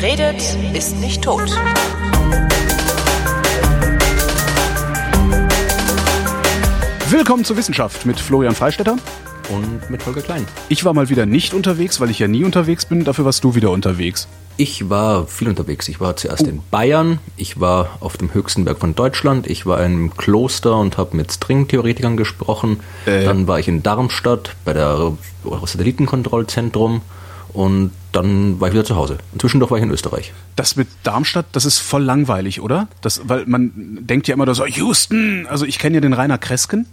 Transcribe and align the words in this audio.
Wer 0.00 0.12
redet, 0.12 0.56
ist 0.72 0.98
nicht 0.98 1.22
tot. 1.22 1.50
Willkommen 7.10 7.44
zur 7.44 7.58
Wissenschaft 7.58 8.06
mit 8.06 8.18
Florian 8.18 8.54
Freistetter. 8.54 8.96
Und 9.50 9.90
mit 9.90 10.06
Holger 10.06 10.22
Klein. 10.22 10.46
Ich 10.70 10.86
war 10.86 10.94
mal 10.94 11.10
wieder 11.10 11.26
nicht 11.26 11.52
unterwegs, 11.52 12.00
weil 12.00 12.08
ich 12.08 12.18
ja 12.18 12.28
nie 12.28 12.44
unterwegs 12.44 12.86
bin. 12.86 13.04
Dafür 13.04 13.26
warst 13.26 13.44
du 13.44 13.54
wieder 13.54 13.70
unterwegs. 13.70 14.26
Ich 14.56 14.88
war 14.88 15.26
viel 15.26 15.48
unterwegs. 15.48 15.86
Ich 15.88 16.00
war 16.00 16.16
zuerst 16.16 16.46
in 16.46 16.62
Bayern, 16.70 17.18
ich 17.36 17.60
war 17.60 17.98
auf 18.00 18.16
dem 18.16 18.32
höchsten 18.32 18.64
Berg 18.64 18.78
von 18.78 18.94
Deutschland, 18.94 19.46
ich 19.48 19.66
war 19.66 19.78
in 19.80 19.84
einem 19.84 20.16
Kloster 20.16 20.76
und 20.76 20.96
habe 20.96 21.14
mit 21.14 21.30
Stringtheoretikern 21.30 22.16
gesprochen. 22.16 22.80
Äh. 23.04 23.24
Dann 23.24 23.46
war 23.46 23.58
ich 23.58 23.68
in 23.68 23.82
Darmstadt 23.82 24.56
bei 24.64 24.72
der 24.72 25.12
Satellitenkontrollzentrum 25.44 27.02
und 27.52 27.90
dann 28.12 28.60
war 28.60 28.68
ich 28.68 28.74
wieder 28.74 28.84
zu 28.84 28.96
Hause. 28.96 29.18
Und 29.32 29.40
zwischendurch 29.40 29.70
war 29.70 29.78
ich 29.78 29.84
in 29.84 29.90
Österreich. 29.90 30.32
Das 30.56 30.76
mit 30.76 30.88
Darmstadt, 31.02 31.46
das 31.52 31.64
ist 31.64 31.78
voll 31.78 32.02
langweilig, 32.02 32.60
oder? 32.60 32.88
Das, 33.00 33.22
weil 33.28 33.44
man 33.46 33.72
denkt 33.74 34.28
ja 34.28 34.34
immer 34.34 34.52
so, 34.54 34.64
Houston. 34.66 35.46
Also 35.48 35.64
ich 35.64 35.78
kenne 35.78 35.96
ja 35.96 36.00
den 36.00 36.12
Rainer 36.12 36.38
Kresken. 36.38 36.86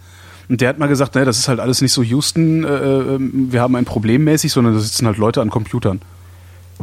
Und 0.49 0.62
der 0.62 0.70
hat 0.70 0.80
mal 0.80 0.88
gesagt, 0.88 1.16
ne, 1.16 1.26
das 1.26 1.38
ist 1.38 1.48
halt 1.48 1.59
alles 1.59 1.81
nicht 1.81 1.91
so 1.91 2.03
Houston, 2.03 2.63
äh, 2.63 2.67
äh, 2.67 3.17
wir 3.20 3.62
haben 3.62 3.76
ein 3.76 3.85
Problem 3.85 4.23
mäßig, 4.23 4.52
sondern 4.52 4.76
da 4.76 4.80
sitzen 4.80 5.05
halt 5.05 5.17
Leute 5.17 5.41
an 5.41 5.49
Computern. 5.49 5.99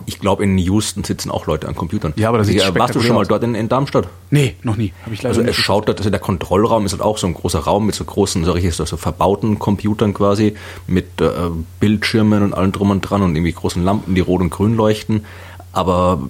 Ich 0.06 0.18
glaube, 0.18 0.42
in 0.42 0.58
Houston 0.58 1.04
sitzen 1.04 1.30
auch 1.30 1.46
Leute 1.46 1.68
an 1.68 1.74
Computern. 1.74 2.12
Ja, 2.16 2.28
aber 2.28 2.38
das 2.38 2.48
sieht 2.48 2.60
ja, 2.60 2.74
Warst 2.74 2.94
du 2.94 3.00
schon 3.00 3.14
mal 3.14 3.26
dort 3.26 3.44
in, 3.44 3.54
in 3.54 3.68
Darmstadt? 3.68 4.08
Nee, 4.30 4.56
noch 4.62 4.76
nie. 4.76 4.92
Hab 5.04 5.12
ich 5.12 5.22
leider 5.22 5.36
Also 5.36 5.48
es 5.48 5.56
schaut 5.56 5.88
dort, 5.88 5.98
also 5.98 6.10
der 6.10 6.20
Kontrollraum 6.20 6.84
ist 6.84 6.92
halt 6.92 7.02
auch 7.02 7.18
so 7.18 7.26
ein 7.26 7.34
großer 7.34 7.60
Raum 7.60 7.86
mit 7.86 7.94
so 7.94 8.04
großen, 8.04 8.44
so 8.44 8.52
richtig 8.52 8.74
so, 8.74 8.84
verbauten 8.96 9.58
Computern 9.58 10.12
quasi, 10.12 10.54
mit 10.86 11.20
äh, 11.20 11.30
Bildschirmen 11.78 12.42
und 12.42 12.54
allem 12.54 12.72
drum 12.72 12.90
und 12.90 13.02
dran 13.02 13.22
und 13.22 13.36
irgendwie 13.36 13.52
großen 13.52 13.82
Lampen, 13.84 14.14
die 14.14 14.20
rot 14.20 14.40
und 14.40 14.50
grün 14.50 14.74
leuchten. 14.74 15.24
Aber 15.72 16.28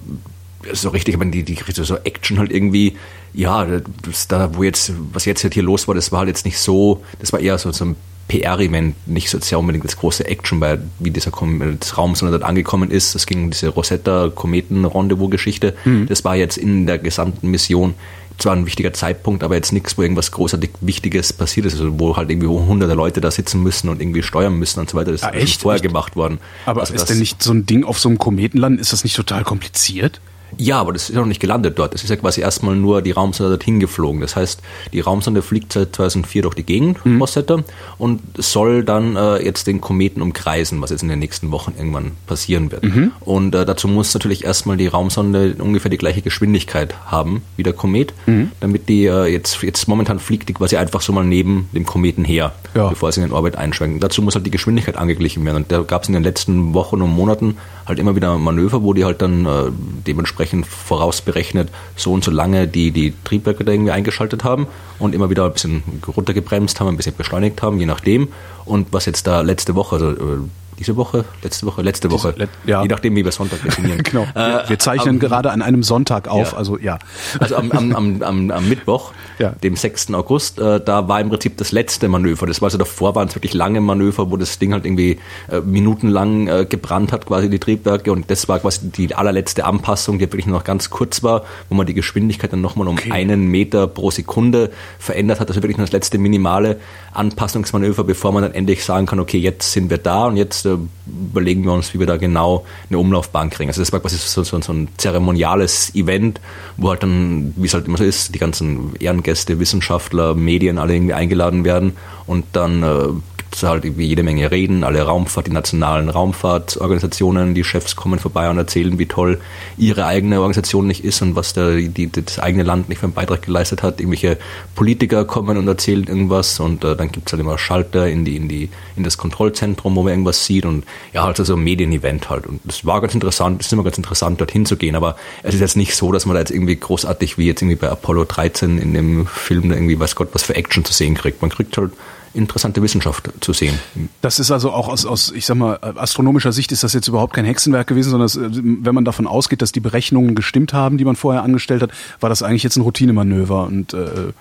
so 0.73 0.89
richtig, 0.89 1.15
aber 1.15 1.25
die, 1.25 1.43
die 1.43 1.57
so 1.71 1.95
Action 1.97 2.39
halt 2.39 2.51
irgendwie, 2.51 2.97
ja, 3.33 3.65
das 4.03 4.27
da, 4.27 4.55
wo 4.55 4.63
jetzt, 4.63 4.93
was 5.11 5.25
jetzt 5.25 5.43
halt 5.43 5.53
hier 5.53 5.63
los 5.63 5.87
war, 5.87 5.95
das 5.95 6.11
war 6.11 6.19
halt 6.19 6.29
jetzt 6.29 6.45
nicht 6.45 6.59
so, 6.59 7.03
das 7.19 7.33
war 7.33 7.39
eher 7.39 7.57
so, 7.57 7.71
so 7.71 7.85
ein 7.85 7.95
PR-Event, 8.27 8.95
nicht 9.07 9.29
so 9.29 9.39
sehr 9.39 9.59
unbedingt 9.59 9.85
das 9.85 9.97
große 9.97 10.25
Action, 10.25 10.59
weil 10.61 10.81
wie 10.99 11.11
dieser 11.11 11.31
Kom 11.31 11.77
das 11.79 11.97
Raum 11.97 12.15
sondern 12.15 12.39
dort 12.39 12.49
angekommen 12.49 12.89
ist, 12.89 13.13
das 13.15 13.25
ging 13.27 13.43
um 13.43 13.51
diese 13.51 13.69
Rosetta-Kometen-Rendezvous-Geschichte, 13.69 15.75
das 16.07 16.23
war 16.23 16.35
jetzt 16.35 16.57
in 16.57 16.87
der 16.87 16.97
gesamten 16.97 17.49
Mission 17.51 17.93
zwar 18.37 18.53
ein 18.53 18.65
wichtiger 18.65 18.91
Zeitpunkt, 18.91 19.43
aber 19.43 19.55
jetzt 19.55 19.71
nichts, 19.71 19.97
wo 19.97 20.01
irgendwas 20.01 20.31
großartig 20.31 20.71
Wichtiges 20.81 21.31
passiert 21.31 21.67
ist, 21.67 21.73
also 21.73 21.97
wo 21.99 22.17
halt 22.17 22.29
irgendwie 22.29 22.47
hunderte 22.47 22.93
Leute 22.93 23.21
da 23.21 23.31
sitzen 23.31 23.63
müssen 23.63 23.87
und 23.87 24.01
irgendwie 24.01 24.23
steuern 24.23 24.55
müssen 24.59 24.81
und 24.81 24.89
so 24.89 24.97
weiter. 24.97 25.13
Das 25.13 25.23
Ah, 25.23 25.29
ist 25.29 25.41
echt? 25.43 25.61
vorher 25.61 25.77
Echt? 25.81 25.87
gemacht 25.87 26.17
worden. 26.17 26.39
aber 26.65 26.81
Also 26.81 26.93
ist 26.95 27.09
denn 27.09 27.19
nicht 27.19 27.41
so 27.41 27.53
ein 27.53 27.65
Ding 27.65 27.85
auf 27.85 27.97
so 27.97 28.09
einem 28.09 28.17
Kometen 28.17 28.57
landen, 28.59 28.79
ist 28.79 28.91
das 28.91 29.05
nicht 29.05 29.15
total 29.15 29.45
kompliziert? 29.45 30.19
Ja, 30.57 30.79
aber 30.79 30.93
das 30.93 31.09
ist 31.09 31.15
ja 31.15 31.21
noch 31.21 31.27
nicht 31.27 31.39
gelandet 31.41 31.77
dort. 31.79 31.93
Das 31.93 32.03
ist 32.03 32.09
ja 32.09 32.15
quasi 32.15 32.41
erstmal 32.41 32.75
nur 32.75 33.01
die 33.01 33.11
Raumsonde 33.11 33.49
dorthin 33.51 33.79
geflogen. 33.79 34.21
Das 34.21 34.35
heißt, 34.35 34.61
die 34.93 34.99
Raumsonde 34.99 35.41
fliegt 35.41 35.73
seit 35.73 35.95
2004 35.95 36.41
durch 36.43 36.55
die 36.55 36.63
Gegend, 36.63 36.99
Rosetta, 37.05 37.63
und 37.97 38.21
soll 38.37 38.83
dann 38.83 39.15
äh, 39.15 39.43
jetzt 39.43 39.67
den 39.67 39.81
Kometen 39.81 40.21
umkreisen, 40.21 40.81
was 40.81 40.89
jetzt 40.91 41.03
in 41.03 41.09
den 41.09 41.19
nächsten 41.19 41.51
Wochen 41.51 41.73
irgendwann 41.77 42.11
passieren 42.27 42.71
wird. 42.71 42.83
Und 43.21 43.53
äh, 43.55 43.65
dazu 43.65 43.87
muss 43.87 44.13
natürlich 44.13 44.43
erstmal 44.45 44.77
die 44.77 44.87
Raumsonde 44.87 45.55
ungefähr 45.59 45.91
die 45.91 45.97
gleiche 45.97 46.21
Geschwindigkeit 46.21 46.95
haben 47.05 47.41
wie 47.57 47.63
der 47.63 47.73
Komet, 47.73 48.13
damit 48.59 48.89
die 48.89 49.05
äh, 49.05 49.25
jetzt, 49.25 49.61
jetzt 49.61 49.87
momentan 49.87 50.19
fliegt 50.19 50.49
die 50.49 50.53
quasi 50.53 50.77
einfach 50.77 51.01
so 51.01 51.11
mal 51.13 51.23
neben 51.25 51.69
dem 51.73 51.85
Kometen 51.85 52.23
her, 52.25 52.53
Ja. 52.73 52.89
bevor 52.89 53.11
sie 53.11 53.21
in 53.21 53.27
den 53.27 53.33
Orbit 53.33 53.55
einschwenken. 53.55 53.99
Dazu 53.99 54.21
muss 54.21 54.35
halt 54.35 54.45
die 54.45 54.51
Geschwindigkeit 54.51 54.97
angeglichen 54.97 55.43
werden. 55.45 55.57
Und 55.57 55.71
da 55.71 55.81
gab 55.81 56.03
es 56.03 56.07
in 56.09 56.13
den 56.13 56.23
letzten 56.23 56.73
Wochen 56.73 57.01
und 57.01 57.09
Monaten 57.11 57.57
halt 57.85 57.99
immer 57.99 58.15
wieder 58.15 58.37
Manöver, 58.37 58.83
wo 58.83 58.93
die 58.93 59.05
halt 59.05 59.21
dann 59.21 59.45
äh, 59.45 59.71
dementsprechend 60.07 60.65
vorausberechnet 60.65 61.69
so 61.95 62.11
und 62.13 62.23
so 62.23 62.31
lange 62.31 62.67
die, 62.67 62.91
die 62.91 63.13
Triebwerke 63.23 63.63
da 63.63 63.71
irgendwie 63.71 63.91
eingeschaltet 63.91 64.43
haben 64.43 64.67
und 64.99 65.13
immer 65.13 65.29
wieder 65.29 65.45
ein 65.45 65.53
bisschen 65.53 65.83
runtergebremst 66.07 66.79
haben, 66.79 66.89
ein 66.89 66.97
bisschen 66.97 67.15
beschleunigt 67.15 67.61
haben, 67.61 67.79
je 67.79 67.85
nachdem. 67.85 68.29
Und 68.65 68.87
was 68.91 69.05
jetzt 69.05 69.27
da 69.27 69.41
letzte 69.41 69.75
Woche, 69.75 69.95
also 69.95 70.11
äh, 70.11 70.39
diese 70.79 70.95
Woche, 70.95 71.25
letzte 71.43 71.65
Woche, 71.65 71.81
letzte 71.81 72.11
Woche, 72.11 72.33
let- 72.37 72.49
ja. 72.65 72.81
je 72.81 72.87
nachdem, 72.87 73.15
wie 73.15 73.23
wir 73.23 73.31
Sonntag 73.31 73.61
definieren. 73.63 74.01
Genau. 74.03 74.25
Wir, 74.33 74.63
Äh, 74.65 74.69
wir 74.69 74.79
zeichnen 74.79 75.15
am- 75.15 75.19
gerade 75.19 75.51
an 75.51 75.61
einem 75.61 75.83
Sonntag 75.83 76.27
auf, 76.27 76.51
Ja. 76.51 76.57
also 76.57 76.77
ja. 76.77 76.99
also 77.39 77.55
am, 77.55 77.71
am, 77.71 78.21
am, 78.21 78.51
am, 78.51 78.69
Mittwoch, 78.69 79.11
Ja. 79.39 79.49
dem 79.63 79.75
6. 79.75 80.13
August, 80.13 80.59
äh, 80.59 80.79
da 80.83 81.07
war 81.07 81.19
im 81.21 81.29
Prinzip 81.29 81.57
das 81.57 81.71
letzte 81.71 82.07
Manöver. 82.07 82.45
Das 82.45 82.61
war 82.61 82.67
also 82.67 82.77
davor 82.77 83.15
waren 83.15 83.27
es 83.27 83.35
wirklich 83.35 83.53
lange 83.53 83.81
Manöver, 83.81 84.31
wo 84.31 84.37
das 84.37 84.59
Ding 84.59 84.73
halt 84.73 84.85
irgendwie 84.85 85.19
äh, 85.51 85.59
minutenlang 85.61 86.47
äh, 86.47 86.65
gebrannt 86.65 87.11
hat, 87.11 87.25
quasi 87.25 87.49
die 87.49 87.59
Triebwerke. 87.59 88.11
Und 88.11 88.29
das 88.29 88.47
war 88.47 88.59
quasi 88.59 88.89
die 88.89 89.13
allerletzte 89.15 89.65
Anpassung, 89.65 90.19
die 90.19 90.25
wirklich 90.25 90.45
noch 90.45 90.63
ganz 90.63 90.89
kurz 90.89 91.23
war, 91.23 91.43
wo 91.69 91.75
man 91.75 91.85
die 91.85 91.93
Geschwindigkeit 91.93 92.51
dann 92.53 92.61
nochmal 92.61 92.87
um 92.87 92.95
Okay. 92.95 93.11
einen 93.11 93.47
Meter 93.47 93.87
pro 93.87 94.09
Sekunde 94.11 94.71
verändert 94.99 95.39
hat. 95.39 95.49
Also 95.49 95.61
wirklich 95.61 95.77
nur 95.77 95.85
das 95.85 95.91
letzte 95.93 96.17
minimale 96.17 96.77
Anpassungsmanöver, 97.13 98.03
bevor 98.03 98.31
man 98.31 98.43
dann 98.43 98.53
endlich 98.53 98.83
sagen 98.85 99.05
kann, 99.05 99.19
okay, 99.19 99.37
jetzt 99.37 99.71
sind 99.71 99.89
wir 99.89 99.97
da 99.97 100.25
und 100.27 100.37
jetzt 100.37 100.64
überlegen 101.05 101.63
wir 101.63 101.71
uns, 101.71 101.93
wie 101.93 101.99
wir 101.99 102.07
da 102.07 102.17
genau 102.17 102.65
eine 102.89 102.97
Umlaufbahn 102.97 103.49
kriegen. 103.49 103.69
Also 103.69 103.81
das 103.81 103.91
war 103.91 103.99
quasi 103.99 104.17
so, 104.17 104.43
so, 104.43 104.59
so 104.61 104.73
ein 104.73 104.87
zeremoniales 104.97 105.93
Event, 105.95 106.41
wo 106.77 106.89
halt 106.89 107.03
dann, 107.03 107.53
wie 107.55 107.67
es 107.67 107.73
halt 107.73 107.87
immer 107.87 107.97
so 107.97 108.03
ist, 108.03 108.33
die 108.33 108.39
ganzen 108.39 108.95
Ehrengäste, 108.99 109.59
Wissenschaftler, 109.59 110.35
Medien 110.35 110.77
alle 110.77 110.95
irgendwie 110.95 111.13
eingeladen 111.13 111.63
werden 111.63 111.93
und 112.25 112.45
dann 112.53 112.83
äh, 112.83 113.07
gibt 113.55 113.63
es 113.63 113.69
halt 113.69 113.85
irgendwie 113.85 114.07
jede 114.07 114.21
Menge 114.21 114.51
Reden, 114.51 114.83
alle 114.83 115.01
Raumfahrt, 115.01 115.47
die 115.47 115.51
nationalen 115.51 116.09
Raumfahrtorganisationen, 116.09 117.55
die 117.55 117.63
Chefs 117.63 117.95
kommen 117.95 118.19
vorbei 118.19 118.49
und 118.49 118.57
erzählen, 118.57 118.99
wie 118.99 119.05
toll 119.05 119.39
ihre 119.77 120.05
eigene 120.05 120.41
Organisation 120.41 120.87
nicht 120.87 121.05
ist 121.05 121.21
und 121.21 121.37
was 121.37 121.53
der, 121.53 121.77
die, 121.77 122.11
das 122.11 122.37
eigene 122.39 122.63
Land 122.63 122.89
nicht 122.89 122.99
für 122.99 123.05
einen 123.05 123.13
Beitrag 123.13 123.43
geleistet 123.43 123.81
hat. 123.81 124.01
Irgendwelche 124.01 124.37
Politiker 124.75 125.23
kommen 125.23 125.57
und 125.57 125.69
erzählen 125.69 126.03
irgendwas 126.03 126.59
und 126.59 126.83
äh, 126.83 126.97
dann 126.97 127.13
gibt 127.13 127.29
es 127.29 127.33
halt 127.33 127.39
immer 127.39 127.57
Schalter 127.57 128.09
in 128.09 128.25
die, 128.25 128.35
in 128.35 128.49
die, 128.49 128.69
in 128.97 129.03
das 129.03 129.17
Kontrollzentrum, 129.17 129.95
wo 129.95 130.03
man 130.03 130.11
irgendwas 130.11 130.45
sieht 130.45 130.65
und 130.65 130.83
ja, 131.13 131.23
halt 131.23 131.37
so 131.37 131.55
ein 131.55 131.63
Medienevent 131.63 132.29
halt. 132.29 132.47
Und 132.47 132.59
das 132.65 132.85
war 132.85 132.99
ganz 132.99 133.13
interessant, 133.13 133.61
es 133.61 133.67
ist 133.67 133.73
immer 133.73 133.85
ganz 133.85 133.97
interessant, 133.97 134.41
dorthin 134.41 134.65
zu 134.65 134.75
gehen, 134.75 134.97
aber 134.97 135.15
es 135.43 135.55
ist 135.55 135.61
jetzt 135.61 135.77
nicht 135.77 135.95
so, 135.95 136.11
dass 136.11 136.25
man 136.25 136.33
da 136.33 136.41
jetzt 136.41 136.51
irgendwie 136.51 136.75
großartig 136.75 137.37
wie 137.37 137.45
jetzt 137.45 137.61
irgendwie 137.61 137.77
bei 137.77 137.89
Apollo 137.89 138.25
13 138.25 138.79
in 138.79 138.93
dem 138.93 139.27
Film 139.27 139.69
da 139.69 139.75
irgendwie 139.75 139.97
weiß 139.97 140.17
Gott 140.17 140.29
was 140.33 140.43
für 140.43 140.55
Action 140.55 140.83
zu 140.83 140.91
sehen 140.91 141.15
kriegt. 141.15 141.41
Man 141.41 141.51
kriegt 141.51 141.77
halt 141.77 141.93
interessante 142.35 142.81
Wissenschaft 142.81 143.31
zu 143.39 143.53
sehen. 143.53 143.79
Das 144.21 144.39
ist 144.39 144.51
also 144.51 144.71
auch 144.71 144.87
aus, 144.87 145.05
aus, 145.05 145.31
ich 145.31 145.45
sag 145.45 145.55
mal, 145.55 145.77
astronomischer 145.81 146.51
Sicht 146.51 146.71
ist 146.71 146.83
das 146.83 146.93
jetzt 146.93 147.07
überhaupt 147.07 147.33
kein 147.33 147.45
Hexenwerk 147.45 147.87
gewesen, 147.87 148.11
sondern 148.11 148.29
äh, 148.29 148.83
wenn 148.83 148.95
man 148.95 149.05
davon 149.05 149.27
ausgeht, 149.27 149.61
dass 149.61 149.71
die 149.71 149.79
Berechnungen 149.79 150.35
gestimmt 150.35 150.73
haben, 150.73 150.97
die 150.97 151.05
man 151.05 151.15
vorher 151.15 151.43
angestellt 151.43 151.81
hat, 151.81 151.91
war 152.19 152.29
das 152.29 152.43
eigentlich 152.43 152.63
jetzt 152.63 152.75
ein 152.75 152.81
Routinemanöver 152.81 153.65
und 153.65 153.93
äh, 153.93 154.33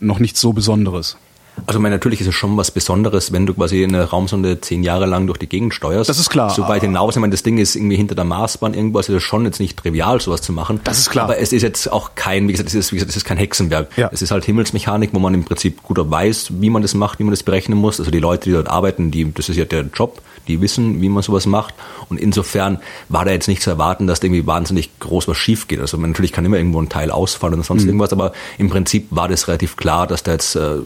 noch 0.00 0.18
nichts 0.18 0.40
so 0.40 0.52
Besonderes. 0.52 1.16
Also 1.66 1.78
ich 1.78 1.82
meine, 1.82 1.94
natürlich 1.94 2.20
ist 2.20 2.26
es 2.26 2.34
schon 2.34 2.56
was 2.56 2.70
Besonderes, 2.70 3.32
wenn 3.32 3.46
du 3.46 3.54
quasi 3.54 3.82
eine 3.82 4.04
Raumsonde 4.04 4.60
zehn 4.60 4.82
Jahre 4.82 5.06
lang 5.06 5.26
durch 5.26 5.38
die 5.38 5.48
Gegend 5.48 5.74
steuerst. 5.74 6.08
Das 6.08 6.18
ist 6.18 6.30
klar. 6.30 6.50
So 6.50 6.68
weit 6.68 6.82
hinaus. 6.82 7.16
Ich 7.16 7.20
meine, 7.20 7.30
das 7.30 7.42
Ding 7.42 7.58
ist 7.58 7.76
irgendwie 7.76 7.96
hinter 7.96 8.14
der 8.14 8.24
Marsbahn 8.24 8.74
irgendwo. 8.74 8.98
Also 8.98 9.12
das 9.12 9.22
ist 9.22 9.28
schon 9.28 9.44
jetzt 9.44 9.60
nicht 9.60 9.76
trivial, 9.76 10.20
sowas 10.20 10.42
zu 10.42 10.52
machen. 10.52 10.80
Das 10.84 10.98
ist 10.98 11.10
klar. 11.10 11.24
Aber 11.24 11.38
es 11.38 11.52
ist 11.52 11.62
jetzt 11.62 11.92
auch 11.92 12.14
kein, 12.14 12.48
wie 12.48 12.52
gesagt, 12.52 12.68
es 12.68 12.74
ist, 12.74 12.92
wie 12.92 12.96
gesagt, 12.96 13.10
es 13.10 13.16
ist 13.16 13.24
kein 13.24 13.38
Hexenwerk. 13.38 13.88
Ja. 13.96 14.08
Es 14.12 14.22
ist 14.22 14.30
halt 14.30 14.44
Himmelsmechanik, 14.44 15.10
wo 15.12 15.18
man 15.18 15.34
im 15.34 15.44
Prinzip 15.44 15.82
gut 15.82 15.98
weiß, 16.00 16.52
wie 16.60 16.70
man 16.70 16.82
das 16.82 16.94
macht, 16.94 17.18
wie 17.18 17.24
man 17.24 17.32
das 17.32 17.42
berechnen 17.42 17.78
muss. 17.78 18.00
Also 18.00 18.10
die 18.10 18.20
Leute, 18.20 18.44
die 18.44 18.52
dort 18.52 18.68
arbeiten, 18.68 19.10
die, 19.10 19.32
das 19.32 19.48
ist 19.48 19.56
ja 19.56 19.64
der 19.64 19.86
Job, 19.92 20.22
die 20.48 20.60
wissen, 20.60 21.00
wie 21.00 21.08
man 21.08 21.22
sowas 21.22 21.46
macht. 21.46 21.74
Und 22.08 22.18
insofern 22.18 22.78
war 23.08 23.24
da 23.24 23.30
jetzt 23.30 23.48
nicht 23.48 23.62
zu 23.62 23.70
erwarten, 23.70 24.06
dass 24.06 24.20
da 24.20 24.26
irgendwie 24.26 24.46
wahnsinnig 24.46 24.90
groß 24.98 25.28
was 25.28 25.36
schief 25.36 25.68
geht. 25.68 25.80
Also 25.80 25.96
man, 25.98 26.10
natürlich 26.10 26.32
kann 26.32 26.44
immer 26.44 26.56
irgendwo 26.56 26.80
ein 26.80 26.88
Teil 26.88 27.10
ausfallen 27.10 27.54
oder 27.54 27.62
Mhm. 27.62 27.66
sonst 27.66 27.84
irgendwas, 27.84 28.12
aber 28.12 28.32
im 28.58 28.70
Prinzip 28.70 29.06
war 29.10 29.28
das 29.28 29.48
relativ 29.48 29.76
klar, 29.76 30.06
dass 30.06 30.22
da 30.22 30.32
jetzt, 30.32 30.56
äh, 30.56 30.76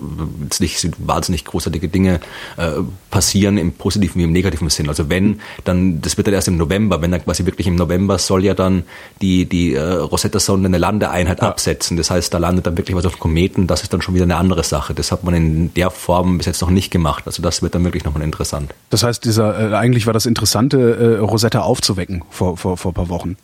jetzt 0.43 0.61
nicht 0.61 0.89
wahnsinnig 0.99 1.45
großartige 1.45 1.89
Dinge 1.89 2.21
äh, 2.56 2.71
passieren 3.14 3.58
im 3.58 3.70
positiven 3.70 4.19
wie 4.19 4.25
im 4.25 4.32
negativen 4.32 4.69
Sinn. 4.70 4.88
Also 4.88 5.08
wenn, 5.08 5.40
dann, 5.62 6.00
das 6.02 6.16
wird 6.16 6.26
dann 6.26 6.34
erst 6.34 6.49
im 6.49 6.56
November, 6.56 7.00
wenn 7.00 7.12
dann 7.12 7.22
quasi 7.22 7.46
wirklich 7.46 7.69
im 7.69 7.76
November 7.76 8.19
soll 8.19 8.44
ja 8.44 8.55
dann 8.55 8.82
die, 9.22 9.44
die 9.44 9.75
äh, 9.75 9.81
Rosetta-Sonde 9.81 10.66
eine 10.66 10.78
Landeeinheit 10.78 11.40
absetzen. 11.40 11.96
Das 11.96 12.11
heißt, 12.11 12.34
da 12.34 12.38
landet 12.38 12.66
dann 12.66 12.76
wirklich 12.76 12.96
was 12.96 13.06
auf 13.06 13.20
Kometen, 13.20 13.69
das 13.69 13.84
ist 13.84 13.93
dann 13.93 14.02
schon 14.02 14.16
wieder 14.16 14.25
eine 14.25 14.34
andere 14.34 14.64
Sache. 14.64 14.94
Das 14.94 15.12
hat 15.12 15.22
man 15.22 15.32
in 15.32 15.72
der 15.75 15.93
Form 15.93 16.38
bis 16.38 16.49
jetzt 16.49 16.61
noch 16.61 16.70
nicht 16.70 16.90
gemacht. 16.90 17.22
Also 17.26 17.40
das 17.40 17.62
wird 17.62 17.76
dann 17.76 17.84
wirklich 17.84 18.02
nochmal 18.02 18.25
interessant. 18.25 18.75
Das 18.90 19.05
heißt, 19.05 19.25
dieser 19.25 19.70
äh, 19.70 19.76
eigentlich 19.76 20.06
war 20.06 20.12
das 20.12 20.26
Interessante, 20.26 20.78
äh, 20.96 21.19
Rosetta 21.20 21.61
aufzuwecken 21.61 22.25
vor, 22.31 22.56
vor, 22.56 22.76
vor 22.76 22.90
ein 22.90 22.94
paar 22.94 23.08
Wochen. 23.11 23.37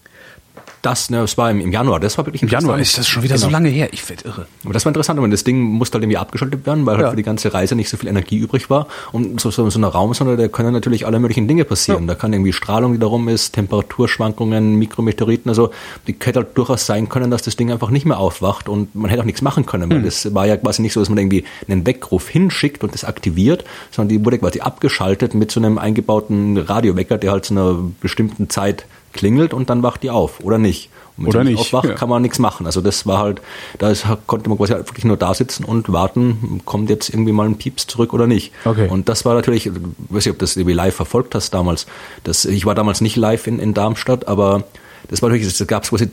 Das, 0.82 1.10
ne, 1.10 1.18
das 1.18 1.36
war 1.36 1.50
im, 1.50 1.60
im 1.60 1.72
Januar, 1.72 2.00
das 2.00 2.16
war 2.16 2.24
wirklich 2.24 2.42
Im 2.42 2.48
Januar 2.48 2.78
ist 2.78 2.96
das 2.96 3.06
schon 3.06 3.22
wieder 3.22 3.36
so 3.36 3.48
Genau. 3.48 3.58
lange 3.58 3.68
her. 3.68 3.88
Ich 3.92 4.08
werd 4.08 4.24
irre. 4.24 4.46
Aber 4.64 4.72
das 4.72 4.84
war 4.86 4.90
interessant, 4.90 5.18
aber 5.18 5.28
das 5.28 5.44
Ding 5.44 5.60
musste 5.60 5.96
halt 5.96 6.04
irgendwie 6.04 6.16
abgeschaltet 6.16 6.64
werden, 6.64 6.86
weil 6.86 6.94
halt 6.96 7.04
Ja. 7.04 7.10
für 7.10 7.16
die 7.16 7.22
ganze 7.22 7.52
Reise 7.52 7.74
nicht 7.74 7.90
so 7.90 7.98
viel 7.98 8.08
Energie 8.08 8.38
übrig 8.38 8.70
war. 8.70 8.86
Und 9.12 9.40
so, 9.40 9.50
so, 9.50 9.68
so 9.68 9.78
einer 9.78 9.88
Raumsonde, 9.88 10.38
da 10.38 10.48
können 10.48 10.72
natürlich 10.72 11.04
alle 11.06 11.18
möglichen 11.18 11.46
Dinge 11.48 11.64
passieren. 11.66 12.06
Da 12.06 12.14
kann 12.14 12.32
irgendwie 12.32 12.54
Strahlung, 12.54 12.94
die 12.94 12.98
da 12.98 13.06
rum 13.06 13.28
ist, 13.28 13.52
Temperaturschwankungen, 13.52 14.76
Mikrometeoriten, 14.76 15.48
also 15.50 15.70
die 16.06 16.16
hätte 16.18 16.40
halt 16.40 16.56
durchaus 16.56 16.86
sein 16.86 17.08
können, 17.08 17.30
dass 17.30 17.42
das 17.42 17.56
Ding 17.56 17.70
einfach 17.70 17.90
nicht 17.90 18.06
mehr 18.06 18.18
aufwacht 18.18 18.68
und 18.68 18.94
man 18.94 19.10
hätte 19.10 19.20
auch 19.22 19.26
nichts 19.26 19.42
machen 19.42 19.66
können, 19.66 19.90
weil 19.90 19.98
Hm. 19.98 20.04
das 20.04 20.32
war 20.34 20.46
ja 20.46 20.56
quasi 20.56 20.80
nicht 20.82 20.92
so, 20.94 21.00
dass 21.00 21.08
man 21.10 21.18
irgendwie 21.18 21.44
einen 21.68 21.86
Weckruf 21.86 22.28
hinschickt 22.28 22.82
und 22.82 22.94
das 22.94 23.04
aktiviert, 23.04 23.64
sondern 23.90 24.08
die 24.16 24.24
wurde 24.24 24.38
quasi 24.38 24.60
abgeschaltet 24.60 25.34
mit 25.34 25.50
so 25.50 25.60
einem 25.60 25.76
eingebauten 25.78 26.56
Radiowecker, 26.56 27.18
der 27.18 27.32
halt 27.32 27.44
zu 27.44 27.54
einer 27.54 27.76
bestimmten 28.00 28.48
Zeit 28.48 28.86
klingelt 29.12 29.54
und 29.54 29.70
dann 29.70 29.82
wacht 29.82 30.02
die 30.02 30.10
auf 30.10 30.40
oder 30.40 30.58
nicht. 30.58 30.90
Und 31.16 31.26
wenn 31.26 31.28
Oder 31.28 31.44
sie 31.44 31.50
nicht, 31.50 31.60
aufwacht, 31.60 31.88
ja. 31.88 31.94
kann 31.94 32.08
man 32.08 32.22
nichts 32.22 32.38
machen. 32.38 32.64
Also 32.64 32.80
das 32.80 33.06
war 33.06 33.18
halt, 33.18 33.42
da 33.78 33.90
ist, 33.90 34.06
konnte 34.26 34.48
man 34.48 34.56
quasi 34.56 34.72
halt 34.72 34.88
wirklich 34.88 35.04
nur 35.04 35.18
da 35.18 35.34
sitzen 35.34 35.64
und 35.64 35.92
warten, 35.92 36.62
kommt 36.64 36.88
jetzt 36.88 37.10
irgendwie 37.10 37.32
mal 37.32 37.46
ein 37.46 37.58
Pieps 37.58 37.86
zurück 37.86 38.14
oder 38.14 38.26
nicht. 38.26 38.52
Okay. 38.64 38.88
Und 38.88 39.10
das 39.10 39.26
war 39.26 39.34
natürlich, 39.34 39.66
ich 39.66 39.72
weiß 39.72 40.24
nicht, 40.24 40.30
ob 40.30 40.38
du 40.38 40.44
das 40.44 40.56
irgendwie 40.56 40.74
live 40.74 40.94
verfolgt 40.94 41.34
hast 41.34 41.52
damals. 41.52 41.86
Das, 42.24 42.46
ich 42.46 42.64
war 42.64 42.74
damals 42.74 43.02
nicht 43.02 43.16
live 43.16 43.46
in, 43.46 43.58
in 43.58 43.74
Darmstadt, 43.74 44.28
aber 44.28 44.64
das 45.08 45.22
war 45.22 45.30
natürlich, 45.30 45.66
gab 45.66 45.84
es 45.84 45.90
quasi 45.90 46.08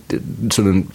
so 0.51 0.61
einen 0.61 0.87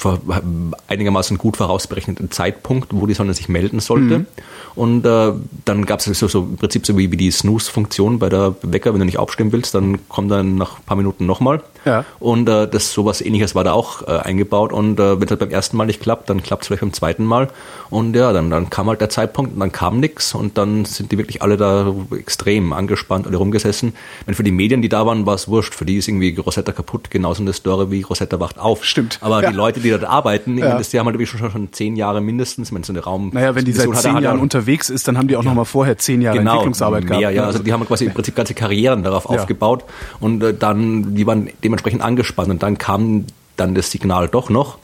einigermaßen 0.88 1.38
gut 1.38 1.56
vorausberechneten 1.56 2.30
Zeitpunkt, 2.30 2.88
wo 2.92 3.06
die 3.06 3.14
Sonne 3.14 3.34
sich 3.34 3.48
melden 3.48 3.80
sollte. 3.80 4.20
Mhm. 4.20 4.26
Und 4.74 5.04
äh, 5.04 5.32
dann 5.64 5.84
gab 5.84 6.00
es 6.00 6.06
so, 6.06 6.28
so 6.28 6.40
im 6.40 6.56
Prinzip 6.56 6.86
so 6.86 6.96
wie, 6.96 7.12
wie 7.12 7.16
die 7.16 7.30
Snooze-Funktion 7.30 8.18
bei 8.18 8.28
der 8.28 8.54
Wecker, 8.62 8.92
wenn 8.92 9.00
du 9.00 9.06
nicht 9.06 9.18
aufstehen 9.18 9.52
willst, 9.52 9.74
dann 9.74 10.08
kommt 10.08 10.30
dann 10.30 10.56
nach 10.56 10.78
ein 10.78 10.84
paar 10.84 10.96
Minuten 10.96 11.26
nochmal. 11.26 11.62
Ja. 11.84 12.04
Und 12.20 12.48
äh, 12.48 12.68
das 12.68 12.92
sowas 12.92 13.20
ähnliches 13.20 13.54
war 13.54 13.64
da 13.64 13.72
auch 13.72 14.02
äh, 14.02 14.18
eingebaut. 14.18 14.72
Und 14.72 14.98
äh, 14.98 15.16
wenn 15.18 15.24
es 15.24 15.30
halt 15.30 15.40
beim 15.40 15.50
ersten 15.50 15.76
Mal 15.76 15.86
nicht 15.86 16.00
klappt, 16.00 16.30
dann 16.30 16.42
klappt 16.42 16.62
es 16.62 16.68
vielleicht 16.68 16.82
beim 16.82 16.92
zweiten 16.92 17.24
Mal. 17.24 17.48
Und 17.90 18.16
ja, 18.16 18.32
dann, 18.32 18.50
dann 18.50 18.70
kam 18.70 18.86
halt 18.86 19.00
der 19.00 19.10
Zeitpunkt 19.10 19.54
und 19.54 19.60
dann 19.60 19.72
kam 19.72 20.00
nichts 20.00 20.34
und 20.34 20.56
dann 20.56 20.84
sind 20.84 21.12
die 21.12 21.18
wirklich 21.18 21.42
alle 21.42 21.56
da 21.56 21.94
extrem 22.16 22.72
angespannt, 22.72 23.26
alle 23.26 23.36
rumgesessen. 23.36 23.94
Meine, 24.26 24.36
für 24.36 24.44
die 24.44 24.52
Medien, 24.52 24.80
die 24.80 24.88
da 24.88 25.04
waren, 25.04 25.26
war 25.26 25.34
es 25.34 25.48
wurscht. 25.48 25.74
Für 25.74 25.84
die 25.84 25.96
ist 25.96 26.08
irgendwie 26.08 26.34
Rosetta 26.36 26.72
kaputt, 26.72 27.10
genauso 27.10 27.42
eine 27.42 27.52
Story 27.52 27.81
wie 27.90 28.02
Rosetta 28.02 28.38
wacht 28.40 28.58
auf. 28.58 28.84
Stimmt. 28.84 29.18
Aber 29.20 29.42
Ja. 29.42 29.50
die 29.50 29.56
Leute, 29.56 29.80
die 29.80 29.90
dort 29.90 30.04
arbeiten, 30.04 30.58
Ja. 30.58 30.78
das, 30.78 30.90
die 30.90 30.98
haben 30.98 31.06
halt 31.06 31.14
wirklich 31.18 31.30
schon, 31.30 31.50
schon 31.50 31.72
zehn 31.72 31.96
Jahre 31.96 32.20
mindestens, 32.20 32.70
meine, 32.72 32.84
so 32.84 32.92
eine 32.92 33.00
Raum. 33.00 33.30
Naja, 33.32 33.54
wenn 33.54 33.64
die 33.64 33.72
seit 33.72 33.88
hat 33.88 33.94
er- 33.96 34.00
zehn 34.00 34.14
hat 34.14 34.22
Jahren 34.22 34.40
unterwegs 34.40 34.90
ist, 34.90 35.08
dann 35.08 35.18
haben 35.18 35.28
die 35.28 35.36
auch 35.36 35.42
noch 35.42 35.54
mal 35.54 35.64
vorher 35.64 35.98
zehn 35.98 36.20
Jahre 36.22 36.38
genau, 36.38 36.52
Entwicklungsarbeit 36.52 37.06
gehabt. 37.06 37.20
mehr, 37.20 37.30
ja, 37.30 37.40
ne? 37.42 37.46
also 37.46 37.58
die 37.60 37.72
haben 37.72 37.84
quasi 37.86 38.04
im 38.06 38.12
Prinzip 38.14 38.36
ganze 38.36 38.54
Karrieren 38.54 39.02
darauf 39.02 39.24
Ja. 39.24 39.30
aufgebaut 39.30 39.84
und 40.20 40.42
äh, 40.42 40.54
dann, 40.54 41.14
die 41.14 41.26
waren 41.26 41.48
dementsprechend 41.64 42.02
angespannt 42.02 42.50
und 42.50 42.62
dann 42.62 42.78
kam 42.78 43.24
dann 43.56 43.74
das 43.74 43.90
Signal 43.90 44.28
doch 44.28 44.48
noch. 44.48 44.78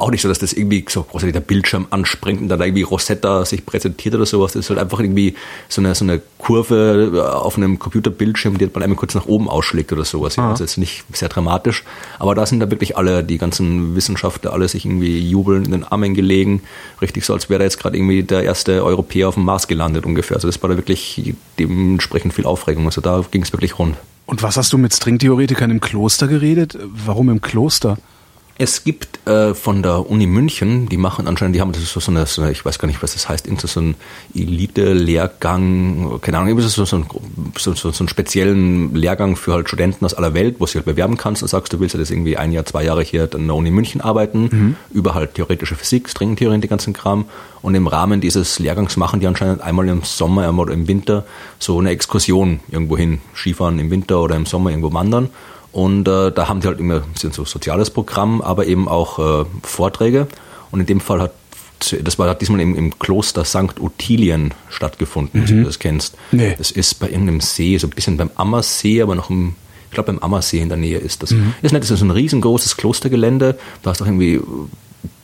Auch 0.00 0.10
nicht 0.10 0.22
so, 0.22 0.28
dass 0.28 0.38
das 0.38 0.54
irgendwie 0.54 0.84
so 0.88 1.02
großartig 1.02 1.34
der 1.34 1.40
Bildschirm 1.40 1.86
anspringt 1.90 2.40
und 2.40 2.48
dann 2.48 2.58
da 2.58 2.64
irgendwie 2.64 2.82
Rosetta 2.82 3.44
sich 3.44 3.66
präsentiert 3.66 4.14
oder 4.14 4.24
sowas. 4.24 4.52
Das 4.52 4.64
ist 4.64 4.70
halt 4.70 4.78
einfach 4.78 5.00
irgendwie 5.00 5.34
so 5.68 5.82
eine, 5.82 5.94
so 5.94 6.04
eine 6.04 6.22
Kurve 6.38 7.12
äh, 7.14 7.20
auf 7.20 7.56
einem 7.56 7.78
Computerbildschirm, 7.78 8.56
die 8.56 8.66
man 8.66 8.82
einmal 8.82 8.96
kurz 8.96 9.14
nach 9.14 9.26
oben 9.26 9.48
ausschlägt 9.48 9.92
oder 9.92 10.04
sowas. 10.04 10.36
Ja, 10.36 10.50
also 10.50 10.64
jetzt 10.64 10.78
nicht 10.78 11.04
sehr 11.12 11.28
dramatisch. 11.28 11.84
Aber 12.18 12.34
da 12.34 12.46
sind 12.46 12.60
da 12.60 12.70
wirklich 12.70 12.96
alle, 12.96 13.22
die 13.22 13.36
ganzen 13.36 13.94
Wissenschaftler, 13.94 14.52
alle 14.52 14.68
sich 14.68 14.86
irgendwie 14.86 15.18
jubeln 15.18 15.66
in 15.66 15.72
den 15.72 15.84
Armen 15.84 16.14
gelegen. 16.14 16.62
Richtig 17.02 17.24
so, 17.26 17.34
als 17.34 17.50
wäre 17.50 17.58
da 17.58 17.64
jetzt 17.64 17.78
gerade 17.78 17.96
irgendwie 17.96 18.22
der 18.22 18.42
erste 18.42 18.82
Europäer 18.82 19.28
auf 19.28 19.34
dem 19.34 19.44
Mars 19.44 19.68
gelandet 19.68 20.06
ungefähr. 20.06 20.36
Also 20.36 20.48
das 20.48 20.62
war 20.62 20.70
da 20.70 20.76
wirklich 20.76 21.34
dementsprechend 21.58 22.32
viel 22.32 22.46
Aufregung. 22.46 22.86
Also 22.86 23.00
da 23.00 23.22
ging 23.30 23.42
es 23.42 23.52
wirklich 23.52 23.78
rund. 23.78 23.96
Und 24.26 24.42
was 24.42 24.56
hast 24.56 24.72
du 24.72 24.78
mit 24.78 24.94
Stringtheoretikern 24.94 25.70
im 25.70 25.80
Kloster 25.80 26.28
geredet? 26.28 26.78
Warum 26.80 27.30
im 27.30 27.40
Kloster? 27.40 27.98
Es 28.62 28.84
gibt 28.84 29.26
äh, 29.26 29.54
von 29.54 29.82
der 29.82 30.10
Uni 30.10 30.26
München, 30.26 30.86
die 30.86 30.98
machen 30.98 31.26
anscheinend, 31.26 31.56
die 31.56 31.62
haben 31.62 31.72
das 31.72 31.90
so, 31.90 31.98
so, 31.98 32.10
eine, 32.10 32.26
so 32.26 32.42
eine, 32.42 32.52
ich 32.52 32.62
weiß 32.62 32.78
gar 32.78 32.88
nicht, 32.88 33.02
was 33.02 33.14
das 33.14 33.26
heißt, 33.26 33.48
so 33.58 33.80
ein 33.80 33.94
Elite-Lehrgang, 34.34 36.20
keine 36.20 36.36
Ahnung, 36.36 36.60
so, 36.60 36.84
so, 36.84 36.84
so, 36.84 37.04
so, 37.56 37.90
so 37.90 38.02
einen 38.04 38.08
speziellen 38.10 38.94
Lehrgang 38.94 39.36
für 39.36 39.54
halt 39.54 39.68
Studenten 39.68 40.04
aus 40.04 40.12
aller 40.12 40.34
Welt, 40.34 40.56
wo 40.58 40.66
du 40.66 40.74
halt 40.74 40.84
bewerben 40.84 41.16
kannst 41.16 41.40
und 41.40 41.48
sagst, 41.48 41.72
du 41.72 41.80
willst 41.80 41.94
ja 41.94 42.00
das 42.00 42.10
irgendwie 42.10 42.36
ein 42.36 42.52
Jahr, 42.52 42.66
zwei 42.66 42.84
Jahre 42.84 43.02
hier 43.02 43.30
an 43.32 43.46
der 43.46 43.56
Uni 43.56 43.70
München 43.70 44.02
arbeiten, 44.02 44.76
über 44.92 45.14
halt 45.14 45.36
theoretische 45.36 45.74
Physik, 45.74 46.10
Stringtheorie 46.10 46.56
und 46.56 46.60
den 46.60 46.68
ganzen 46.68 46.92
Kram. 46.92 47.24
Und 47.62 47.74
im 47.74 47.86
Rahmen 47.86 48.20
dieses 48.20 48.58
Lehrgangs 48.58 48.98
machen 48.98 49.20
die 49.20 49.26
anscheinend 49.26 49.62
einmal 49.62 49.88
im 49.88 50.02
Sommer 50.02 50.46
einmal 50.46 50.66
oder 50.66 50.74
im 50.74 50.86
Winter 50.86 51.24
so 51.58 51.78
eine 51.78 51.88
Exkursion 51.88 52.60
irgendwo 52.68 52.98
hin, 52.98 53.22
Skifahren 53.34 53.78
im 53.78 53.90
Winter 53.90 54.20
oder 54.20 54.36
im 54.36 54.44
Sommer 54.44 54.68
irgendwo 54.68 54.92
wandern. 54.92 55.30
Und 55.72 56.08
äh, 56.08 56.32
da 56.32 56.48
haben 56.48 56.60
die 56.60 56.66
halt 56.66 56.80
immer 56.80 56.96
ein 56.96 57.12
bisschen 57.12 57.32
so 57.32 57.44
soziales 57.44 57.90
Programm, 57.90 58.40
aber 58.42 58.66
eben 58.66 58.88
auch 58.88 59.18
äh, 59.18 59.44
Vorträge. 59.62 60.26
Und 60.70 60.80
in 60.80 60.86
dem 60.86 61.00
Fall 61.00 61.20
hat 61.20 61.32
das 62.02 62.18
war 62.18 62.28
hat 62.28 62.42
diesmal 62.42 62.60
im, 62.60 62.76
im 62.76 62.98
Kloster 62.98 63.44
St. 63.44 63.80
Ottilien 63.80 64.52
stattgefunden, 64.68 65.48
wenn 65.48 65.58
du 65.60 65.64
das 65.64 65.78
kennst. 65.78 66.14
Nee. 66.30 66.54
Das 66.58 66.70
ist 66.70 66.94
bei 67.00 67.08
irgendeinem 67.08 67.40
See, 67.40 67.78
so 67.78 67.86
ein 67.86 67.90
bisschen 67.90 68.18
beim 68.18 68.30
Ammersee, 68.36 69.00
aber 69.00 69.14
noch 69.14 69.30
im, 69.30 69.54
ich 69.88 69.94
glaube 69.94 70.12
beim 70.12 70.18
Ammersee 70.18 70.60
in 70.60 70.68
der 70.68 70.76
Nähe 70.76 70.98
ist 70.98 71.22
das. 71.22 71.32
Ist 71.62 71.72
nicht, 71.72 71.82
das 71.82 71.90
ist 71.90 72.00
so 72.00 72.04
ein 72.04 72.10
riesengroßes 72.10 72.76
Klostergelände. 72.76 73.58
Da 73.82 73.90
hast 73.90 74.00
du 74.00 74.04
auch 74.04 74.08
irgendwie 74.08 74.40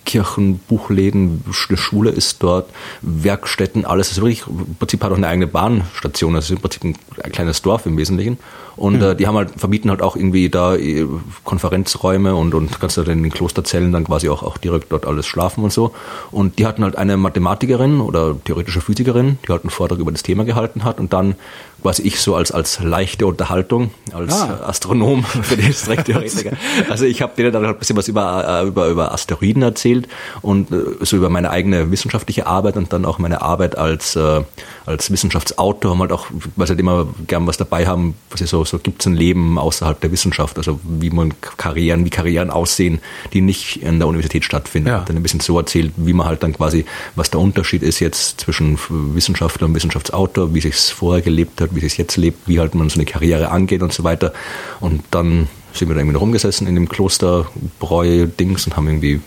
Kirchen, 0.07 0.59
Buchläden, 0.61 1.45
eine 1.69 1.77
Schule 1.77 2.11
ist 2.11 2.43
dort, 2.43 2.71
Werkstätten, 3.03 3.85
alles. 3.85 4.09
Das 4.09 4.17
ist 4.17 4.23
wirklich, 4.23 4.47
im 4.47 4.77
Prinzip 4.77 5.05
hat 5.05 5.13
auch 5.13 5.17
eine 5.17 5.29
eigene 5.29 5.47
Bahnstation. 5.47 6.33
Das 6.33 6.47
ist 6.47 6.53
im 6.53 6.61
Prinzip 6.61 6.85
ein, 6.85 6.97
ein 7.23 7.33
kleines 7.33 7.61
Dorf 7.61 7.85
im 7.85 7.99
Wesentlichen. 7.99 8.39
Und 8.77 9.03
äh, 9.03 9.17
die 9.17 9.27
haben 9.27 9.37
halt, 9.37 9.53
verbieten 9.57 9.91
halt 9.91 10.03
auch 10.03 10.17
irgendwie 10.17 10.51
da 10.51 10.77
äh, 10.77 11.07
Konferenzräume 11.45 12.35
und, 12.35 12.55
und 12.55 12.79
kannst 12.79 12.99
du 12.99 13.03
dann 13.03 13.19
in 13.19 13.23
den 13.23 13.33
Klosterzellen 13.33 13.91
dann 13.91 14.05
quasi 14.05 14.29
auch, 14.29 14.43
auch 14.43 14.59
direkt 14.59 14.93
dort 14.93 15.07
alles 15.07 15.27
schlafen 15.27 15.65
und 15.65 15.73
so. 15.73 15.95
Und 16.31 16.59
die 16.59 16.67
hatten 16.67 16.85
halt 16.85 16.97
eine 16.97 17.17
Mathematikerin 17.17 18.01
oder 18.01 18.37
theoretische 18.45 18.83
Physikerin, 18.83 19.39
die 19.45 19.53
halt 19.53 19.63
einen 19.63 19.71
Vortrag 19.71 19.99
über 19.99 20.13
das 20.13 20.23
Thema 20.23 20.45
gehalten 20.45 20.85
hat 20.85 21.01
und 21.01 21.13
dann 21.13 21.37
quasi 21.83 22.03
ich 22.03 22.21
so 22.21 22.35
als, 22.35 22.51
als 22.51 22.81
leichte 22.83 23.27
Unterhaltung, 23.27 23.91
als 24.13 24.33
Ah. 24.33 24.61
Astronom 24.67 25.25
für 25.43 25.57
den 25.57 25.73
Stringtheoretiker. 25.73 26.57
Also 26.91 27.05
ich 27.05 27.23
habe 27.23 27.33
denen 27.37 27.53
dann 27.53 27.65
ein 27.65 27.79
bisschen 27.79 27.97
was 27.97 28.09
über, 28.09 28.63
äh, 28.63 28.67
über, 28.67 28.89
über 28.89 29.13
Asteroiden 29.13 29.63
erzählt 29.63 30.09
und 30.43 30.71
äh, 30.73 31.05
so 31.05 31.17
über 31.17 31.31
meine 31.31 31.51
eigene 31.51 31.91
wissenschaftliche 31.91 32.47
Arbeit 32.47 32.77
und 32.77 32.93
dann 32.93 33.05
auch 33.05 33.19
meine 33.19 33.43
Arbeit 33.43 33.79
als, 33.79 34.17
äh, 34.17 34.43
als 34.87 35.11
Wissenschaftsautor, 35.11 35.91
haben 35.91 36.01
halt 36.01 36.13
auch, 36.13 36.29
weil 36.55 36.67
sie 36.67 36.73
halt 36.73 36.81
immer 36.81 37.09
gern 37.27 37.47
was 37.47 37.57
dabei 37.57 37.87
haben, 37.87 38.15
was 38.31 38.41
ich 38.41 38.49
so, 38.49 38.65
so 38.65 38.79
gibt 38.79 39.03
es 39.03 39.07
ein 39.07 39.15
Leben 39.15 39.59
außerhalb 39.59 40.01
der 40.01 40.13
Wissenschaft, 40.13 40.57
also 40.59 40.81
wie 40.85 41.11
man 41.11 41.35
Karrieren, 41.41 42.05
wie 42.05 42.11
Karrieren 42.11 42.51
aussehen, 42.51 43.01
die 43.33 43.41
nicht 43.41 43.83
in 43.83 43.99
der 43.99 44.07
Universität 44.07 44.45
stattfinden. 44.45 44.89
Ja. 44.89 45.01
Dann 45.01 45.17
ein 45.17 45.23
bisschen 45.23 45.41
so 45.41 45.59
erzählt, 45.59 45.93
wie 45.97 46.13
man 46.13 46.27
halt 46.27 46.45
dann 46.45 46.53
quasi, 46.53 46.85
was 47.17 47.31
der 47.31 47.41
Unterschied 47.41 47.83
ist 47.83 47.99
jetzt 47.99 48.41
zwischen 48.41 48.79
Wissenschaftler 48.89 49.67
und 49.67 49.75
Wissenschaftsautor, 49.75 50.55
wie 50.55 50.61
sich 50.61 50.75
es 50.75 50.91
vorher 50.91 51.23
gelebt 51.23 51.61
hat, 51.61 51.75
wie 51.75 51.81
sich 51.81 51.93
es 51.93 51.97
jetzt 51.99 52.17
lebt, 52.17 52.47
wie 52.47 52.61
halt 52.61 52.77
man 52.77 52.89
so 52.89 52.95
eine 52.95 53.07
Karriere 53.07 53.51
angeht 53.51 53.83
und 53.83 53.93
so 53.93 54.05
weiter. 54.05 54.33
Und 54.81 55.03
dann 55.11 55.49
sind 55.73 55.89
wir 55.89 55.95
da 55.95 56.01
irgendwie 56.01 56.17
rumgesessen 56.17 56.67
in 56.67 56.77
dem 56.77 56.89
Klosterbräu-Dings 56.89 58.67
und 58.67 58.77
haben 58.77 58.87
irgendwie 58.87 59.21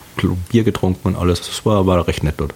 Bier 0.50 0.64
getrunken 0.64 1.10
und 1.10 1.16
alles. 1.16 1.42
Das 1.42 1.66
war, 1.66 1.86
war 1.86 2.08
recht 2.08 2.24
nett 2.24 2.36
dort. 2.38 2.54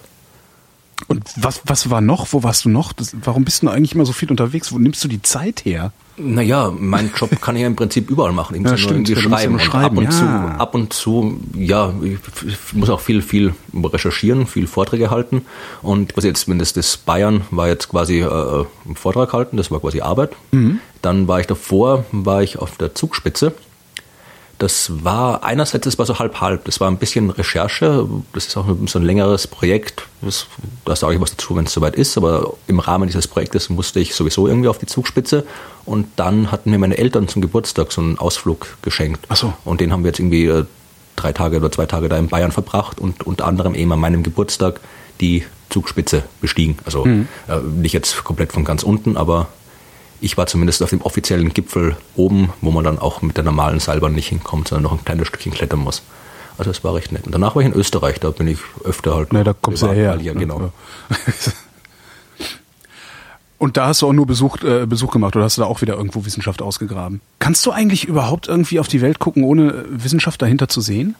Und 1.08 1.24
was, 1.36 1.62
was 1.64 1.90
war 1.90 2.00
noch? 2.00 2.32
Wo 2.32 2.42
warst 2.42 2.64
du 2.64 2.68
noch? 2.68 2.92
Das, 2.92 3.14
warum 3.24 3.44
bist 3.44 3.62
du 3.62 3.68
eigentlich 3.68 3.94
immer 3.94 4.06
so 4.06 4.12
viel 4.12 4.30
unterwegs? 4.30 4.72
Wo 4.72 4.78
nimmst 4.78 5.02
du 5.04 5.08
die 5.08 5.22
Zeit 5.22 5.64
her? 5.64 5.92
Naja, 6.16 6.72
meinen 6.76 7.10
Job 7.16 7.30
kann 7.40 7.56
ich 7.56 7.62
ja 7.62 7.66
im 7.66 7.76
Prinzip 7.76 8.08
überall 8.10 8.32
machen. 8.32 8.54
Ich 8.54 8.62
muss 8.62 8.70
Ja, 8.70 8.76
nur 8.76 9.04
stimmt, 9.04 9.08
ja 9.08 9.16
schreiben. 9.16 9.52
nur 9.52 9.60
Und 9.60 9.66
schreiben, 9.66 9.84
ab 9.84 9.96
und 9.98 10.04
ja. 10.04 10.10
zu, 10.10 10.24
ab 10.24 10.74
und 10.74 10.92
zu, 10.92 11.40
ja, 11.54 11.92
ich, 12.02 12.18
muss 12.72 12.88
auch 12.90 13.00
viel, 13.00 13.20
viel 13.22 13.54
recherchieren, 13.74 14.46
viel 14.46 14.66
Vorträge 14.66 15.10
halten. 15.10 15.42
Und 15.82 16.14
quasi 16.14 16.28
jetzt, 16.28 16.48
wenn 16.48 16.58
das, 16.58 16.72
das 16.72 16.96
Bayern 16.96 17.42
war 17.50 17.68
jetzt 17.68 17.88
quasi 17.88 18.20
äh, 18.20 18.26
einen 18.28 18.96
Vortrag 18.96 19.32
halten, 19.32 19.56
das 19.56 19.70
war 19.70 19.80
quasi 19.80 20.00
Arbeit. 20.00 20.30
Mhm. 20.52 20.78
Dann 21.02 21.26
war 21.28 21.40
ich 21.40 21.46
davor, 21.46 22.04
war 22.12 22.42
ich 22.42 22.58
auf 22.58 22.76
der 22.76 22.94
Zugspitze. 22.94 23.52
Das 24.58 24.90
war 25.04 25.42
einerseits, 25.42 25.84
das 25.84 25.98
war 25.98 26.06
so 26.06 26.18
halb-halb. 26.18 26.64
Das 26.64 26.80
war 26.80 26.88
ein 26.90 26.96
bisschen 26.98 27.30
Recherche. 27.30 28.06
Das 28.32 28.46
ist 28.46 28.56
auch 28.56 28.66
so 28.86 28.98
ein 28.98 29.04
längeres 29.04 29.46
Projekt. 29.46 30.06
Das, 30.22 30.46
da 30.84 30.94
sage 30.94 31.14
ich 31.14 31.20
was 31.20 31.30
dazu, 31.32 31.56
wenn 31.56 31.64
es 31.66 31.72
soweit 31.72 31.96
ist. 31.96 32.16
Aber 32.16 32.54
im 32.66 32.78
Rahmen 32.78 33.08
dieses 33.08 33.26
Projektes 33.26 33.68
musste 33.68 34.00
ich 34.00 34.14
sowieso 34.14 34.46
irgendwie 34.46 34.68
auf 34.68 34.78
die 34.78 34.86
Zugspitze. 34.86 35.44
Und 35.84 36.06
dann 36.16 36.52
hatten 36.52 36.70
mir 36.70 36.78
meine 36.78 36.96
Eltern 36.96 37.26
zum 37.28 37.42
Geburtstag 37.42 37.90
so 37.92 38.00
einen 38.00 38.18
Ausflug 38.18 38.76
geschenkt. 38.82 39.26
Ach 39.28 39.36
so. 39.36 39.52
Und 39.64 39.80
den 39.80 39.92
haben 39.92 40.04
wir 40.04 40.10
jetzt 40.10 40.20
irgendwie 40.20 40.46
äh, 40.46 40.64
drei 41.16 41.32
Tage 41.32 41.56
oder 41.58 41.70
zwei 41.72 41.86
Tage 41.86 42.08
da 42.08 42.16
in 42.16 42.28
Bayern 42.28 42.52
verbracht 42.52 43.00
und 43.00 43.26
unter 43.26 43.46
anderem 43.46 43.74
eben 43.74 43.92
an 43.92 43.98
meinem 44.00 44.22
Geburtstag 44.22 44.80
die 45.20 45.44
Zugspitze 45.70 46.22
bestiegen. 46.40 46.78
Also 46.84 47.04
Mhm. 47.04 47.26
äh, 47.48 47.58
nicht 47.58 47.92
jetzt 47.92 48.22
komplett 48.24 48.52
von 48.52 48.64
ganz 48.64 48.82
unten, 48.82 49.16
aber 49.16 49.48
ich 50.24 50.38
war 50.38 50.46
zumindest 50.46 50.82
auf 50.82 50.90
dem 50.90 51.02
offiziellen 51.02 51.52
Gipfel 51.52 51.96
oben, 52.16 52.52
wo 52.62 52.70
man 52.70 52.82
dann 52.82 52.98
auch 52.98 53.20
mit 53.20 53.36
der 53.36 53.44
normalen 53.44 53.78
Seilbahn 53.78 54.14
nicht 54.14 54.28
hinkommt, 54.28 54.68
sondern 54.68 54.84
noch 54.84 54.98
ein 54.98 55.04
kleines 55.04 55.28
Stückchen 55.28 55.52
klettern 55.52 55.80
muss. 55.80 56.02
Also 56.56 56.70
das 56.70 56.82
war 56.82 56.94
recht 56.94 57.12
nett. 57.12 57.26
Und 57.26 57.32
danach 57.32 57.54
war 57.54 57.62
ich 57.62 57.68
in 57.68 57.74
Österreich, 57.74 58.20
da 58.20 58.30
bin 58.30 58.46
ich 58.46 58.58
öfter 58.84 59.16
halt. 59.16 59.32
Ne, 59.32 59.44
da 59.44 59.52
kommst 59.52 59.82
du 59.82 59.86
ja 59.86 59.92
her. 59.92 60.18
Ja, 60.22 60.32
genau. 60.32 60.72
Und 63.64 63.78
da 63.78 63.86
hast 63.86 64.02
du 64.02 64.08
auch 64.08 64.12
nur 64.12 64.26
Besuch, 64.26 64.62
äh, 64.62 64.84
Besuch 64.84 65.10
gemacht 65.10 65.34
oder 65.36 65.46
hast 65.46 65.56
du 65.56 65.62
da 65.62 65.66
auch 65.66 65.80
wieder 65.80 65.96
irgendwo 65.96 66.26
Wissenschaft 66.26 66.60
ausgegraben? 66.60 67.22
Kannst 67.38 67.64
du 67.64 67.70
eigentlich 67.70 68.04
überhaupt 68.04 68.46
irgendwie 68.46 68.78
auf 68.78 68.88
die 68.88 69.00
Welt 69.00 69.20
gucken, 69.20 69.42
ohne 69.42 69.70
äh, 69.70 69.84
Wissenschaft 69.88 70.42
dahinter 70.42 70.68
zu 70.68 70.82
sehen? 70.82 71.14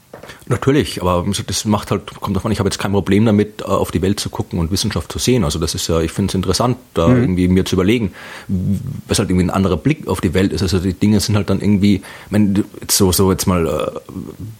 Natürlich, 0.46 1.00
aber 1.00 1.24
das 1.46 1.64
macht 1.64 1.90
halt, 1.90 2.20
kommt 2.20 2.36
davon, 2.36 2.52
ich 2.52 2.58
habe 2.58 2.66
jetzt 2.66 2.78
kein 2.78 2.92
Problem 2.92 3.24
damit, 3.24 3.62
äh, 3.62 3.64
auf 3.64 3.92
die 3.92 4.02
Welt 4.02 4.20
zu 4.20 4.28
gucken 4.28 4.58
und 4.58 4.70
Wissenschaft 4.70 5.10
zu 5.10 5.18
sehen. 5.18 5.42
Also 5.42 5.58
das 5.58 5.74
ist 5.74 5.88
ja, 5.88 6.02
ich 6.02 6.12
finde 6.12 6.32
es 6.32 6.34
interessant, 6.34 6.76
da 6.92 7.08
irgendwie 7.08 7.48
mir 7.48 7.64
zu 7.64 7.76
überlegen, 7.76 8.12
was 9.08 9.18
halt 9.18 9.30
irgendwie 9.30 9.46
ein 9.46 9.50
anderer 9.50 9.78
Blick 9.78 10.06
auf 10.06 10.20
die 10.20 10.34
Welt 10.34 10.52
ist. 10.52 10.60
Also 10.60 10.80
die 10.80 10.92
Dinge 10.92 11.20
sind 11.20 11.36
halt 11.36 11.48
dann 11.48 11.62
irgendwie, 11.62 12.02
wenn 12.28 12.62
so, 12.90 13.10
so 13.10 13.32
jetzt 13.32 13.46
mal, 13.46 13.66
äh, 13.66 14.00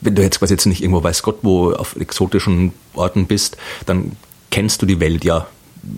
wenn 0.01 0.15
du 0.15 0.23
jetzt 0.23 0.39
quasi 0.39 0.55
jetzt 0.55 0.65
nicht 0.65 0.81
irgendwo 0.81 1.05
weiß 1.05 1.23
Gott 1.23 1.41
wo 1.43 1.73
auf 1.73 1.97
exotischen 1.97 2.73
Orten 2.95 3.27
bist, 3.27 3.59
dann 3.85 4.13
kennst 4.51 4.81
du 4.81 4.87
die 4.87 5.01
Welt 5.01 5.23
ja 5.23 5.49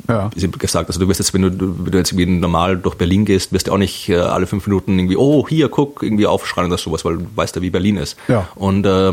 ja. 0.08 0.30
gesagt. 0.58 0.88
Also 0.88 1.00
du 1.00 1.08
wirst 1.08 1.20
jetzt, 1.20 1.34
wenn 1.34 1.42
du, 1.42 1.50
wenn 1.50 1.92
du 1.92 1.98
jetzt 1.98 2.12
irgendwie 2.12 2.26
normal 2.38 2.76
durch 2.76 2.94
Berlin 2.96 3.24
gehst, 3.24 3.52
wirst 3.52 3.68
du 3.68 3.72
auch 3.72 3.78
nicht 3.78 4.08
äh, 4.08 4.16
alle 4.16 4.46
fünf 4.46 4.66
Minuten 4.66 4.98
irgendwie, 4.98 5.16
oh, 5.16 5.46
hier, 5.48 5.68
guck, 5.68 6.02
irgendwie 6.02 6.26
aufschreien 6.26 6.68
oder 6.68 6.78
sowas, 6.78 7.04
weil 7.04 7.18
du 7.18 7.26
weißt 7.34 7.56
ja, 7.56 7.62
wie 7.62 7.70
Berlin 7.70 7.96
ist. 7.96 8.16
Ja. 8.28 8.48
Und 8.54 8.86
äh, 8.86 9.12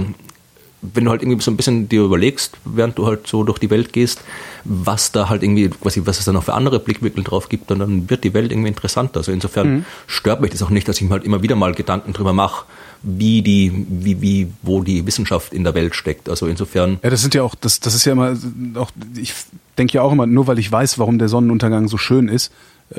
wenn 0.81 1.05
du 1.05 1.11
halt 1.11 1.21
irgendwie 1.21 1.41
so 1.41 1.49
ein 1.49 1.57
bisschen 1.57 1.87
dir 1.87 2.01
überlegst, 2.01 2.57
während 2.65 2.97
du 2.97 3.07
halt 3.07 3.25
so 3.27 3.43
durch 3.43 3.59
die 3.59 3.69
Welt 3.69 3.93
gehst, 3.93 4.21
was 4.65 5.11
da 5.11 5.29
halt 5.29 5.41
irgendwie, 5.41 5.69
quasi, 5.69 6.01
was 6.05 6.19
es 6.19 6.25
da 6.25 6.33
noch 6.33 6.43
für 6.43 6.53
andere 6.53 6.79
Blickwinkel 6.79 7.23
drauf 7.23 7.47
gibt, 7.47 7.71
und 7.71 7.79
dann 7.79 8.09
wird 8.09 8.23
die 8.23 8.33
Welt 8.33 8.51
irgendwie 8.51 8.67
interessanter. 8.67 9.17
Also 9.17 9.31
insofern 9.31 9.69
mhm. 9.69 9.85
stört 10.07 10.41
mich 10.41 10.51
das 10.51 10.61
auch 10.61 10.69
nicht, 10.69 10.87
dass 10.87 10.97
ich 10.97 11.03
mir 11.03 11.11
halt 11.11 11.23
immer 11.23 11.41
wieder 11.41 11.55
mal 11.55 11.73
Gedanken 11.73 12.11
drüber 12.11 12.33
mache, 12.33 12.65
wie 13.03 13.41
die, 13.41 13.85
wie, 13.89 14.21
wie, 14.21 14.47
wo 14.61 14.81
die 14.81 15.05
Wissenschaft 15.05 15.53
in 15.53 15.63
der 15.63 15.75
Welt 15.75 15.93
steckt. 15.93 16.29
Also 16.29 16.47
insofern. 16.47 16.99
Ja, 17.03 17.09
das 17.09 17.21
sind 17.21 17.35
ja 17.35 17.43
auch, 17.43 17.53
das, 17.53 17.81
das 17.81 17.93
ist 17.93 18.05
ja 18.05 18.13
immer, 18.13 18.37
auch, 18.75 18.91
ich 19.15 19.33
denke 19.77 19.93
ja 19.93 20.01
auch 20.01 20.11
immer, 20.11 20.25
nur 20.25 20.47
weil 20.47 20.57
ich 20.57 20.71
weiß, 20.71 20.97
warum 20.99 21.19
der 21.19 21.27
Sonnenuntergang 21.27 21.89
so 21.89 21.97
schön 21.97 22.29
ist, 22.29 22.51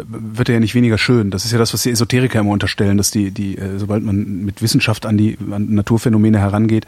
wird 0.06 0.48
er 0.48 0.54
ja 0.54 0.60
nicht 0.60 0.74
weniger 0.74 0.98
schön. 0.98 1.30
Das 1.30 1.44
ist 1.44 1.52
ja 1.52 1.58
das, 1.58 1.72
was 1.72 1.82
die 1.82 1.90
Esoteriker 1.90 2.40
immer 2.40 2.50
unterstellen, 2.50 2.96
dass 2.96 3.10
die, 3.10 3.30
die, 3.30 3.56
äh, 3.58 3.78
sobald 3.78 4.04
man 4.04 4.44
mit 4.44 4.62
Wissenschaft 4.62 5.06
an 5.06 5.16
die 5.16 5.36
an 5.50 5.74
Naturphänomene 5.74 6.38
herangeht, 6.38 6.86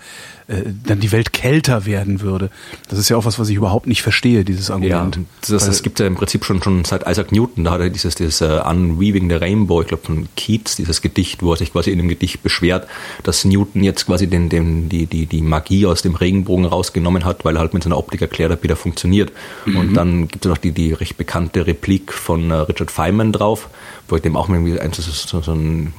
äh, 0.48 0.62
dann 0.84 1.00
die 1.00 1.12
Welt 1.12 1.32
kälter 1.32 1.86
werden 1.86 2.20
würde. 2.20 2.50
Das 2.88 2.98
ist 2.98 3.08
ja 3.08 3.16
auch 3.16 3.24
was, 3.24 3.38
was 3.38 3.48
ich 3.48 3.56
überhaupt 3.56 3.86
nicht 3.86 4.02
verstehe, 4.02 4.44
dieses 4.44 4.70
Argument. 4.70 5.16
Ja, 5.16 5.22
das, 5.48 5.66
das 5.66 5.82
gibt 5.82 5.98
ja 5.98 6.06
im 6.06 6.14
Prinzip 6.14 6.44
schon, 6.44 6.62
schon 6.62 6.84
seit 6.84 7.08
Isaac 7.08 7.32
Newton, 7.32 7.64
da 7.64 7.72
hat 7.72 7.80
er 7.80 7.90
dieses, 7.90 8.14
dieses 8.14 8.40
uh, 8.42 8.62
Unweaving 8.68 9.28
the 9.28 9.36
Rainbow, 9.36 9.80
ich 9.82 9.88
glaube 9.88 10.04
von 10.04 10.28
Keats, 10.36 10.76
dieses 10.76 11.02
Gedicht, 11.02 11.42
wo 11.42 11.52
er 11.52 11.56
sich 11.56 11.72
quasi 11.72 11.90
in 11.90 11.98
dem 11.98 12.08
Gedicht 12.08 12.42
beschwert, 12.42 12.86
dass 13.22 13.44
Newton 13.44 13.82
jetzt 13.82 14.06
quasi 14.06 14.28
den, 14.28 14.48
den, 14.48 14.88
die, 14.88 15.06
die, 15.06 15.26
die 15.26 15.42
Magie 15.42 15.86
aus 15.86 16.02
dem 16.02 16.14
Regenbogen 16.14 16.64
rausgenommen 16.64 17.24
hat, 17.24 17.44
weil 17.44 17.56
er 17.56 17.60
halt 17.60 17.74
mit 17.74 17.82
seiner 17.82 17.98
Optik 17.98 18.22
erklärt 18.22 18.52
hat, 18.52 18.62
wie 18.62 18.68
der 18.68 18.76
funktioniert. 18.76 19.32
Mhm. 19.64 19.76
Und 19.76 19.94
dann 19.94 20.28
gibt 20.28 20.44
es 20.44 20.48
noch 20.48 20.58
die, 20.58 20.72
die 20.72 20.92
recht 20.92 21.16
bekannte 21.16 21.66
Replik 21.66 22.12
von 22.12 22.50
uh, 22.50 22.62
Richard 22.62 22.90
Feynman 22.96 23.32
drauf, 23.32 23.68
wo 24.08 24.16
ich 24.16 24.22
dem 24.22 24.36
auch 24.36 24.48
irgendwie 24.48 24.80
ein, 24.80 24.92
so, 24.92 25.40
so 25.42 25.52
ein 25.52 25.92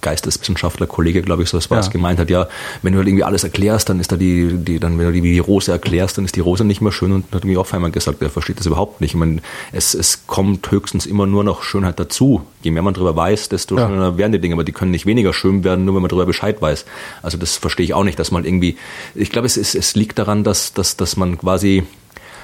Geisteswissenschaftler, 0.00 0.86
Kollege, 0.86 1.22
glaube 1.22 1.42
ich, 1.42 1.48
so 1.48 1.56
was 1.58 1.68
ja. 1.68 1.80
gemeint 1.88 2.18
hat, 2.18 2.30
ja, 2.30 2.48
wenn 2.82 2.92
du 2.92 2.98
halt 2.98 3.08
irgendwie 3.08 3.24
alles 3.24 3.44
erklärst, 3.44 3.88
dann 3.88 4.00
ist 4.00 4.10
da 4.12 4.16
die, 4.16 4.56
die 4.56 4.78
dann, 4.78 4.98
wenn 4.98 5.06
du 5.06 5.12
die, 5.12 5.20
die 5.20 5.38
Rose 5.38 5.72
erklärst, 5.72 6.18
dann 6.18 6.24
ist 6.24 6.36
die 6.36 6.40
Rose 6.40 6.64
nicht 6.64 6.80
mehr 6.80 6.92
schön 6.92 7.12
und 7.12 7.24
hat 7.32 7.42
irgendwie 7.42 7.56
auch 7.56 7.72
einmal 7.72 7.90
gesagt, 7.90 8.22
er 8.22 8.30
versteht 8.30 8.58
das 8.58 8.66
überhaupt 8.66 9.00
nicht. 9.00 9.10
Ich 9.10 9.16
meine, 9.16 9.40
es, 9.72 9.94
es 9.94 10.26
kommt 10.26 10.70
höchstens 10.70 11.06
immer 11.06 11.26
nur 11.26 11.44
noch 11.44 11.62
Schönheit 11.62 11.98
dazu. 11.98 12.42
Je 12.62 12.70
mehr 12.72 12.82
man 12.82 12.94
darüber 12.94 13.16
weiß, 13.16 13.48
desto 13.48 13.78
ja. 13.78 13.88
schöner 13.88 14.18
werden 14.18 14.32
die 14.32 14.40
Dinge, 14.40 14.54
aber 14.54 14.64
die 14.64 14.72
können 14.72 14.90
nicht 14.90 15.06
weniger 15.06 15.32
schön 15.32 15.64
werden, 15.64 15.84
nur 15.84 15.94
wenn 15.94 16.02
man 16.02 16.08
darüber 16.08 16.26
Bescheid 16.26 16.60
weiß. 16.60 16.84
Also 17.22 17.38
das 17.38 17.56
verstehe 17.56 17.84
ich 17.84 17.94
auch 17.94 18.04
nicht, 18.04 18.18
dass 18.18 18.30
man 18.30 18.44
irgendwie, 18.44 18.76
ich 19.14 19.30
glaube, 19.30 19.46
es, 19.46 19.56
ist, 19.56 19.74
es 19.74 19.94
liegt 19.94 20.18
daran, 20.18 20.44
dass, 20.44 20.72
dass, 20.72 20.96
dass 20.96 21.16
man 21.16 21.38
quasi, 21.38 21.84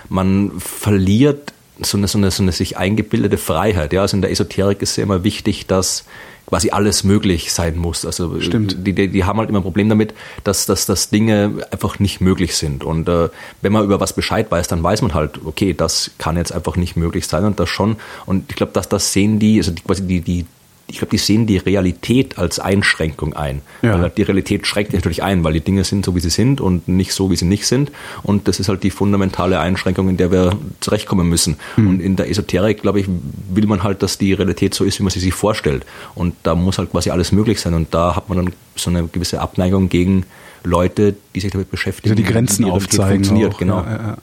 man 0.09 0.53
verliert 0.59 1.53
so 1.81 1.97
eine, 1.97 2.09
so 2.09 2.19
eine, 2.19 2.31
so 2.31 2.43
eine 2.43 2.53
sich 2.53 2.77
eingebildete 2.77 3.39
Freiheit. 3.39 3.93
Ja, 3.93 4.03
also 4.03 4.17
in 4.17 4.23
der 4.23 4.31
Esoterik 4.31 4.83
ist 4.83 4.91
es 4.91 4.97
ja 4.97 5.03
immer 5.05 5.25
wichtig, 5.25 5.67
dass 5.67 6.05
quasi 6.47 6.71
alles 6.71 7.03
möglich 7.05 7.53
sein 7.53 7.79
muss. 7.79 8.05
Also 8.05 8.41
Stimmt. 8.41 8.87
Die, 8.87 8.93
die, 8.93 9.09
die 9.09 9.25
haben 9.25 9.39
halt 9.39 9.49
immer 9.49 9.61
ein 9.61 9.63
Problem 9.65 9.89
damit, 9.89 10.13
dass, 10.45 10.67
dass, 10.67 10.85
dass 10.87 11.09
Dinge 11.09 11.67
einfach 11.71 11.99
nicht 11.99 12.21
möglich 12.21 12.57
sind. 12.57 12.85
Und 12.85 13.09
äh, 13.09 13.31
wenn 13.63 13.73
man 13.73 13.85
über 13.85 14.01
was 14.01 14.13
Bescheid 14.13 14.51
weiß, 14.51 14.69
dann 14.69 14.83
weiß 14.83 15.03
man 15.03 15.15
halt, 15.15 15.41
okay, 15.45 15.73
das 15.73 16.11
kann 16.19 16.37
jetzt 16.37 16.53
einfach 16.53 16.77
nicht 16.77 16.97
möglich 16.97 17.27
sein 17.27 17.45
und 17.45 17.59
das 17.59 17.71
schon. 17.71 17.97
Und 18.27 18.51
ich 18.51 18.57
glaube, 18.57 18.73
dass 18.73 18.89
das 18.89 19.13
sehen 19.13 19.39
die, 19.39 19.59
also 19.59 19.71
die, 19.71 19.83
quasi 19.83 20.07
die, 20.07 20.21
die 20.21 20.47
ich 20.87 20.99
glaube, 20.99 21.11
die 21.11 21.19
sehen 21.19 21.47
die 21.47 21.57
Realität 21.57 22.39
als 22.39 22.59
Einschränkung 22.59 23.35
ein. 23.35 23.63
Ja. 23.81 23.95
Weil 23.95 24.01
halt 24.03 24.19
die 24.19 24.23
Realität 24.23 24.67
schränkt 24.67 24.93
natürlich 24.93 25.23
ein, 25.23 25.43
weil 25.45 25.55
die 25.55 25.61
Dinge 25.61 25.85
sind 25.85 26.05
so, 26.05 26.15
wie 26.15 26.21
sie 26.21 26.31
sind 26.31 26.61
und 26.61 26.87
nicht 26.89 27.13
so, 27.13 27.31
wie 27.31 27.37
sie 27.37 27.45
nicht 27.45 27.67
sind. 27.67 27.91
Und 28.23 28.49
das 28.49 28.61
ist 28.61 28.69
halt 28.69 28.83
die 28.83 28.91
fundamentale 28.91 29.59
Einschränkung, 29.59 30.09
in 30.09 30.17
der 30.17 30.31
wir 30.31 30.59
zurechtkommen 30.81 31.29
müssen. 31.29 31.57
Mhm. 31.77 31.89
Und 31.89 32.01
in 32.01 32.17
der 32.17 32.29
Esoterik, 32.29 32.83
glaube 32.83 33.01
ich, 33.01 33.07
will 33.51 33.67
man 33.67 33.83
halt, 33.83 34.03
dass 34.03 34.19
die 34.19 34.33
Realität 34.33 34.75
so 34.75 34.85
ist, 34.85 34.99
wie 34.99 35.03
man 35.03 35.11
sie 35.11 35.21
sich 35.21 35.35
vorstellt. 35.35 35.87
Und 36.15 36.35
da 36.43 36.55
muss 36.55 36.79
halt 36.79 36.91
quasi 36.91 37.11
alles 37.11 37.33
möglich 37.33 37.61
sein. 37.61 37.75
Und 37.75 37.95
da 37.95 38.17
hat 38.17 38.29
man 38.29 38.39
dann 38.39 38.55
so 38.77 38.91
eine 38.91 39.07
gewisse 39.07 39.41
Abneigung 39.41 39.89
gegen 39.89 40.25
Leute, 40.65 41.15
die 41.35 41.41
sich 41.41 41.51
damit 41.53 41.71
beschäftigen. 41.71 42.17
Die, 42.17 42.23
die 42.23 42.29
Grenzen 42.31 42.65
die 42.65 42.71
aufzeigen. 42.71 43.25
Funktioniert, 43.25 43.55
auch. 43.55 43.59
genau. 43.59 43.81
Ja, 43.81 43.91
ja, 43.91 44.17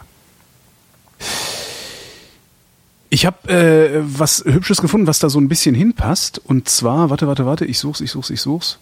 ich 3.10 3.26
habe 3.26 3.50
äh, 3.50 4.02
was 4.04 4.44
Hübsches 4.46 4.82
gefunden, 4.82 5.08
was 5.08 5.20
da 5.20 5.30
so 5.30 5.40
ein 5.40 5.50
bisschen 5.50 5.76
hinpasst. 5.76 6.40
Und 6.44 6.70
zwar, 6.70 7.10
warte, 7.10 7.28
warte, 7.28 7.46
warte, 7.46 7.66
ich 7.66 7.80
such's, 7.80 8.02
ich 8.02 8.12
such's, 8.12 8.30
ich 8.30 8.42
such's. 8.42 8.78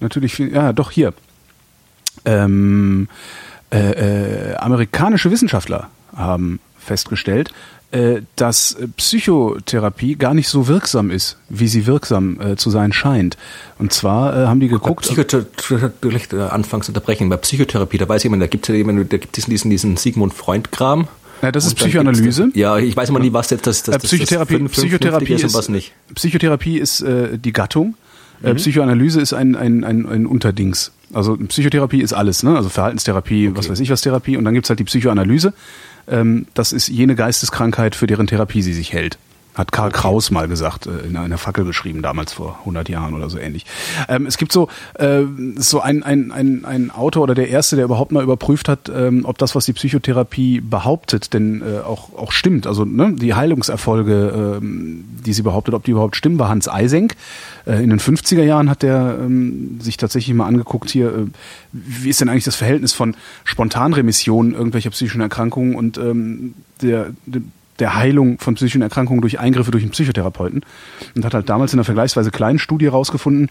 Natürlich, 0.00 0.38
ja, 0.38 0.72
doch 0.72 0.90
hier. 0.90 1.12
Ähm, 2.24 3.08
äh, 3.70 4.52
äh, 4.52 4.56
amerikanische 4.56 5.30
Wissenschaftler 5.30 5.88
haben 6.14 6.60
festgestellt, 6.78 7.52
äh, 7.90 8.22
dass 8.36 8.76
Psychotherapie 8.96 10.16
gar 10.16 10.34
nicht 10.34 10.48
so 10.48 10.68
wirksam 10.68 11.10
ist, 11.10 11.36
wie 11.48 11.68
sie 11.68 11.86
wirksam 11.86 12.40
äh, 12.40 12.56
zu 12.56 12.70
sein 12.70 12.92
scheint. 12.92 13.36
Und 13.78 13.92
zwar 13.92 14.36
äh, 14.36 14.46
haben 14.46 14.60
die 14.60 14.68
geguckt. 14.68 15.04
Psychotherapie, 15.04 16.36
äh, 16.36 16.42
anfangs 16.42 16.88
unterbrechen. 16.88 17.28
Bei 17.28 17.36
Psychotherapie, 17.36 17.98
da 17.98 18.08
weiß 18.08 18.22
jemand, 18.22 18.42
da 18.42 18.46
gibt 18.46 18.68
es 18.68 18.74
ja 18.74 18.82
da 18.82 19.16
gibt 19.18 19.36
es 19.36 19.44
diesen, 19.44 19.70
diesen 19.70 19.96
Sigmund 19.96 20.32
Freund-Kram. 20.32 21.08
Ja, 21.42 21.52
das 21.52 21.66
ist 21.66 21.74
Psychoanalyse. 21.74 22.50
Ja, 22.54 22.78
ich 22.78 22.96
weiß 22.96 23.10
immer 23.10 23.18
nie, 23.18 23.32
was 23.32 23.50
jetzt 23.50 23.66
das, 23.66 23.82
das, 23.82 23.96
das 23.96 24.02
Psychotherapie, 24.04 24.58
das 24.58 24.72
Psychotherapie 24.72 25.34
ist, 25.34 25.44
und 25.44 25.54
was 25.54 25.68
nicht. 25.68 25.92
Psychotherapie 26.14 26.78
ist 26.78 27.02
äh, 27.02 27.38
die 27.38 27.52
Gattung. 27.52 27.96
Äh, 28.42 28.52
mhm. 28.52 28.56
Psychoanalyse 28.56 29.20
ist 29.20 29.32
ein, 29.32 29.54
ein, 29.54 29.84
ein, 29.84 30.06
ein 30.06 30.26
Unterdings. 30.26 30.92
Also 31.12 31.36
Psychotherapie 31.36 32.00
ist 32.00 32.12
alles, 32.12 32.42
ne? 32.42 32.56
Also 32.56 32.68
Verhaltenstherapie, 32.68 33.48
okay. 33.48 33.56
was 33.56 33.68
weiß 33.68 33.80
ich 33.80 33.90
was 33.90 34.00
Therapie. 34.00 34.36
Und 34.36 34.44
dann 34.44 34.54
gibt's 34.54 34.68
halt 34.68 34.80
die 34.80 34.84
Psychoanalyse. 34.84 35.52
Ähm, 36.08 36.46
das 36.54 36.72
ist 36.72 36.88
jene 36.88 37.14
Geisteskrankheit, 37.14 37.94
für 37.94 38.06
deren 38.06 38.26
Therapie 38.26 38.62
sie 38.62 38.74
sich 38.74 38.92
hält. 38.92 39.18
Hat 39.56 39.72
Karl. 39.72 39.90
Kraus 39.90 40.30
mal 40.30 40.46
gesagt, 40.46 40.86
äh, 40.86 41.06
in 41.06 41.16
einer 41.16 41.38
Fackel 41.38 41.64
beschrieben, 41.64 42.02
damals 42.02 42.34
vor 42.34 42.58
100 42.60 42.88
Jahren 42.90 43.14
oder 43.14 43.30
so 43.30 43.38
ähnlich. 43.38 43.64
Ähm, 44.08 44.26
es 44.26 44.36
gibt 44.36 44.52
so, 44.52 44.68
äh, 44.94 45.22
so 45.56 45.80
ein, 45.80 46.02
ein, 46.02 46.30
ein, 46.30 46.64
ein 46.66 46.90
Autor 46.90 47.22
oder 47.22 47.34
der 47.34 47.48
Erste, 47.48 47.76
der 47.76 47.86
überhaupt 47.86 48.12
mal 48.12 48.22
überprüft 48.22 48.68
hat, 48.68 48.90
ähm, 48.94 49.24
ob 49.24 49.38
das, 49.38 49.54
was 49.54 49.64
die 49.64 49.72
Psychotherapie 49.72 50.60
behauptet, 50.60 51.32
denn 51.32 51.62
äh, 51.62 51.80
auch, 51.80 52.14
auch 52.14 52.32
stimmt. 52.32 52.66
Also 52.66 52.84
ne, 52.84 53.14
die 53.14 53.32
Heilungserfolge, 53.34 54.58
ähm, 54.60 55.04
die 55.24 55.32
sie 55.32 55.42
behauptet, 55.42 55.74
ob 55.74 55.84
die 55.84 55.92
überhaupt 55.92 56.16
stimmen, 56.16 56.38
war 56.38 56.50
Hans 56.50 56.68
Eisenk. 56.68 57.16
Äh, 57.64 57.82
in 57.82 57.88
den 57.88 58.00
50er 58.00 58.42
Jahren 58.42 58.68
hat 58.68 58.82
der 58.82 59.18
ähm, 59.18 59.80
sich 59.80 59.96
tatsächlich 59.96 60.36
mal 60.36 60.46
angeguckt 60.46 60.90
hier, 60.90 61.08
äh, 61.08 61.26
wie 61.72 62.10
ist 62.10 62.20
denn 62.20 62.28
eigentlich 62.28 62.44
das 62.44 62.56
Verhältnis 62.56 62.92
von 62.92 63.16
Spontanremissionen 63.44 64.52
irgendwelcher 64.52 64.90
psychischen 64.90 65.22
Erkrankungen 65.22 65.74
und 65.74 65.96
ähm, 65.96 66.54
der, 66.82 67.14
der 67.24 67.40
der 67.78 67.94
Heilung 67.94 68.38
von 68.38 68.54
psychischen 68.54 68.82
Erkrankungen 68.82 69.20
durch 69.20 69.38
Eingriffe 69.38 69.70
durch 69.70 69.84
einen 69.84 69.92
Psychotherapeuten 69.92 70.62
und 71.14 71.24
hat 71.24 71.34
halt 71.34 71.48
damals 71.48 71.72
in 71.72 71.78
einer 71.78 71.84
vergleichsweise 71.84 72.30
kleinen 72.30 72.58
Studie 72.58 72.86
herausgefunden, 72.86 73.50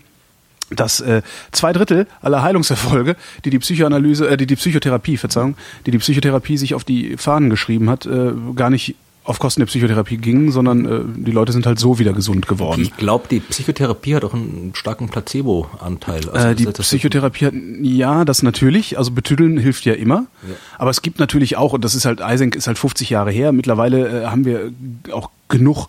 dass 0.72 1.00
äh, 1.00 1.22
zwei 1.52 1.74
Drittel 1.74 2.08
aller 2.22 2.42
Heilungserfolge, 2.42 3.16
die 3.44 3.52
die 3.52 3.60
Psychoanalyse, 3.60 4.28
äh, 4.28 4.38
die 4.38 4.48
die 4.48 4.56
Psychotherapie, 4.56 5.18
Verzeihung, 5.18 5.56
die 5.86 5.92
die 5.92 6.00
Psychotherapie 6.00 6.58
sich 6.58 6.74
auf 6.74 6.84
die 6.84 7.18
Fahnen 7.18 7.50
geschrieben 7.50 7.90
hat, 7.90 8.06
äh, 8.06 8.32
gar 8.56 8.70
nicht 8.70 8.96
auf 9.26 9.40
Kosten 9.40 9.62
der 9.62 9.66
Psychotherapie 9.66 10.18
ging, 10.18 10.52
sondern 10.52 10.86
äh, 10.86 11.02
die 11.18 11.32
Leute 11.32 11.52
sind 11.52 11.66
halt 11.66 11.80
so 11.80 11.98
wieder 11.98 12.14
gesund 12.14 12.48
geworden. 12.48 12.82
Ich 12.82 12.96
glaube, 12.96 13.28
die 13.28 13.40
Psychotherapie 13.40 14.16
hat 14.16 14.24
auch 14.24 14.36
einen 14.36 14.72
starken 14.76 15.10
Placebo-Anteil. 15.10 16.30
Also 16.30 16.48
äh, 16.48 16.56
die 16.56 16.66
Psychotherapie 16.66 17.48
hat, 17.48 17.54
ja, 17.82 18.24
das 18.24 18.44
natürlich. 18.44 19.00
Also 19.00 19.12
betüdeln 19.12 19.58
hilft 19.58 19.86
ja 19.86 19.94
immer. 19.94 20.28
Ja. 20.48 20.56
Aber 20.78 20.92
es 20.92 21.02
gibt 21.02 21.20
natürlich 21.20 21.58
auch, 21.58 21.74
und 21.74 21.84
das 21.84 21.96
ist 21.96 22.06
halt, 22.06 22.22
Eisenk 22.22 22.56
ist 22.56 22.68
halt 22.68 22.78
50 22.78 23.10
Jahre 23.10 23.32
her, 23.32 23.52
mittlerweile 23.52 24.24
äh, 24.24 24.26
haben 24.28 24.46
wir 24.46 24.72
auch 25.12 25.32
genug 25.48 25.88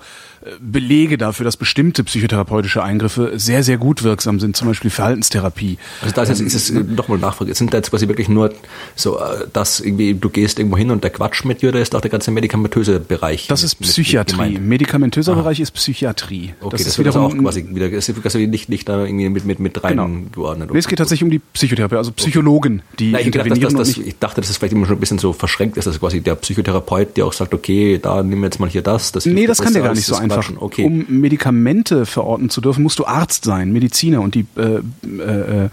Belege 0.60 1.18
dafür, 1.18 1.44
dass 1.44 1.56
bestimmte 1.56 2.04
psychotherapeutische 2.04 2.82
Eingriffe 2.82 3.32
sehr, 3.36 3.62
sehr 3.62 3.78
gut 3.78 4.02
wirksam 4.02 4.38
sind, 4.38 4.56
zum 4.56 4.68
Beispiel 4.68 4.90
Verhaltenstherapie. 4.90 5.78
Also 6.02 6.14
da 6.14 6.22
ist, 6.22 6.40
ist 6.40 6.54
es 6.54 6.70
nochmal 6.70 7.18
Nachfrage. 7.18 7.54
Sind 7.54 7.72
da 7.72 7.78
jetzt 7.78 7.90
quasi 7.90 8.06
wirklich 8.08 8.28
nur 8.28 8.52
so, 8.94 9.18
äh, 9.18 9.46
dass 9.52 9.80
irgendwie 9.80 10.14
du 10.14 10.28
gehst 10.28 10.58
irgendwo 10.58 10.76
hin 10.76 10.90
und 10.90 11.02
der 11.02 11.10
Quatsch 11.10 11.44
mit 11.44 11.62
dir 11.62 11.70
oder 11.70 11.80
ist 11.80 11.94
auch 11.94 12.00
der 12.00 12.10
ganze 12.10 12.30
medikamentöse 12.30 13.00
Bereich? 13.00 13.48
Das 13.48 13.62
ist 13.62 13.76
Psychiatrie. 13.76 14.58
Medikamentöser 14.58 15.32
Aha. 15.32 15.42
Bereich 15.42 15.60
ist 15.60 15.72
Psychiatrie. 15.72 16.54
Okay, 16.60 16.70
das, 16.70 16.82
das 16.82 16.88
ist 16.92 16.98
wiederum 16.98 17.24
auch 17.24 17.36
quasi 17.36 17.66
wieder, 17.68 17.90
ist 17.90 18.22
quasi 18.22 18.46
nicht, 18.46 18.68
nicht 18.68 18.88
da 18.88 19.04
irgendwie 19.04 19.28
mit, 19.28 19.44
mit, 19.44 19.58
mit 19.58 19.82
rein 19.82 19.96
genau. 19.96 20.30
geordnet. 20.32 20.70
Nee, 20.72 20.78
es 20.78 20.88
geht 20.88 20.98
tatsächlich 20.98 21.24
um 21.24 21.30
die 21.30 21.40
Psychotherapie, 21.40 21.96
also 21.96 22.12
Psychologen, 22.12 22.82
die 22.98 23.12
Nein, 23.12 23.22
ich, 23.26 23.32
gedacht, 23.32 23.50
dass, 23.50 23.58
dass, 23.58 23.72
das, 23.74 23.98
ich 23.98 24.18
dachte, 24.18 24.40
dass 24.40 24.50
es 24.50 24.58
vielleicht 24.58 24.74
immer 24.74 24.86
schon 24.86 24.96
ein 24.96 25.00
bisschen 25.00 25.18
so 25.18 25.32
verschränkt 25.32 25.76
ist, 25.76 25.86
dass 25.86 25.98
quasi 25.98 26.20
der 26.20 26.36
Psychotherapeut, 26.36 27.16
der 27.16 27.26
auch 27.26 27.32
sagt, 27.32 27.52
okay, 27.52 27.98
da 28.00 28.22
nimm 28.22 28.44
jetzt 28.44 28.60
mal 28.60 28.68
hier 28.68 28.82
das. 28.82 29.12
das 29.12 29.26
nee, 29.26 29.45
das 29.46 29.60
kann 29.60 29.72
der 29.72 29.82
gar 29.82 29.94
nicht 29.94 30.06
so 30.06 30.16
einfach. 30.16 30.50
Okay. 30.58 30.84
Um 30.84 31.06
Medikamente 31.08 32.06
verorten 32.06 32.50
zu 32.50 32.60
dürfen, 32.60 32.82
musst 32.82 32.98
du 32.98 33.06
Arzt 33.06 33.44
sein, 33.44 33.72
Mediziner 33.72 34.20
und 34.20 34.34
die 34.34 34.46
äh, 34.56 34.80
äh, 35.20 35.68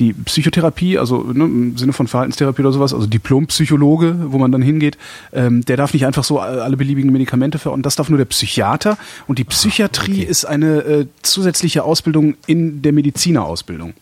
die 0.00 0.12
Psychotherapie, 0.12 0.98
also 0.98 1.18
ne, 1.18 1.44
im 1.44 1.76
Sinne 1.76 1.92
von 1.92 2.08
Verhaltenstherapie 2.08 2.62
oder 2.62 2.72
sowas, 2.72 2.92
also 2.92 3.06
Diplompsychologe, 3.06 4.32
wo 4.32 4.38
man 4.38 4.50
dann 4.50 4.62
hingeht, 4.62 4.98
ähm, 5.32 5.64
der 5.64 5.76
darf 5.76 5.92
nicht 5.92 6.06
einfach 6.06 6.24
so 6.24 6.40
alle 6.40 6.76
beliebigen 6.76 7.12
Medikamente 7.12 7.58
verorten. 7.58 7.82
Das 7.82 7.96
darf 7.96 8.08
nur 8.08 8.18
der 8.18 8.24
Psychiater. 8.24 8.98
Und 9.26 9.38
die 9.38 9.44
Psychiatrie 9.44 10.22
okay. 10.22 10.30
ist 10.30 10.44
eine 10.44 10.78
äh, 10.80 11.06
zusätzliche 11.22 11.84
Ausbildung 11.84 12.34
in 12.46 12.82
der 12.82 12.92
Medizinerausbildung. 12.92 13.94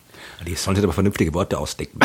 Die 0.46 0.54
sollen 0.54 0.76
sich 0.76 0.84
aber 0.84 0.92
vernünftige 0.92 1.34
Worte 1.34 1.58
ausdecken. 1.58 2.00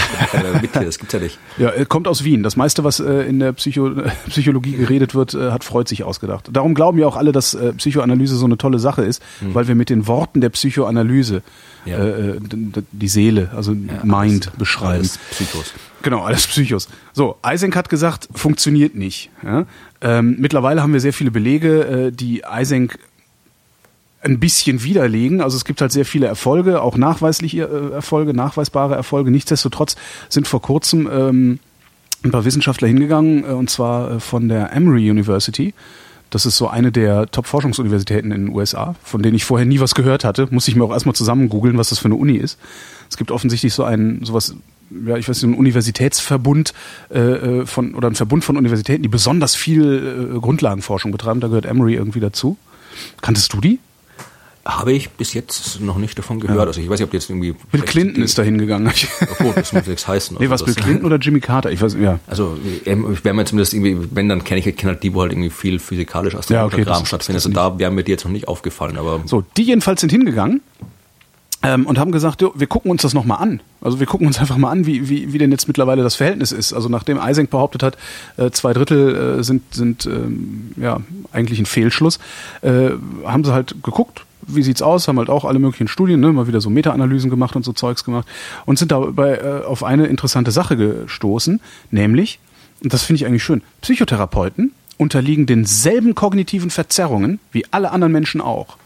Das 0.73 0.99
gibt's 0.99 1.13
ja 1.13 1.19
nicht. 1.19 1.39
Ja, 1.57 1.85
kommt 1.85 2.07
aus 2.07 2.23
Wien. 2.23 2.43
Das 2.43 2.55
meiste, 2.55 2.83
was 2.83 2.99
äh, 2.99 3.27
in 3.27 3.39
der 3.39 3.53
Psycho 3.53 3.91
Psychologie 4.29 4.73
geredet 4.73 5.15
wird, 5.15 5.33
äh, 5.33 5.51
hat 5.51 5.63
Freud 5.63 5.89
sich 5.89 6.03
ausgedacht. 6.03 6.49
Darum 6.51 6.73
glauben 6.73 6.97
ja 6.99 7.07
auch 7.07 7.17
alle, 7.17 7.31
dass 7.31 7.53
äh, 7.53 7.73
Psychoanalyse 7.73 8.35
so 8.35 8.45
eine 8.45 8.57
tolle 8.57 8.79
Sache 8.79 9.03
ist, 9.03 9.21
mhm. 9.41 9.55
weil 9.55 9.67
wir 9.67 9.75
mit 9.75 9.89
den 9.89 10.07
Worten 10.07 10.41
der 10.41 10.49
Psychoanalyse 10.49 11.41
ja. 11.85 11.97
äh, 11.97 12.39
die 12.91 13.07
Seele, 13.07 13.51
also 13.55 13.73
ja, 13.73 14.03
Mind 14.03 14.47
alles, 14.47 14.57
beschreiben. 14.57 14.93
Alles 14.93 15.17
Psychos. 15.31 15.73
Genau, 16.01 16.21
alles 16.21 16.47
Psychos. 16.47 16.87
So, 17.13 17.37
Eysenck 17.43 17.75
hat 17.75 17.89
gesagt, 17.89 18.29
funktioniert 18.33 18.95
nicht. 18.95 19.29
Ja? 19.43 19.65
Ähm, 20.01 20.35
mittlerweile 20.39 20.81
haben 20.81 20.93
wir 20.93 20.99
sehr 20.99 21.13
viele 21.13 21.31
Belege, 21.31 22.07
äh, 22.07 22.11
die 22.11 22.43
Eysenck 22.43 22.99
ein 24.21 24.39
bisschen 24.39 24.83
widerlegen. 24.83 25.41
Also 25.41 25.57
es 25.57 25.65
gibt 25.65 25.81
halt 25.81 25.91
sehr 25.91 26.05
viele 26.05 26.27
Erfolge, 26.27 26.81
auch 26.81 26.97
nachweisliche 26.97 27.63
äh, 27.63 27.93
Erfolge, 27.93 28.33
nachweisbare 28.33 28.95
Erfolge. 28.95 29.31
Nichtsdestotrotz 29.31 29.95
sind 30.29 30.47
vor 30.47 30.61
kurzem 30.61 31.09
ähm, 31.11 31.59
ein 32.23 32.31
paar 32.31 32.45
Wissenschaftler 32.45 32.87
hingegangen, 32.87 33.43
äh, 33.43 33.47
und 33.47 33.69
zwar 33.69 34.11
äh, 34.11 34.19
von 34.19 34.49
der 34.49 34.73
Emory 34.73 35.09
University. 35.09 35.73
Das 36.29 36.45
ist 36.45 36.57
so 36.57 36.67
eine 36.67 36.91
der 36.91 37.27
Top-Forschungsuniversitäten 37.27 38.31
in 38.31 38.47
den 38.47 38.55
USA, 38.55 38.95
von 39.01 39.21
denen 39.21 39.35
ich 39.35 39.45
vorher 39.45 39.65
nie 39.65 39.79
was 39.79 39.95
gehört 39.95 40.25
hatte. 40.25 40.47
Muss 40.51 40.67
ich 40.67 40.75
mir 40.75 40.83
auch 40.83 40.91
erstmal 40.91 41.15
zusammen 41.15 41.47
googeln, 41.47 41.77
was 41.77 41.89
das 41.89 41.99
für 41.99 42.05
eine 42.05 42.15
Uni 42.15 42.35
ist. 42.35 42.59
Es 43.09 43.15
gibt 43.15 43.31
offensichtlich 43.31 43.73
so 43.73 43.85
ein, 43.85 44.19
sowas, 44.23 44.53
ja, 45.05 45.15
ich 45.15 45.29
weiß 45.29 45.37
nicht, 45.37 45.51
einen 45.51 45.59
Universitätsverbund 45.59 46.73
äh, 47.09 47.65
von, 47.65 47.95
oder 47.95 48.09
ein 48.09 48.15
Verbund 48.15 48.43
von 48.43 48.57
Universitäten, 48.57 49.03
die 49.03 49.09
besonders 49.09 49.55
viel 49.55 50.33
äh, 50.35 50.39
Grundlagenforschung 50.39 51.13
betreiben. 51.13 51.39
Da 51.39 51.47
gehört 51.47 51.65
Emory 51.65 51.93
irgendwie 51.93 52.19
dazu. 52.19 52.57
Kanntest 53.21 53.53
du 53.53 53.61
die? 53.61 53.79
Habe 54.67 54.91
ich 54.91 55.09
bis 55.11 55.33
jetzt 55.33 55.79
noch 55.79 55.97
nicht 55.97 56.17
davon 56.17 56.39
gehört. 56.39 56.59
Ja. 56.59 56.65
Also 56.65 56.81
ich 56.81 56.89
weiß 56.89 56.99
nicht, 56.99 57.07
ob 57.07 57.13
jetzt 57.13 57.29
irgendwie. 57.29 57.55
Bill 57.71 57.81
Clinton 57.81 58.21
ist 58.21 58.37
da 58.37 58.43
hingegangen. 58.43 58.91
Oh, 59.39 59.53
das 59.55 59.71
muss 59.71 59.87
nichts 59.87 60.07
heißen. 60.07 60.37
Nee, 60.39 60.49
was 60.49 60.63
Bill 60.63 60.73
Clinton 60.75 61.05
oder 61.05 61.17
Jimmy 61.17 61.39
Carter? 61.39 61.71
Ich 61.71 61.81
weiß, 61.81 61.95
ja. 61.99 62.19
Also 62.27 62.57
ähm, 62.85 63.13
ich 63.13 63.23
wäre 63.23 63.33
mir 63.33 63.45
zumindest 63.45 63.73
irgendwie, 63.73 64.09
wenn 64.11 64.27
dann 64.27 64.43
kenne 64.43 64.59
ich 64.59 64.75
kenne 64.75 64.93
halt 64.93 65.03
die, 65.03 65.13
wo 65.13 65.21
halt 65.21 65.31
irgendwie 65.31 65.49
viel 65.49 65.79
physikalisch 65.79 66.35
aus 66.35 66.49
ja, 66.49 66.65
okay, 66.65 66.83
stattfindet. 66.83 67.35
Also 67.35 67.49
da 67.49 67.79
wäre 67.79 67.91
mir 67.91 68.03
die 68.03 68.11
jetzt 68.11 68.25
noch 68.25 68.31
nicht 68.31 68.47
aufgefallen. 68.47 68.97
Aber 68.97 69.21
so, 69.25 69.43
die 69.55 69.63
jedenfalls 69.63 70.01
sind 70.01 70.11
hingegangen 70.11 70.61
ähm, 71.63 71.85
und 71.87 71.97
haben 71.97 72.11
gesagt, 72.11 72.41
jo, 72.41 72.53
wir 72.55 72.67
gucken 72.67 72.91
uns 72.91 73.01
das 73.01 73.13
nochmal 73.13 73.41
an. 73.41 73.61
Also 73.81 73.99
wir 73.99 74.07
gucken 74.07 74.27
uns 74.27 74.39
einfach 74.39 74.57
mal 74.57 74.69
an, 74.69 74.85
wie, 74.85 75.09
wie, 75.09 75.33
wie 75.33 75.37
denn 75.37 75.51
jetzt 75.51 75.67
mittlerweile 75.67 76.03
das 76.03 76.15
Verhältnis 76.15 76.51
ist. 76.51 76.73
Also 76.73 76.89
nachdem 76.89 77.19
Eisenk 77.19 77.49
behauptet 77.49 77.83
hat, 77.83 77.97
äh, 78.37 78.51
zwei 78.51 78.73
Drittel 78.73 79.39
äh, 79.39 79.43
sind, 79.43 79.73
sind 79.73 80.05
ähm, 80.05 80.71
ja 80.77 81.01
eigentlich 81.31 81.59
ein 81.59 81.65
Fehlschluss, 81.65 82.19
äh, 82.61 82.91
haben 83.25 83.43
sie 83.43 83.53
halt 83.53 83.75
geguckt, 83.83 84.25
wie 84.47 84.63
sieht's 84.63 84.81
aus, 84.81 85.07
haben 85.07 85.19
halt 85.19 85.29
auch 85.29 85.45
alle 85.45 85.59
möglichen 85.59 85.87
Studien, 85.87 86.19
ne, 86.19 86.31
mal 86.31 86.47
wieder 86.47 86.61
so 86.61 86.69
Meta-Analysen 86.69 87.29
gemacht 87.29 87.55
und 87.55 87.63
so 87.63 87.73
Zeugs 87.73 88.03
gemacht 88.03 88.27
und 88.65 88.79
sind 88.79 88.91
dabei 88.91 89.37
äh, 89.37 89.65
auf 89.65 89.83
eine 89.83 90.07
interessante 90.07 90.51
Sache 90.51 90.77
gestoßen, 90.77 91.59
nämlich, 91.91 92.39
und 92.83 92.93
das 92.93 93.03
finde 93.03 93.21
ich 93.21 93.25
eigentlich 93.25 93.43
schön, 93.43 93.61
Psychotherapeuten 93.81 94.71
unterliegen 94.97 95.45
denselben 95.45 96.15
kognitiven 96.15 96.69
Verzerrungen 96.69 97.39
wie 97.51 97.65
alle 97.71 97.91
anderen 97.91 98.13
Menschen 98.13 98.41
auch. 98.41 98.77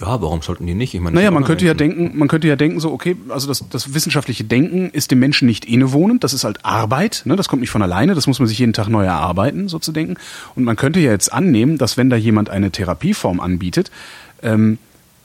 Ja, 0.00 0.20
warum 0.20 0.42
sollten 0.42 0.66
die 0.66 0.74
nicht? 0.74 0.94
Ich 0.94 1.00
meine, 1.00 1.16
naja, 1.16 1.30
man 1.30 1.44
könnte 1.44 1.64
Menschen. 1.64 1.80
ja 1.80 1.94
denken, 1.96 2.18
man 2.18 2.28
könnte 2.28 2.46
ja 2.46 2.56
denken, 2.56 2.78
so, 2.78 2.92
okay, 2.92 3.16
also 3.30 3.48
das, 3.48 3.64
das 3.70 3.94
wissenschaftliche 3.94 4.44
Denken 4.44 4.90
ist 4.90 5.10
dem 5.10 5.18
Menschen 5.18 5.46
nicht 5.46 5.64
innewohnend, 5.64 6.24
das 6.24 6.34
ist 6.34 6.44
halt 6.44 6.64
Arbeit, 6.64 7.22
ne? 7.24 7.36
das 7.36 7.48
kommt 7.48 7.60
nicht 7.60 7.70
von 7.70 7.82
alleine, 7.82 8.14
das 8.14 8.26
muss 8.26 8.38
man 8.38 8.46
sich 8.48 8.58
jeden 8.58 8.74
Tag 8.74 8.88
neu 8.88 9.04
erarbeiten, 9.04 9.68
so 9.68 9.78
zu 9.78 9.92
denken. 9.92 10.16
Und 10.54 10.64
man 10.64 10.76
könnte 10.76 11.00
ja 11.00 11.10
jetzt 11.10 11.32
annehmen, 11.32 11.78
dass 11.78 11.96
wenn 11.96 12.10
da 12.10 12.16
jemand 12.16 12.50
eine 12.50 12.70
Therapieform 12.70 13.40
anbietet, 13.40 13.90
ähm, 14.42 14.78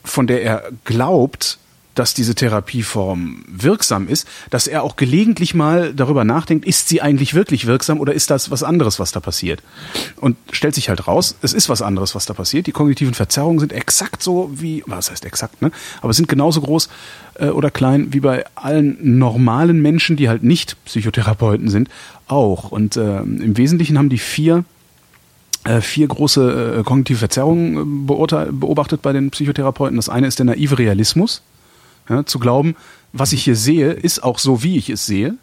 von 0.03 0.27
der 0.27 0.43
er 0.43 0.63
glaubt, 0.86 1.58
dass 1.96 2.13
diese 2.13 2.36
Therapieform 2.36 3.43
wirksam 3.48 4.08
ist, 4.08 4.27
dass 4.50 4.67
er 4.67 4.84
auch 4.84 4.96
gelegentlich 4.96 5.53
mal 5.53 5.93
darüber 5.93 6.24
nachdenkt, 6.24 6.65
ist 6.65 6.88
sie 6.88 7.01
eigentlich 7.01 7.34
wirklich 7.34 7.67
wirksam 7.67 8.00
oder 8.00 8.13
ist 8.13 8.29
das 8.29 8.50
was 8.50 8.63
anderes, 8.63 9.00
was 9.00 9.12
da 9.12 9.20
passiert? 9.20 9.62
Und 10.15 10.38
stellt 10.51 10.75
sich 10.75 10.89
halt 10.89 11.08
raus, 11.08 11.36
es 11.41 11.53
ist 11.53 11.67
was 11.67 11.81
anderes, 11.81 12.15
was 12.15 12.25
da 12.25 12.34
passiert. 12.34 12.67
Die 12.67 12.72
kognitiven 12.72 13.13
Verzerrungen 13.13 13.60
sind 13.60 13.74
exakt 13.74 14.24
so 14.24 14.50
wie, 14.53 14.84
was 14.88 15.12
heißt 15.12 15.25
exakt, 15.25 15.61
ne? 15.61 15.72
Aber 16.01 16.14
sind 16.14 16.29
genauso 16.29 16.61
groß 16.61 16.87
äh, 17.35 17.48
oder 17.48 17.70
klein 17.72 18.14
wie 18.14 18.22
bei 18.22 18.46
allen 18.55 18.98
normalen 19.18 19.81
Menschen, 19.81 20.16
die 20.16 20.29
halt 20.29 20.44
nicht 20.44 20.77
Psychotherapeuten 20.85 21.70
sind, 21.70 21.90
auch. 22.27 22.72
Und 22.72 22.96
äh, 22.96 23.20
im 23.20 23.57
Wesentlichen 23.57 23.98
haben 23.98 24.09
die 24.09 24.18
vier 24.18 24.64
vier 25.81 26.07
große 26.07 26.79
äh, 26.79 26.83
kognitive 26.83 27.19
Verzerrungen 27.19 28.05
äh, 28.05 28.51
beobachtet 28.51 29.01
bei 29.01 29.13
den 29.13 29.29
Psychotherapeuten. 29.29 29.95
Das 29.95 30.09
eine 30.09 30.27
ist 30.27 30.39
der 30.39 30.45
naive 30.45 30.77
Realismus, 30.79 31.41
ja, 32.09 32.25
zu 32.25 32.39
glauben, 32.39 32.75
was 33.13 33.33
ich 33.33 33.43
hier 33.43 33.55
sehe, 33.55 33.91
ist 33.91 34.24
auch 34.24 34.39
so, 34.39 34.63
wie 34.63 34.77
ich 34.77 34.89
es 34.89 35.05
sehe. 35.05 35.35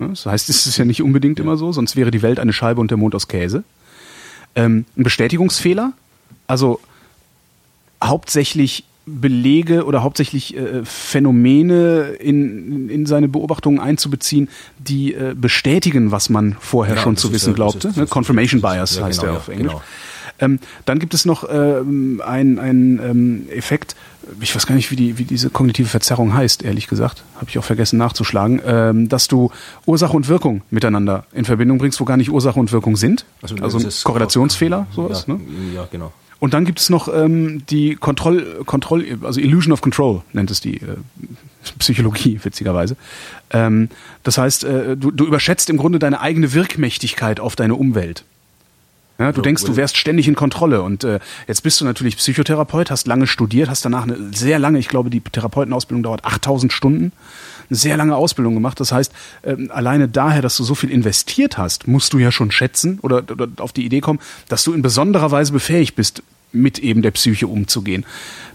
Ja, 0.00 0.08
das 0.08 0.26
heißt, 0.26 0.48
es 0.48 0.66
ist 0.66 0.76
ja 0.76 0.84
nicht 0.84 1.02
unbedingt 1.02 1.38
immer 1.38 1.56
so, 1.56 1.70
sonst 1.72 1.96
wäre 1.96 2.10
die 2.10 2.22
Welt 2.22 2.40
eine 2.40 2.52
Scheibe 2.52 2.80
und 2.80 2.90
der 2.90 2.98
Mond 2.98 3.14
aus 3.14 3.28
Käse. 3.28 3.62
Ähm, 4.54 4.86
ein 4.96 5.02
Bestätigungsfehler, 5.04 5.92
also 6.46 6.80
hauptsächlich 8.02 8.84
Belege 9.08 9.84
oder 9.84 10.02
hauptsächlich 10.02 10.56
äh, 10.56 10.84
Phänomene 10.84 12.16
in, 12.20 12.88
in 12.88 13.06
seine 13.06 13.28
Beobachtungen 13.28 13.80
einzubeziehen, 13.80 14.48
die 14.78 15.14
äh, 15.14 15.34
bestätigen, 15.36 16.10
was 16.10 16.28
man 16.28 16.56
vorher 16.60 16.96
ja, 16.96 17.02
schon 17.02 17.16
zu 17.16 17.32
wissen 17.32 17.50
ja, 17.50 17.54
glaubte. 17.54 17.92
Ne? 17.96 18.06
Confirmation 18.06 18.60
Bias 18.60 18.96
ja, 18.96 19.04
heißt 19.04 19.20
genau, 19.20 19.32
der 19.32 19.40
auf 19.40 19.48
Englisch. 19.48 19.72
Genau. 19.72 19.82
Ähm, 20.40 20.60
dann 20.84 20.98
gibt 20.98 21.14
es 21.14 21.24
noch 21.24 21.44
ähm, 21.50 22.22
einen 22.24 23.00
ähm, 23.02 23.46
Effekt, 23.50 23.96
ich 24.40 24.54
weiß 24.54 24.66
gar 24.66 24.74
nicht, 24.74 24.90
wie, 24.90 24.96
die, 24.96 25.18
wie 25.18 25.24
diese 25.24 25.50
kognitive 25.50 25.88
Verzerrung 25.88 26.34
heißt, 26.34 26.62
ehrlich 26.62 26.86
gesagt, 26.86 27.24
habe 27.36 27.46
ich 27.48 27.58
auch 27.58 27.64
vergessen 27.64 27.98
nachzuschlagen, 27.98 28.60
ähm, 28.64 29.08
dass 29.08 29.26
du 29.26 29.50
Ursache 29.86 30.16
und 30.16 30.28
Wirkung 30.28 30.62
miteinander 30.70 31.24
in 31.32 31.44
Verbindung 31.44 31.78
bringst, 31.78 32.00
wo 32.00 32.04
gar 32.04 32.16
nicht 32.16 32.30
Ursache 32.30 32.60
und 32.60 32.72
Wirkung 32.72 32.96
sind. 32.96 33.24
Also, 33.42 33.56
also 33.56 33.78
ein 33.78 33.92
Korrelationsfehler, 34.04 34.86
sowas. 34.94 35.26
Ne? 35.26 35.40
ja, 35.74 35.88
genau. 35.90 36.12
Und 36.40 36.54
dann 36.54 36.64
gibt 36.64 36.78
es 36.78 36.88
noch 36.88 37.12
ähm, 37.12 37.64
die 37.66 37.96
Kontroll, 37.96 38.62
Kontroll, 38.64 39.18
also 39.22 39.40
Illusion 39.40 39.72
of 39.72 39.80
Control 39.80 40.22
nennt 40.32 40.50
es 40.50 40.60
die 40.60 40.76
äh, 40.76 40.96
Psychologie, 41.78 42.38
witzigerweise. 42.44 42.96
Ähm, 43.50 43.88
das 44.22 44.38
heißt, 44.38 44.64
äh, 44.64 44.96
du, 44.96 45.10
du 45.10 45.26
überschätzt 45.26 45.68
im 45.68 45.76
Grunde 45.76 45.98
deine 45.98 46.20
eigene 46.20 46.52
Wirkmächtigkeit 46.52 47.40
auf 47.40 47.56
deine 47.56 47.74
Umwelt. 47.74 48.24
Ja, 49.18 49.32
du 49.32 49.42
denkst, 49.42 49.64
du 49.64 49.74
wärst 49.74 49.96
ständig 49.96 50.28
in 50.28 50.36
Kontrolle. 50.36 50.80
Und 50.82 51.02
äh, 51.02 51.18
jetzt 51.48 51.62
bist 51.62 51.80
du 51.80 51.84
natürlich 51.84 52.16
Psychotherapeut, 52.16 52.92
hast 52.92 53.08
lange 53.08 53.26
studiert, 53.26 53.68
hast 53.68 53.84
danach 53.84 54.04
eine 54.04 54.16
sehr 54.32 54.60
lange, 54.60 54.78
ich 54.78 54.88
glaube, 54.88 55.10
die 55.10 55.20
Therapeutenausbildung 55.20 56.04
dauert 56.04 56.24
8000 56.24 56.72
Stunden, 56.72 57.10
sehr 57.70 57.96
lange 57.96 58.16
Ausbildung 58.16 58.54
gemacht. 58.54 58.80
Das 58.80 58.92
heißt, 58.92 59.12
ähm, 59.44 59.70
alleine 59.72 60.08
daher, 60.08 60.42
dass 60.42 60.56
du 60.56 60.64
so 60.64 60.74
viel 60.74 60.90
investiert 60.90 61.58
hast, 61.58 61.86
musst 61.86 62.12
du 62.12 62.18
ja 62.18 62.32
schon 62.32 62.50
schätzen 62.50 62.98
oder, 63.02 63.18
oder 63.30 63.48
auf 63.58 63.72
die 63.72 63.84
Idee 63.84 64.00
kommen, 64.00 64.20
dass 64.48 64.64
du 64.64 64.72
in 64.72 64.82
besonderer 64.82 65.30
Weise 65.30 65.52
befähigt 65.52 65.96
bist, 65.96 66.22
mit 66.52 66.78
eben 66.78 67.02
der 67.02 67.10
Psyche 67.10 67.46
umzugehen. 67.46 68.04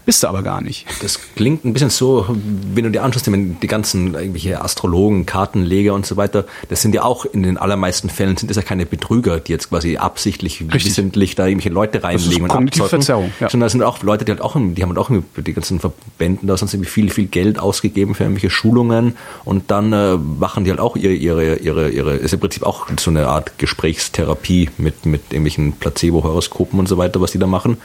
Bist 0.06 0.22
du 0.22 0.28
aber 0.28 0.42
gar 0.42 0.60
nicht. 0.60 0.86
Das 1.00 1.18
klingt 1.34 1.64
ein 1.64 1.72
bisschen 1.72 1.88
so, 1.88 2.26
wenn 2.74 2.84
du 2.84 2.90
dir 2.90 3.02
anschaust, 3.02 3.26
die 3.26 3.66
ganzen 3.66 4.14
irgendwelche 4.14 4.60
Astrologen, 4.60 5.24
Kartenleger 5.24 5.94
und 5.94 6.04
so 6.04 6.18
weiter, 6.18 6.44
das 6.68 6.82
sind 6.82 6.94
ja 6.94 7.04
auch 7.04 7.24
in 7.24 7.42
den 7.42 7.56
allermeisten 7.56 8.10
Fällen 8.10 8.36
sind 8.36 8.50
das 8.50 8.56
ja 8.58 8.62
keine 8.62 8.84
Betrüger, 8.84 9.40
die 9.40 9.52
jetzt 9.52 9.70
quasi 9.70 9.96
absichtlich 9.96 10.60
Richtig. 10.60 10.84
wissentlich 10.84 11.36
da 11.36 11.46
irgendwelche 11.46 11.72
Leute 11.72 12.02
reinlegen 12.02 12.44
und 12.44 12.50
abzocken, 12.50 12.88
Verzerrung, 12.90 13.32
ja. 13.40 13.48
sondern 13.48 13.66
das 13.66 13.72
sind 13.72 13.82
auch 13.82 14.02
Leute, 14.02 14.26
die 14.26 14.32
halt 14.32 14.42
auch, 14.42 14.56
die 14.56 14.82
haben 14.82 14.90
halt 14.90 14.98
auch 14.98 15.10
die 15.36 15.52
ganzen 15.54 15.80
Verbänden 15.80 16.48
da 16.48 16.56
sonst 16.56 16.74
irgendwie 16.74 16.90
viel, 16.90 17.10
viel 17.10 17.26
Geld 17.26 17.58
ausgegeben 17.58 18.14
für 18.14 18.24
irgendwelche 18.24 18.50
Schulungen 18.50 19.16
und 19.44 19.70
dann 19.70 19.92
äh, 19.92 20.16
machen 20.16 20.64
die 20.64 20.70
halt 20.70 20.80
auch 20.80 20.96
ihre, 20.96 21.14
ihre, 21.14 21.56
ihre, 21.56 21.88
ihre, 21.88 22.16
ist 22.16 22.34
im 22.34 22.40
Prinzip 22.40 22.64
auch 22.64 22.88
so 23.00 23.10
eine 23.10 23.28
Art 23.28 23.58
Gesprächstherapie 23.58 24.68
mit, 24.76 25.06
mit 25.06 25.22
irgendwelchen 25.30 25.72
Placebo-Horoskopen 25.72 26.78
und 26.78 26.88
so 26.88 26.98
weiter, 26.98 27.22
was 27.22 27.32
die 27.32 27.38
da 27.38 27.46
machen. 27.46 27.78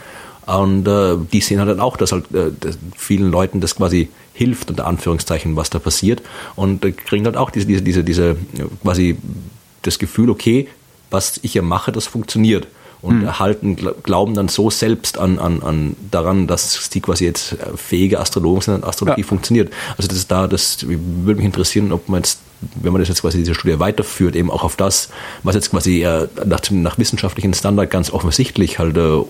Und 0.57 0.87
äh, 0.87 1.15
die 1.31 1.41
sehen 1.41 1.59
halt 1.59 1.69
dann 1.69 1.79
auch, 1.79 1.95
dass 1.95 2.11
halt 2.11 2.31
äh, 2.33 2.51
dass 2.59 2.77
vielen 2.97 3.29
Leuten 3.29 3.61
das 3.61 3.75
quasi 3.75 4.09
hilft, 4.33 4.71
unter 4.71 4.87
Anführungszeichen, 4.87 5.55
was 5.55 5.69
da 5.69 5.77
passiert. 5.77 6.23
Und 6.55 6.83
äh, 6.83 6.91
kriegen 6.91 7.25
halt 7.25 7.37
auch 7.37 7.51
diese, 7.51 7.67
diese, 7.67 7.83
diese, 7.83 8.03
diese 8.03 8.35
quasi 8.81 9.17
das 9.83 9.99
Gefühl, 9.99 10.29
okay, 10.29 10.67
was 11.11 11.39
ich 11.43 11.51
hier 11.51 11.61
mache, 11.61 11.91
das 11.91 12.07
funktioniert. 12.07 12.67
Und 13.01 13.19
mhm. 13.19 13.25
erhalten, 13.25 13.77
glauben 14.03 14.33
dann 14.33 14.49
so 14.49 14.69
selbst 14.69 15.17
an, 15.17 15.39
an, 15.39 15.61
an 15.63 15.95
daran, 16.11 16.47
dass 16.47 16.89
die 16.89 16.99
quasi 16.99 17.25
jetzt 17.25 17.55
fähige 17.75 18.19
Astrologen 18.19 18.61
sind 18.61 18.73
und 18.73 18.83
Astrologie 18.83 19.21
ja. 19.21 19.27
funktioniert. 19.27 19.71
Also 19.97 20.09
das 20.09 20.17
ist 20.17 20.31
da, 20.31 20.47
das 20.47 20.85
würde 20.85 21.35
mich 21.35 21.45
interessieren, 21.45 21.93
ob 21.93 22.09
man 22.09 22.21
jetzt 22.21 22.39
wenn 22.81 22.91
man 22.91 23.01
das 23.01 23.09
jetzt 23.09 23.21
quasi 23.21 23.37
diese 23.37 23.55
Studie 23.55 23.79
weiterführt, 23.79 24.35
eben 24.35 24.51
auch 24.51 24.63
auf 24.63 24.75
das, 24.75 25.09
was 25.43 25.55
jetzt 25.55 25.71
quasi 25.71 26.05
nach, 26.45 26.61
nach 26.71 26.97
wissenschaftlichen 26.97 27.53
Standard 27.53 27.89
ganz 27.89 28.11
offensichtlich 28.11 28.79
halt 28.79 28.97
äh, 28.97 29.21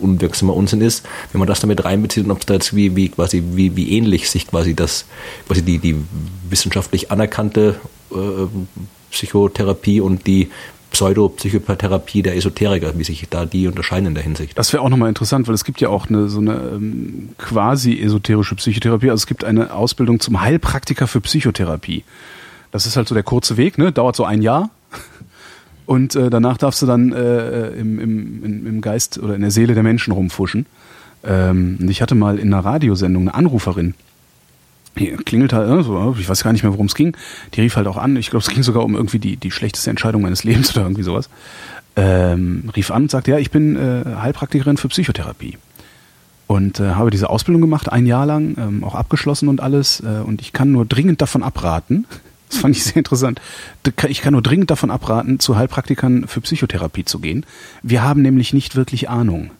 unwirksamer 0.00 0.54
Unsinn 0.54 0.80
ist, 0.80 1.06
wenn 1.32 1.38
man 1.38 1.48
das 1.48 1.60
damit 1.60 1.84
reinbezieht 1.84 2.24
und 2.24 2.30
ob 2.30 2.44
da 2.46 2.54
jetzt 2.54 2.76
wie, 2.76 2.96
wie 2.96 3.08
quasi, 3.08 3.42
wie, 3.52 3.76
wie 3.76 3.92
ähnlich 3.96 4.30
sich 4.30 4.46
quasi 4.46 4.74
das, 4.74 5.06
quasi 5.46 5.62
die, 5.62 5.78
die 5.78 5.96
wissenschaftlich 6.48 7.10
anerkannte 7.10 7.76
äh, 8.12 8.16
Psychotherapie 9.10 10.00
und 10.00 10.26
die 10.26 10.50
Pseudopsychotherapie 10.90 12.22
der 12.22 12.36
Esoteriker, 12.36 12.98
wie 12.98 13.04
sich 13.04 13.26
da 13.28 13.44
die 13.44 13.66
unterscheiden 13.66 14.06
in 14.06 14.14
der 14.14 14.22
Hinsicht. 14.22 14.56
Das 14.56 14.72
wäre 14.72 14.82
auch 14.82 14.88
nochmal 14.88 15.08
interessant, 15.08 15.46
weil 15.46 15.54
es 15.54 15.64
gibt 15.64 15.80
ja 15.80 15.88
auch 15.88 16.08
eine, 16.08 16.28
so 16.28 16.38
eine 16.38 16.54
ähm, 16.74 17.30
quasi 17.38 18.00
esoterische 18.00 18.54
Psychotherapie. 18.54 19.10
Also 19.10 19.22
es 19.22 19.26
gibt 19.26 19.44
eine 19.44 19.74
Ausbildung 19.74 20.20
zum 20.20 20.40
Heilpraktiker 20.40 21.06
für 21.06 21.20
Psychotherapie. 21.20 22.04
Das 22.76 22.86
ist 22.86 22.96
halt 22.96 23.08
so 23.08 23.14
der 23.14 23.24
kurze 23.24 23.56
Weg, 23.56 23.78
ne? 23.78 23.90
dauert 23.90 24.16
so 24.16 24.24
ein 24.24 24.42
Jahr. 24.42 24.70
Und 25.86 26.14
äh, 26.14 26.30
danach 26.30 26.58
darfst 26.58 26.82
du 26.82 26.86
dann 26.86 27.12
äh, 27.12 27.68
im, 27.70 27.98
im, 27.98 28.66
im 28.66 28.80
Geist 28.80 29.18
oder 29.18 29.34
in 29.34 29.40
der 29.40 29.50
Seele 29.50 29.74
der 29.74 29.82
Menschen 29.82 30.12
rumfuschen. 30.12 30.66
Ähm, 31.24 31.78
ich 31.88 32.02
hatte 32.02 32.14
mal 32.14 32.38
in 32.38 32.52
einer 32.52 32.64
Radiosendung 32.64 33.22
eine 33.22 33.34
Anruferin, 33.34 33.94
die 34.98 35.08
klingelt 35.08 35.52
halt, 35.52 35.70
äh, 35.70 35.82
so, 35.82 36.16
ich 36.18 36.28
weiß 36.28 36.42
gar 36.42 36.52
nicht 36.52 36.62
mehr, 36.62 36.72
worum 36.72 36.86
es 36.86 36.94
ging. 36.94 37.16
Die 37.54 37.60
rief 37.60 37.76
halt 37.76 37.86
auch 37.86 37.96
an. 37.96 38.16
Ich 38.16 38.30
glaube, 38.30 38.42
es 38.42 38.50
ging 38.50 38.62
sogar 38.62 38.84
um 38.84 38.94
irgendwie 38.94 39.18
die, 39.18 39.36
die 39.36 39.50
schlechteste 39.50 39.90
Entscheidung 39.90 40.22
meines 40.22 40.44
Lebens 40.44 40.70
oder 40.74 40.82
irgendwie 40.82 41.02
sowas. 41.02 41.28
Ähm, 41.96 42.70
rief 42.76 42.90
an 42.90 43.02
und 43.02 43.10
sagte, 43.10 43.30
ja, 43.30 43.38
ich 43.38 43.50
bin 43.50 43.76
äh, 43.76 44.04
Heilpraktikerin 44.16 44.76
für 44.76 44.88
Psychotherapie. 44.88 45.58
Und 46.46 46.78
äh, 46.78 46.90
habe 46.90 47.10
diese 47.10 47.28
Ausbildung 47.28 47.60
gemacht, 47.60 47.90
ein 47.90 48.06
Jahr 48.06 48.26
lang, 48.26 48.56
ähm, 48.58 48.84
auch 48.84 48.94
abgeschlossen 48.94 49.48
und 49.48 49.60
alles. 49.60 50.00
Äh, 50.00 50.22
und 50.24 50.40
ich 50.40 50.52
kann 50.52 50.72
nur 50.72 50.86
dringend 50.86 51.20
davon 51.20 51.42
abraten, 51.42 52.06
das 52.48 52.58
fand 52.58 52.76
ich 52.76 52.84
sehr 52.84 52.96
interessant. 52.96 53.40
Ich 54.08 54.20
kann 54.20 54.32
nur 54.32 54.42
dringend 54.42 54.70
davon 54.70 54.90
abraten, 54.90 55.40
zu 55.40 55.56
Heilpraktikern 55.56 56.28
für 56.28 56.40
Psychotherapie 56.40 57.04
zu 57.04 57.18
gehen. 57.18 57.44
Wir 57.82 58.02
haben 58.02 58.22
nämlich 58.22 58.52
nicht 58.52 58.76
wirklich 58.76 59.08
Ahnung. 59.08 59.50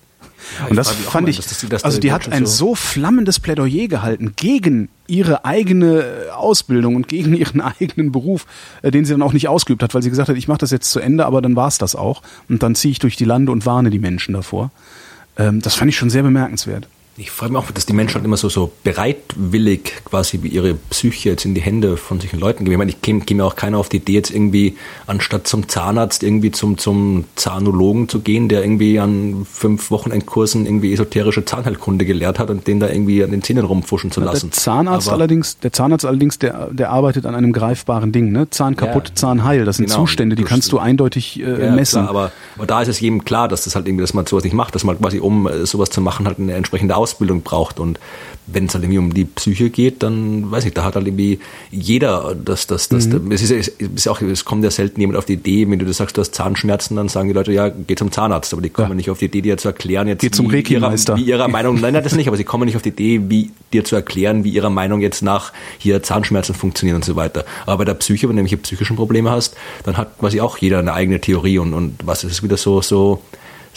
Ja, 0.61 0.67
und 0.67 0.77
das 0.77 0.91
fand 0.91 1.29
ich, 1.29 1.37
dass 1.37 1.67
das, 1.69 1.85
also 1.85 1.99
die 1.99 2.13
hat 2.13 2.31
ein 2.31 2.47
so, 2.47 2.75
flammendes 2.75 3.41
Plädoyer 3.41 3.89
gehalten 3.89 4.35
gegen 4.37 4.89
ihre 5.07 5.45
eigene 5.45 6.05
Ausbildung 6.35 6.95
und 6.95 7.09
gegen 7.09 7.35
ihren 7.35 7.61
eigenen 7.81 8.13
Beruf, 8.13 8.47
äh, 8.83 8.91
den 8.91 9.05
sie 9.05 9.13
dann 9.13 9.23
auch 9.23 9.33
nicht 9.33 9.49
ausgeübt 9.49 9.83
hat, 9.83 9.95
weil 9.95 10.03
sie 10.03 10.11
gesagt 10.11 10.29
hat, 10.29 10.37
ich 10.37 10.49
mache 10.49 10.59
das 10.59 10.71
jetzt 10.71 10.91
zu 10.91 11.01
Ende, 11.01 11.27
aber 11.27 11.43
dann 11.43 11.57
war 11.57 11.69
es 11.69 11.79
das 11.79 11.97
auch. 11.97 12.23
Und 12.49 12.63
dann 12.63 12.75
ziehe 12.75 12.93
ich 12.93 12.99
durch 12.99 13.17
die 13.17 13.25
Lande 13.25 13.51
und 13.51 13.67
warne 13.67 13.91
die 13.91 13.99
Menschen 13.99 14.35
davor. 14.35 14.71
Ähm, 15.37 15.63
das 15.63 15.75
fand 15.75 15.89
ich 15.89 15.97
schon 15.97 16.11
sehr 16.11 16.23
bemerkenswert. 16.23 16.87
Ich 17.19 17.31
freue 17.31 17.49
mich 17.49 17.59
auch, 17.59 17.71
dass 17.71 17.87
die 17.87 17.95
Menschen 17.95 18.17
halt 18.17 18.27
immer 18.27 18.37
so, 18.37 18.51
so 18.51 18.73
bereitwillig 18.85 20.05
quasi 20.05 20.37
ihre 20.37 20.75
Psyche 20.75 21.31
jetzt 21.31 21.47
in 21.47 21.55
die 21.55 21.63
Hände 21.63 21.97
von 21.97 22.21
solchen 22.21 22.39
Leuten 22.39 22.65
geben. 22.65 22.73
Ich 22.73 22.79
meine, 22.79 22.91
ich 22.91 23.01
käme, 23.01 23.21
käme 23.21 23.43
auch 23.43 23.57
keiner 23.57 23.79
auf 23.79 23.89
die 23.89 23.97
Idee, 23.97 24.13
jetzt 24.13 24.31
irgendwie 24.31 24.77
anstatt 25.07 25.47
zum 25.47 25.67
Zahnarzt 25.67 26.23
irgendwie 26.23 26.51
zum, 26.51 26.77
zum 26.77 27.25
Zahnologen 27.35 28.11
zu 28.11 28.21
gehen, 28.21 28.51
der 28.51 28.63
irgendwie 28.63 29.01
an 29.01 29.47
fünf 29.51 29.91
Wochenendkursen 29.91 30.67
irgendwie 30.67 30.93
esoterische 30.93 31.43
Zahnheilkunde 31.45 32.05
gelehrt 32.05 32.39
hat 32.39 32.51
und 32.51 32.67
den 32.67 32.81
da 32.81 32.91
irgendwie 32.91 33.25
an 33.25 33.31
den 33.31 33.43
Zähnen 33.43 33.65
rumfuschen 33.65 34.11
zu 34.11 34.21
lassen. 34.21 34.51
Der 34.51 34.59
Zahnarzt 34.59 35.09
Aber 35.09 35.17
allerdings, 35.17 35.59
der 35.59 35.73
Zahnarzt 35.73 36.05
allerdings, 36.05 36.39
der, 36.39 36.69
der 36.71 36.91
arbeitet 36.91 37.25
an 37.25 37.35
einem 37.35 37.55
greifbaren 37.55 38.13
Ding, 38.13 38.31
ne? 38.31 38.51
Zahn 38.51 38.77
kaputt, 38.77 39.09
ja, 39.09 39.15
Zahn 39.15 39.43
heil. 39.43 39.65
Das 39.65 39.79
sind 39.79 39.87
genau, 39.87 40.01
Zustände, 40.01 40.37
die 40.37 40.45
kannst 40.45 40.71
du 40.71 40.79
eindeutig 40.79 41.41
äh, 41.41 41.65
ja, 41.65 41.71
messen. 41.73 42.03
Klar, 42.03 42.11
aber, 42.11 42.33
aber 42.57 42.67
da 42.67 42.83
ist 42.83 42.89
es 42.89 43.01
jedem 43.01 43.25
klar, 43.25 43.49
dass 43.49 43.65
das 43.65 43.75
halt 43.75 43.87
irgendwie, 43.89 44.03
dass 44.03 44.13
man 44.13 44.27
sowas 44.27 44.45
nicht 44.45 44.53
macht, 44.53 44.75
dass 44.75 44.85
man 44.85 44.99
quasi, 44.99 45.19
um 45.19 45.47
äh, 45.47 45.65
sowas 45.65 45.89
zu 45.89 46.03
machen, 46.03 46.27
halt 46.27 46.39
eine 46.39 46.53
entsprechende 46.53 46.95
Ausbildung 47.07 47.43
braucht. 47.43 47.79
Und 47.79 48.01
wenn 48.49 48.67
es 48.67 48.75
halt 48.75 48.85
irgendwie 48.85 48.99
um 48.99 49.15
die 49.15 49.25
Psyche 49.25 49.71
geht, 49.71 50.03
dann 50.03 50.51
weiß 50.51 50.65
ich, 50.65 50.75
da 50.75 50.85
hat 50.85 50.97
halt 50.97 51.07
irgendwie 51.07 51.39
jeder 51.71 52.35
das, 52.35 52.67
das, 52.67 52.89
das, 52.89 53.07
mhm. 53.07 53.31
es 53.31 53.43
ist, 53.43 53.51
es 53.51 53.69
ist 53.69 54.09
auch, 54.09 54.21
es 54.21 54.45
kommt 54.45 54.65
ja 54.65 54.71
selten 54.71 55.01
jemand 55.01 55.19
auf 55.19 55.25
die 55.25 55.35
Idee, 55.35 55.69
wenn 55.69 55.79
du 55.79 55.85
das 55.85 55.97
sagst, 55.97 56.17
du 56.17 56.21
hast 56.21 56.35
Zahnschmerzen, 56.35 56.97
dann 56.97 57.09
sagen 57.09 57.29
die 57.29 57.35
Leute, 57.35 57.53
ja, 57.53 57.69
geh 57.69 57.95
zum 57.97 58.13
Zahnarzt, 58.13 58.53
aber 58.53 58.63
die 58.63 58.71
kommen 58.71 58.91
ja. 58.91 58.95
nicht 58.95 59.11
auf 59.11 59.19
die 59.19 59.27
Idee, 59.27 59.43
dir 59.43 59.57
zu 59.57 59.69
erklären, 59.69 60.07
jetzt, 60.09 60.21
Geh 60.21 60.31
zum 60.31 60.51
wie, 60.53 60.61
ihrer, 60.61 60.93
wie 60.93 61.23
ihrer 61.23 61.49
Meinung, 61.57 61.81
nein, 61.81 61.93
nein, 61.93 62.05
das 62.05 62.15
nicht, 62.15 62.29
aber 62.29 62.37
sie 62.37 62.45
kommen 62.45 62.67
nicht 62.67 62.77
auf 62.77 62.83
die 62.83 62.91
Idee, 62.91 63.23
wie 63.29 63.51
dir 63.73 63.85
zu 63.85 63.97
erklären, 63.97 64.45
wie 64.45 64.51
ihrer 64.51 64.71
Meinung 64.71 65.01
jetzt 65.01 65.23
nach 65.23 65.53
hier 65.79 66.03
Zahnschmerzen 66.03 66.55
funktionieren 66.55 66.97
und 66.97 67.05
so 67.05 67.17
weiter. 67.17 67.45
Aber 67.65 67.79
bei 67.79 67.85
der 67.85 67.95
Psyche, 67.95 68.29
wenn 68.29 68.37
du 68.37 68.43
nämlich 68.43 68.63
psychischen 68.63 68.97
Probleme 68.97 69.31
hast, 69.31 69.57
dann 69.85 69.97
hat 69.97 70.19
quasi 70.19 70.41
auch 70.41 70.59
jeder 70.59 70.79
eine 70.79 70.93
eigene 70.93 71.21
Theorie 71.21 71.59
und, 71.59 71.75
und 71.75 71.99
was 72.05 72.23
ist 72.25 72.43
wieder 72.43 72.57
so, 72.57 72.81
so, 72.81 73.23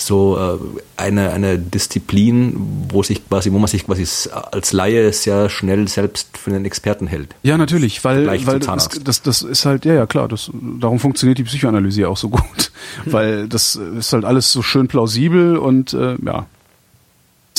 so 0.02 0.38
äh, 0.38 1.02
eine, 1.02 1.32
eine 1.32 1.60
Disziplin, 1.60 2.56
wo 2.90 3.04
sich 3.04 3.28
quasi, 3.28 3.52
wo 3.52 3.60
man 3.60 3.68
sich 3.68 3.86
quasi 3.86 4.06
als 4.32 4.72
Laie 4.72 5.12
sehr 5.14 5.50
schnell 5.50 5.88
selbst 5.88 6.38
für 6.38 6.52
einen 6.52 6.66
Experten 6.66 7.08
hält. 7.08 7.36
Ja, 7.44 7.58
natürlich, 7.58 8.04
weil, 8.04 8.28
weil 8.46 8.60
das, 8.60 8.90
das, 9.04 9.22
das 9.22 9.42
ist 9.42 9.66
halt, 9.66 9.86
ja, 9.86 9.94
ja, 9.94 10.06
klar, 10.06 10.28
das, 10.28 10.52
darum 10.80 11.00
funktioniert 11.00 11.38
die 11.38 11.44
Psychoanalyse 11.44 12.02
ja 12.02 12.08
auch 12.08 12.18
so 12.18 12.30
gut. 12.30 12.72
Hm. 13.04 13.14
Weil 13.14 13.48
das 13.48 13.76
ist 13.76 14.14
halt 14.14 14.26
alles 14.26 14.52
so 14.52 14.62
schön 14.62 14.88
plausibel 14.88 15.58
und 15.58 15.94
äh, 15.94 16.16
ja. 16.26 16.46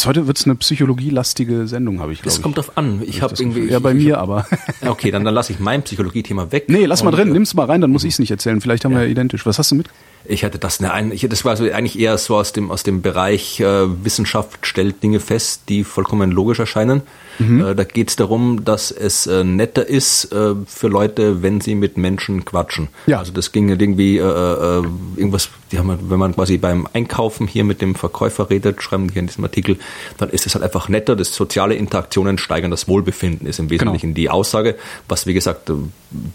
Heute 0.07 0.27
wird 0.27 0.39
es 0.39 0.47
eine 0.47 0.55
psychologielastige 0.55 1.67
Sendung, 1.67 2.01
habe 2.01 2.15
ich 2.15 2.23
glaube 2.23 2.35
Das 2.35 2.41
kommt 2.41 2.57
drauf 2.57 2.79
an. 2.79 3.03
Ich 3.05 3.21
habe 3.21 3.35
irgendwie. 3.39 3.67
Ja, 3.67 3.81
bei 3.81 3.93
ich, 3.93 4.03
mir 4.03 4.19
aber. 4.19 4.47
Okay, 4.87 5.11
dann, 5.11 5.25
dann 5.25 5.35
lasse 5.35 5.53
ich 5.53 5.61
mein 5.61 5.83
Psychologie-Thema 5.83 6.53
weg. 6.53 6.65
Nee, 6.69 6.87
lass 6.87 7.05
mal 7.05 7.11
drin, 7.11 7.31
nimm's 7.33 7.53
mal 7.53 7.67
rein, 7.67 7.83
dann 7.83 7.91
muss 7.91 8.05
ich 8.05 8.15
es 8.15 8.19
nicht 8.19 8.31
erzählen. 8.31 8.63
Vielleicht 8.63 8.87
haben 8.87 8.93
ja. 8.93 9.01
wir 9.01 9.05
ja 9.05 9.11
identisch. 9.11 9.45
Was 9.45 9.59
hast 9.59 9.71
du 9.73 9.75
mit? 9.75 9.89
Ich 10.31 10.45
hatte 10.45 10.59
das, 10.59 10.81
ne, 10.81 11.11
ich, 11.13 11.27
das 11.29 11.45
war 11.45 11.57
so 11.57 11.65
eigentlich 11.65 11.99
eher 11.99 12.17
so 12.17 12.37
aus 12.37 12.53
dem, 12.53 12.71
aus 12.71 12.83
dem 12.83 13.03
Bereich 13.03 13.61
äh, 13.61 14.05
Wissenschaft 14.05 14.67
stellt 14.67 15.03
Dinge 15.03 15.19
fest, 15.19 15.63
die 15.69 15.85
vollkommen 15.85 16.31
logisch 16.31 16.61
erscheinen. 16.61 17.03
Mhm. 17.41 17.61
Äh, 17.61 17.75
da 17.75 17.85
geht 17.85 18.11
es 18.11 18.17
darum, 18.17 18.65
dass 18.65 18.91
es 18.91 19.27
äh, 19.27 19.43
netter 19.43 19.87
ist 19.87 20.33
äh, 20.33 20.55
für 20.67 20.89
Leute, 20.89 21.43
wenn 21.43 21.61
sie 21.61 21.75
mit 21.75 21.97
Menschen 21.97 22.45
quatschen. 22.45 22.89
Ja. 23.07 23.19
Also 23.19 23.33
das 23.33 23.51
ging 23.51 23.69
irgendwie 23.69 24.19
äh, 24.19 24.23
äh, 24.23 24.83
irgendwas, 25.17 25.49
die 25.73 25.79
haben, 25.79 25.99
wenn 26.09 26.19
man 26.19 26.35
quasi 26.35 26.59
beim 26.59 26.87
Einkaufen 26.93 27.47
hier 27.47 27.65
mit 27.65 27.81
dem 27.81 27.95
Verkäufer 27.95 28.51
redet, 28.51 28.83
schreiben 28.83 29.09
die 29.09 29.15
hier 29.15 29.21
in 29.21 29.27
diesem 29.27 29.45
Artikel, 29.45 29.79
dann 30.19 30.31
ist 30.31 30.47
es 30.47 30.55
halt 30.55 30.65
einfach 30.65 30.89
netter, 30.89 31.17
dass 31.17 31.35
soziale 31.35 31.75
Interaktionen 31.75 32.39
steigern 32.39 32.71
das 32.71 32.87
Wohlbefinden, 32.89 33.47
ist 33.47 33.59
im 33.59 33.71
Wesentlichen 33.71 34.15
genau. 34.15 34.17
die 34.17 34.31
Aussage, 34.31 34.77
was 35.09 35.27
wie 35.27 35.35
gesagt 35.35 35.73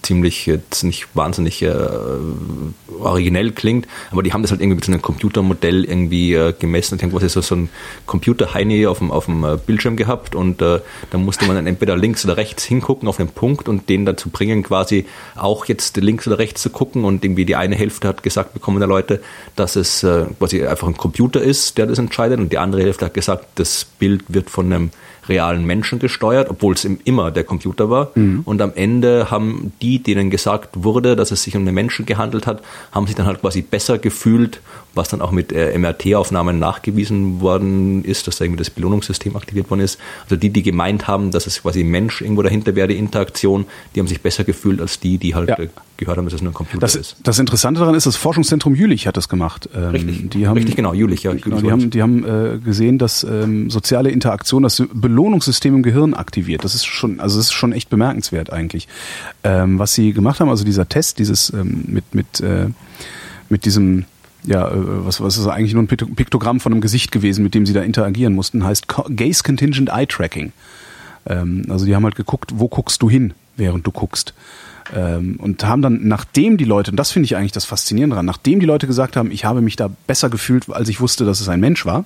ziemlich 0.02 0.46
jetzt 0.46 0.84
nicht 0.84 1.08
wahnsinnig 1.14 1.66
originell 3.00 3.52
klingt, 3.52 3.85
aber 4.12 4.24
die 4.24 4.34
haben 4.34 4.42
das 4.42 4.52
halt 4.52 4.62
irgendwie 4.62 4.76
mit 4.76 4.86
so 4.86 4.92
einem 4.92 5.02
Computermodell 5.02 5.84
irgendwie 5.86 6.34
äh, 6.34 6.54
gemessen. 6.58 6.96
Und 6.96 7.02
irgendwas 7.02 7.24
ist 7.24 7.34
so, 7.34 7.56
ein 7.56 7.70
Computer-Heini 8.06 8.88
auf 8.88 9.00
dem, 9.00 9.12
auf 9.12 9.26
dem 9.26 9.44
äh, 9.44 9.58
Bildschirm 9.58 9.96
gehabt 9.96 10.36
und 10.36 10.62
äh, 10.62 10.80
da 11.12 11.18
musste 11.18 11.46
man 11.46 11.56
dann 11.56 11.68
entweder 11.68 11.96
links 11.96 12.26
oder 12.26 12.38
rechts 12.38 12.64
hingucken 12.64 13.08
auf 13.08 13.18
den 13.18 13.30
Punkt 13.30 13.70
und 13.70 13.90
den 13.90 14.06
dazu 14.06 14.30
bringen, 14.30 14.64
quasi 14.64 15.06
auch 15.36 15.66
jetzt 15.66 15.98
links 15.98 16.28
oder 16.28 16.40
rechts 16.40 16.62
zu 16.62 16.70
gucken 16.70 17.04
und 17.04 17.24
irgendwie 17.24 17.46
die 17.46 17.56
eine 17.56 17.76
Hälfte 17.76 18.08
hat 18.08 18.24
gesagt 18.24 18.54
bekommen 18.54 18.80
der 18.80 18.88
Leute, 18.88 19.22
dass 19.56 19.76
es 19.76 20.04
äh, 20.04 20.26
quasi 20.40 20.66
einfach 20.66 20.88
ein 20.88 20.98
Computer 20.98 21.42
ist, 21.42 21.78
der 21.78 21.88
das 21.88 22.00
entscheidet 22.00 22.40
und 22.40 22.52
die 22.52 22.58
andere 22.58 22.82
Hälfte 22.82 23.06
hat 23.06 23.14
gesagt, 23.14 23.46
das 23.56 23.86
Bild 23.86 24.24
wird 24.28 24.50
von 24.50 24.72
einem 24.72 24.92
realen 25.28 25.66
Menschen 25.66 26.00
gesteuert, 26.00 26.50
obwohl 26.50 26.74
es 26.74 26.86
immer 26.86 27.32
der 27.32 27.44
Computer 27.44 27.90
war. 27.90 28.12
Mhm. 28.16 28.42
Und 28.46 28.62
am 28.62 28.74
Ende 28.76 29.32
haben 29.32 29.74
die, 29.82 30.00
denen 30.00 30.30
gesagt 30.30 30.70
wurde, 30.76 31.16
dass 31.16 31.32
es 31.32 31.44
sich 31.44 31.56
um 31.56 31.64
einen 31.64 31.76
Menschen 31.76 32.06
gehandelt 32.06 32.48
hat, 32.48 32.62
haben 32.92 33.08
sich 33.08 33.16
dann 33.16 33.26
halt 33.26 33.42
quasi 33.42 33.62
besser 33.62 33.98
gefühlt, 33.98 34.62
was 34.94 35.10
dann 35.10 35.22
auch 35.22 35.32
mit 35.32 35.52
äh, 35.52 35.78
MRT-Aufnahmen 35.78 36.60
nachgewiesen 36.60 37.42
worden 37.42 38.04
ist, 38.04 38.28
dass 38.28 38.38
da 38.38 38.46
irgendwie 38.46 38.60
das 38.60 38.70
Belohnungssystem 38.70 39.36
aktiviert 39.36 39.70
worden 39.70 39.82
ist. 39.82 40.00
Also 40.24 40.36
die, 40.36 40.50
die 40.50 40.64
gemeint 40.64 41.08
haben, 41.08 41.32
dass 41.32 41.48
es 41.48 41.62
quasi 41.62 41.84
Mensch 41.84 42.22
irgendwo 42.22 42.42
dahinter 42.42 42.76
wäre, 42.76 42.88
die 42.88 42.98
Interaktion, 42.98 43.66
die 43.94 44.00
haben 44.00 44.08
sich 44.08 44.22
besser 44.22 44.44
gefühlt 44.44 44.80
als 44.82 45.00
die, 45.00 45.18
die 45.18 45.36
halt 45.36 45.50
ja. 45.50 45.58
Gehört 45.98 46.18
haben, 46.18 46.26
dass 46.26 46.34
es 46.34 46.42
nur 46.42 46.52
ein 46.52 46.54
Computer 46.56 46.82
das, 46.82 46.96
ist. 46.96 47.16
Das 47.24 47.40
Interessante 47.40 47.80
daran 47.80 47.96
ist, 47.96 48.06
das 48.06 48.18
Forschungszentrum 48.18 48.76
Jülich 48.76 49.08
hat 49.08 49.16
das 49.16 49.30
gemacht. 49.30 49.70
Ähm, 49.74 49.92
Richtig, 49.92 50.30
die 50.32 50.46
haben, 50.46 50.58
Richtig 50.58 50.76
genau, 50.76 50.94
Jülich. 50.94 51.24
Ja, 51.24 51.34
genau, 51.34 51.62
die 51.62 51.72
haben, 51.72 51.90
die 51.90 52.02
haben 52.02 52.26
äh, 52.26 52.60
gesehen, 52.60 52.98
dass 52.98 53.24
ähm, 53.24 53.70
soziale 53.70 54.10
Interaktion 54.10 54.64
das 54.64 54.84
Belohnungssystem 54.94 55.74
im 55.74 55.84
Gehirn 55.84 56.14
aktiviert. 56.14 56.66
Das 56.66 56.76
ist 56.76 56.86
schon, 56.86 57.22
also 57.22 57.38
das 57.38 57.46
ist 57.46 57.54
schon 57.54 57.72
echt 57.72 57.90
bemerkenswert 57.90 58.52
eigentlich. 58.52 58.90
Ähm, 59.46 59.80
was 59.80 59.94
sie 59.94 60.12
gemacht 60.12 60.42
haben, 60.42 60.50
also 60.50 60.66
dieser 60.66 60.90
Test, 60.90 61.20
dieses 61.20 61.54
ähm, 61.54 61.86
mit 61.88 62.14
mit 62.14 62.42
äh, 62.42 62.68
mit 63.48 63.64
diesem 63.64 64.06
ja, 64.46 64.68
äh, 64.68 64.74
was, 64.76 65.22
was 65.22 65.38
ist 65.38 65.48
eigentlich 65.48 65.74
nur 65.74 65.84
ein 65.84 65.88
Piktogramm 65.88 66.60
von 66.60 66.72
einem 66.72 66.82
Gesicht 66.82 67.12
gewesen, 67.12 67.44
mit 67.44 67.54
dem 67.54 67.66
sie 67.66 67.74
da 67.74 67.82
interagieren 67.82 68.34
mussten, 68.34 68.64
heißt 68.64 68.88
Gaze 69.16 69.44
Contingent 69.44 69.90
Eye 69.90 70.06
Tracking. 70.06 70.52
Ähm, 71.26 71.66
also 71.70 71.86
die 71.86 71.96
haben 71.96 72.04
halt 72.04 72.16
geguckt, 72.16 72.52
wo 72.56 72.68
guckst 72.68 73.02
du 73.02 73.10
hin, 73.10 73.34
während 73.58 73.86
du 73.88 73.92
guckst. 73.92 74.34
Ähm, 74.94 75.38
und 75.38 75.64
haben 75.64 75.82
dann, 75.82 76.08
nachdem 76.08 76.58
die 76.58 76.66
Leute, 76.66 76.92
und 76.92 76.98
das 76.98 77.12
finde 77.12 77.26
ich 77.26 77.36
eigentlich 77.36 77.52
das 77.52 77.66
Faszinierende 77.66 78.16
daran, 78.16 78.26
nachdem 78.26 78.60
die 78.60 78.66
Leute 78.66 78.88
gesagt 78.88 79.16
haben, 79.16 79.32
ich 79.32 79.46
habe 79.46 79.62
mich 79.62 79.76
da 79.76 79.90
besser 80.08 80.30
gefühlt, 80.30 80.70
als 80.70 80.90
ich 80.90 81.02
wusste, 81.02 81.26
dass 81.26 81.42
es 81.42 81.50
ein 81.50 81.60
Mensch 81.60 81.86
war, 81.86 82.06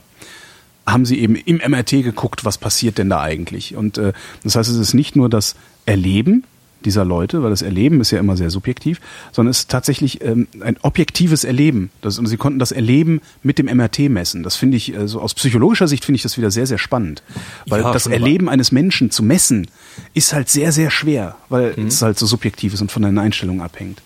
haben 0.85 1.05
sie 1.05 1.19
eben 1.19 1.35
im 1.35 1.57
MRT 1.57 1.91
geguckt, 2.03 2.45
was 2.45 2.57
passiert 2.57 2.97
denn 2.97 3.09
da 3.09 3.21
eigentlich. 3.21 3.75
Und 3.75 3.97
äh, 3.97 4.13
das 4.43 4.55
heißt, 4.55 4.69
es 4.69 4.77
ist 4.77 4.93
nicht 4.93 5.15
nur 5.15 5.29
das 5.29 5.55
Erleben, 5.85 6.43
dieser 6.85 7.03
Leute, 7.03 7.43
weil 7.43 7.49
das 7.49 7.61
Erleben 7.61 7.99
ist 8.01 8.11
ja 8.11 8.19
immer 8.19 8.37
sehr 8.37 8.49
subjektiv, 8.49 9.01
sondern 9.31 9.51
es 9.51 9.59
ist 9.59 9.71
tatsächlich 9.71 10.23
ähm, 10.23 10.47
ein 10.61 10.77
objektives 10.81 11.43
Erleben. 11.43 11.91
Das, 12.01 12.17
und 12.17 12.27
sie 12.27 12.37
konnten 12.37 12.59
das 12.59 12.71
Erleben 12.71 13.21
mit 13.43 13.59
dem 13.59 13.65
MRT 13.65 14.09
messen. 14.09 14.43
Das 14.43 14.55
finde 14.55 14.77
ich, 14.77 14.97
also 14.97 15.21
aus 15.21 15.33
psychologischer 15.33 15.87
Sicht 15.87 16.05
finde 16.05 16.17
ich 16.17 16.23
das 16.23 16.37
wieder 16.37 16.51
sehr, 16.51 16.65
sehr 16.65 16.77
spannend. 16.77 17.21
Weil 17.67 17.81
ja, 17.81 17.91
das 17.91 18.07
Erleben 18.07 18.49
eines 18.49 18.71
Menschen 18.71 19.11
zu 19.11 19.23
messen, 19.23 19.67
ist 20.13 20.33
halt 20.33 20.49
sehr, 20.49 20.71
sehr 20.71 20.91
schwer, 20.91 21.35
weil 21.49 21.73
mhm. 21.75 21.87
es 21.87 22.01
halt 22.01 22.17
so 22.17 22.25
subjektiv 22.25 22.73
ist 22.73 22.81
und 22.81 22.91
von 22.91 23.01
deinen 23.01 23.17
Einstellungen 23.17 23.61
abhängt. 23.61 24.01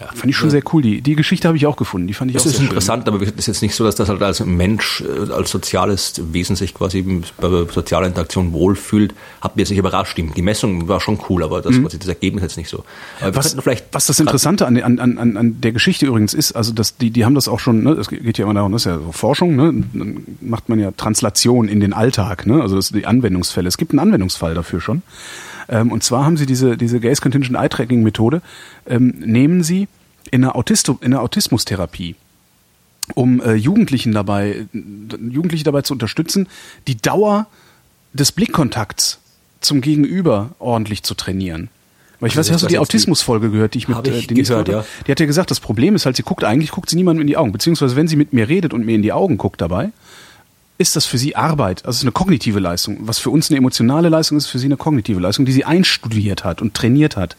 Ja. 0.00 0.06
Fand 0.06 0.26
ich 0.30 0.36
schon 0.36 0.48
sehr 0.48 0.62
cool. 0.72 0.80
Die, 0.80 1.02
die 1.02 1.14
Geschichte 1.14 1.46
habe 1.46 1.58
ich 1.58 1.66
auch 1.66 1.76
gefunden. 1.76 2.06
Die 2.06 2.14
fand 2.14 2.30
ich 2.30 2.34
das 2.34 2.44
auch 2.44 2.46
ist 2.46 2.56
sehr 2.56 2.64
interessant, 2.64 3.04
schön. 3.04 3.14
aber 3.14 3.22
es 3.22 3.32
ist 3.32 3.46
jetzt 3.46 3.60
nicht 3.60 3.74
so, 3.74 3.84
dass 3.84 3.96
das 3.96 4.08
halt 4.08 4.22
als 4.22 4.40
Mensch, 4.44 5.02
äh, 5.02 5.30
als 5.30 5.50
soziales 5.50 6.22
Wesen 6.32 6.56
sich 6.56 6.72
quasi 6.72 7.22
bei 7.38 7.48
sozialer 7.70 8.06
Interaktion 8.06 8.54
wohlfühlt. 8.54 9.14
Hat 9.42 9.56
mich 9.56 9.62
jetzt 9.62 9.70
nicht 9.70 9.78
überrascht. 9.78 10.16
Die, 10.16 10.22
die 10.22 10.40
Messung 10.42 10.88
war 10.88 11.00
schon 11.00 11.20
cool, 11.28 11.42
aber 11.42 11.60
das, 11.60 11.74
mhm. 11.74 11.86
das 11.90 12.08
Ergebnis 12.08 12.42
jetzt 12.42 12.56
nicht 12.56 12.70
so. 12.70 12.84
Was, 13.20 13.56
was, 13.92 14.06
das 14.06 14.18
Interessante 14.20 14.66
an, 14.66 14.78
an, 14.78 15.18
an, 15.18 15.36
an 15.36 15.60
der 15.60 15.72
Geschichte 15.72 16.06
übrigens 16.06 16.32
ist, 16.32 16.52
also 16.52 16.72
dass 16.72 16.96
die, 16.96 17.10
die 17.10 17.26
haben 17.26 17.34
das 17.34 17.46
auch 17.46 17.60
schon, 17.60 17.82
ne, 17.82 17.94
das 17.94 18.08
geht 18.08 18.38
ja 18.38 18.44
immer 18.44 18.54
darum, 18.54 18.72
das 18.72 18.82
ist 18.82 18.86
ja 18.86 18.98
so 18.98 19.12
Forschung, 19.12 19.54
ne, 19.54 19.84
dann 19.92 20.24
macht 20.40 20.70
man 20.70 20.78
ja 20.80 20.92
Translation 20.92 21.68
in 21.68 21.80
den 21.80 21.92
Alltag, 21.92 22.46
ne, 22.46 22.62
also 22.62 22.76
das 22.76 22.88
sind 22.88 22.98
die 22.98 23.06
Anwendungsfälle. 23.06 23.68
Es 23.68 23.76
gibt 23.76 23.92
einen 23.92 23.98
Anwendungsfall 23.98 24.54
dafür 24.54 24.80
schon. 24.80 25.02
Ähm, 25.68 25.92
und 25.92 26.02
zwar 26.02 26.24
haben 26.24 26.36
sie 26.36 26.46
diese, 26.46 26.76
diese 26.76 27.00
Gaze 27.00 27.20
Contingent 27.20 27.56
Eye 27.56 27.68
Tracking 27.68 28.02
Methode, 28.02 28.42
ähm, 28.86 29.14
nehmen 29.18 29.62
sie 29.62 29.88
in 30.30 30.42
der, 30.42 30.56
Autisto, 30.56 30.98
in 31.00 31.10
der 31.12 31.22
Autismustherapie 31.22 32.16
um 33.14 33.40
äh, 33.40 33.54
Jugendlichen 33.54 34.12
dabei, 34.12 34.66
Jugendliche 34.72 35.64
dabei 35.64 35.82
zu 35.82 35.92
unterstützen, 35.92 36.46
die 36.86 36.96
Dauer 36.96 37.46
des 38.12 38.32
Blickkontakts 38.32 39.18
zum 39.60 39.80
Gegenüber 39.80 40.50
ordentlich 40.58 41.02
zu 41.02 41.14
trainieren. 41.14 41.68
Weil 42.18 42.28
ich 42.28 42.36
also 42.36 42.50
weiß, 42.50 42.54
hast 42.54 42.62
du 42.64 42.66
die 42.68 42.78
Autismusfolge 42.78 43.50
gehört, 43.50 43.74
die 43.74 43.78
ich 43.78 43.88
mit 43.88 44.06
ich 44.06 44.24
äh, 44.24 44.26
Denise 44.26 44.48
gehört, 44.48 44.68
ja. 44.68 44.84
Die 45.06 45.10
hat 45.10 45.20
ja 45.20 45.26
gesagt, 45.26 45.50
das 45.50 45.60
Problem 45.60 45.94
ist 45.94 46.04
halt, 46.06 46.16
sie 46.16 46.22
guckt 46.22 46.44
eigentlich 46.44 46.70
guckt 46.70 46.90
sie 46.90 46.96
niemandem 46.96 47.22
in 47.22 47.26
die 47.26 47.36
Augen, 47.36 47.52
beziehungsweise 47.52 47.96
wenn 47.96 48.08
sie 48.08 48.16
mit 48.16 48.32
mir 48.32 48.48
redet 48.48 48.74
und 48.74 48.84
mir 48.84 48.94
in 48.94 49.02
die 49.02 49.12
Augen 49.12 49.38
guckt 49.38 49.60
dabei, 49.60 49.90
ist 50.80 50.96
das 50.96 51.04
für 51.04 51.18
sie 51.18 51.36
Arbeit, 51.36 51.84
also 51.84 51.98
ist 51.98 52.04
eine 52.04 52.12
kognitive 52.12 52.58
Leistung. 52.58 52.96
Was 53.02 53.18
für 53.18 53.28
uns 53.28 53.50
eine 53.50 53.58
emotionale 53.58 54.08
Leistung 54.08 54.38
ist, 54.38 54.46
für 54.46 54.58
sie 54.58 54.64
eine 54.64 54.78
kognitive 54.78 55.20
Leistung, 55.20 55.44
die 55.44 55.52
sie 55.52 55.66
einstudiert 55.66 56.42
hat 56.42 56.62
und 56.62 56.72
trainiert 56.72 57.18
hat. 57.18 57.36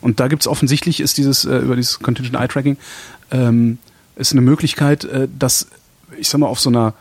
Und 0.00 0.20
da 0.20 0.28
gibt 0.28 0.42
es 0.42 0.46
offensichtlich, 0.46 1.00
ist 1.00 1.18
dieses, 1.18 1.44
äh, 1.44 1.56
über 1.56 1.74
dieses 1.74 1.98
Contingent 1.98 2.36
Eye 2.36 2.46
Tracking, 2.46 2.76
ähm, 3.32 3.78
ist 4.14 4.30
eine 4.30 4.42
Möglichkeit, 4.42 5.02
äh, 5.06 5.26
dass, 5.36 5.66
ich 6.16 6.28
sag 6.28 6.38
mal, 6.38 6.46
auf 6.46 6.60
so 6.60 6.70
einer, 6.70 6.94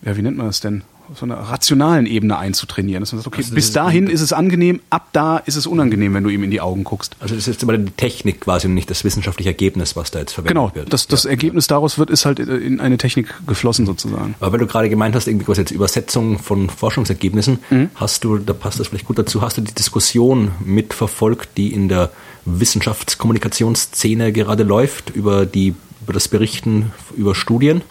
ja, 0.00 0.16
wie 0.16 0.22
nennt 0.22 0.38
man 0.38 0.46
das 0.46 0.60
denn? 0.60 0.82
Auf 1.12 1.18
so 1.18 1.26
einer 1.26 1.36
rationalen 1.36 2.06
Ebene 2.06 2.38
einzutrainieren. 2.38 3.02
Dass 3.02 3.12
man 3.12 3.20
sagt, 3.20 3.28
okay, 3.28 3.42
also 3.42 3.54
bis 3.54 3.72
dahin 3.72 4.06
ist 4.08 4.20
es 4.20 4.32
angenehm, 4.32 4.80
ab 4.90 5.08
da 5.12 5.38
ist 5.38 5.56
es 5.56 5.66
unangenehm, 5.66 6.14
wenn 6.14 6.24
du 6.24 6.30
ihm 6.30 6.42
in 6.42 6.50
die 6.50 6.60
Augen 6.60 6.84
guckst. 6.84 7.16
Also 7.20 7.34
das 7.34 7.46
ist 7.46 7.54
jetzt 7.54 7.62
immer 7.62 7.76
die 7.76 7.92
Technik 7.92 8.40
quasi 8.40 8.66
und 8.66 8.74
nicht 8.74 8.90
das 8.90 9.04
wissenschaftliche 9.04 9.50
Ergebnis, 9.50 9.94
was 9.94 10.10
da 10.10 10.20
jetzt 10.20 10.32
verwendet 10.32 10.54
genau, 10.54 10.64
wird. 10.74 10.86
Genau, 10.86 10.90
das, 10.90 11.06
das 11.06 11.24
ja. 11.24 11.30
Ergebnis 11.30 11.66
daraus 11.66 11.98
wird, 11.98 12.10
ist 12.10 12.24
halt 12.24 12.38
in 12.38 12.80
eine 12.80 12.98
Technik 12.98 13.34
geflossen 13.46 13.86
sozusagen. 13.86 14.34
Aber 14.40 14.52
weil 14.52 14.58
du 14.60 14.66
gerade 14.66 14.88
gemeint 14.88 15.14
hast, 15.14 15.28
irgendwie 15.28 15.48
was 15.48 15.58
jetzt 15.58 15.70
Übersetzung 15.70 16.38
von 16.38 16.70
Forschungsergebnissen, 16.70 17.58
mhm. 17.70 17.90
hast 17.94 18.24
du, 18.24 18.38
da 18.38 18.52
passt 18.54 18.80
das 18.80 18.88
vielleicht 18.88 19.06
gut 19.06 19.18
dazu, 19.18 19.42
hast 19.42 19.58
du 19.58 19.60
die 19.60 19.74
Diskussion 19.74 20.52
mitverfolgt, 20.64 21.50
die 21.56 21.72
in 21.72 21.88
der 21.88 22.10
Wissenschaftskommunikationsszene 22.44 24.32
gerade 24.32 24.62
läuft, 24.62 25.10
über 25.10 25.46
die 25.46 25.74
über 26.02 26.12
das 26.12 26.26
Berichten 26.26 26.90
über 27.16 27.34
Studien? 27.34 27.82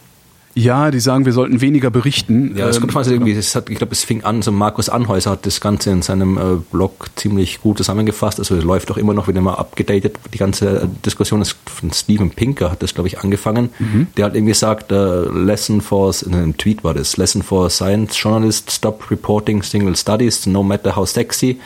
Ja, 0.53 0.91
die 0.91 0.99
sagen, 0.99 1.25
wir 1.25 1.33
sollten 1.33 1.61
weniger 1.61 1.89
berichten. 1.89 2.55
Ja, 2.57 2.67
es 2.67 2.79
kommt 2.79 2.93
ähm, 2.93 3.13
irgendwie, 3.13 3.31
es 3.31 3.55
hat, 3.55 3.69
ich 3.69 3.77
glaube, 3.77 3.93
es 3.93 4.03
fing 4.03 4.23
an, 4.23 4.41
so 4.41 4.51
Markus 4.51 4.89
Anhäuser 4.89 5.31
hat 5.31 5.45
das 5.45 5.61
Ganze 5.61 5.91
in 5.91 6.01
seinem 6.01 6.37
äh, 6.37 6.41
Blog 6.71 7.09
ziemlich 7.15 7.61
gut 7.61 7.77
zusammengefasst. 7.77 8.39
Also 8.39 8.55
es 8.55 8.63
läuft 8.63 8.91
auch 8.91 8.97
immer 8.97 9.13
noch 9.13 9.27
wieder 9.27 9.39
mal 9.41 9.53
abgedatet. 9.53 10.17
Die 10.33 10.37
ganze 10.37 10.81
äh, 10.81 10.87
Diskussion 11.05 11.41
ist 11.41 11.55
von 11.65 11.91
Steven 11.93 12.31
Pinker, 12.31 12.71
hat 12.71 12.83
das, 12.83 12.93
glaube 12.93 13.07
ich, 13.07 13.19
angefangen. 13.19 13.69
Mhm. 13.79 14.07
Der 14.17 14.25
hat 14.25 14.35
irgendwie 14.35 14.51
gesagt, 14.51 14.91
äh, 14.91 15.21
Lesson 15.29 15.79
for, 15.79 16.13
in 16.25 16.33
einem 16.33 16.57
Tweet 16.57 16.83
war 16.83 16.93
das, 16.93 17.15
Lesson 17.15 17.43
for 17.43 17.69
Science 17.69 18.21
Journalists, 18.21 18.75
stop 18.75 19.09
reporting 19.09 19.63
single 19.63 19.95
studies, 19.95 20.45
no 20.45 20.63
matter 20.63 20.95
how 20.95 21.07
sexy. 21.07 21.59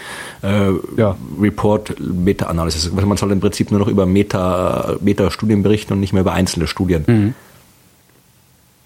Äh, 0.43 0.71
ja. 0.98 1.15
Report 1.41 1.95
Meta-Analysis. 2.00 2.91
Also 2.93 3.08
man 3.08 3.17
soll 3.17 3.32
im 3.32 3.39
Prinzip 3.39 3.71
nur 3.71 3.80
noch 3.80 3.88
über 3.88 4.06
Meta, 4.06 4.95
Meta-Studien 5.02 5.63
berichten 5.63 5.93
und 5.93 6.00
nicht 6.00 6.13
mehr 6.13 6.21
über 6.21 6.34
einzelne 6.34 6.67
Studien. 6.67 7.04
Mhm. 7.08 7.34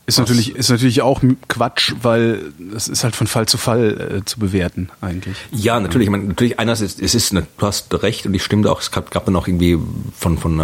Ist 0.10 0.18
natürlich, 0.18 0.56
ist 0.56 0.70
natürlich 0.70 1.02
auch 1.04 1.22
Quatsch, 1.48 1.94
weil 2.02 2.52
es 2.76 2.88
ist 2.88 3.04
halt 3.04 3.16
von 3.16 3.28
Fall 3.28 3.48
zu 3.48 3.58
Fall 3.58 4.22
äh, 4.22 4.26
zu 4.26 4.40
bewerten 4.40 4.90
eigentlich. 5.02 5.38
Ja, 5.52 5.80
natürlich. 5.80 6.08
Ich 6.08 6.12
meine, 6.12 6.24
natürlich 6.24 6.58
einerseits, 6.58 7.00
es 7.00 7.14
ist, 7.14 7.32
eine, 7.32 7.46
du 7.58 7.68
hast 7.68 7.94
recht 8.02 8.26
und 8.26 8.34
ich 8.34 8.44
stimme 8.44 8.70
auch, 8.72 8.82
es 8.82 8.90
gab, 8.90 9.12
gab 9.12 9.26
dann 9.26 9.36
auch 9.36 9.48
irgendwie 9.48 9.78
von, 10.18 10.40
von 10.40 10.60
äh, 10.60 10.64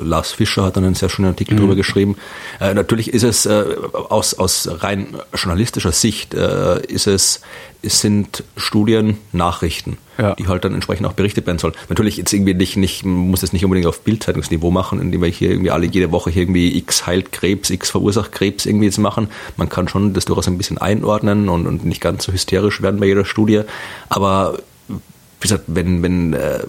Lars 0.00 0.30
Fischer 0.30 0.62
hat 0.62 0.76
dann 0.76 0.84
einen 0.84 0.94
sehr 0.94 1.08
schönen 1.08 1.26
Artikel 1.26 1.54
mhm. 1.54 1.58
darüber 1.58 1.74
geschrieben. 1.74 2.16
Äh, 2.60 2.74
natürlich 2.74 3.12
ist 3.12 3.24
es 3.24 3.46
äh, 3.46 3.64
aus, 3.92 4.34
aus 4.34 4.68
rein 4.70 5.16
journalistischer 5.34 5.92
Sicht 5.92 6.34
äh, 6.34 6.80
ist 6.86 7.08
es 7.08 7.40
es 7.84 8.00
sind 8.00 8.44
Studien, 8.56 9.18
Nachrichten, 9.32 9.98
ja. 10.18 10.34
die 10.34 10.48
halt 10.48 10.64
dann 10.64 10.74
entsprechend 10.74 11.06
auch 11.06 11.12
berichtet 11.12 11.46
werden 11.46 11.58
sollen. 11.58 11.74
Natürlich 11.88 12.16
jetzt 12.16 12.32
irgendwie 12.32 12.54
nicht, 12.54 12.76
nicht 12.76 13.04
muss 13.04 13.42
es 13.42 13.52
nicht 13.52 13.64
unbedingt 13.64 13.86
auf 13.86 14.00
Bildzeitungsniveau 14.00 14.70
machen, 14.70 15.00
indem 15.00 15.22
wir 15.22 15.28
hier 15.28 15.50
irgendwie 15.50 15.70
alle 15.70 15.86
jede 15.86 16.12
Woche 16.12 16.30
irgendwie 16.30 16.76
X 16.78 17.06
heilt 17.06 17.32
Krebs, 17.32 17.70
X 17.70 17.90
verursacht 17.90 18.32
Krebs 18.32 18.66
irgendwie 18.66 18.86
jetzt 18.86 18.98
machen. 18.98 19.28
Man 19.56 19.68
kann 19.68 19.88
schon 19.88 20.14
das 20.14 20.24
durchaus 20.24 20.48
ein 20.48 20.58
bisschen 20.58 20.78
einordnen 20.78 21.48
und, 21.48 21.66
und 21.66 21.84
nicht 21.84 22.00
ganz 22.00 22.24
so 22.24 22.32
hysterisch 22.32 22.82
werden 22.82 23.00
bei 23.00 23.06
jeder 23.06 23.24
Studie. 23.24 23.62
Aber 24.08 24.58
wie 25.44 25.48
gesagt, 25.48 25.64
wenn, 25.66 26.02
wenn, 26.02 26.32
äh, 26.32 26.60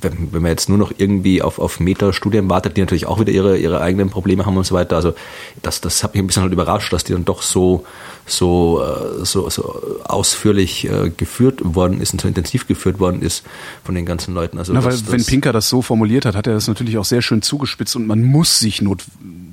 wenn, 0.00 0.32
wenn 0.32 0.42
man 0.42 0.50
jetzt 0.50 0.68
nur 0.68 0.76
noch 0.76 0.92
irgendwie 0.98 1.40
auf, 1.40 1.60
auf 1.60 1.78
Meta-Studien 1.78 2.50
wartet, 2.50 2.76
die 2.76 2.80
natürlich 2.80 3.06
auch 3.06 3.20
wieder 3.20 3.30
ihre, 3.30 3.56
ihre 3.58 3.80
eigenen 3.80 4.10
Probleme 4.10 4.44
haben 4.44 4.56
und 4.56 4.66
so 4.66 4.74
weiter, 4.74 4.96
also 4.96 5.14
das, 5.62 5.80
das 5.80 6.02
hat 6.02 6.14
mich 6.14 6.22
ein 6.22 6.26
bisschen 6.26 6.42
halt 6.42 6.52
überrascht, 6.52 6.92
dass 6.92 7.04
die 7.04 7.12
dann 7.12 7.24
doch 7.24 7.42
so, 7.42 7.84
so, 8.26 8.82
äh, 8.82 9.24
so, 9.24 9.48
so 9.50 10.00
ausführlich 10.02 10.90
äh, 10.90 11.10
geführt 11.16 11.60
worden 11.62 12.00
ist 12.00 12.12
und 12.12 12.22
so 12.22 12.26
intensiv 12.26 12.66
geführt 12.66 12.98
worden 12.98 13.22
ist 13.22 13.44
von 13.84 13.94
den 13.94 14.04
ganzen 14.04 14.34
Leuten. 14.34 14.58
Also 14.58 14.72
Na, 14.72 14.82
weil 14.82 14.90
das, 14.90 15.12
wenn 15.12 15.24
Pinker 15.24 15.52
das 15.52 15.68
so 15.68 15.80
formuliert 15.80 16.26
hat, 16.26 16.34
hat 16.34 16.48
er 16.48 16.54
das 16.54 16.66
natürlich 16.66 16.98
auch 16.98 17.04
sehr 17.04 17.22
schön 17.22 17.40
zugespitzt 17.40 17.94
und 17.94 18.08
man 18.08 18.24
muss 18.24 18.58
sich 18.58 18.82
not 18.82 19.04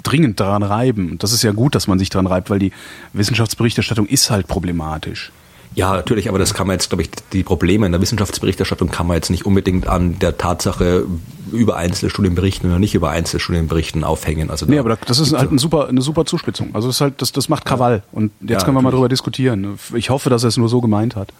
dringend 0.01 0.39
daran 0.39 0.63
reiben. 0.63 1.11
Und 1.11 1.21
das 1.21 1.33
ist 1.33 1.43
ja 1.43 1.51
gut, 1.51 1.75
dass 1.75 1.85
man 1.85 1.99
sich 1.99 2.09
daran 2.09 2.25
reibt, 2.25 2.49
weil 2.49 2.57
die 2.57 2.71
Wissenschaftsberichterstattung 3.13 4.07
ist 4.07 4.31
halt 4.31 4.47
problematisch. 4.47 5.31
Ja, 5.73 5.93
natürlich, 5.93 6.27
aber 6.27 6.37
das 6.37 6.53
kann 6.53 6.67
man 6.67 6.73
jetzt, 6.73 6.89
glaube 6.89 7.03
ich, 7.03 7.09
die 7.31 7.43
Probleme 7.43 7.85
in 7.85 7.93
der 7.93 8.01
Wissenschaftsberichterstattung 8.01 8.89
kann 8.89 9.07
man 9.07 9.15
jetzt 9.15 9.29
nicht 9.29 9.45
unbedingt 9.45 9.87
an 9.87 10.19
der 10.19 10.37
Tatsache 10.37 11.05
über 11.51 11.77
Einzelstudien 11.77 12.35
berichten 12.35 12.67
oder 12.67 12.79
nicht 12.79 12.93
über 12.93 13.09
Einzelstudien 13.09 13.67
berichten 13.67 14.03
aufhängen. 14.03 14.49
Also 14.49 14.65
nee, 14.65 14.79
aber 14.79 14.97
das 14.97 15.19
ist 15.19 15.33
halt 15.33 15.51
ein 15.51 15.57
super, 15.57 15.87
eine 15.87 16.01
super 16.01 16.25
Zuspitzung. 16.25 16.71
Also 16.73 16.89
das 16.89 16.97
ist 16.97 17.01
halt, 17.01 17.21
das, 17.21 17.31
das 17.31 17.47
macht 17.47 17.63
Krawall. 17.65 18.03
Und 18.11 18.31
jetzt 18.41 18.49
ja, 18.49 18.57
können 18.57 18.67
wir 18.67 18.81
natürlich. 18.81 18.83
mal 18.83 18.91
drüber 18.91 19.09
diskutieren. 19.09 19.79
Ich 19.95 20.09
hoffe, 20.09 20.29
dass 20.29 20.43
er 20.43 20.49
es 20.49 20.57
nur 20.57 20.67
so 20.67 20.81
gemeint 20.81 21.15
hat. 21.15 21.31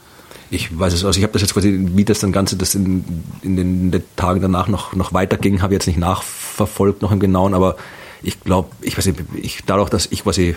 Ich 0.50 0.78
weiß 0.78 0.94
es, 0.94 1.06
also 1.06 1.17
ich 1.17 1.24
habe 1.24 1.34
das 1.34 1.41
jetzt 1.41 1.54
quasi, 1.54 1.89
wie 1.94 2.04
das 2.04 2.20
dann 2.20 2.32
Ganze 2.32 2.58
das 2.58 2.76
in, 2.76 3.06
in 3.41 3.56
den, 3.56 3.91
den 3.91 4.04
Tagen 4.15 4.41
danach 4.41 4.67
noch, 4.67 4.94
noch 4.94 5.13
weiterging, 5.13 5.62
habe 5.62 5.74
ich 5.74 5.78
jetzt 5.78 5.88
nicht 5.88 6.00
nachverfolgt 6.00 7.02
noch 7.02 7.12
im 7.12 7.20
Genauen, 7.20 7.54
aber 7.54 7.78
ich 8.22 8.39
glaube, 8.41 8.70
ich 8.82 8.98
weiß 8.98 9.06
nicht, 9.08 9.20
ich, 9.41 9.63
dadurch, 9.65 9.89
dass 9.89 10.08
ich 10.12 10.24
quasi 10.24 10.56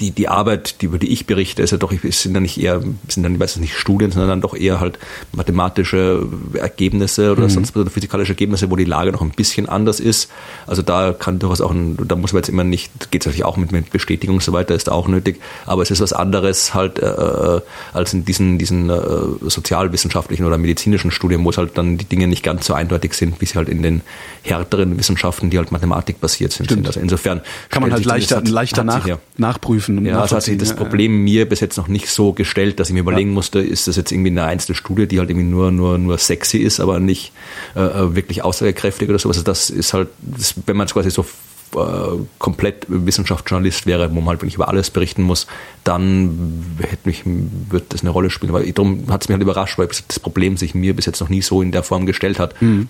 die, 0.00 0.10
die 0.10 0.28
Arbeit, 0.28 0.80
die, 0.80 0.86
über 0.86 0.98
die 0.98 1.08
ich 1.12 1.26
berichte, 1.26 1.62
ist 1.62 1.70
ja 1.72 1.76
doch, 1.76 1.92
es 1.92 2.22
sind 2.22 2.34
dann 2.34 2.42
nicht 2.42 2.60
eher, 2.60 2.80
sind 3.08 3.22
dann, 3.22 3.34
ich 3.34 3.40
weiß 3.40 3.56
nicht, 3.56 3.74
Studien, 3.74 4.10
sondern 4.10 4.30
dann 4.30 4.40
doch 4.40 4.56
eher 4.56 4.80
halt 4.80 4.98
mathematische 5.32 6.26
Ergebnisse 6.54 7.32
oder 7.32 7.44
mhm. 7.44 7.50
sonst 7.50 7.76
oder 7.76 7.90
physikalische 7.90 8.32
Ergebnisse, 8.32 8.70
wo 8.70 8.76
die 8.76 8.84
Lage 8.84 9.12
noch 9.12 9.20
ein 9.20 9.30
bisschen 9.30 9.68
anders 9.68 10.00
ist. 10.00 10.30
Also 10.66 10.82
da 10.82 11.12
kann 11.12 11.38
durchaus 11.38 11.60
auch, 11.60 11.70
ein, 11.70 11.98
da 12.08 12.16
muss 12.16 12.32
man 12.32 12.40
jetzt 12.40 12.48
immer 12.48 12.64
nicht, 12.64 13.10
geht 13.10 13.22
es 13.22 13.26
natürlich 13.26 13.44
auch 13.44 13.58
mit, 13.58 13.72
mit 13.72 13.90
Bestätigung 13.90 14.36
und 14.36 14.42
so 14.42 14.52
weiter, 14.52 14.74
ist 14.74 14.88
da 14.88 14.92
auch 14.92 15.06
nötig, 15.06 15.40
aber 15.66 15.82
es 15.82 15.90
ist 15.90 16.00
was 16.00 16.12
anderes 16.12 16.72
halt 16.72 16.98
äh, 16.98 17.06
äh, 17.06 17.60
als 17.92 18.14
in 18.14 18.24
diesen, 18.24 18.58
diesen 18.58 18.88
äh, 18.88 19.00
sozialwissenschaftlichen 19.42 20.46
oder 20.46 20.56
medizinischen 20.56 21.10
Studien, 21.10 21.44
wo 21.44 21.50
es 21.50 21.58
halt 21.58 21.76
dann 21.76 21.98
die 21.98 22.06
Dinge 22.06 22.26
nicht 22.26 22.42
ganz 22.42 22.66
so 22.66 22.72
eindeutig 22.72 23.12
sind, 23.12 23.40
wie 23.40 23.46
sie 23.46 23.56
halt 23.56 23.68
in 23.68 23.82
den 23.82 24.00
härteren 24.42 24.98
Wissenschaften, 24.98 25.50
die 25.50 25.58
halt 25.58 25.72
mathematikbasiert 25.72 26.52
sind. 26.52 26.70
sind. 26.70 26.86
Also 26.86 27.00
insofern 27.00 27.42
kann 27.68 27.82
man 27.82 27.92
halt 27.92 28.06
leichter, 28.06 28.42
leichter 28.42 28.82
nach, 28.84 29.06
nachprüfen 29.36 29.89
prüfen. 29.96 30.06
ja, 30.06 30.20
also 30.20 30.36
hat 30.36 30.42
sich 30.42 30.58
das 30.58 30.74
Problem 30.74 31.24
mir 31.24 31.48
bis 31.48 31.60
jetzt 31.60 31.76
noch 31.76 31.88
nicht 31.88 32.08
so 32.08 32.32
gestellt, 32.32 32.80
dass 32.80 32.88
ich 32.88 32.94
mir 32.94 33.00
überlegen 33.00 33.30
ja. 33.30 33.34
musste, 33.34 33.60
ist 33.60 33.88
das 33.88 33.96
jetzt 33.96 34.12
irgendwie 34.12 34.30
eine 34.30 34.44
einzelne 34.44 34.76
Studie, 34.76 35.06
die 35.06 35.18
halt 35.18 35.30
irgendwie 35.30 35.48
nur, 35.48 35.70
nur, 35.70 35.98
nur 35.98 36.18
sexy 36.18 36.58
ist, 36.58 36.80
aber 36.80 37.00
nicht 37.00 37.32
äh, 37.76 37.80
äh 37.80 38.14
wirklich 38.14 38.42
aussagekräftig 38.42 39.08
oder 39.08 39.18
so. 39.18 39.28
Also 39.28 39.42
das 39.42 39.70
ist 39.70 39.94
halt, 39.94 40.08
das, 40.20 40.54
wenn 40.66 40.76
man 40.76 40.86
es 40.86 40.92
quasi 40.92 41.10
so 41.10 41.24
äh, 41.74 41.78
komplett 42.38 42.86
Wissenschaftsjournalist 42.88 43.86
wäre, 43.86 44.10
wo 44.10 44.16
man 44.16 44.30
halt 44.30 44.40
wirklich 44.40 44.56
über 44.56 44.68
alles 44.68 44.90
berichten 44.90 45.22
muss, 45.22 45.46
dann 45.84 46.76
hätte 46.80 47.08
mich, 47.08 47.22
wird 47.24 47.92
das 47.92 48.00
eine 48.00 48.10
Rolle 48.10 48.30
spielen. 48.30 48.54
Aber 48.54 48.64
darum 48.64 49.04
hat 49.08 49.22
es 49.22 49.28
mich 49.28 49.34
halt 49.34 49.42
überrascht, 49.42 49.78
weil 49.78 49.86
das 49.86 50.18
Problem 50.18 50.56
sich 50.56 50.74
mir 50.74 50.96
bis 50.96 51.06
jetzt 51.06 51.20
noch 51.20 51.28
nie 51.28 51.42
so 51.42 51.62
in 51.62 51.70
der 51.72 51.82
Form 51.82 52.06
gestellt 52.06 52.38
hat. 52.38 52.60
Mhm. 52.60 52.88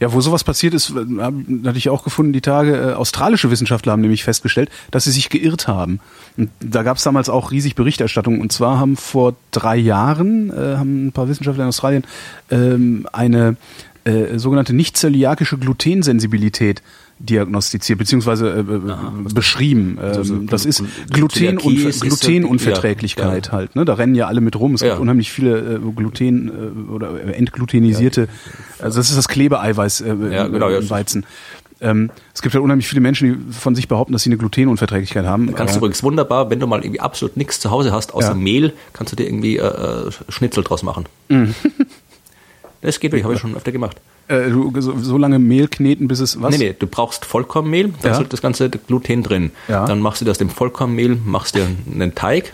Ja, 0.00 0.12
wo 0.12 0.20
sowas 0.20 0.44
passiert 0.44 0.74
ist, 0.74 0.90
äh, 0.90 1.22
hatte 1.22 1.78
ich 1.78 1.88
auch 1.88 2.04
gefunden, 2.04 2.32
die 2.32 2.40
Tage, 2.40 2.76
äh, 2.76 2.92
australische 2.94 3.50
Wissenschaftler 3.50 3.92
haben 3.92 4.02
nämlich 4.02 4.24
festgestellt, 4.24 4.70
dass 4.90 5.04
sie 5.04 5.10
sich 5.10 5.28
geirrt 5.28 5.68
haben. 5.68 6.00
Und 6.36 6.50
da 6.60 6.82
gab 6.82 6.96
es 6.96 7.02
damals 7.02 7.28
auch 7.28 7.50
riesig 7.50 7.74
Berichterstattung. 7.74 8.40
Und 8.40 8.52
zwar 8.52 8.78
haben 8.78 8.96
vor 8.96 9.34
drei 9.50 9.76
Jahren, 9.76 10.50
äh, 10.50 10.76
haben 10.76 11.06
ein 11.06 11.12
paar 11.12 11.28
Wissenschaftler 11.28 11.64
in 11.64 11.68
Australien 11.68 12.04
ähm, 12.50 13.08
eine 13.12 13.56
äh, 14.04 14.38
sogenannte 14.38 14.72
nicht-zöliakische 14.72 15.58
Glutensensibilität 15.58 16.82
diagnostiziert, 17.18 17.98
beziehungsweise 17.98 18.48
äh, 18.50 18.60
äh 18.88 18.90
Aha, 18.92 19.12
beschrieben. 19.34 19.98
Ähm, 20.00 20.04
Also, 20.16 20.34
das 20.36 20.64
ist 20.66 20.80
Glu- 21.10 21.28
Glutenunver 21.28 21.88
ist 21.88 22.02
ja- 22.02 22.08
Glutenunverträglichkeit 22.08 23.46
ja, 23.46 23.52
halt. 23.52 23.74
Ne? 23.76 23.84
Da 23.84 23.94
rennen 23.94 24.14
ja 24.14 24.26
alle 24.26 24.40
mit 24.40 24.56
rum. 24.56 24.74
Es 24.74 24.80
gibt 24.82 24.92
Ja. 24.94 24.98
unheimlich 24.98 25.32
viele 25.32 25.76
äh, 25.76 25.78
Gluten 25.94 26.48
äh, 26.48 26.92
oder 26.92 27.22
entglutenisierte, 27.34 28.28
also 28.80 28.98
das 28.98 29.08
ist 29.08 29.16
das 29.16 29.28
Klebeeiweiß 29.28 30.02
äh, 30.02 30.14
genau, 30.14 30.68
im 30.68 30.90
Weizen. 30.90 31.24
Ähm, 31.80 32.10
es 32.34 32.40
gibt 32.40 32.54
halt 32.54 32.64
unheimlich 32.64 32.88
viele 32.88 33.02
Menschen, 33.02 33.46
die 33.48 33.52
von 33.52 33.74
sich 33.74 33.86
behaupten, 33.86 34.12
dass 34.14 34.22
sie 34.22 34.30
eine 34.30 34.38
Glutenunverträglichkeit 34.38 35.26
haben. 35.26 35.54
Kannst 35.54 35.74
du 35.74 35.78
übrigens 35.78 36.02
wunderbar, 36.02 36.48
wenn 36.48 36.58
du 36.58 36.66
mal 36.66 36.80
irgendwie 36.82 37.00
absolut 37.00 37.36
nichts 37.36 37.60
zu 37.60 37.70
Hause 37.70 37.92
hast, 37.92 38.14
außer. 38.14 38.34
Mehl, 38.34 38.72
kannst 38.94 39.12
du 39.12 39.16
dir 39.16 39.24
irgendwie 39.26 39.58
äh, 39.58 39.66
äh, 39.66 40.10
Schnitzel 40.30 40.64
draus 40.64 40.82
machen. 40.82 41.04
Mhm. 41.28 41.54
Das 42.82 43.00
geht 43.00 43.12
wirklich, 43.12 43.24
habe 43.24 43.34
ich 43.34 43.40
schon 43.40 43.56
öfter 43.56 43.72
gemacht. 43.72 43.96
äh, 44.28 44.50
du, 44.50 44.72
so, 44.80 44.98
so 44.98 45.18
lange 45.18 45.38
Mehl 45.38 45.68
kneten, 45.68 46.08
bis 46.08 46.20
es 46.20 46.40
was? 46.42 46.56
Nee, 46.58 46.68
nee, 46.70 46.76
du 46.78 46.86
brauchst 46.86 47.24
Vollkornmehl, 47.24 47.92
da 48.02 48.08
Ja. 48.08 48.12
ist 48.12 48.18
halt 48.18 48.32
das 48.32 48.42
ganze 48.42 48.68
Gluten 48.70 49.22
drin. 49.22 49.50
Ja. 49.68 49.86
Dann 49.86 50.00
machst 50.00 50.20
du 50.20 50.24
dir 50.24 50.30
aus 50.32 50.38
dem 50.38 50.50
Vollkornmehl, 50.50 51.18
machst 51.24 51.54
dir 51.54 51.66
einen 51.92 52.14
Teig, 52.14 52.52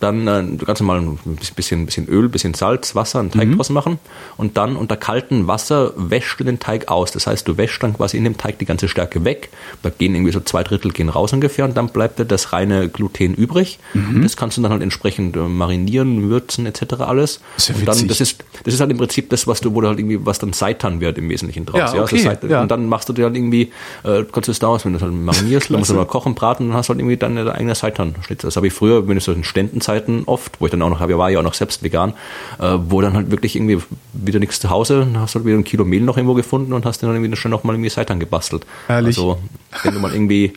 dann 0.00 0.26
äh, 0.28 0.42
du 0.44 0.64
kannst 0.66 0.82
mal 0.82 1.00
ein 1.00 1.18
bisschen, 1.54 1.86
bisschen 1.86 2.06
Öl, 2.08 2.28
bisschen 2.28 2.52
Salz, 2.54 2.94
Wasser, 2.94 3.20
einen 3.20 3.28
Mhm. 3.28 3.38
Teig 3.38 3.56
draus 3.56 3.70
machen 3.70 3.98
und 4.36 4.56
dann 4.56 4.76
unter 4.76 4.96
kaltem 4.96 5.46
Wasser 5.48 5.92
wäschst 5.96 6.38
du 6.38 6.44
den 6.44 6.58
Teig 6.58 6.88
aus. 6.88 7.12
Das 7.12 7.26
heißt, 7.26 7.48
du 7.48 7.56
wäschst 7.56 7.82
dann 7.82 7.94
quasi 7.94 8.16
in 8.18 8.24
dem 8.24 8.36
Teig 8.36 8.58
die 8.58 8.66
ganze 8.66 8.88
Stärke 8.88 9.24
weg. 9.24 9.48
Da 9.82 9.90
gehen 9.90 10.14
irgendwie 10.14 10.32
so 10.32 10.40
zwei 10.40 10.62
Drittel 10.62 10.92
gehen 10.92 11.08
raus 11.08 11.32
ungefähr 11.32 11.64
und 11.64 11.76
dann 11.76 11.88
bleibt 11.88 12.18
dir 12.18 12.24
das 12.26 12.52
reine 12.52 12.88
Gluten 12.88 13.34
übrig. 13.34 13.78
Mhm. 13.94 14.22
Das 14.22 14.36
kannst 14.36 14.58
du 14.58 14.62
dann 14.62 14.70
halt 14.72 14.82
entsprechend 14.82 15.36
äh, 15.36 15.40
marinieren, 15.40 16.28
würzen 16.28 16.66
etc. 16.66 16.94
alles. 17.00 17.40
ist 17.56 17.68
ja 17.70 17.74
dann, 17.84 18.06
das 18.08 18.20
ist 18.20 18.44
das 18.64 18.74
ist 18.74 18.80
halt 18.80 18.90
im 18.90 18.98
Prinzip 18.98 19.30
das, 19.30 19.46
was 19.46 19.60
du, 19.60 19.74
wo 19.74 19.80
du 19.80 19.88
halt 19.88 19.98
irgendwie, 19.98 20.24
was 20.26 20.38
dann 20.38 20.52
Seitan 20.52 21.00
wird 21.00 21.16
im 21.18 21.28
Wesentlichen 21.30 21.64
draus. 21.66 21.78
Ja, 21.78 21.86
Also 21.86 22.02
okay, 22.02 22.18
Seitan- 22.18 22.50
ja. 22.50 22.60
Und 22.62 22.70
dann 22.70 22.86
machst 22.88 23.08
du 23.08 23.12
dir 23.14 23.24
halt 23.24 23.34
irgendwie, 23.36 23.72
äh, 24.04 24.24
kannst 24.30 24.48
du 24.48 24.52
es 24.52 24.58
daraus, 24.58 24.84
wenn 24.84 24.92
du 24.92 24.96
es 24.98 25.02
halt 25.02 25.12
marinierst, 25.14 25.70
dann 25.70 25.78
musst 25.78 25.90
du 25.90 25.94
mal 25.94 26.04
kochen, 26.06 26.34
braten, 26.34 26.68
dann 26.68 26.76
hast 26.76 26.88
du 26.88 26.92
halt 26.92 27.00
irgendwie 27.00 27.16
deine 27.16 27.50
eigene 27.52 27.74
Seitan-Schnitzel. 27.74 28.46
Das 28.48 28.56
habe 28.56 28.66
ich 28.66 28.72
früher, 28.72 29.08
wenn 29.08 29.16
ich 29.16 29.24
so 29.24 29.32
in 29.32 29.42
Ständenzeiten 29.86 30.24
oft, 30.26 30.60
wo 30.60 30.66
ich 30.66 30.70
dann 30.70 30.82
auch 30.82 30.90
noch, 30.90 31.00
habe, 31.00 31.16
war 31.18 31.30
ja 31.30 31.38
auch 31.38 31.42
noch 31.44 31.54
selbst 31.54 31.82
vegan, 31.82 32.12
äh, 32.58 32.76
wo 32.88 33.00
dann 33.00 33.14
halt 33.14 33.30
wirklich 33.30 33.56
irgendwie 33.56 33.78
wieder 34.12 34.38
nichts 34.38 34.60
zu 34.60 34.70
Hause, 34.70 35.00
dann 35.00 35.18
hast 35.20 35.34
du 35.34 35.38
halt 35.38 35.46
wieder 35.46 35.56
ein 35.56 35.64
Kilo 35.64 35.84
Mehl 35.84 36.02
noch 36.02 36.16
irgendwo 36.16 36.34
gefunden 36.34 36.72
und 36.72 36.84
hast 36.84 37.02
dann 37.02 37.14
irgendwie 37.14 37.34
schon 37.36 37.50
noch 37.50 37.64
mal 37.64 37.74
irgendwie 37.74 37.90
Seitan 37.90 38.20
gebastelt. 38.20 38.66
Herrlich. 38.86 39.16
Also, 39.16 39.38
wenn 39.82 39.94
du 39.94 40.00
mal 40.00 40.12
irgendwie, 40.12 40.52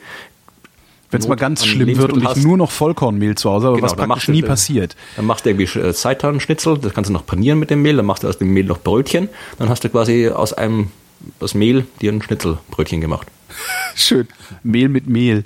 Wenn 1.11 1.21
es 1.21 1.27
mal 1.27 1.35
ganz 1.35 1.61
an 1.61 1.67
schlimm 1.69 1.97
wird 1.97 2.13
und 2.13 2.21
ich 2.21 2.27
hast. 2.27 2.43
nur 2.43 2.57
noch 2.57 2.71
Vollkornmehl 2.71 3.35
zu 3.35 3.49
Hause 3.49 3.67
habe, 3.67 3.75
Genau, 3.77 3.85
was 3.87 3.95
praktisch 3.95 4.25
du- 4.25 4.31
nie 4.31 4.41
passiert. 4.41 4.95
Dann 5.15 5.25
machst 5.25 5.45
du 5.45 5.49
irgendwie 5.51 5.79
äh, 5.79 5.93
Seitan-Schnitzel, 5.93 6.77
das 6.79 6.93
kannst 6.93 7.09
du 7.09 7.13
noch 7.13 7.25
panieren 7.25 7.59
mit 7.59 7.69
dem 7.69 7.81
Mehl, 7.81 7.95
dann 7.97 8.05
machst 8.05 8.23
du 8.23 8.27
aus 8.27 8.37
dem 8.37 8.51
Mehl 8.53 8.65
noch 8.65 8.79
Brötchen, 8.81 9.29
dann 9.57 9.69
hast 9.69 9.83
du 9.83 9.89
quasi 9.89 10.29
aus 10.29 10.53
einem, 10.53 10.89
aus 11.39 11.53
Mehl 11.53 11.85
dir 12.01 12.11
ein 12.11 12.21
Schnitzelbrötchen 12.21 13.01
gemacht. 13.01 13.27
Schön. 13.95 14.27
Mehl 14.63 14.89
mit 14.89 15.07
Mehl. 15.07 15.43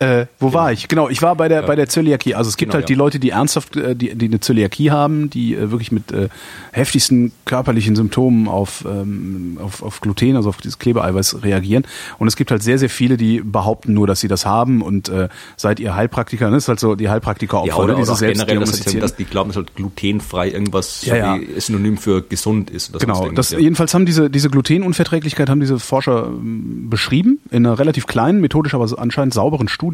Äh, 0.00 0.26
wo 0.38 0.52
war 0.52 0.70
ich? 0.70 0.86
Genau, 0.86 1.08
ich 1.08 1.22
war 1.22 1.34
bei 1.34 1.48
der 1.48 1.62
bei 1.62 1.74
der 1.74 1.88
Zöliakie. 1.88 2.34
Also 2.36 2.48
es 2.48 2.56
gibt 2.56 2.70
Genau, 2.70 2.80
halt 2.80 2.88
die 2.88 2.92
ja. 2.92 2.98
Leute, 2.98 3.18
die 3.18 3.30
ernsthaft, 3.30 3.76
äh, 3.76 3.96
die, 3.96 4.14
die 4.14 4.26
eine 4.26 4.38
Zöliakie 4.38 4.92
haben, 4.92 5.28
die 5.28 5.54
äh, 5.56 5.72
wirklich 5.72 5.90
mit 5.90 6.12
äh, 6.12 6.28
heftigsten 6.70 7.32
körperlichen 7.46 7.96
Symptomen 7.96 8.46
auf, 8.46 8.84
ähm, 8.88 9.58
auf, 9.60 9.82
auf 9.82 10.00
Gluten, 10.00 10.36
also 10.36 10.50
auf 10.50 10.58
dieses 10.58 10.78
Klebeeiweiß 10.78 11.42
reagieren. 11.42 11.84
Und 12.18 12.28
es 12.28 12.36
gibt 12.36 12.52
halt 12.52 12.62
sehr, 12.62 12.78
sehr 12.78 12.90
viele, 12.90 13.16
die 13.16 13.40
behaupten 13.40 13.92
nur, 13.92 14.06
dass 14.06 14.20
sie 14.20 14.28
das 14.28 14.46
haben 14.46 14.82
und 14.82 15.08
äh, 15.08 15.28
seid 15.56 15.80
ihr 15.80 15.96
Heilpraktiker, 15.96 16.46
ne? 16.48 16.56
Das 16.58 16.64
ist 16.64 16.68
halt 16.68 16.78
so 16.80 16.94
die 16.94 17.08
Heilpraktiker 17.08 17.64
Ja, 17.66 17.72
Opfer, 17.74 17.78
oder, 17.84 17.94
ne? 17.96 18.02
oder 18.02 18.12
auch 18.12 18.20
generell, 18.20 18.34
dass, 18.34 18.38
Selbstdiagnostizierten. 18.38 19.00
dass 19.00 19.16
die 19.16 19.24
glauben, 19.24 19.48
dass 19.50 19.56
halt 19.56 19.74
glutenfrei 19.74 20.50
irgendwas 20.50 21.04
Ja, 21.06 21.16
ja. 21.16 21.38
Synonym 21.58 21.96
für 21.96 22.22
gesund 22.22 22.70
ist. 22.70 22.90
oder 22.90 23.00
Genau, 23.00 23.30
das, 23.30 23.50
ja. 23.50 23.58
jedenfalls 23.58 23.94
haben 23.94 24.06
diese, 24.06 24.30
diese 24.30 24.48
Glutenunverträglichkeit 24.48 25.48
haben 25.50 25.58
diese 25.60 25.80
Forscher 25.80 26.28
ähm, 26.28 26.88
beschrieben 26.88 27.40
in 27.50 27.66
einer 27.66 27.80
relativ 27.80 28.06
kleinen, 28.06 28.40
methodisch 28.40 28.74
aber 28.74 28.86
anscheinend 28.96 29.34
sauberen 29.34 29.66
Studie. 29.66 29.87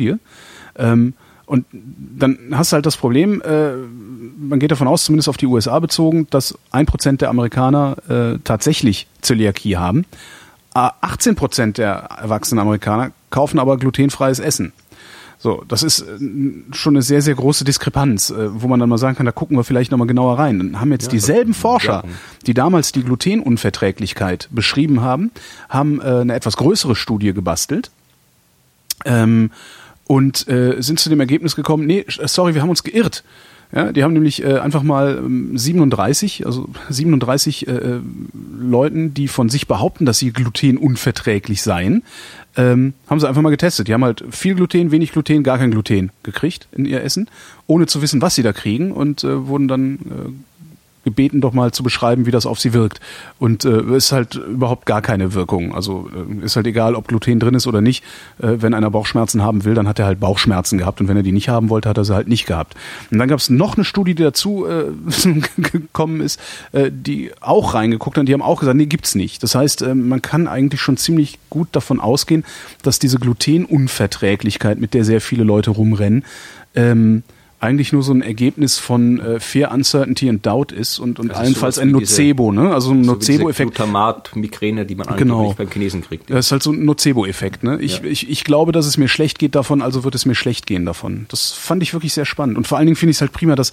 Ähm, 0.77 1.15
und 1.47 1.67
dann 1.73 2.39
hast 2.53 2.73
du 2.73 2.75
halt 2.75 2.87
das 2.87 2.97
Problem, 2.97 3.43
äh, 3.43 3.73
man 4.39 4.59
geht 4.59 4.71
davon 4.71 4.89
aus, 4.89 5.05
zumindest 5.05 5.29
auf 5.29 5.37
die 5.37 5.47
USA 5.47 5.79
bezogen, 5.79 6.27
dass 6.31 6.59
ein 6.71 6.87
Prozent 6.87 7.21
der 7.21 7.29
Amerikaner 7.29 7.97
äh, 8.09 8.39
tatsächlich 8.43 9.07
Zöliakie 9.21 9.77
haben. 9.77 10.07
Äh, 10.75 10.89
18 11.01 11.35
Prozent 11.35 11.79
der 11.79 11.93
erwachsenen 11.93 12.61
Amerikaner 12.61 13.13
kaufen 13.31 13.59
aber 13.59 13.77
glutenfreies 13.77 14.39
Essen. 14.39 14.73
So, 15.39 15.63
das 15.69 15.83
ist 15.83 16.01
äh, 16.01 16.19
schon 16.73 16.95
eine 16.95 17.03
sehr, 17.03 17.21
sehr 17.21 17.35
große 17.35 17.65
Diskrepanz, 17.65 18.31
äh, 18.31 18.63
wo 18.63 18.67
man 18.67 18.81
dann 18.81 18.89
mal 18.89 18.97
sagen 18.97 19.15
kann, 19.15 19.27
da 19.27 19.33
gucken 19.33 19.59
wir 19.59 19.65
vielleicht 19.65 19.91
nochmal 19.91 20.07
genauer 20.07 20.39
rein. 20.39 20.59
Dann 20.59 20.81
haben 20.81 20.91
jetzt 20.93 21.13
dieselben 21.13 21.53
Forscher, 21.53 22.05
ja. 22.07 22.11
die 22.47 22.55
damals 22.55 22.93
die 22.93 23.03
Glutenunverträglichkeit 23.03 24.49
beschrieben 24.51 25.03
haben, 25.03 25.31
haben 25.69 26.01
äh, 26.01 26.05
eine 26.05 26.35
etwas 26.35 26.57
größere 26.57 26.97
Studie 26.97 27.35
gebastelt. 27.35 27.91
Ähm, 29.05 29.51
und 30.07 30.47
äh, 30.49 30.77
sind 30.81 31.01
zu 31.01 31.09
dem 31.09 31.21
Ergebnis 31.21 31.57
gekommen, 31.57 31.87
nee, 31.87 32.05
sch- 32.09 32.27
sorry, 32.29 32.55
wir 32.55 32.63
haben 32.63 32.71
uns 32.71 32.83
geirrt. 32.83 33.25
Ja, 33.75 33.91
die 33.91 34.05
haben 34.05 34.13
nämlich 34.13 34.45
äh, 34.45 34.59
einfach 34.59 34.85
mal 34.85 35.17
ähm, 35.19 35.57
37, 35.59 36.47
also 36.47 36.69
37 36.91 37.67
äh, 37.67 37.71
äh, 37.73 38.01
Leuten, 38.61 39.15
die 39.15 39.27
von 39.27 39.49
sich 39.49 39.67
behaupten, 39.67 40.05
dass 40.07 40.19
sie 40.19 40.31
glutenunverträglich 40.33 41.61
seien, 41.63 42.03
ähm, 42.57 42.93
haben 43.09 43.19
sie 43.19 43.29
einfach 43.29 43.43
mal 43.43 43.51
getestet. 43.51 43.89
Die 43.89 43.95
haben 43.95 44.05
halt 44.05 44.25
viel 44.31 44.55
Gluten, 44.55 44.93
wenig 44.93 45.11
Gluten, 45.13 45.43
gar 45.43 45.59
kein 45.59 45.73
Gluten 45.73 46.11
gekriegt 46.23 46.69
in 46.73 46.85
ihr 46.85 47.03
Essen, 47.03 47.29
ohne 47.67 47.87
zu 47.87 48.01
wissen, 48.01 48.23
was 48.23 48.37
sie 48.37 48.43
da 48.45 48.53
kriegen 48.53 48.93
und 48.93 49.25
äh, 49.25 49.47
wurden 49.49 49.67
dann 49.67 49.95
äh, 49.95 50.54
gebeten, 51.05 51.41
doch 51.41 51.53
mal 51.53 51.73
zu 51.73 51.83
beschreiben, 51.83 52.27
wie 52.27 52.31
das 52.31 52.47
auf 52.47 52.59
sie 52.59 52.73
wirkt. 52.73 53.01
Und 53.39 53.65
äh, 53.65 53.83
ist 53.97 54.13
halt 54.13 54.35
überhaupt 54.35 54.87
gar 54.87 55.03
keine 55.03 55.35
Wirkung. 55.35 55.75
Also 55.75 56.11
äh, 56.15 56.45
ist 56.45 56.57
halt 56.57 56.67
egal, 56.67 56.95
ob 56.95 57.09
Gluten 57.09 57.39
drin 57.39 57.55
ist 57.55 57.67
oder 57.67 57.81
nicht. 57.81 58.03
Äh, 58.39 58.57
wenn 58.59 58.75
einer 58.75 58.91
Bauchschmerzen 58.91 59.43
haben 59.43 59.65
will, 59.65 59.75
dann 59.75 59.87
hat 59.87 59.99
er 59.99 60.07
halt 60.07 60.21
Bauchschmerzen 60.21 60.79
gehabt. 60.79 61.01
Und 61.01 61.09
wenn 61.09 61.17
er 61.17 61.23
die 61.23 61.33
nicht 61.33 61.49
haben 61.49 61.71
wollte, 61.71 61.89
hat 61.89 61.99
er 61.99 62.05
sie 62.05 62.15
halt 62.15 62.29
nicht 62.29 62.47
gehabt. 62.47 62.75
Und 63.11 63.19
dann 63.19 63.29
gab 63.29 63.39
es 63.39 63.51
noch 63.51 63.77
eine 63.77 63.85
Studie, 63.85 64.15
die 64.15 64.23
dazu 64.23 64.67
äh, 64.67 64.85
gekommen 65.57 66.21
ist, 66.21 66.41
äh, 66.73 66.91
die 66.93 67.31
auch 67.41 67.75
reingeguckt 67.75 68.17
hat. 68.17 68.23
Und 68.23 68.29
die 68.29 68.33
haben 68.33 68.43
auch 68.43 68.61
gesagt, 68.61 68.77
nee, 68.77 68.87
gibt's 68.87 69.15
nicht. 69.15 69.43
Das 69.43 69.55
heißt, 69.55 69.83
äh, 69.83 69.95
man 69.95 70.23
kann 70.23 70.49
eigentlich 70.49 70.81
schon 70.81 70.97
ziemlich 70.97 71.39
gut 71.51 71.69
davon 71.73 72.01
ausgehen, 72.01 72.45
dass 72.83 72.99
diese 72.99 73.19
Glutenunverträglichkeit, 73.19 74.81
mit 74.81 74.95
der 74.95 75.05
sehr 75.05 75.21
viele 75.21 75.45
Leute 75.45 75.71
rumrennen, 75.71 76.25
ähm, 76.75 77.23
eigentlich 77.65 77.93
nur 77.93 78.03
so 78.03 78.13
ein 78.13 78.23
Ergebnis 78.23 78.79
von 78.79 79.19
äh, 79.21 79.41
Fear, 79.41 79.73
Uncertainty 79.73 80.29
and 80.29 80.45
Doubt 80.47 80.71
ist 80.73 80.99
und, 80.99 81.19
und 81.19 81.29
Das 81.29 81.39
allenfalls 81.39 81.79
ein 81.79 81.95
wie 81.95 81.99
diese- 82.01 82.23
Nocebo, 82.23 82.53
ne? 82.53 82.73
Also 82.73 82.93
ein 82.93 83.03
So 83.05 83.13
Nocebo-Effekt. 83.15 83.75
Glutamat-Migräne, 83.75 84.87
die 84.87 84.95
man 84.95 85.17
Genau. 85.17 85.53
beim 85.57 85.71
Chinesen 85.71 86.03
kriegt. 86.03 86.31
Das 86.31 86.47
ist 86.47 86.53
halt 86.53 86.63
so 86.63 86.71
ein 86.73 86.85
Nocebo-Effekt. 86.85 87.63
Ne? 87.65 87.79
Ich, 87.81 87.99
Ja. 87.99 88.05
ich, 88.05 88.31
ich 88.31 88.45
glaube, 88.45 88.73
dass 88.73 88.87
es 88.87 88.97
mir 88.99 89.09
schlecht 89.09 89.39
geht 89.39 89.55
davon, 89.55 89.83
also 89.83 90.05
wird 90.05 90.15
es 90.15 90.27
mir 90.27 90.35
schlecht 90.35 90.67
gehen 90.67 90.85
davon. 90.87 91.27
Das 91.31 91.53
fand 91.53 91.83
ich 91.83 91.93
wirklich 91.93 92.13
sehr 92.15 92.25
spannend. 92.25 92.57
Und 92.57 92.67
vor 92.67 92.79
allen 92.79 92.87
Dingen 92.87 92.97
finde 92.97 93.11
ich 93.11 93.17
es 93.17 93.21
halt 93.21 93.33
prima, 93.33 93.55
dass 93.57 93.73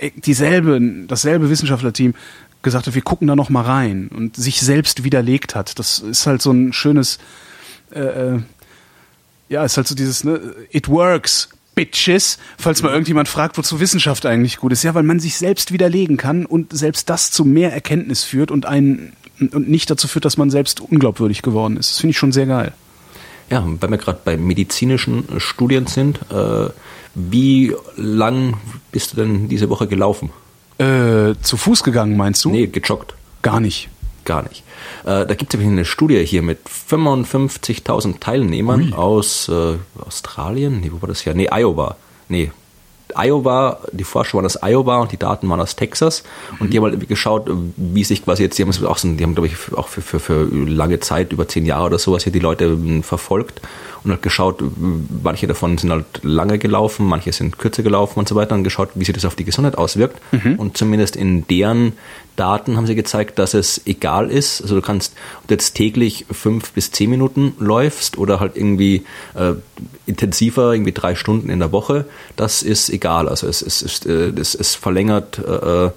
äh, 0.00 0.10
dieselbe, 0.16 0.80
dasselbe 1.08 1.48
Wissenschaftlerteam 1.50 2.14
gesagt 2.62 2.86
hat, 2.86 2.94
wir 2.94 3.02
gucken 3.02 3.28
da 3.28 3.36
noch 3.36 3.50
mal 3.50 3.62
rein 3.62 4.08
und 4.14 4.36
sich 4.36 4.60
selbst 4.60 5.04
widerlegt 5.04 5.54
hat. 5.54 5.78
Das 5.78 5.98
ist 5.98 6.26
halt 6.26 6.42
so 6.42 6.50
ein 6.50 6.72
schönes, 6.72 7.18
äh, 7.94 8.00
äh, 8.00 8.38
ja, 9.50 9.64
ist 9.64 9.76
halt 9.76 9.86
so 9.86 9.94
dieses, 9.94 10.24
ne, 10.24 10.40
it 10.72 10.88
works. 10.88 11.50
Bitches, 11.74 12.38
falls 12.58 12.82
mal 12.82 12.90
irgendjemand 12.90 13.28
fragt, 13.28 13.58
wozu 13.58 13.80
Wissenschaft 13.80 14.26
eigentlich 14.26 14.58
gut 14.58 14.72
ist. 14.72 14.82
Ja, 14.82 14.94
weil 14.94 15.02
man 15.02 15.20
sich 15.20 15.36
selbst 15.36 15.72
widerlegen 15.72 16.16
kann 16.16 16.46
und 16.46 16.76
selbst 16.76 17.10
das 17.10 17.30
zu 17.30 17.44
mehr 17.44 17.72
Erkenntnis 17.72 18.24
führt 18.24 18.50
und 18.50 18.66
einen 18.66 19.12
und 19.40 19.68
nicht 19.68 19.90
dazu 19.90 20.06
führt, 20.06 20.24
dass 20.24 20.36
man 20.36 20.50
selbst 20.50 20.80
unglaubwürdig 20.80 21.42
geworden 21.42 21.76
ist. 21.76 21.90
Das 21.90 21.98
finde 21.98 22.12
ich 22.12 22.18
schon 22.18 22.32
sehr 22.32 22.46
geil. 22.46 22.72
Ja, 23.50 23.66
weil 23.80 23.90
wir 23.90 23.98
gerade 23.98 24.20
bei 24.24 24.36
medizinischen 24.36 25.24
Studien 25.38 25.86
sind, 25.86 26.20
äh, 26.30 26.68
wie 27.14 27.74
lang 27.96 28.56
bist 28.90 29.12
du 29.12 29.16
denn 29.16 29.48
diese 29.48 29.68
Woche 29.70 29.86
gelaufen? 29.86 30.30
Äh, 30.78 31.34
zu 31.42 31.56
Fuß 31.56 31.82
gegangen, 31.82 32.16
meinst 32.16 32.44
du? 32.44 32.50
Nee, 32.50 32.66
gejoggt. 32.66 33.14
Gar 33.42 33.60
nicht. 33.60 33.88
Gar 34.24 34.42
nicht. 34.44 34.64
Äh, 35.02 35.26
da 35.26 35.34
gibt 35.34 35.52
es 35.52 35.58
nämlich 35.58 35.72
eine 35.72 35.84
Studie 35.84 36.24
hier 36.24 36.42
mit 36.42 36.60
55.000 36.90 38.20
Teilnehmern 38.20 38.92
aus 38.94 39.48
äh, 39.48 39.76
Australien. 39.98 40.80
Nee, 40.80 40.90
wo 40.92 41.02
war 41.02 41.08
das 41.08 41.20
hier? 41.20 41.34
Nee, 41.34 41.48
Iowa. 41.50 41.96
Nee, 42.28 42.50
Iowa, 43.16 43.78
die 43.92 44.04
Forscher 44.04 44.34
waren 44.38 44.46
aus 44.46 44.58
Iowa 44.62 45.00
und 45.00 45.12
die 45.12 45.16
Daten 45.16 45.48
waren 45.48 45.60
aus 45.60 45.76
Texas. 45.76 46.24
Und 46.58 46.72
die 46.72 46.78
haben 46.78 46.84
halt 46.84 47.08
geschaut, 47.08 47.50
wie 47.76 48.04
sich 48.04 48.24
quasi 48.24 48.42
jetzt, 48.42 48.58
die 48.58 48.62
haben 48.62 48.70
es 48.70 48.82
auch 48.82 48.98
so, 48.98 49.08
die 49.08 49.22
haben, 49.22 49.34
glaube 49.34 49.48
ich, 49.48 49.56
auch 49.76 49.88
für, 49.88 50.00
für, 50.02 50.20
für 50.20 50.44
lange 50.44 51.00
Zeit, 51.00 51.32
über 51.32 51.46
zehn 51.46 51.66
Jahre 51.66 51.86
oder 51.86 51.98
sowas, 51.98 52.24
hier 52.24 52.32
die 52.32 52.40
Leute 52.40 52.64
ähm, 52.64 53.02
verfolgt 53.02 53.60
und 54.04 54.12
hat 54.12 54.22
geschaut, 54.22 54.62
manche 55.22 55.46
davon 55.46 55.78
sind 55.78 55.90
halt 55.90 56.04
lange 56.22 56.58
gelaufen, 56.58 57.06
manche 57.06 57.32
sind 57.32 57.58
kürzer 57.58 57.82
gelaufen 57.82 58.18
und 58.18 58.28
so 58.28 58.34
weiter 58.34 58.54
und 58.54 58.64
geschaut, 58.64 58.90
wie 58.94 59.04
sich 59.04 59.14
das 59.14 59.24
auf 59.24 59.34
die 59.34 59.44
Gesundheit 59.44 59.78
auswirkt. 59.78 60.20
Und 60.58 60.76
zumindest 60.76 61.16
in 61.16 61.46
deren 61.48 61.92
Daten 62.36 62.76
haben 62.76 62.86
sie 62.86 62.94
gezeigt, 62.94 63.38
dass 63.38 63.54
es 63.54 63.86
egal 63.86 64.30
ist. 64.30 64.60
Also 64.60 64.74
du 64.74 64.82
kannst, 64.82 65.14
ob 65.40 65.48
du 65.48 65.54
jetzt 65.54 65.74
täglich 65.74 66.26
fünf 66.30 66.72
bis 66.72 66.90
zehn 66.90 67.08
Minuten 67.08 67.54
läufst 67.58 68.18
oder 68.18 68.40
halt 68.40 68.56
irgendwie 68.56 69.04
äh, 69.34 69.52
intensiver, 70.06 70.72
irgendwie 70.72 70.92
drei 70.92 71.14
Stunden 71.14 71.48
in 71.48 71.60
der 71.60 71.72
Woche, 71.72 72.06
das 72.36 72.62
ist 72.62 72.90
egal. 72.90 73.28
Also 73.28 73.46
es, 73.46 73.62
es, 73.62 73.82
es, 73.82 74.04
äh, 74.04 74.32
es, 74.36 74.54
es 74.54 74.74
verlängert 74.74 75.38
äh, 75.38 75.90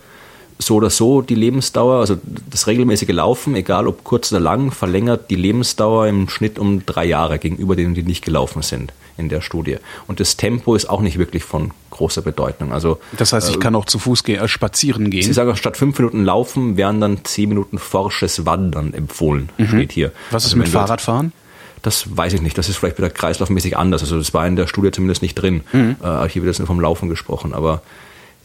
so 0.60 0.76
oder 0.76 0.90
so 0.90 1.22
die 1.22 1.36
Lebensdauer, 1.36 2.00
also 2.00 2.18
das 2.50 2.68
regelmäßige 2.68 3.10
Laufen, 3.10 3.56
egal 3.56 3.88
ob 3.88 4.04
kurz 4.04 4.32
oder 4.32 4.40
lang, 4.40 4.72
verlängert 4.72 5.30
die 5.30 5.36
Lebensdauer 5.36 6.08
im 6.08 6.30
Schnitt 6.30 6.58
um 6.58 6.86
drei 6.86 7.06
Jahre 7.06 7.40
gegenüber 7.40 7.76
denen, 7.76 7.94
die 7.94 8.04
nicht 8.04 8.24
gelaufen 8.24 8.62
sind 8.62 8.94
in 9.18 9.30
der 9.30 9.42
Studie. 9.42 9.78
Und 10.08 10.20
das 10.20 10.38
Tempo 10.38 10.76
ist 10.76 10.90
auch 10.90 11.02
nicht 11.02 11.18
wirklich 11.18 11.44
von 11.44 11.72
großer 11.92 12.22
Bedeutung. 12.22 12.72
Also, 12.72 13.00
das 13.18 13.34
heißt, 13.34 13.50
ich 13.50 13.60
kann 13.60 13.76
auch 13.76 13.86
zu 13.86 14.00
Fuß 14.00 14.24
gehen, 14.24 14.40
äh, 14.40 14.48
spazieren 14.48 15.10
gehen. 15.10 15.24
Sie 15.24 15.34
sagen, 15.34 15.56
statt 15.56 15.78
fünf 15.78 15.98
Minuten 15.98 16.24
Laufen 16.24 16.78
wären 16.78 17.02
dann 17.02 17.24
zehn 17.24 17.50
Minuten 17.50 17.78
forsches 17.80 18.46
Wandern 18.46 18.94
empfohlen, 18.94 19.50
mhm. 19.58 19.68
steht 19.68 19.92
hier. 19.92 20.12
Was 20.32 20.44
ist 20.44 20.52
also, 20.52 20.58
mit 20.58 20.70
Fahrradfahren? 20.70 21.34
Das 21.82 22.18
weiß 22.18 22.34
ich 22.34 22.42
nicht. 22.42 22.58
Das 22.58 22.70
ist 22.70 22.78
vielleicht 22.78 22.98
wieder 22.98 23.10
kreislaufmäßig 23.10 23.78
anders. 23.78 24.02
Also 24.02 24.18
das 24.18 24.34
war 24.34 24.46
in 24.48 24.56
der 24.56 24.68
Studie 24.68 24.92
zumindest 24.92 25.22
nicht 25.22 25.36
drin. 25.36 25.62
Mhm. 25.72 25.96
Äh, 26.04 26.28
hier 26.28 26.42
wird 26.42 26.48
jetzt 26.48 26.60
nur 26.60 26.68
vom 26.68 26.80
Laufen 26.80 27.08
gesprochen. 27.08 27.54
Aber 27.54 27.82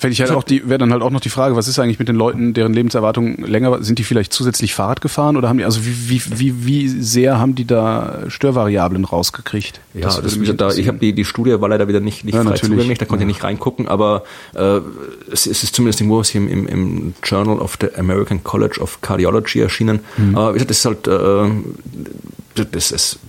Fände 0.03 0.14
ich 0.14 0.20
halt 0.20 0.32
auch 0.32 0.42
die, 0.42 0.68
wäre 0.68 0.78
dann 0.78 0.92
halt 0.92 1.00
auch 1.00 1.11
noch 1.11 1.20
die 1.20 1.28
Frage, 1.28 1.55
was 1.55 1.68
ist 1.68 1.78
eigentlich 1.78 2.00
mit 2.00 2.09
den 2.09 2.16
Leuten, 2.16 2.55
deren 2.55 2.72
Lebenserwartung 2.72 3.36
länger 3.44 3.70
war? 3.70 3.84
Sind 3.84 4.00
die 4.00 4.03
vielleicht 4.03 4.32
zusätzlich 4.32 4.74
Fahrrad 4.74 5.00
gefahren 5.00 5.36
oder 5.36 5.48
haben 5.48 5.59
die, 5.59 5.64
also 5.64 5.86
wie, 5.86 6.09
wie, 6.09 6.40
wie, 6.40 6.66
wie 6.66 6.88
sehr 6.88 7.38
haben 7.38 7.55
die 7.55 7.64
da 7.64 8.24
Störvariablen 8.26 9.05
rausgekriegt? 9.05 9.80
Ja, 9.94 10.07
das 10.07 10.20
das 10.20 10.57
da, 10.57 10.70
ich 10.72 10.88
habe 10.88 10.98
die, 10.98 11.12
die 11.12 11.24
Studie 11.24 11.61
war 11.61 11.68
leider 11.68 11.86
wieder 11.86 12.00
nicht, 12.00 12.24
nicht 12.24 12.34
ja, 12.34 12.42
frei 12.42 12.57
zugänglich, 12.57 12.98
da 12.98 13.05
konnte 13.05 13.22
ja. 13.22 13.30
ich 13.30 13.36
nicht 13.36 13.44
reingucken, 13.44 13.86
aber 13.86 14.24
äh, 14.57 14.80
es, 15.30 15.46
es 15.46 15.62
ist 15.62 15.76
zumindest 15.76 16.00
irgendwo 16.00 16.20
im, 16.36 16.48
im, 16.48 16.66
im 16.66 17.14
Journal 17.22 17.61
of 17.61 17.78
the 17.80 17.94
American 17.96 18.42
College 18.42 18.80
of 18.80 19.03
Cardiology 19.03 19.61
erschienen. 19.61 20.00
Mhm. 20.16 20.36
Aber 20.36 20.55
wie 20.57 20.59
gesagt, 20.59 20.70
das 20.70 20.78
ist 20.78 20.84
halt, 20.84 21.07
äh, 21.07 22.64
das 22.72 22.90
ist 22.90 23.20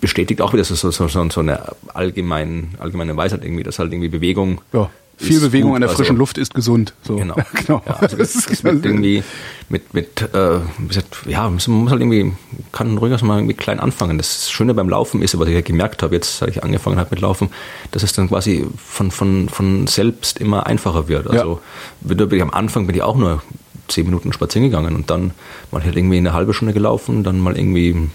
bestätigt 0.00 0.40
auch 0.40 0.52
wieder 0.52 0.62
so, 0.62 0.76
so, 0.76 0.92
so, 0.92 1.08
so 1.08 1.40
eine 1.40 1.72
allgemeine, 1.92 2.68
allgemeine 2.78 3.16
Weisheit 3.16 3.42
irgendwie, 3.42 3.64
dass 3.64 3.80
halt 3.80 3.92
irgendwie 3.92 4.10
Bewegung 4.10 4.60
ja. 4.72 4.88
Viel 5.18 5.40
Bewegung 5.40 5.70
gut, 5.70 5.76
an 5.76 5.80
der 5.80 5.90
frischen 5.90 6.12
also, 6.12 6.18
Luft 6.18 6.36
ist 6.36 6.52
gesund. 6.52 6.92
So. 7.02 7.16
Genau. 7.16 7.36
genau. 7.54 7.82
Ja, 7.86 7.94
also 7.94 8.16
das, 8.18 8.34
das, 8.34 8.46
das 8.46 8.62
mit 8.62 8.84
irgendwie 8.84 9.22
mit, 9.68 9.94
mit 9.94 10.22
äh, 10.34 10.58
ja, 11.26 11.48
man 11.48 11.54
muss 11.54 11.90
halt 11.90 12.00
irgendwie, 12.02 12.32
kann 12.72 12.98
ruhig 12.98 13.22
mal 13.22 13.38
irgendwie 13.38 13.54
klein 13.54 13.80
anfangen. 13.80 14.18
Das 14.18 14.50
Schöne 14.50 14.74
beim 14.74 14.88
Laufen 14.88 15.22
ist, 15.22 15.38
was 15.38 15.48
ich 15.48 15.54
ja 15.54 15.62
gemerkt 15.62 16.02
habe, 16.02 16.14
jetzt, 16.14 16.38
seit 16.38 16.50
ich 16.50 16.62
angefangen 16.62 16.98
habe 16.98 17.08
mit 17.12 17.20
Laufen, 17.20 17.48
dass 17.92 18.02
es 18.02 18.12
dann 18.12 18.28
quasi 18.28 18.66
von, 18.76 19.10
von, 19.10 19.48
von 19.48 19.86
selbst 19.86 20.38
immer 20.38 20.66
einfacher 20.66 21.08
wird. 21.08 21.28
Also 21.28 21.60
ja. 22.08 22.42
am 22.42 22.50
Anfang 22.50 22.86
bin 22.86 22.94
ich 22.94 23.02
auch 23.02 23.16
nur 23.16 23.42
zehn 23.88 24.04
Minuten 24.04 24.32
spazieren 24.32 24.68
gegangen 24.68 24.94
und 24.94 25.10
dann 25.10 25.32
mal 25.70 25.82
halt 25.82 25.96
irgendwie 25.96 26.18
eine 26.18 26.32
halbe 26.32 26.52
Stunde 26.52 26.74
gelaufen, 26.74 27.24
dann 27.24 27.40
mal 27.40 27.56
irgendwie 27.56 28.08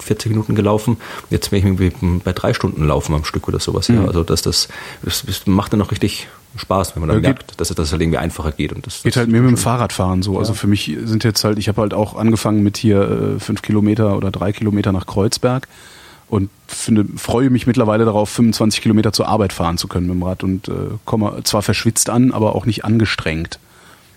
40 0.00 0.30
Minuten 0.30 0.54
gelaufen. 0.54 0.98
Jetzt 1.30 1.50
bin 1.50 1.58
ich 1.58 1.64
irgendwie 1.64 2.20
bei 2.22 2.32
drei 2.32 2.54
Stunden 2.54 2.86
laufen 2.86 3.14
am 3.14 3.24
Stück 3.24 3.48
oder 3.48 3.58
sowas. 3.58 3.88
Mhm. 3.88 3.96
Ja. 3.96 4.04
Also 4.06 4.22
das, 4.22 4.42
das, 4.42 4.68
das, 5.02 5.46
macht 5.46 5.72
dann 5.72 5.82
auch 5.82 5.90
richtig 5.90 6.28
Spaß, 6.56 6.94
wenn 6.94 7.00
man 7.00 7.08
dann 7.08 7.22
ja, 7.22 7.30
merkt, 7.30 7.60
dass 7.60 7.70
es 7.70 7.76
das 7.76 7.90
halt 7.92 8.00
irgendwie 8.00 8.18
einfacher 8.18 8.52
geht. 8.52 8.72
Und 8.72 8.86
das, 8.86 9.02
geht 9.02 9.14
das 9.14 9.20
halt 9.20 9.30
mir 9.30 9.40
mit 9.40 9.50
dem 9.50 9.56
Fahrradfahren 9.56 10.22
so. 10.22 10.32
Also 10.32 10.34
ja. 10.34 10.40
Also 10.40 10.54
für 10.54 10.66
mich 10.66 10.96
sind 11.04 11.24
jetzt 11.24 11.42
halt, 11.44 11.58
ich 11.58 11.68
habe 11.68 11.80
halt 11.80 11.94
auch 11.94 12.16
angefangen 12.16 12.62
mit 12.62 12.76
hier 12.76 13.36
äh, 13.36 13.40
fünf 13.40 13.62
Kilometer 13.62 14.16
oder 14.16 14.30
drei 14.30 14.52
Kilometer 14.52 14.92
nach 14.92 15.06
Kreuzberg 15.06 15.68
und 16.28 16.50
finde, 16.66 17.06
freue 17.16 17.50
mich 17.50 17.66
mittlerweile 17.66 18.04
darauf, 18.04 18.30
25 18.30 18.82
Kilometer 18.82 19.12
zur 19.12 19.28
Arbeit 19.28 19.52
fahren 19.52 19.78
zu 19.78 19.88
können 19.88 20.06
mit 20.06 20.16
dem 20.16 20.22
Rad 20.22 20.42
und 20.42 20.68
äh, 20.68 20.72
komme 21.04 21.40
zwar 21.44 21.62
verschwitzt 21.62 22.10
an, 22.10 22.32
aber 22.32 22.54
auch 22.54 22.66
nicht 22.66 22.84
angestrengt. 22.84 23.58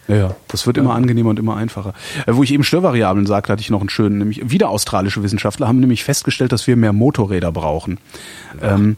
Ja. 0.08 0.36
Das 0.48 0.66
wird 0.66 0.78
immer 0.78 0.96
angenehmer 0.96 1.30
und 1.32 1.40
immer 1.40 1.58
einfacher. 1.58 1.94
Äh, 2.26 2.34
wo 2.34 2.44
ich 2.44 2.54
eben 2.54 2.64
Störvariablen 2.64 3.26
sagte, 3.26 3.52
hatte 3.52 3.62
ich 3.62 3.70
noch 3.70 3.82
einen 3.82 3.90
schönen, 3.90 4.20
nämlich 4.20 4.50
wieder 4.50 4.70
australische 4.70 5.22
Wissenschaftler 5.22 5.68
haben 5.68 5.80
nämlich 5.80 6.04
festgestellt, 6.04 6.52
dass 6.52 6.66
wir 6.66 6.76
mehr 6.76 6.94
Motorräder 6.94 7.52
brauchen. 7.52 8.00
Ähm, 8.62 8.98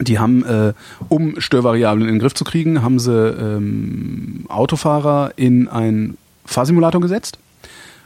die 0.00 0.18
haben, 0.18 0.44
äh, 0.44 0.72
um 1.08 1.40
Störvariablen 1.40 2.06
in 2.06 2.14
den 2.14 2.20
Griff 2.20 2.34
zu 2.34 2.44
kriegen, 2.44 2.82
haben 2.82 2.98
sie 2.98 3.12
ähm, 3.12 4.44
Autofahrer 4.48 5.32
in 5.36 5.68
einen 5.68 6.16
Fahrsimulator 6.44 7.00
gesetzt 7.00 7.38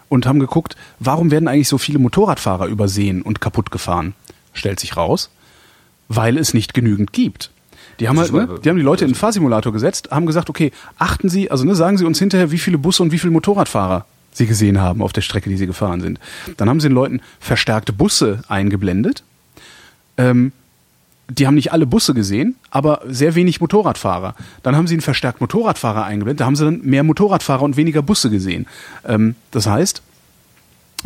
und 0.08 0.26
haben 0.26 0.40
geguckt, 0.40 0.76
warum 0.98 1.30
werden 1.30 1.48
eigentlich 1.48 1.68
so 1.68 1.78
viele 1.78 1.98
Motorradfahrer 1.98 2.66
übersehen 2.66 3.22
und 3.22 3.40
kaputt 3.40 3.70
gefahren? 3.70 4.14
Stellt 4.52 4.80
sich 4.80 4.96
raus, 4.96 5.30
weil 6.08 6.36
es 6.38 6.54
nicht 6.54 6.74
genügend 6.74 7.12
gibt. 7.12 7.50
Die 8.00 8.08
haben 8.08 8.18
halt, 8.18 8.32
ne, 8.32 8.58
die 8.64 8.68
haben 8.68 8.76
die 8.76 8.82
Leute 8.82 9.04
in 9.04 9.10
den 9.10 9.16
Fahrsimulator 9.16 9.72
gesetzt, 9.72 10.08
haben 10.10 10.26
gesagt, 10.26 10.50
okay, 10.50 10.72
achten 10.98 11.28
Sie, 11.28 11.50
also 11.50 11.64
ne, 11.64 11.74
sagen 11.74 11.98
Sie 11.98 12.04
uns 12.04 12.18
hinterher, 12.18 12.50
wie 12.50 12.58
viele 12.58 12.78
Busse 12.78 13.02
und 13.02 13.12
wie 13.12 13.18
viele 13.18 13.32
Motorradfahrer 13.32 14.06
Sie 14.32 14.46
gesehen 14.46 14.80
haben 14.80 15.02
auf 15.02 15.12
der 15.12 15.20
Strecke, 15.20 15.50
die 15.50 15.56
Sie 15.56 15.66
gefahren 15.66 16.00
sind. 16.00 16.18
Dann 16.56 16.68
haben 16.68 16.80
sie 16.80 16.88
den 16.88 16.94
Leuten 16.94 17.20
verstärkte 17.38 17.92
Busse 17.92 18.42
eingeblendet. 18.48 19.24
Ähm, 20.16 20.52
die 21.38 21.46
haben 21.46 21.54
nicht 21.54 21.72
alle 21.72 21.86
Busse 21.86 22.14
gesehen, 22.14 22.56
aber 22.70 23.02
sehr 23.06 23.34
wenig 23.34 23.60
Motorradfahrer. 23.60 24.34
Dann 24.62 24.76
haben 24.76 24.86
sie 24.86 24.94
einen 24.94 25.00
verstärkt 25.00 25.40
Motorradfahrer 25.40 26.04
eingeblendet, 26.04 26.40
da 26.40 26.46
haben 26.46 26.56
sie 26.56 26.64
dann 26.64 26.80
mehr 26.82 27.02
Motorradfahrer 27.02 27.62
und 27.62 27.76
weniger 27.76 28.02
Busse 28.02 28.30
gesehen. 28.30 28.66
Ähm, 29.06 29.34
das 29.50 29.66
heißt, 29.66 30.02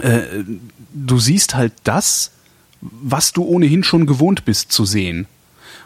äh, 0.03 0.21
du 0.93 1.19
siehst 1.19 1.55
halt 1.55 1.73
das, 1.85 2.33
was 2.81 3.33
du 3.33 3.45
ohnehin 3.45 3.85
schon 3.85 4.07
gewohnt 4.07 4.45
bist 4.45 4.73
zu 4.73 4.85
sehen. 4.85 5.27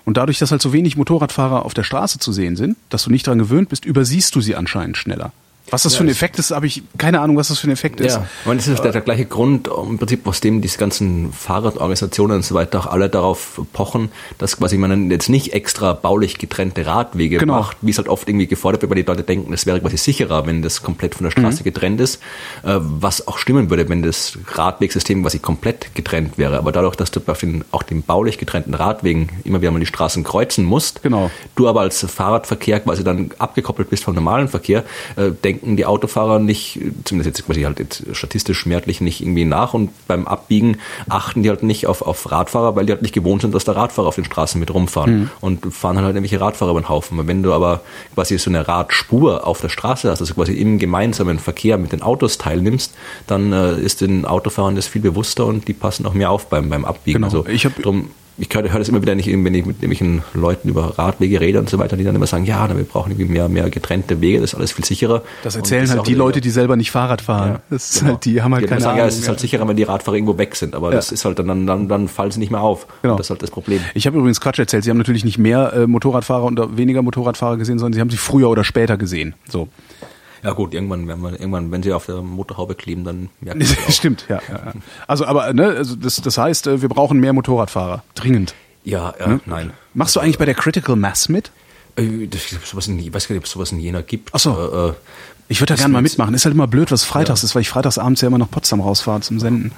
Und 0.05 0.17
dadurch, 0.17 0.39
dass 0.39 0.51
halt 0.51 0.63
so 0.63 0.73
wenig 0.73 0.97
Motorradfahrer 0.97 1.65
auf 1.65 1.75
der 1.75 1.85
Straße 1.85 2.19
zu 2.19 2.33
sehen 2.33 2.57
sind, 2.57 2.77
dass 2.89 3.05
du 3.05 3.11
nicht 3.11 3.27
daran 3.27 3.39
gewöhnt 3.39 3.69
bist, 3.69 3.85
übersiehst 3.85 4.35
du 4.35 4.41
sie 4.41 4.57
anscheinend 4.57 4.97
schneller. 4.97 5.33
Was 5.71 5.85
das 5.85 5.95
ja, 5.95 5.99
für 5.99 6.05
ein 6.05 6.09
Effekt 6.09 6.39
ist, 6.39 6.51
habe 6.51 6.67
ich 6.67 6.83
keine 6.99 7.21
Ahnung, 7.21 7.37
was 7.37 7.49
das 7.49 7.59
für 7.59 7.69
ein 7.69 7.73
Effekt 7.73 8.01
ist. 8.01 8.15
Ja, 8.15 8.27
und 8.45 8.57
das 8.59 8.69
ist 8.69 8.83
der, 8.83 8.93
der 8.93 9.01
gleiche 9.01 9.25
Grund, 9.25 9.69
im 9.69 9.99
Prinzip, 9.99 10.27
aus 10.27 10.41
dem 10.41 10.61
diese 10.61 10.79
ganzen 10.79 11.33
Fahrradorganisationen 11.33 12.39
und 12.39 12.45
so 12.45 12.55
weiter 12.55 12.81
auch 12.81 12.87
alle 12.87 13.09
darauf 13.09 13.61
pochen, 13.73 14.11
dass 14.39 14.57
quasi 14.57 14.77
man 14.77 15.11
jetzt 15.11 15.29
nicht 15.29 15.53
extra 15.53 15.93
baulich 15.93 16.39
getrennte 16.39 16.87
Radwege 16.87 17.39
genau. 17.39 17.59
macht, 17.59 17.77
wie 17.81 17.91
es 17.91 17.99
halt 17.99 18.09
oft 18.09 18.29
irgendwie 18.29 18.47
gefordert 18.47 18.83
wird, 18.83 18.91
weil 18.91 19.03
die 19.03 19.07
Leute 19.07 19.23
denken, 19.23 19.53
es 19.53 19.67
wäre 19.67 19.81
quasi 19.81 19.97
sicherer, 19.97 20.47
wenn 20.47 20.63
das 20.63 20.83
komplett 20.83 21.15
von 21.15 21.25
der 21.25 21.31
Straße 21.31 21.61
mhm. 21.61 21.65
getrennt 21.65 22.01
ist, 22.01 22.17
äh, 22.63 22.77
was 22.81 23.27
auch 23.29 23.39
stimmen 23.39 23.71
würde, 23.71 23.89
wenn 23.89 24.03
das 24.03 24.39
Radwegsystem 24.47 25.23
quasi 25.23 25.39
komplett 25.39 25.95
getrennt 25.95 26.39
wäre. 26.39 26.59
Aber 26.59 26.73
dadurch, 26.73 26.97
dass 26.97 27.11
du 27.11 27.21
auf 27.27 27.39
den, 27.39 27.65
auch 27.71 27.83
den 27.83 28.03
baulich 28.03 28.39
getrennten 28.39 28.75
Radwegen 28.75 29.29
immer 29.45 29.61
wieder 29.61 29.71
mal 29.71 29.81
die 29.81 29.87
Straßen 29.87 30.25
kreuzen 30.25 30.65
musst, 30.65 31.03
genau. 31.03 31.31
du 31.55 31.69
aber 31.69 31.83
als 31.83 32.01
Fahrradverkehr 32.01 32.81
quasi 32.81 33.05
dann 33.05 33.31
abgekoppelt 33.39 33.91
bist 33.91 34.05
vom 34.05 34.15
normalen 34.15 34.49
Verkehr, 34.49 34.85
äh, 35.17 35.31
denken 35.61 35.77
die 35.77 35.87
Autofahrer 35.87 36.39
nicht, 36.39 36.79
zumindest 37.05 37.39
jetzt 37.39 37.47
quasi 37.47 37.63
halt 37.63 37.79
jetzt 37.79 38.05
statistisch 38.13 38.59
schmerzlich 38.59 39.01
nicht 39.01 39.21
irgendwie 39.21 39.45
nach 39.45 39.75
und 39.75 39.91
beim 40.07 40.27
Abbiegen 40.27 40.79
achten 41.09 41.43
die 41.43 41.49
halt 41.49 41.63
nicht 41.63 41.87
auf, 41.87 42.03
auf 42.03 42.31
Radfahrer, 42.31 42.77
weil 42.77 42.87
die 42.87 42.93
halt 42.93 43.03
nicht 43.03 43.15
gewohnt 43.15 43.43
sind, 43.43 43.55
dass 43.55 43.65
da 43.65 43.73
Radfahrer 43.73 44.09
auf 44.09 44.15
den 44.15 44.25
Straßen 44.25 44.59
mit 44.59 44.73
rumfahren 44.73 45.21
mhm. 45.21 45.31
und 45.41 45.73
fahren 45.73 45.97
halt 45.99 46.09
irgendwelche 46.09 46.41
Radfahrer 46.41 46.73
über 46.73 46.81
den 46.81 46.89
Haufen. 46.89 47.27
Wenn 47.27 47.43
du 47.43 47.53
aber 47.53 47.81
quasi 48.15 48.39
so 48.39 48.51
eine 48.51 48.67
Radspur 48.67 49.47
auf 49.47 49.61
der 49.61 49.69
Straße 49.69 50.11
hast, 50.11 50.21
also 50.21 50.35
quasi 50.35 50.55
im 50.55 50.79
gemeinsamen 50.79 51.39
Verkehr 51.39 51.79
mit 51.79 51.93
den 51.93 52.03
Autos 52.03 52.39
teilnimmst, 52.39 52.95
dann 53.27 53.53
äh, 53.53 53.81
ist 53.81 54.01
den 54.01 54.25
Autofahrern 54.25 54.77
das 54.77 54.87
viel 54.87 55.03
bewusster 55.03 55.47
und 55.47 55.69
die 55.69 55.73
passen 55.73 56.07
auch 56.07 56.15
mehr 56.15 56.31
auf 56.31 56.47
beim, 56.47 56.71
beim 56.71 56.85
Abbiegen. 56.85 57.23
Genau. 57.23 57.27
Also 57.27 57.47
ich 57.47 57.65
hab, 57.65 57.77
drum 57.77 58.11
ich 58.41 58.49
höre 58.55 58.63
das 58.63 58.89
immer 58.89 59.03
wieder 59.03 59.15
nicht, 59.15 59.29
wenn 59.29 59.55
ich 59.55 59.67
mit 59.67 59.77
irgendwelchen 59.77 60.23
Leuten 60.33 60.69
über 60.69 60.99
Radwege 60.99 61.41
rede 61.41 61.59
und 61.59 61.69
so 61.69 61.79
weiter, 61.79 61.97
die 61.97 62.05
dann 62.05 62.15
immer 62.15 62.27
sagen, 62.27 62.47
ja, 62.47 62.69
wir 62.75 62.85
brauchen 62.85 63.13
irgendwie 63.13 63.31
mehr, 63.31 63.49
mehr 63.49 63.69
getrennte 63.69 64.21
Wege, 64.21 64.41
das 64.41 64.53
ist 64.53 64.59
alles 64.59 64.73
viel 64.73 64.85
sicherer. 64.85 65.23
Das 65.43 65.57
erzählen 65.57 65.83
das 65.83 65.95
halt 65.95 66.07
die 66.07 66.15
Leute, 66.15 66.41
die 66.41 66.49
selber 66.49 66.77
nicht 66.77 66.91
Fahrrad 66.91 67.21
fahren. 67.21 67.53
Ja, 67.53 67.61
das 67.71 67.99
genau. 67.99 68.13
halt, 68.13 68.25
die 68.25 68.43
haben 68.43 68.55
halt 68.55 68.65
die 68.65 68.69
keine 68.69 68.81
sagen, 68.81 68.93
Ahnung. 68.93 69.05
Ja, 69.05 69.09
es 69.09 69.19
ist 69.19 69.29
halt 69.29 69.41
sicherer, 69.41 69.69
wenn 69.69 69.77
die 69.77 69.83
Radfahrer 69.83 70.17
irgendwo 70.17 70.39
weg 70.39 70.57
sind, 70.57 70.75
aber 70.75 70.89
ja. 70.89 70.97
das 70.97 71.13
ist 71.13 71.25
halt 71.25 71.39
dann, 71.39 71.67
dann, 71.67 71.89
dann 71.89 72.09
fallen 72.09 72.31
sie 72.31 72.41
nicht 72.41 72.51
mehr 72.51 72.63
auf. 72.63 72.87
Genau. 73.03 73.17
das 73.17 73.27
ist 73.27 73.31
halt 73.31 73.43
das 73.43 73.51
Problem. 73.51 73.81
Ich 73.95 74.07
habe 74.07 74.17
übrigens 74.17 74.41
Quatsch 74.41 74.59
erzählt, 74.59 74.85
sie 74.85 74.91
haben 74.91 74.99
natürlich 74.99 75.25
nicht 75.25 75.39
mehr 75.39 75.73
äh, 75.75 75.87
Motorradfahrer 75.87 76.45
und 76.45 76.79
weniger 76.79 77.03
Motorradfahrer 77.03 77.59
gesehen, 77.59 77.79
sondern 77.79 77.93
sie 77.93 78.01
haben 78.01 78.11
sie 78.11 78.17
früher 78.17 78.49
oder 78.49 78.65
später 78.65 78.97
gesehen. 78.97 79.35
So. 79.49 79.69
Ja 80.43 80.53
gut, 80.53 80.75
irgendwann, 80.75 81.07
wenn 81.07 81.21
man, 81.21 81.35
irgendwann, 81.35 81.71
wenn 81.71 81.83
sie 81.83 81.93
auf 81.93 82.07
der 82.07 82.23
Motorhaube 82.23 82.75
kleben, 82.75 83.05
dann 83.05 83.29
merkt 83.41 83.61
man 83.61 83.69
das 83.87 83.97
Stimmt, 83.97 84.27
ja, 84.29 84.41
ja. 84.49 84.73
Also, 85.07 85.27
aber 85.27 85.53
ne, 85.53 85.69
also 85.69 85.97
das, 85.97 86.17
das 86.17 86.39
heißt, 86.39 86.67
äh, 86.67 86.83
wir 86.83 86.89
brauchen 86.89 87.21
mehr 87.21 87.33
Motorradfahrer, 87.33 88.03
dringend. 88.15 88.55
Ja, 88.85 89.15
ja, 89.19 89.27
hm? 89.27 89.41
nein. 89.47 89.73
Machst 89.93 90.17
du 90.17 90.21
eigentlich 90.21 90.39
bei 90.39 90.47
der 90.47 90.55
Critical 90.55 90.97
Mass 90.97 91.29
mit? 91.29 91.51
Äh, 91.97 92.27
das, 92.27 92.49
sowas 92.65 92.89
in, 92.89 92.99
ich 92.99 93.13
weiß 93.13 93.29
gar 93.29 93.35
nicht, 93.35 93.41
ob 93.41 93.47
es 93.47 93.51
sowas 93.51 93.73
in 93.73 93.81
Jena 93.81 94.01
gibt. 94.03 94.31
Ach 94.33 94.41
so. 94.41 94.91
Äh, 94.91 94.95
ich 95.49 95.61
würde 95.61 95.75
da 95.75 95.77
gerne 95.77 95.93
mal 95.93 96.03
mitmachen. 96.03 96.33
Ist 96.33 96.45
halt 96.45 96.55
immer 96.55 96.69
blöd, 96.69 96.93
was 96.93 97.03
freitags 97.03 97.43
ja. 97.43 97.47
ist, 97.47 97.55
weil 97.57 97.63
ich 97.63 97.69
freitags 97.69 97.99
abends 97.99 98.21
ja 98.21 98.29
immer 98.29 98.39
nach 98.39 98.51
Potsdam 98.51 98.81
rausfahre 98.81 99.21
zum 99.21 99.41
Senden. 99.41 99.73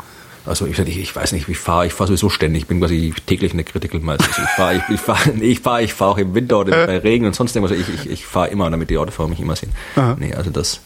Also 0.44 0.66
ich, 0.66 0.78
ich, 0.78 0.98
ich 0.98 1.14
weiß 1.14 1.32
nicht, 1.32 1.48
ich 1.48 1.58
fahre 1.58 1.86
ich 1.86 1.92
fahr 1.92 2.06
sowieso 2.06 2.28
ständig. 2.28 2.62
Ich 2.62 2.68
bin 2.68 2.80
quasi 2.80 3.14
täglich 3.26 3.52
eine 3.52 3.64
Critical 3.64 4.00
Mass. 4.00 4.20
Also 4.20 4.42
ich 4.42 4.48
fahre 4.48 4.74
ich, 4.76 4.82
ich 4.88 5.00
fahr, 5.00 5.18
nee, 5.34 5.44
ich 5.44 5.60
fahr, 5.60 5.82
ich 5.82 5.94
fahr 5.94 6.08
auch 6.08 6.18
im 6.18 6.34
Winter 6.34 6.58
oder 6.58 6.86
bei 6.86 6.98
Regen 6.98 7.26
und 7.26 7.34
sonst 7.34 7.54
irgendwas. 7.54 7.76
Ich, 7.76 7.88
ich, 7.88 8.10
ich 8.10 8.26
fahre 8.26 8.48
immer, 8.48 8.68
damit 8.70 8.90
die 8.90 8.98
Autofahrer 8.98 9.28
mich 9.28 9.40
immer 9.40 9.56
sehen. 9.56 9.72
Aha. 9.96 10.16
Nee, 10.18 10.34
also 10.34 10.50
das, 10.50 10.80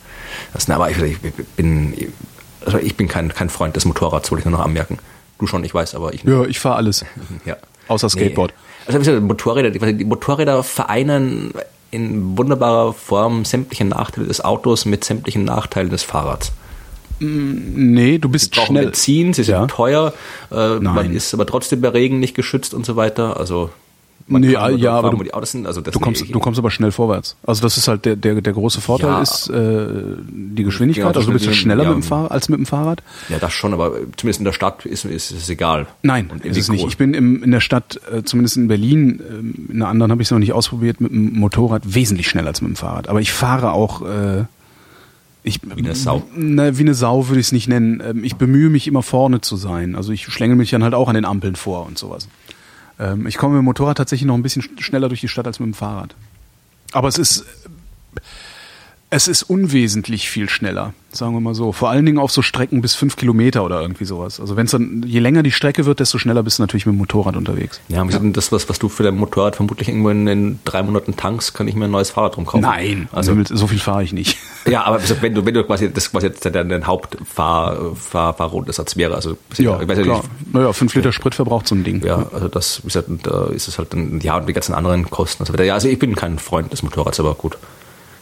das 0.52 0.68
aber 0.68 0.90
ich, 0.90 0.98
ich 0.98 1.18
bin, 1.56 2.12
also 2.64 2.78
ich 2.78 2.96
bin 2.96 3.08
kein, 3.08 3.32
kein 3.32 3.48
Freund 3.48 3.76
des 3.76 3.84
Motorrads, 3.86 4.30
wollte 4.30 4.40
ich 4.40 4.44
nur 4.44 4.58
noch 4.58 4.64
anmerken. 4.64 4.98
Du 5.38 5.46
schon, 5.46 5.64
ich 5.64 5.74
weiß, 5.74 5.94
aber 5.94 6.12
ich 6.14 6.24
nicht. 6.24 6.34
Ja, 6.34 6.44
ich 6.44 6.60
fahre 6.60 6.76
alles. 6.76 7.04
Ja. 7.44 7.56
Außer 7.88 8.08
Skateboard. 8.08 8.52
Nee. 8.88 8.94
Also 8.94 9.20
Motorräder, 9.20 9.70
die 9.70 10.04
Motorräder 10.04 10.62
vereinen 10.62 11.52
in 11.90 12.36
wunderbarer 12.36 12.92
Form 12.92 13.44
sämtliche 13.44 13.84
Nachteile 13.84 14.26
des 14.26 14.44
Autos 14.44 14.84
mit 14.84 15.04
sämtlichen 15.04 15.44
Nachteilen 15.44 15.90
des 15.90 16.02
Fahrrads. 16.02 16.52
Mm, 17.20 17.92
nee, 17.94 18.18
du 18.18 18.28
bist 18.28 18.54
sie 18.54 18.60
schnell. 18.60 18.84
Benzin, 18.86 19.32
sie 19.32 19.42
sind 19.44 19.54
ja. 19.54 19.66
teuer, 19.66 20.12
äh, 20.50 20.78
man 20.80 21.12
ist 21.12 21.32
aber 21.34 21.46
trotzdem 21.46 21.80
bei 21.80 21.88
Regen 21.88 22.20
nicht 22.20 22.34
geschützt 22.34 22.74
und 22.74 22.84
so 22.86 22.96
weiter. 22.96 23.38
Also 23.38 23.70
Man 24.28 24.42
Nee, 24.42 24.56
ah, 24.56 24.68
nur 24.70 24.78
ja, 24.78 24.90
dort 24.90 24.98
aber 24.98 25.02
fahren, 25.02 25.12
du- 25.14 25.20
wo 25.20 25.22
die 25.24 25.34
Autos 25.34 25.52
sind. 25.52 25.66
Also 25.68 25.80
das 25.80 25.92
Du 25.94 26.00
kommst, 26.00 26.24
du 26.28 26.38
kommst 26.40 26.58
aber 26.58 26.70
schnell 26.72 26.90
vorwärts. 26.90 27.36
Also 27.46 27.62
das 27.62 27.76
ist 27.76 27.86
halt 27.86 28.04
der, 28.04 28.16
der, 28.16 28.40
der 28.40 28.52
große 28.52 28.80
Vorteil 28.80 29.08
Ja. 29.10 29.22
ist 29.22 29.48
äh, 29.48 29.86
die 30.26 30.64
Geschwindigkeit. 30.64 31.04
Genau, 31.12 31.16
also 31.16 31.28
du 31.28 31.32
bist 31.34 31.46
ja 31.46 31.52
schneller 31.52 31.84
ja. 31.84 31.90
mit 31.90 31.98
dem 31.98 32.02
Fahrrad 32.02 32.32
als 32.32 32.48
mit 32.48 32.58
dem 32.58 32.66
Fahrrad. 32.66 33.02
Ja, 33.28 33.38
das 33.38 33.52
schon, 33.52 33.72
aber 33.72 33.92
zumindest 34.16 34.40
in 34.40 34.44
der 34.44 34.52
Stadt 34.52 34.84
ist, 34.84 35.04
ist 35.04 35.30
es 35.30 35.48
egal. 35.48 35.86
Nein, 36.02 36.28
ist 36.42 36.58
es 36.58 36.68
nicht. 36.68 36.84
Ich 36.86 36.96
bin 36.98 37.14
im, 37.14 37.42
in 37.44 37.50
der 37.52 37.60
Stadt, 37.60 38.00
äh, 38.12 38.24
zumindest 38.24 38.56
in 38.56 38.66
Berlin, 38.66 39.20
ähm, 39.30 39.54
in 39.68 39.76
einer 39.76 39.88
anderen 39.90 40.10
habe 40.10 40.22
ich 40.22 40.26
es 40.26 40.32
noch 40.32 40.40
nicht 40.40 40.52
ausprobiert, 40.52 41.00
mit 41.00 41.12
dem 41.12 41.32
Motorrad 41.34 41.94
wesentlich 41.94 42.28
schneller 42.28 42.48
als 42.48 42.60
mit 42.60 42.70
dem 42.72 42.76
Fahrrad. 42.76 43.08
Aber 43.08 43.20
ich 43.20 43.32
fahre 43.32 43.72
auch 43.72 44.02
äh, 44.02 44.44
ich, 45.46 45.60
Wie 45.62 45.70
eine 45.82 45.94
Sau. 45.94 46.22
Na, 46.34 46.76
wie 46.76 46.82
eine 46.82 46.94
Sau 46.94 47.28
würde 47.28 47.40
ich 47.40 47.46
es 47.46 47.52
nicht 47.52 47.68
nennen. 47.68 48.02
Ähm, 48.04 48.24
Ich 48.24 48.36
bemühe 48.36 48.68
mich 48.68 48.86
immer 48.86 49.02
vorne 49.02 49.40
zu 49.40 49.56
sein. 49.56 49.94
Also 49.94 50.12
ich 50.12 50.24
schlängel 50.26 50.56
mich 50.56 50.70
dann 50.70 50.82
halt 50.82 50.92
auch 50.94 51.08
an 51.08 51.14
den 51.14 51.24
Ampeln 51.24 51.56
vor 51.56 51.86
und 51.86 51.96
sowas. 51.98 52.28
Ähm, 52.98 53.26
Ich 53.26 53.36
komme 53.38 53.54
mit 53.54 53.62
dem 53.62 53.64
Motorrad 53.66 53.96
tatsächlich 53.96 54.26
noch 54.26 54.34
ein 54.34 54.42
bisschen 54.42 54.62
sch- 54.62 54.82
schneller 54.82 55.08
durch 55.08 55.20
die 55.20 55.28
Stadt 55.28 55.46
als 55.46 55.60
mit 55.60 55.66
dem 55.66 55.74
Fahrrad. 55.74 56.14
Aber 56.92 57.08
es 57.08 57.16
ist 57.18 57.44
es 59.08 59.28
ist 59.28 59.44
unwesentlich 59.44 60.28
viel 60.28 60.48
schneller, 60.48 60.92
sagen 61.12 61.32
wir 61.32 61.40
mal 61.40 61.54
so. 61.54 61.70
Vor 61.70 61.90
allen 61.90 62.04
Dingen 62.04 62.18
auf 62.18 62.32
so 62.32 62.42
Strecken 62.42 62.82
bis 62.82 62.96
fünf 62.96 63.14
Kilometer 63.14 63.64
oder 63.64 63.80
irgendwie 63.80 64.04
sowas. 64.04 64.40
Also 64.40 64.56
wenn 64.56 64.66
es 64.66 64.72
dann, 64.72 65.04
je 65.06 65.20
länger 65.20 65.44
die 65.44 65.52
Strecke 65.52 65.86
wird, 65.86 66.00
desto 66.00 66.18
schneller 66.18 66.42
bist 66.42 66.58
du 66.58 66.64
natürlich 66.64 66.86
mit 66.86 66.94
dem 66.94 66.98
Motorrad 66.98 67.36
unterwegs. 67.36 67.80
Ja, 67.88 68.02
wie 68.02 68.08
gesagt, 68.08 68.36
das, 68.36 68.50
was, 68.50 68.68
was 68.68 68.80
du 68.80 68.88
für 68.88 69.04
dein 69.04 69.16
Motorrad 69.16 69.54
vermutlich 69.54 69.88
irgendwo 69.88 70.10
in, 70.10 70.26
in 70.26 70.58
drei 70.64 70.82
Monaten 70.82 71.16
tankst, 71.16 71.54
kann 71.54 71.68
ich 71.68 71.76
mir 71.76 71.84
ein 71.84 71.90
neues 71.92 72.10
Fahrrad 72.10 72.34
drum 72.34 72.46
kaufen. 72.46 72.62
Nein, 72.62 73.08
Also, 73.12 73.32
also 73.32 73.56
so 73.56 73.66
viel 73.68 73.78
fahre 73.78 74.02
ich 74.02 74.12
nicht. 74.12 74.38
ja, 74.66 74.82
aber 74.82 75.00
wenn 75.20 75.34
du, 75.34 75.46
wenn 75.46 75.54
du 75.54 75.62
quasi, 75.62 75.92
das 75.92 76.10
quasi 76.10 76.26
jetzt 76.26 76.44
dein, 76.44 76.68
dein 76.68 76.86
Hauptfahr, 76.86 77.94
Fahr, 77.94 78.34
Fahrrundersatz 78.34 78.96
wäre, 78.96 79.14
also, 79.14 79.36
ich 79.52 79.64
weiß 79.64 79.98
ja 79.98 80.02
klar. 80.02 80.16
nicht, 80.16 80.52
Naja, 80.52 80.72
fünf 80.72 80.94
Liter 80.96 81.12
Sprit 81.12 81.36
verbraucht 81.36 81.68
so 81.68 81.76
ein 81.76 81.84
Ding. 81.84 82.04
ja, 82.04 82.26
also 82.32 82.48
das, 82.48 82.82
wie 82.82 82.88
gesagt, 82.88 83.08
da 83.22 83.46
ist 83.46 83.68
es 83.68 83.78
halt 83.78 83.92
dann, 83.92 84.20
ja, 84.20 84.36
und 84.36 84.48
die 84.48 84.52
ganzen 84.52 84.74
anderen 84.74 85.08
Kosten 85.10 85.42
und 85.42 85.46
so 85.46 85.52
weiter. 85.52 85.62
Ja, 85.64 85.74
also 85.74 85.86
ich 85.88 85.98
bin 86.00 86.16
kein 86.16 86.40
Freund 86.40 86.72
des 86.72 86.82
Motorrads, 86.82 87.20
aber 87.20 87.34
gut. 87.34 87.56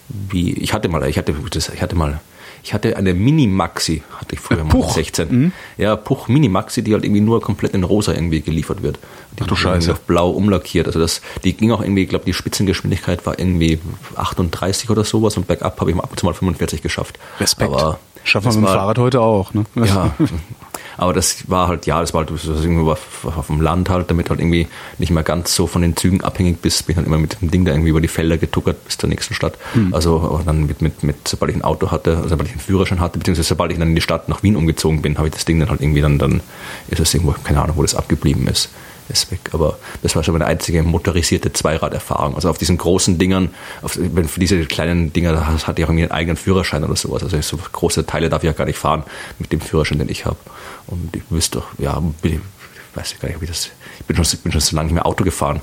Wie, 0.09 0.53
ich 0.55 0.73
hatte 0.73 0.89
mal, 0.89 1.07
ich 1.09 1.19
hatte, 1.19 1.35
das, 1.51 1.69
ich 1.71 1.81
hatte 1.83 1.97
mal, 1.97 2.21
ich 2.63 2.73
hatte 2.73 2.97
eine 2.97 3.15
Mini-Maxi, 3.15 4.03
hatte 4.19 4.35
ich 4.35 4.41
früher 4.41 4.65
mal 4.65 4.71
Puch. 4.71 4.87
mit 4.87 4.95
16. 4.95 5.53
Ja, 5.77 5.97
Puch 5.97 6.29
Mini-Maxi, 6.29 6.83
die 6.83 6.95
halt 6.95 7.05
irgendwie 7.05 7.21
nur 7.21 7.41
komplett 7.41 7.75
in 7.75 7.85
rosa 7.85 8.13
irgendwie 8.13 8.41
geliefert 8.41 8.83
wird. 8.83 8.99
Die 9.39 9.43
Ach 9.43 9.47
du 9.47 9.57
Scheiße. 9.57 9.75
irgendwie 9.77 9.93
auf 9.93 10.01
blau 10.01 10.31
umlackiert. 10.31 10.87
Also 10.87 10.99
das, 10.99 11.21
die 11.43 11.53
ging 11.53 11.73
auch 11.73 11.83
irgendwie, 11.83 12.03
ich 12.05 12.09
glaube, 12.09 12.25
die 12.25 12.33
Spitzengeschwindigkeit 12.33 13.27
war 13.27 13.39
irgendwie 13.39 13.79
38 14.17 14.89
oder 14.91 15.05
sowas 15.05 15.37
und 15.37 15.47
bergab 15.47 15.79
habe 15.81 15.91
ich 15.91 15.97
mal 15.97 16.05
ab 16.05 16.11
und 16.11 16.19
zu 16.21 16.27
mal 16.27 16.35
45 16.35 16.83
geschafft. 16.83 17.19
Respekt. 17.41 17.71
Aber 17.71 17.99
Schaffen 18.25 18.47
wir 18.47 18.49
das 18.49 18.57
mit 18.57 18.69
dem 18.69 18.73
Fahrrad 18.73 18.99
heute 18.99 19.21
auch, 19.21 19.55
ne? 19.55 19.65
ja, 19.77 20.15
aber 20.97 21.13
das 21.13 21.49
war 21.49 21.69
halt, 21.69 21.87
ja, 21.87 22.01
das 22.01 22.15
war 22.15 22.25
halt 22.27 22.31
das 22.31 22.45
irgendwo 22.45 22.91
auf, 22.91 23.25
auf 23.25 23.47
dem 23.49 23.61
Land 23.61 23.91
halt, 23.91 24.11
damit 24.11 24.31
halt 24.31 24.41
irgendwie 24.41 24.67
nicht 24.99 25.11
mehr 25.11 25.23
ganz 25.23 25.55
so 25.55 25.67
von 25.67 25.83
den 25.83 25.97
Zügen 25.97 26.23
abhängig 26.23 26.61
bist, 26.61 26.87
bin 26.87 26.97
halt 26.97 27.07
immer 27.07 27.19
mit 27.19 27.41
dem 27.41 27.51
Ding 27.51 27.65
da 27.65 27.73
irgendwie 27.73 27.91
über 27.91 28.01
die 28.01 28.09
Felder 28.09 28.39
getuckert 28.39 28.85
bis 28.85 28.97
zur 28.97 29.09
nächsten 29.09 29.35
Stadt. 29.35 29.59
Also 29.93 30.21
aber 30.21 30.43
dann 30.45 30.67
mit, 30.67 30.81
mit, 30.81 31.03
mit, 31.03 31.29
sobald 31.29 31.51
ich 31.51 31.57
ein 31.57 31.63
Auto 31.63 31.91
hatte, 31.91 32.17
also 32.17 32.29
sobald 32.29 32.49
ich 32.49 32.55
einen 32.55 32.63
Führerschein 32.63 33.01
hatte, 33.01 33.19
beziehungsweise 33.19 33.49
sobald 33.49 33.73
ich 33.73 33.79
dann 33.79 33.89
in 33.89 33.95
die 33.95 34.01
Stadt 34.01 34.29
nach 34.29 34.43
Wien 34.43 34.57
umgezogen 34.57 35.03
bin, 35.03 35.19
habe 35.19 35.29
ich 35.29 35.35
das 35.35 35.45
Ding 35.45 35.61
dann 35.61 35.69
halt 35.69 35.81
irgendwie 35.81 36.01
dann, 36.01 36.19
dann 36.19 36.41
ist 36.89 37.01
es 37.01 37.13
irgendwo, 37.13 37.35
keine 37.45 37.63
Ahnung, 37.63 37.77
wo 37.77 37.83
das 37.83 37.95
abgeblieben 37.95 38.47
ist. 38.49 38.71
Ist 39.09 39.31
weg. 39.31 39.51
Aber 39.53 39.79
das 40.03 40.17
war 40.17 40.25
schon 40.25 40.33
meine 40.33 40.47
einzige 40.47 40.83
motorisierte 40.83 41.53
Zweiraderfahrung. 41.53 42.35
Also 42.37 42.49
auf 42.49 42.57
diesen 42.57 42.79
großen 42.79 43.19
Dingern, 43.19 43.51
auf, 43.83 43.99
wenn 44.01 44.29
für 44.29 44.41
diese 44.41 44.65
kleinen 44.65 45.13
Dinger, 45.13 45.47
hatte 45.47 45.81
ich 45.81 45.85
auch 45.85 45.91
irgendwie 45.91 46.05
einen 46.05 46.13
eigenen 46.13 46.37
Führerschein 46.37 46.83
oder 46.85 46.97
sowas. 46.97 47.23
Also 47.23 47.41
so 47.43 47.59
große 47.59 48.07
Teile 48.07 48.31
darf 48.31 48.43
ich 48.43 48.47
ja 48.47 48.53
gar 48.53 48.65
nicht 48.65 48.79
fahren 48.79 49.05
mit 49.39 49.53
dem 49.53 49.61
Führerschein, 49.61 49.99
den 49.99 50.09
ich 50.09 50.25
habe. 50.25 50.39
Und 50.87 51.15
ich 51.15 51.23
wüsste 51.29 51.59
doch, 51.59 51.67
ja, 51.79 52.01
bin 52.23 52.35
ich, 52.35 52.39
ich 52.39 52.97
weiß 52.97 53.17
gar 53.21 53.29
nicht, 53.29 53.43
wie 53.43 53.47
das. 53.47 53.71
Ich 53.99 54.07
bin 54.07 54.17
schon, 54.17 54.25
ich 54.25 54.41
bin 54.41 54.53
schon 54.53 54.61
so 54.61 54.75
lange 54.75 54.87
nicht 54.87 54.95
mehr 54.95 55.07
Auto 55.07 55.23
gefahren. 55.23 55.61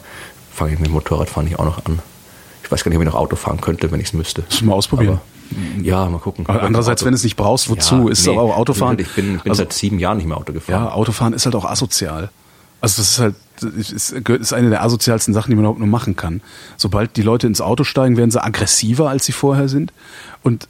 Fange 0.53 0.73
ich 0.73 0.79
mit 0.79 0.89
dem 0.89 0.93
Motorradfahren 0.93 1.47
nicht 1.47 1.57
auch 1.57 1.65
noch 1.65 1.85
an. 1.85 1.99
Ich 2.63 2.71
weiß 2.71 2.83
gar 2.83 2.89
nicht, 2.89 2.97
ob 2.97 3.03
ich 3.03 3.09
noch 3.09 3.19
Auto 3.19 3.35
fahren 3.35 3.59
könnte, 3.59 3.91
wenn 3.91 3.99
ich 3.99 4.07
es 4.07 4.13
müsste. 4.13 4.43
Müssen 4.49 4.67
wir 4.67 4.75
ausprobieren. 4.75 5.19
Aber, 5.19 5.83
ja, 5.83 6.07
mal 6.09 6.19
gucken. 6.19 6.45
Aber 6.47 6.61
andererseits, 6.61 7.03
wenn 7.03 7.11
du 7.11 7.15
es 7.15 7.23
nicht 7.23 7.35
brauchst, 7.35 7.69
wozu? 7.69 8.07
ist 8.07 8.25
nee. 8.25 8.33
aber 8.33 8.43
auch 8.43 8.57
Autofahren. 8.57 8.99
Ich 8.99 9.09
bin, 9.09 9.37
ich 9.37 9.43
bin 9.43 9.51
also, 9.51 9.63
seit 9.63 9.73
sieben 9.73 9.99
Jahren 9.99 10.17
nicht 10.17 10.27
mehr 10.27 10.37
Auto 10.37 10.53
gefahren. 10.53 10.85
ja, 10.85 10.91
Autofahren 10.91 11.33
ist 11.33 11.45
halt 11.45 11.55
auch 11.55 11.65
asozial. 11.65 12.29
Also 12.81 13.01
das 13.01 13.11
ist 13.11 13.19
halt, 13.19 13.35
ist, 13.77 14.11
ist 14.11 14.53
eine 14.53 14.69
der 14.71 14.83
asozialsten 14.83 15.33
Sachen, 15.33 15.51
die 15.51 15.55
man 15.55 15.63
überhaupt 15.63 15.79
nur 15.79 15.87
machen 15.87 16.15
kann. 16.15 16.41
Sobald 16.77 17.15
die 17.15 17.21
Leute 17.21 17.47
ins 17.47 17.61
Auto 17.61 17.83
steigen, 17.83 18.17
werden 18.17 18.31
sie 18.31 18.43
aggressiver, 18.43 19.09
als 19.09 19.25
sie 19.25 19.31
vorher 19.31 19.69
sind. 19.69 19.93
Und 20.41 20.67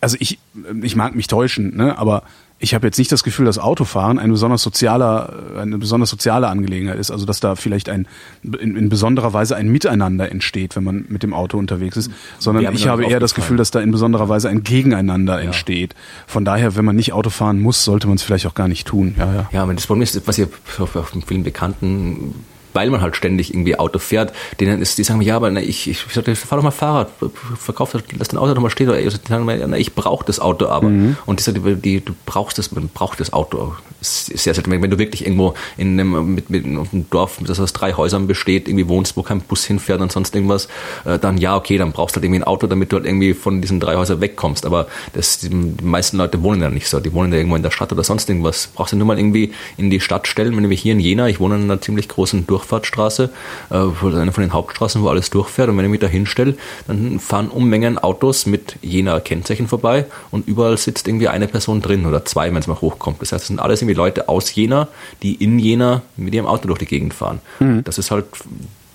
also 0.00 0.16
ich, 0.18 0.40
ich 0.82 0.96
mag 0.96 1.14
mich 1.14 1.28
täuschen, 1.28 1.76
ne? 1.76 1.96
aber 1.98 2.24
ich 2.62 2.74
habe 2.74 2.86
jetzt 2.86 2.98
nicht 2.98 3.10
das 3.10 3.24
Gefühl, 3.24 3.46
dass 3.46 3.58
Autofahren 3.58 4.18
ein 4.18 4.30
besonders 4.30 4.62
sozialer, 4.62 5.32
eine 5.58 5.78
besonders 5.78 6.10
soziale 6.10 6.48
Angelegenheit 6.48 6.98
ist. 6.98 7.10
Also 7.10 7.24
dass 7.24 7.40
da 7.40 7.56
vielleicht 7.56 7.88
ein 7.88 8.06
in, 8.42 8.76
in 8.76 8.90
besonderer 8.90 9.32
Weise 9.32 9.56
ein 9.56 9.68
Miteinander 9.68 10.30
entsteht, 10.30 10.76
wenn 10.76 10.84
man 10.84 11.06
mit 11.08 11.22
dem 11.22 11.32
Auto 11.32 11.56
unterwegs 11.56 11.96
ist. 11.96 12.10
Sondern 12.38 12.74
ich 12.74 12.86
habe 12.86 13.04
eher 13.04 13.18
das. 13.18 13.30
Gefühl, 13.30 13.56
dass 13.56 13.70
da 13.70 13.80
in 13.80 13.92
besonderer 13.92 14.28
Weise 14.28 14.48
ein 14.48 14.64
Gegeneinander 14.64 15.40
entsteht. 15.40 15.94
Von 16.26 16.44
daher, 16.44 16.74
wenn 16.74 16.84
man 16.84 16.96
nicht 16.96 17.12
Auto 17.12 17.30
fahren 17.30 17.60
muss, 17.60 17.84
sollte 17.84 18.08
man 18.08 18.16
es 18.16 18.22
vielleicht 18.22 18.46
auch 18.46 18.54
gar 18.54 18.66
nicht 18.66 18.88
tun. 18.88 19.14
Ja, 19.16 19.32
ja. 19.32 19.48
Ja, 19.52 19.72
das 19.72 19.86
Problem 19.86 20.02
ist, 20.02 20.20
was 20.26 20.40
auf, 20.40 20.96
auf 20.96 21.12
vielen 21.26 21.44
Bekannten, 21.44 22.34
weil 22.72 22.90
man 22.90 23.00
halt 23.00 23.16
ständig 23.16 23.52
irgendwie 23.52 23.78
Auto 23.78 23.98
fährt, 23.98 24.32
denen 24.58 24.80
ist, 24.80 24.98
die 24.98 25.04
sagen 25.04 25.18
mir, 25.18 25.24
ja, 25.24 25.36
aber 25.36 25.50
na, 25.50 25.60
ich, 25.60 25.88
ich, 25.88 26.04
ich 26.06 26.12
sag, 26.12 26.24
fahr 26.36 26.58
doch 26.58 26.64
mal 26.64 26.70
Fahrrad, 26.70 27.10
verkauf 27.58 27.92
das, 27.92 28.02
lass 28.18 28.28
dein 28.28 28.38
Auto 28.38 28.54
doch 28.54 28.62
mal 28.62 28.70
stehen. 28.70 28.88
Oder 28.88 29.00
die 29.00 29.10
sagen 29.10 29.44
mir, 29.44 29.66
na, 29.66 29.76
ich 29.76 29.94
brauche 29.94 30.24
das 30.24 30.40
Auto 30.40 30.66
aber. 30.66 30.88
Mhm. 30.88 31.16
Und 31.26 31.40
die 31.40 31.44
sagen, 31.44 31.80
die, 31.82 32.00
du 32.00 32.14
brauchst 32.26 32.58
das, 32.58 32.72
man 32.72 32.88
braucht 32.88 33.20
das 33.20 33.32
Auto. 33.32 33.74
Sehr 34.00 34.54
selten. 34.54 34.70
Wenn 34.70 34.90
du 34.90 34.98
wirklich 34.98 35.26
irgendwo 35.26 35.54
in 35.76 36.00
einem, 36.00 36.34
mit, 36.34 36.48
mit 36.48 36.64
einem 36.64 36.86
Dorf, 37.10 37.38
das 37.46 37.60
aus 37.60 37.72
drei 37.72 37.92
Häusern 37.92 38.26
besteht, 38.26 38.66
irgendwie 38.66 38.88
wohnst, 38.88 39.16
wo 39.16 39.22
kein 39.22 39.40
Bus 39.40 39.64
hinfährt 39.64 40.00
und 40.00 40.10
sonst 40.10 40.34
irgendwas, 40.34 40.68
äh, 41.04 41.18
dann 41.18 41.36
ja, 41.36 41.56
okay, 41.56 41.76
dann 41.76 41.92
brauchst 41.92 42.16
du 42.16 42.18
halt 42.18 42.24
irgendwie 42.24 42.40
ein 42.40 42.44
Auto, 42.44 42.66
damit 42.66 42.92
du 42.92 42.96
halt 42.96 43.06
irgendwie 43.06 43.34
von 43.34 43.60
diesen 43.60 43.78
drei 43.78 43.96
Häusern 43.96 44.20
wegkommst. 44.20 44.64
Aber 44.64 44.86
das, 45.12 45.38
die, 45.40 45.50
meisten 45.50 46.16
Leute 46.16 46.42
wohnen 46.42 46.62
ja 46.62 46.70
nicht 46.70 46.88
so. 46.88 47.00
Die 47.00 47.12
wohnen 47.12 47.32
ja 47.32 47.38
irgendwo 47.38 47.56
in 47.56 47.62
der 47.62 47.70
Stadt 47.70 47.92
oder 47.92 48.04
sonst 48.04 48.28
irgendwas. 48.28 48.68
Brauchst 48.74 48.92
du 48.92 48.96
nur 48.96 49.06
mal 49.06 49.18
irgendwie 49.18 49.52
in 49.76 49.90
die 49.90 50.00
Stadt 50.00 50.26
stellen, 50.26 50.56
wenn 50.56 50.70
wir 50.70 50.76
hier 50.76 50.92
in 50.92 51.00
Jena, 51.00 51.28
ich 51.28 51.40
wohne 51.40 51.56
in 51.56 51.62
einer 51.64 51.80
ziemlich 51.80 52.08
großen 52.08 52.46
Durchfahrtsstraße, 52.60 53.30
äh, 53.70 53.74
eine 53.74 54.32
von 54.32 54.42
den 54.42 54.52
Hauptstraßen, 54.52 55.02
wo 55.02 55.08
alles 55.08 55.30
durchfährt. 55.30 55.68
Und 55.68 55.76
wenn 55.78 55.84
ich 55.84 55.90
mich 55.90 56.00
da 56.00 56.06
hinstelle, 56.06 56.54
dann 56.86 57.18
fahren 57.20 57.48
Unmengen 57.48 57.98
Autos 57.98 58.46
mit 58.46 58.76
Jena 58.82 59.20
Kennzeichen 59.20 59.68
vorbei 59.68 60.06
und 60.30 60.46
überall 60.46 60.76
sitzt 60.76 61.08
irgendwie 61.08 61.28
eine 61.28 61.48
Person 61.48 61.80
drin 61.80 62.06
oder 62.06 62.24
zwei, 62.24 62.48
wenn 62.48 62.56
es 62.56 62.66
mal 62.66 62.80
hochkommt. 62.80 63.20
Das 63.20 63.32
heißt, 63.32 63.42
es 63.42 63.48
sind 63.48 63.60
alles 63.60 63.82
irgendwie 63.82 63.96
Leute 63.96 64.28
aus 64.28 64.54
Jena, 64.54 64.88
die 65.22 65.34
in 65.34 65.58
Jena 65.58 66.02
mit 66.16 66.34
ihrem 66.34 66.46
Auto 66.46 66.66
durch 66.66 66.78
die 66.78 66.86
Gegend 66.86 67.14
fahren. 67.14 67.40
Das 67.84 67.98
ist 67.98 68.10
halt 68.10 68.26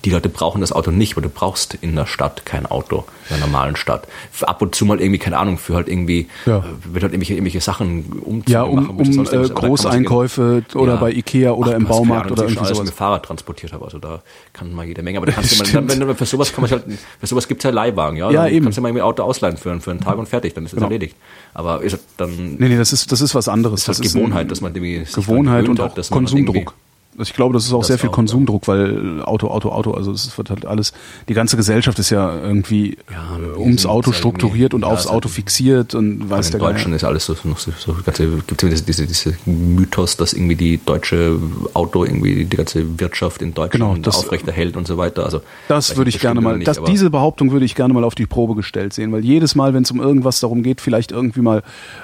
die 0.06 0.12
Leute 0.12 0.28
brauchen 0.28 0.60
das 0.60 0.70
Auto 0.72 0.92
nicht, 0.92 1.16
weil 1.16 1.22
du 1.24 1.28
brauchst 1.28 1.74
in 1.74 1.96
der 1.96 2.06
Stadt 2.06 2.46
kein 2.46 2.64
Auto, 2.64 3.04
in 3.28 3.36
einer 3.36 3.46
normalen 3.46 3.74
Stadt. 3.74 4.06
Für 4.30 4.46
ab 4.48 4.62
und 4.62 4.72
zu 4.74 4.84
mal 4.86 5.00
irgendwie, 5.00 5.18
keine 5.18 5.36
Ahnung, 5.36 5.58
für 5.58 5.74
halt 5.74 5.88
irgendwie, 5.88 6.28
Ja. 6.46 6.58
äh, 6.58 6.62
wenn 6.84 7.02
halt 7.02 7.12
irgendwelche, 7.12 7.34
irgendwelche 7.34 7.60
Sachen 7.60 8.04
umziehen. 8.24 8.52
Ja, 8.52 8.62
um, 8.62 8.88
um 8.90 9.00
äh, 9.00 9.48
Großeinkäufe 9.48 10.62
oder 10.74 10.96
bei 10.96 11.10
Ikea 11.10 11.50
oder 11.50 11.74
im 11.74 11.86
Baumarkt 11.86 12.30
oder 12.30 12.44
irgendwie 12.44 12.64
sowas. 12.66 12.84
mit 12.84 12.94
Fahrrad 12.94 13.24
transportiert 13.24 13.72
habe, 13.72 13.84
also 13.84 13.98
da 13.98 14.22
kann 14.52 14.72
mal 14.72 14.84
jede 14.86 15.02
Menge. 15.02 15.18
Aber 15.18 15.26
da 15.26 15.32
kannst 15.32 15.58
du 15.74 15.80
mal, 15.82 15.88
wenn 15.88 16.14
für 16.16 16.24
sowas 16.24 16.52
kann 16.52 16.62
man 16.62 16.70
halt, 16.70 16.84
für 17.18 17.26
sowas 17.26 17.48
gibt's 17.48 17.64
ja 17.64 17.70
Leihwagen, 17.70 18.16
ja. 18.16 18.30
Ja, 18.30 18.46
eben. 18.46 18.64
kannst 18.66 18.78
du 18.78 18.82
mal 18.82 18.88
irgendwie 18.88 19.02
ein 19.02 19.06
Auto 19.08 19.24
ausleihen 19.24 19.56
für, 19.56 19.78
für 19.80 19.90
einen 19.90 20.00
Tag 20.00 20.18
und 20.18 20.28
fertig, 20.28 20.54
dann 20.54 20.64
ist 20.64 20.72
das 20.72 20.76
Genau. 20.78 20.86
erledigt. 20.86 21.16
Aber 21.52 21.82
ist 21.82 21.98
dann 22.16 22.56
Nee, 22.58 22.68
nee, 22.68 22.76
das 22.76 22.92
ist, 22.92 23.10
das 23.10 23.20
ist 23.20 23.34
was 23.34 23.48
anderes. 23.48 23.80
ist 23.82 23.88
halt 23.88 23.98
das 24.04 24.12
Gewohnheit, 24.12 24.42
ein- 24.46 24.48
dass 24.48 24.60
man 24.60 24.72
irgendwie 24.74 25.04
Gewohnheit 25.12 25.68
und 25.68 25.78
hat, 25.80 25.90
auch 25.90 25.94
dass 25.94 26.10
man 26.10 26.20
halt 26.20 26.30
Konsumdruck. 26.30 26.74
Also 27.18 27.30
ich 27.30 27.34
glaube, 27.34 27.54
das 27.54 27.64
ist 27.64 27.72
auch 27.72 27.78
Das 27.78 27.86
sehr 27.88 27.98
viel 27.98 28.10
auch, 28.10 28.14
Konsumdruck, 28.14 28.68
weil 28.68 29.22
Auto, 29.22 29.48
Auto, 29.48 29.70
Auto, 29.70 29.92
also 29.92 30.12
es 30.12 30.36
wird 30.36 30.50
halt 30.50 30.66
alles, 30.66 30.92
die 31.28 31.34
ganze 31.34 31.56
Gesellschaft 31.56 31.98
ist 31.98 32.10
ja 32.10 32.34
irgendwie 32.42 32.98
Ja, 33.10 33.38
äh, 33.38 33.58
ums 33.58 33.86
Auto 33.86 34.12
strukturiert 34.12 34.74
und 34.74 34.82
ja, 34.82 34.88
aufs 34.88 35.06
Auto 35.06 35.28
fixiert 35.28 35.94
und 35.94 36.28
weiß 36.28 36.46
in 36.46 36.52
der 36.52 36.60
Deutschland 36.60 36.86
Geier. 36.88 36.96
ist 36.96 37.04
alles 37.04 37.24
so, 37.26 37.36
noch 37.44 37.58
so, 37.58 37.72
so 37.78 37.96
ganze, 38.04 38.26
gibt 38.46 38.62
es 38.62 38.84
diese, 38.84 39.06
diese, 39.06 39.34
Mythos, 39.46 40.16
dass 40.16 40.32
irgendwie 40.34 40.56
die 40.56 40.78
deutsche 40.84 41.38
Auto 41.74 42.04
irgendwie 42.04 42.44
die 42.44 42.56
ganze 42.56 42.98
Wirtschaft 43.00 43.40
in 43.42 43.54
Deutschland 43.54 43.72
Genau, 43.94 43.96
das- 44.02 44.16
aufrechterhält 44.16 44.76
und 44.76 44.86
so 44.86 44.98
weiter. 44.98 45.24
Also 45.24 45.40
Das 45.68 45.96
würde 45.96 46.10
ich 46.10 46.20
gerne 46.20 46.40
mal, 46.40 46.56
nicht, 46.58 46.68
das, 46.68 46.82
diese 46.84 47.10
Behauptung 47.10 47.50
würde 47.50 47.64
ich 47.64 47.74
gerne 47.74 47.94
mal 47.94 48.04
auf 48.04 48.14
die 48.14 48.26
Probe 48.26 48.54
gestellt 48.54 48.92
sehen, 48.92 49.12
weil 49.12 49.24
jedes 49.24 49.54
Mal, 49.54 49.72
wenn 49.74 49.82
es 49.84 49.90
um 49.90 50.00
irgendwas 50.00 50.40
darum 50.40 50.62
geht, 50.62 50.80
vielleicht 50.80 51.12
irgendwie 51.12 51.40
mal, 51.40 51.58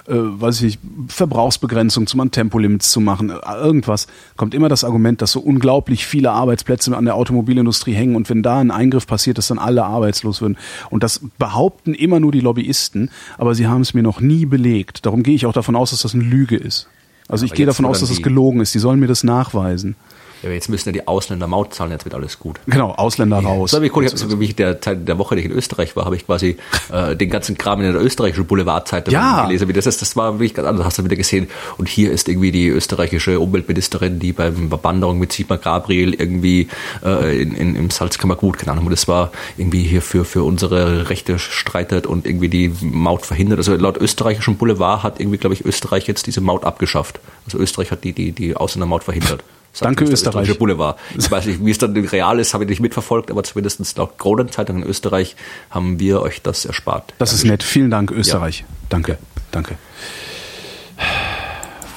äh, 0.08 0.12
weiß 0.14 0.56
ich 0.56 0.62
nicht, 0.62 0.80
Verbrauchsbegrenzung 1.08 2.06
zu 2.06 2.16
machen, 2.16 2.30
Tempolimits 2.30 2.90
zu 2.90 3.00
machen, 3.00 3.30
äh, 3.30 3.34
irgendwas, 3.56 4.06
kommt 4.36 4.54
immer 4.54 4.68
das 4.68 4.84
Argument, 4.84 5.01
dass 5.20 5.32
so 5.32 5.40
unglaublich 5.40 6.06
viele 6.06 6.30
Arbeitsplätze 6.32 6.96
an 6.96 7.04
der 7.04 7.14
Automobilindustrie 7.16 7.92
hängen 7.92 8.16
und 8.16 8.28
wenn 8.30 8.42
da 8.42 8.58
ein 8.60 8.70
Eingriff 8.70 9.06
passiert, 9.06 9.38
dass 9.38 9.48
dann 9.48 9.58
alle 9.58 9.84
arbeitslos 9.84 10.40
würden. 10.40 10.56
Und 10.90 11.02
das 11.02 11.20
behaupten 11.38 11.94
immer 11.94 12.20
nur 12.20 12.32
die 12.32 12.40
Lobbyisten, 12.40 13.10
aber 13.38 13.54
sie 13.54 13.66
haben 13.66 13.80
es 13.82 13.94
mir 13.94 14.02
noch 14.02 14.20
nie 14.20 14.46
belegt. 14.46 15.04
Darum 15.06 15.22
gehe 15.22 15.34
ich 15.34 15.46
auch 15.46 15.52
davon 15.52 15.76
aus, 15.76 15.90
dass 15.90 16.02
das 16.02 16.14
eine 16.14 16.24
Lüge 16.24 16.56
ist. 16.56 16.88
Also 17.28 17.44
ich 17.44 17.52
aber 17.52 17.56
gehe 17.56 17.66
jetzt, 17.66 17.74
davon 17.78 17.86
aus, 17.86 18.00
dass 18.00 18.10
es 18.10 18.16
die- 18.16 18.22
gelogen 18.22 18.60
ist. 18.60 18.74
Die 18.74 18.78
sollen 18.78 19.00
mir 19.00 19.06
das 19.06 19.24
nachweisen. 19.24 19.96
Ja, 20.42 20.50
jetzt 20.50 20.68
müssen 20.68 20.88
ja 20.88 20.92
die 20.92 21.06
Ausländer 21.06 21.46
Maut 21.46 21.74
zahlen, 21.74 21.92
jetzt 21.92 22.04
wird 22.04 22.14
alles 22.14 22.38
gut. 22.38 22.58
Genau, 22.66 22.90
Ausländer 22.92 23.38
raus. 23.38 23.70
Das 23.70 23.80
war 23.80 23.88
cool. 23.96 24.04
Ich 24.04 24.12
habe 24.12 24.40
wie 24.40 24.44
ich 24.44 24.56
der 24.56 24.80
Zeit 24.80 25.06
der 25.06 25.18
Woche, 25.18 25.36
die 25.36 25.42
ich 25.42 25.46
in 25.46 25.52
Österreich 25.52 25.94
war, 25.94 26.04
habe 26.04 26.16
ich 26.16 26.26
quasi 26.26 26.56
äh, 26.92 27.14
den 27.14 27.30
ganzen 27.30 27.56
Kram 27.56 27.80
in 27.80 27.92
der 27.92 28.02
österreichischen 28.02 28.46
Boulevardzeitung 28.46 29.12
Ja. 29.12 29.46
gelesen. 29.46 29.68
Wie 29.68 29.72
das 29.72 29.86
ist, 29.86 30.02
das 30.02 30.16
war 30.16 30.34
wirklich 30.34 30.54
ganz 30.54 30.66
anders. 30.68 30.86
Hast 30.86 30.98
du 30.98 31.04
wieder 31.04 31.16
gesehen. 31.16 31.48
Und 31.78 31.88
hier 31.88 32.10
ist 32.10 32.28
irgendwie 32.28 32.50
die 32.50 32.68
österreichische 32.68 33.38
Umweltministerin, 33.40 34.18
die 34.18 34.32
beim 34.32 34.70
Wanderung 34.82 35.18
mit 35.18 35.32
Sigmar 35.32 35.58
Gabriel 35.58 36.14
irgendwie 36.14 36.68
äh, 37.04 37.40
in, 37.40 37.54
in, 37.54 37.76
im 37.76 37.90
Salzkammergut, 37.90 38.58
keine 38.58 38.72
Ahnung, 38.72 38.90
das 38.90 39.06
war, 39.08 39.30
irgendwie 39.56 39.82
hier 39.82 40.02
für, 40.02 40.24
für 40.24 40.42
unsere 40.42 41.08
Rechte 41.10 41.38
streitet 41.38 42.06
und 42.06 42.26
irgendwie 42.26 42.48
die 42.48 42.72
Maut 42.80 43.26
verhindert. 43.26 43.58
Also 43.58 43.74
laut 43.76 43.96
österreichischem 43.96 44.56
Boulevard 44.56 45.02
hat 45.02 45.20
irgendwie, 45.20 45.38
glaube 45.38 45.54
ich, 45.54 45.64
Österreich 45.64 46.06
jetzt 46.08 46.26
diese 46.26 46.40
Maut 46.40 46.64
abgeschafft. 46.64 47.20
Also 47.44 47.58
Österreich 47.58 47.90
hat 47.90 48.04
die, 48.04 48.12
die, 48.12 48.32
die 48.32 48.56
Ausländermaut 48.56 49.04
verhindert. 49.04 49.44
Sagt 49.72 49.86
Danke, 49.86 50.04
Österreich. 50.04 50.12
österreichische 50.12 50.58
Boulevard. 50.58 50.98
Ich 51.16 51.30
weiß 51.30 51.46
nicht, 51.46 51.64
wie 51.64 51.70
es 51.70 51.78
dann 51.78 51.96
real 51.96 52.38
ist, 52.38 52.52
habe 52.52 52.64
ich 52.64 52.70
nicht 52.70 52.80
mitverfolgt, 52.80 53.30
aber 53.30 53.42
zumindest 53.42 53.96
laut 53.96 54.18
Kronenzeitung 54.18 54.82
in 54.82 54.88
Österreich 54.88 55.34
haben 55.70 55.98
wir 55.98 56.20
euch 56.20 56.42
das 56.42 56.66
erspart. 56.66 57.14
Das 57.18 57.32
ist 57.32 57.44
nett. 57.44 57.62
Vielen 57.62 57.90
Dank, 57.90 58.10
Österreich. 58.10 58.64
Danke, 58.90 59.18
danke. 59.50 59.76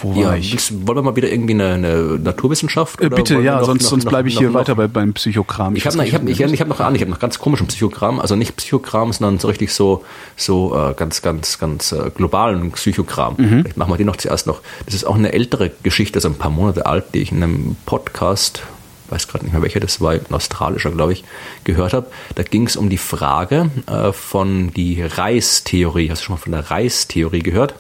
Wo 0.01 0.15
war 0.15 0.21
Ja, 0.21 0.35
ich? 0.35 0.51
willst- 0.51 0.87
wollen 0.87 0.97
wir 0.97 1.01
mal 1.03 1.15
wieder 1.15 1.31
irgendwie 1.31 1.53
eine, 1.53 1.73
eine 1.73 2.19
Naturwissenschaft? 2.19 3.01
Äh, 3.01 3.07
oder 3.07 3.15
bitte, 3.15 3.39
ja, 3.41 3.59
noch- 3.59 3.65
sonst, 3.65 3.83
noch- 3.83 3.89
sonst 3.91 4.05
bleibe 4.05 4.27
ich 4.27 4.35
noch- 4.35 4.41
hier 4.41 4.49
noch- 4.49 4.59
weiter 4.59 4.75
bei, 4.75 4.87
beim 4.87 5.13
Psychokram. 5.13 5.75
Ich 5.75 5.85
habe 5.85 6.05
ich 6.05 6.13
hab, 6.13 6.27
ich, 6.27 6.39
ich 6.39 6.61
hab 6.61 6.67
noch 6.67 6.79
an, 6.79 6.95
ich 6.95 7.01
habe 7.01 7.11
noch 7.11 7.19
ganz 7.19 7.39
komischen 7.39 7.67
Psychokram, 7.67 8.19
also 8.19 8.35
nicht 8.35 8.55
Psychokram, 8.57 9.13
sondern 9.13 9.39
so 9.39 9.47
richtig 9.47 9.73
so, 9.73 10.03
so 10.35 10.75
äh, 10.75 10.93
ganz, 10.95 11.21
ganz, 11.21 11.59
ganz 11.59 11.91
äh, 11.91 12.11
globalen 12.13 12.71
Psychokram. 12.71 13.35
Mhm. 13.37 13.47
Vielleicht 13.61 13.77
machen 13.77 13.91
wir 13.93 13.97
die 13.97 14.05
noch 14.05 14.15
zuerst 14.17 14.47
noch. 14.47 14.61
Das 14.85 14.93
ist 14.95 15.05
auch 15.05 15.15
eine 15.15 15.33
ältere 15.33 15.71
Geschichte, 15.83 16.17
also 16.17 16.29
ein 16.29 16.35
paar 16.35 16.51
Monate 16.51 16.85
alt, 16.85 17.05
die 17.13 17.19
ich 17.19 17.31
in 17.31 17.41
einem 17.43 17.75
Podcast, 17.85 18.63
weiß 19.09 19.27
gerade 19.27 19.43
nicht 19.45 19.53
mehr 19.53 19.61
welcher 19.61 19.79
das 19.79 20.01
war, 20.01 20.13
ein 20.13 20.21
australischer, 20.31 20.89
glaube 20.91 21.13
ich, 21.13 21.23
gehört 21.63 21.93
habe. 21.93 22.07
Da 22.33 22.43
ging 22.43 22.65
es 22.65 22.75
um 22.75 22.89
die 22.89 22.97
Frage 22.97 23.69
äh, 23.87 24.11
von 24.11 24.71
die 24.73 25.01
Reistheorie. 25.03 26.09
Hast 26.09 26.21
du 26.21 26.25
schon 26.25 26.35
mal 26.35 26.41
von 26.41 26.51
der 26.53 26.71
Reistheorie 26.71 27.39
gehört? 27.43 27.75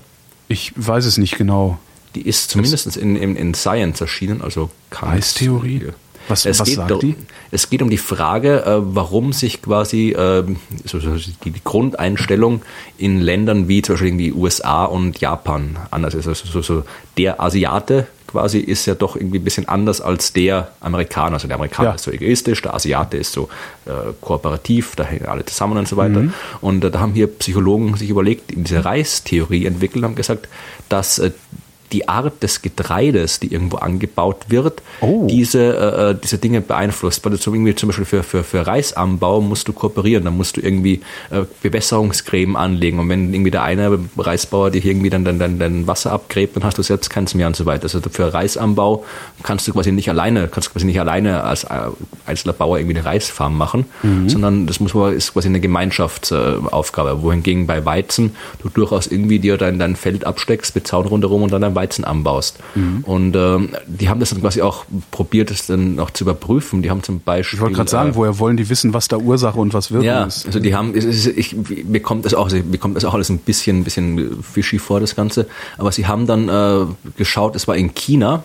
Ich 0.47 0.71
weiß 0.75 1.05
es 1.05 1.17
nicht 1.17 1.37
genau. 1.37 1.79
Die 2.15 2.21
ist 2.27 2.49
zumindest 2.49 2.97
in, 2.97 3.15
in, 3.15 3.35
in 3.35 3.53
Science 3.53 4.01
erschienen, 4.01 4.41
also 4.41 4.69
kann 4.89 5.09
Reistheorie? 5.09 5.87
Was- 6.27 6.45
es 6.47 6.59
was 6.59 6.67
geht 6.67 6.75
sagt 6.77 7.03
die? 7.03 7.15
Es 7.51 7.69
geht 7.69 7.83
um 7.83 7.89
die 7.91 7.99
Frage, 7.99 8.65
äh, 8.65 8.77
warum 8.81 9.31
sich 9.31 9.61
quasi 9.61 10.15
ähm, 10.17 10.55
die, 11.43 11.51
die 11.51 11.63
Grundeinstellung 11.63 12.63
in 12.97 13.21
Ländern 13.21 13.67
wie 13.67 13.83
zum 13.83 13.93
Beispiel 13.93 14.07
irgendwie 14.07 14.33
USA 14.33 14.85
und 14.85 15.19
Japan 15.21 15.77
anders 15.91 16.15
ist. 16.15 16.27
Also 16.27 16.47
so, 16.47 16.61
so 16.63 16.83
der 17.17 17.39
Asiate 17.41 18.07
quasi 18.25 18.57
ist 18.57 18.87
ja 18.87 18.95
doch 18.95 19.15
irgendwie 19.15 19.37
ein 19.37 19.43
bisschen 19.43 19.69
anders 19.69 20.01
als 20.01 20.33
der 20.33 20.71
Amerikaner. 20.81 21.33
Also 21.35 21.47
der 21.47 21.57
Amerikaner 21.57 21.89
Ja. 21.89 21.95
ist 21.95 22.03
so 22.05 22.11
egoistisch, 22.11 22.59
der 22.63 22.73
Asiate 22.73 23.17
ist 23.17 23.31
so 23.31 23.47
äh, 23.85 23.91
kooperativ, 24.19 24.95
da 24.95 25.03
hängen 25.03 25.27
alle 25.27 25.45
zusammen 25.45 25.77
und 25.77 25.87
so 25.87 25.95
weiter. 25.95 26.21
Mhm. 26.21 26.33
Und 26.59 26.83
äh, 26.83 26.89
da 26.89 27.01
haben 27.01 27.13
hier 27.13 27.27
Psychologen 27.27 27.95
sich 27.97 28.09
überlegt, 28.09 28.51
in 28.51 28.63
diese 28.63 28.83
Reistheorie 28.83 29.67
entwickelt, 29.67 30.03
haben 30.03 30.15
gesagt, 30.15 30.47
dass 30.89 31.19
äh, 31.19 31.31
die 31.91 32.07
Art 32.09 32.41
des 32.43 32.61
Getreides, 32.61 33.39
die 33.39 33.51
irgendwo 33.53 33.77
angebaut 33.77 34.45
wird, 34.49 34.81
Oh. 35.01 35.27
diese, 35.29 36.15
äh, 36.15 36.15
diese 36.21 36.37
Dinge 36.37 36.61
beeinflusst. 36.61 37.23
Weil 37.25 37.33
du 37.33 37.39
zum, 37.39 37.53
irgendwie 37.53 37.75
zum 37.75 37.89
Beispiel 37.89 38.05
für, 38.05 38.23
für, 38.23 38.43
für 38.43 38.65
Reisanbau 38.67 39.41
musst 39.41 39.67
du 39.67 39.73
kooperieren, 39.73 40.25
dann 40.25 40.35
musst 40.37 40.57
du 40.57 40.61
irgendwie 40.61 41.01
äh, 41.31 41.41
Bewässerungscreme 41.61 42.55
anlegen 42.55 42.99
und 42.99 43.09
wenn 43.09 43.33
irgendwie 43.33 43.51
der 43.51 43.63
eine 43.63 43.99
Reisbauer 44.17 44.71
dir 44.71 44.83
irgendwie 44.83 45.09
dann 45.09 45.25
dein, 45.25 45.39
dein, 45.39 45.59
dein 45.59 45.87
Wasser 45.87 46.11
abgräbt, 46.11 46.55
dann 46.55 46.63
hast 46.63 46.77
du 46.77 46.81
selbst 46.83 47.09
keins 47.09 47.33
mehr 47.35 47.47
und 47.47 47.55
so 47.55 47.65
weiter. 47.65 47.83
Also 47.83 47.99
für 48.09 48.33
Reisanbau 48.33 49.03
kannst 49.43 49.67
du 49.67 49.73
quasi 49.73 49.91
nicht 49.91 50.09
alleine, 50.09 50.47
kannst 50.47 50.71
quasi 50.71 50.85
nicht 50.85 50.99
alleine 50.99 51.43
als 51.43 51.65
äh, 51.65 51.69
einzelner 52.25 52.53
Bauer 52.53 52.79
irgendwie 52.79 52.97
eine 52.97 53.05
Reisfarm 53.05 53.57
machen, 53.57 53.85
sondern 54.27 54.65
das 54.67 54.79
muss 54.79 54.93
man, 54.93 55.13
ist 55.13 55.33
quasi 55.33 55.47
eine 55.47 55.59
Gemeinschaftsaufgabe. 55.59 57.21
Wohingegen 57.21 57.67
bei 57.67 57.85
Weizen 57.85 58.35
du 58.61 58.69
durchaus 58.69 59.07
irgendwie 59.07 59.39
dir 59.39 59.57
dein, 59.57 59.79
dein 59.79 59.95
Feld 59.95 60.25
absteckst 60.25 60.75
mit 60.75 60.87
Zaun 60.87 61.05
rundherum 61.05 61.43
und 61.43 61.51
dann 61.51 61.61
dein 61.61 61.74
Weizen 61.75 62.05
anbaust. 62.05 62.59
Und 63.03 63.35
ähm, 63.35 63.69
die 63.87 64.09
haben 64.09 64.19
das 64.19 64.31
dann 64.31 64.41
quasi 64.41 64.61
auch 64.61 64.85
probiert, 65.11 65.51
das 65.51 65.67
dann 65.67 65.99
auch 65.99 66.09
zu 66.11 66.23
überprüfen. 66.23 66.81
Die 66.81 66.89
haben 66.89 67.03
zum 67.03 67.19
Beispiel 67.19 67.57
Ich 67.57 67.61
wollte 67.61 67.75
gerade 67.75 67.89
sagen, 67.89 68.11
äh, 68.11 68.15
woher 68.15 68.39
wollen 68.39 68.57
die 68.57 68.69
wissen, 68.69 68.93
was 68.93 69.07
da 69.07 69.17
Ursache 69.17 69.59
und 69.59 69.73
was 69.73 69.91
Wirkung 69.91 70.07
ja, 70.07 70.25
ist? 70.25 70.45
also 70.45 70.59
die 70.59 70.75
haben, 70.75 70.95
es 70.95 71.05
ist, 71.05 71.27
ich, 71.27 71.55
mir 71.85 72.01
kommt 72.01 72.25
das 72.25 72.33
auch, 72.33 72.49
mir 72.49 72.77
kommt 72.77 72.95
das 72.95 73.05
auch 73.05 73.13
alles 73.13 73.29
ein 73.29 73.39
bisschen, 73.39 73.79
ein 73.79 73.83
bisschen 73.83 74.43
fishy 74.43 74.79
vor, 74.79 74.99
das 74.99 75.15
Ganze. 75.15 75.47
Aber 75.77 75.91
sie 75.91 76.07
haben 76.07 76.27
dann 76.27 76.49
äh, 76.49 76.85
geschaut, 77.17 77.55
es 77.55 77.67
war 77.67 77.75
in 77.75 77.93
China. 77.93 78.43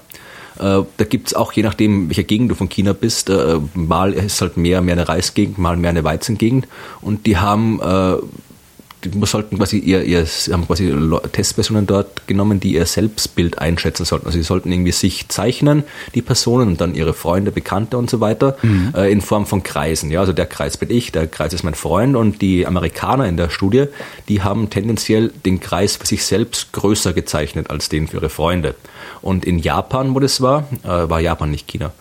Äh, 0.59 0.83
da 0.97 1.05
gibt's 1.09 1.35
auch, 1.35 1.53
je 1.53 1.63
nachdem, 1.63 2.09
welcher 2.09 2.25
Gegend 2.25 2.51
du 2.51 2.55
von 2.55 2.69
China 2.69 2.93
bist, 2.93 3.31
äh, 3.31 3.59
mal 3.75 4.13
ist 4.13 4.41
halt 4.41 4.57
mehr, 4.57 4.83
mehr 4.83 4.95
eine 4.95 5.09
Reisgegend, 5.09 5.59
mal 5.59 5.77
mehr 5.77 5.91
eine 5.91 6.05
Weizengegend. 6.05 6.67
Und 7.01 7.27
die 7.27 7.39
haben 7.39 7.81
äh, 7.81 8.17
die 9.05 9.27
sollten 9.27 9.57
quasi 9.57 9.79
ihr, 9.79 10.03
ihr 10.03 10.27
haben 10.53 10.67
quasi 10.67 10.93
Testpersonen 11.33 11.87
dort 11.87 12.27
genommen, 12.27 12.61
die 12.61 12.75
ihr 12.75 12.87
Selbstbild 12.87 13.59
einschätzen 13.59 14.05
sollten. 14.05 14.27
Also 14.27 14.39
sie 14.39 14.45
sollten 14.45 14.71
irgendwie 14.71 14.93
sich 14.93 15.29
zeichnen, 15.29 15.85
die 16.15 16.23
Personen 16.23 16.69
und 16.69 16.81
dann 16.81 16.95
ihre 16.95 17.15
Freunde, 17.15 17.51
Bekannte 17.51 17.97
und 17.99 18.11
so 18.11 18.21
weiter, 18.21 18.57
äh, 18.95 19.11
in 19.11 19.21
Form 19.21 19.47
von 19.47 19.63
Kreisen. 19.63 20.11
Ja, 20.11 20.21
also 20.21 20.33
der 20.33 20.47
Kreis 20.47 20.77
bin 20.77 20.91
ich, 20.91 21.13
der 21.13 21.27
Kreis 21.27 21.53
ist 21.53 21.63
mein 21.63 21.75
Freund 21.75 22.17
und 22.17 22.43
die 22.43 22.67
Amerikaner 22.67 23.27
in 23.27 23.37
der 23.37 23.51
Studie, 23.51 23.87
die 24.29 24.43
haben 24.43 24.71
tendenziell 24.71 25.33
den 25.45 25.61
Kreis 25.61 25.97
für 25.97 26.07
sich 26.07 26.25
selbst 26.25 26.73
größer 26.73 27.13
gezeichnet 27.13 27.71
als 27.71 27.89
den 27.89 28.09
für 28.09 28.19
ihre 28.19 28.31
Freunde. 28.31 28.75
Und 29.23 29.45
in 29.45 29.59
Japan, 29.59 30.15
wo 30.15 30.21
das 30.21 30.41
war, 30.41 30.69
äh, 30.85 30.89
war 30.89 31.21
Japan 31.21 31.51
nicht 31.51 31.69
China 31.69 31.93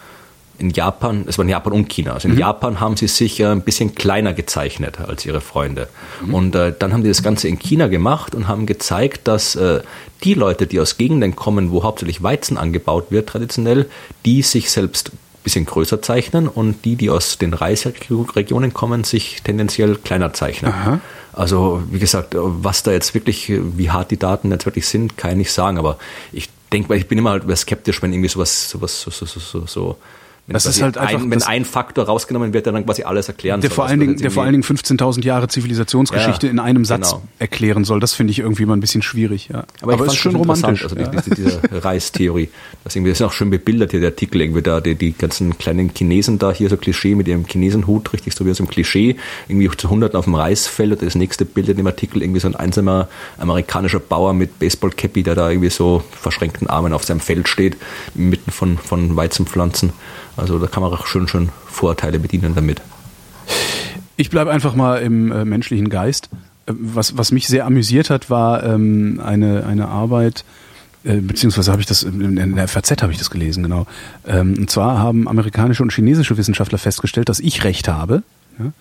in 0.60 0.70
Japan, 0.72 1.26
es 1.28 1.38
war 1.38 1.44
in 1.44 1.50
Japan 1.50 1.74
und 1.74 1.90
China. 1.90 2.14
Also 2.14 2.28
in 2.28 2.38
Japan 2.38 2.80
haben 2.80 2.98
sie 2.98 3.08
sich 3.08 3.40
äh, 3.40 3.46
ein 3.46 3.62
bisschen 3.62 3.96
kleiner 3.96 4.34
gezeichnet 4.34 5.00
als 5.00 5.26
ihre 5.26 5.42
Freunde. 5.42 5.88
Und 6.32 6.56
äh, 6.56 6.74
dann 6.78 6.94
haben 6.94 7.04
die 7.04 7.10
das 7.10 7.24
Ganze 7.24 7.48
in 7.48 7.58
China 7.58 7.88
gemacht 7.88 8.36
und 8.36 8.48
haben 8.48 8.66
gezeigt, 8.66 9.28
dass 9.28 9.56
äh, 9.56 9.82
die 10.24 10.34
Leute, 10.34 10.68
die 10.68 10.80
aus 10.80 10.98
Gegenden 10.98 11.36
kommen, 11.36 11.72
wo 11.72 11.84
hauptsächlich 11.84 12.22
Weizen 12.22 12.58
angebaut 12.58 13.08
wird, 13.10 13.30
traditionell, 13.30 13.90
die 14.26 14.42
sich 14.42 14.70
selbst 14.70 15.12
ein 15.14 15.44
bisschen 15.44 15.66
größer 15.66 16.02
zeichnen 16.02 16.48
und 16.48 16.84
die, 16.84 16.96
die 16.96 17.10
aus 17.10 17.38
den 17.38 17.54
Reisregionen 17.54 18.74
kommen, 18.74 19.04
sich 19.06 19.42
tendenziell 19.44 19.96
kleiner 19.96 20.34
zeichnen. 20.34 20.74
Also 21.32 21.82
wie 21.90 22.00
gesagt, 22.00 22.36
was 22.38 22.84
da 22.84 22.92
jetzt 22.92 23.14
wirklich, 23.14 23.50
wie 23.50 23.90
hart 23.90 24.12
die 24.12 24.18
Daten 24.18 24.52
jetzt 24.52 24.66
wirklich 24.66 24.88
sind, 24.88 25.18
kann 25.18 25.32
ich 25.32 25.38
nicht 25.38 25.54
sagen. 25.54 25.78
Aber 25.78 25.98
ich 26.34 26.50
denke, 26.74 26.96
ich 26.96 27.08
bin 27.08 27.18
immer 27.18 27.32
halt 27.32 27.58
skeptisch, 27.58 28.02
wenn 28.02 28.12
irgendwie 28.12 28.30
sowas, 28.30 28.70
sowas 28.70 29.02
so, 29.02 29.10
so, 29.12 29.26
so, 29.26 29.40
so, 29.40 29.66
so 29.66 29.98
wenn, 30.50 30.54
Das 30.54 30.66
ist 30.66 30.82
halt 30.82 30.98
einfach- 30.98 31.22
ein, 31.22 31.30
wenn 31.32 31.44
ein 31.44 31.64
Faktor 31.64 32.06
rausgenommen 32.06 32.54
wird, 32.54 32.66
der 32.66 32.74
dann 32.74 32.86
quasi 32.86 33.04
alles 33.04 33.28
erklären 33.28 33.62
Der 33.62 33.70
soll. 33.70 33.76
vor 33.76 33.86
allen 33.86 34.00
Dingen, 34.00 34.18
der 34.18 34.32
vor 34.32 34.44
allen 34.44 34.54
Dingen 34.54 34.64
15.000 34.64 35.24
Jahre 35.24 35.48
Zivilisationsgeschichte 35.48 36.48
Ja, 36.48 36.52
in 36.52 36.60
einem 36.60 36.86
Satz 36.86 37.12
genau. 37.12 37.22
erklären 37.38 37.84
soll, 37.86 38.00
das 38.00 38.14
finde 38.14 38.32
ich 38.32 38.40
irgendwie 38.40 38.66
mal 38.66 38.74
ein 38.76 38.80
bisschen 38.80 39.02
schwierig. 39.04 39.50
Ja. 39.54 39.64
Aber, 39.82 39.94
ich 39.94 40.02
es 40.02 40.08
ist 40.08 40.16
schön 40.16 40.36
romantisch. 40.36 40.82
ja. 40.82 40.88
Also 40.90 40.96
die, 40.96 41.32
diese, 41.36 41.62
diese 41.72 41.84
Reistheorie. 41.86 42.50
Das, 42.84 42.96
irgendwie, 42.96 43.12
das 43.12 43.20
ist 43.20 43.26
auch 43.26 43.32
schön 43.34 43.50
bebildert 43.52 43.92
hier, 43.92 44.00
der 44.00 44.10
Artikel, 44.10 44.42
irgendwie 44.42 44.62
da, 44.64 44.82
die, 44.82 44.96
die 44.96 45.14
ganzen 45.14 45.58
kleinen 45.58 45.92
Chinesen 45.96 46.40
da, 46.40 46.52
hier 46.52 46.70
so 46.70 46.78
Klischee 46.78 47.16
mit 47.16 47.28
ihrem 47.28 47.46
Chinesenhut, 47.46 48.12
richtig 48.14 48.34
so 48.34 48.46
wie 48.46 48.52
aus 48.52 48.60
einem 48.60 48.70
Klischee, 48.70 49.16
irgendwie 49.48 49.70
zu 49.78 49.90
Hunderten 49.90 50.18
auf 50.18 50.26
dem 50.26 50.36
Reisfeld 50.36 50.92
und 50.94 51.02
das 51.04 51.16
nächste 51.16 51.46
Bild 51.46 51.70
in 51.70 51.78
dem 51.78 51.86
Artikel, 51.88 52.22
irgendwie 52.24 52.40
so 52.40 52.48
ein 52.48 52.56
einsamer 52.56 53.08
amerikanischer 53.38 54.00
Bauer 54.00 54.34
mit 54.34 54.58
Baseballcappy, 54.60 55.24
der 55.24 55.36
da 55.36 55.50
irgendwie 55.50 55.70
so 55.70 56.04
verschränkten 56.12 56.68
Armen 56.68 56.94
auf 56.94 57.04
seinem 57.04 57.20
Feld 57.20 57.48
steht, 57.48 57.78
mitten 58.16 58.52
von, 58.52 58.78
von 58.78 59.16
Weizenpflanzen. 59.16 59.92
Also 60.40 60.60
da 60.60 60.68
kann 60.68 60.84
man 60.84 60.92
auch 60.92 61.06
schön, 61.06 61.28
schön 61.28 61.50
Vorteile 61.68 62.20
bedienen 62.20 62.56
damit. 62.56 62.82
Ich 64.16 64.30
bleibe 64.30 64.52
einfach 64.52 64.76
mal 64.76 65.02
im 65.02 65.32
äh, 65.32 65.46
menschlichen 65.46 65.90
Geist. 65.90 66.30
Äh, 66.66 66.74
Was, 66.78 67.18
was 67.18 67.32
mich 67.32 67.48
sehr 67.48 67.66
amüsiert 67.66 68.10
hat, 68.10 68.30
war 68.30 68.64
ähm, 68.64 69.22
eine, 69.24 69.66
eine 69.66 69.88
Arbeit, 69.88 70.44
äh, 71.04 71.22
beziehungsweise 71.22 71.72
habe 71.72 71.82
ich 71.82 71.88
das 71.88 72.04
in, 72.04 72.56
der 72.56 72.68
FAZ 72.68 73.02
habe 73.02 73.12
ich 73.12 73.18
das 73.18 73.30
gelesen, 73.30 73.64
genau. 73.64 73.88
Ähm, 74.28 74.56
und 74.58 74.70
zwar 74.70 75.00
haben 75.00 75.28
amerikanische 75.28 75.84
und 75.84 75.94
chinesische 75.94 76.36
Wissenschaftler 76.38 76.78
festgestellt, 76.78 77.30
dass 77.30 77.40
ich 77.40 77.64
recht 77.64 77.88
habe. 77.88 78.24
Ja? 78.60 78.72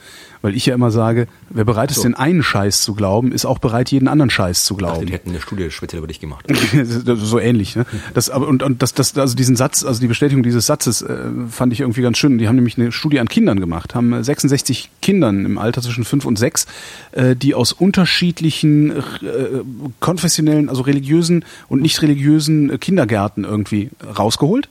Weil 0.43 0.55
ich 0.55 0.67
ja 0.67 0.75
immer 0.75 0.91
sage, 0.91 1.27
wer 1.51 1.65
bereit 1.65 1.91
ist, 1.91 1.97
So. 1.99 2.03
den 2.03 2.15
einen 2.15 2.43
Scheiß 2.43 2.83
zu 2.83 2.95
glauben, 2.95 3.33
ist 3.33 3.45
auch 3.45 3.59
bereit, 3.59 3.91
jeden 3.91 4.09
anderen 4.09 4.31
Scheiß 4.31 4.65
zu 4.65 4.75
Ich 4.75 4.81
dachte, 4.81 4.93
glauben. 4.93 5.07
die 5.07 5.13
hätten 5.13 5.31
eine 5.31 5.41
Studie 5.41 5.71
speziell 5.71 5.99
über 5.99 6.07
dich 6.07 6.21
gemacht. 6.21 6.47
so 7.17 7.39
ähnlich. 7.39 7.77
Ne? 7.77 7.87
Das, 8.15 8.31
aber, 8.31 8.47
und, 8.47 8.63
und 8.63 8.83
das, 8.83 8.95
das, 8.95 9.17
also 9.17 9.35
diesen 9.35 9.57
Satz, 9.57 9.85
also 9.85 10.01
die 10.01 10.07
Bestätigung 10.07 10.43
dieses 10.43 10.67
Satzes 10.67 11.03
äh, 11.03 11.17
fand 11.51 11.73
ich 11.73 11.81
irgendwie 11.81 12.03
ganz 12.03 12.19
schön. 12.19 12.39
Die 12.39 12.49
haben 12.49 12.57
nämlich 12.57 12.79
eine 12.79 12.93
Studie 12.93 13.21
an 13.21 13.29
Kindern 13.29 13.61
gemacht, 13.61 13.95
haben 13.95 14.13
äh, 14.13 14.23
66 14.23 14.91
Kindern 15.03 15.45
im 15.45 15.59
Alter 15.59 15.83
zwischen 15.83 16.05
5 16.05 16.25
und 16.25 16.39
6, 16.39 16.67
äh, 17.13 17.37
die 17.37 17.55
aus 17.55 17.73
unterschiedlichen 17.73 18.91
äh, 18.91 19.03
konfessionellen, 20.01 20.69
also 20.69 20.83
religiösen 20.83 21.45
und 21.69 21.83
nicht 21.83 22.03
religiösen 22.03 22.71
äh, 22.71 22.79
Kindergärten 22.79 23.45
irgendwie 23.45 23.91
rausgeholt 24.19 24.69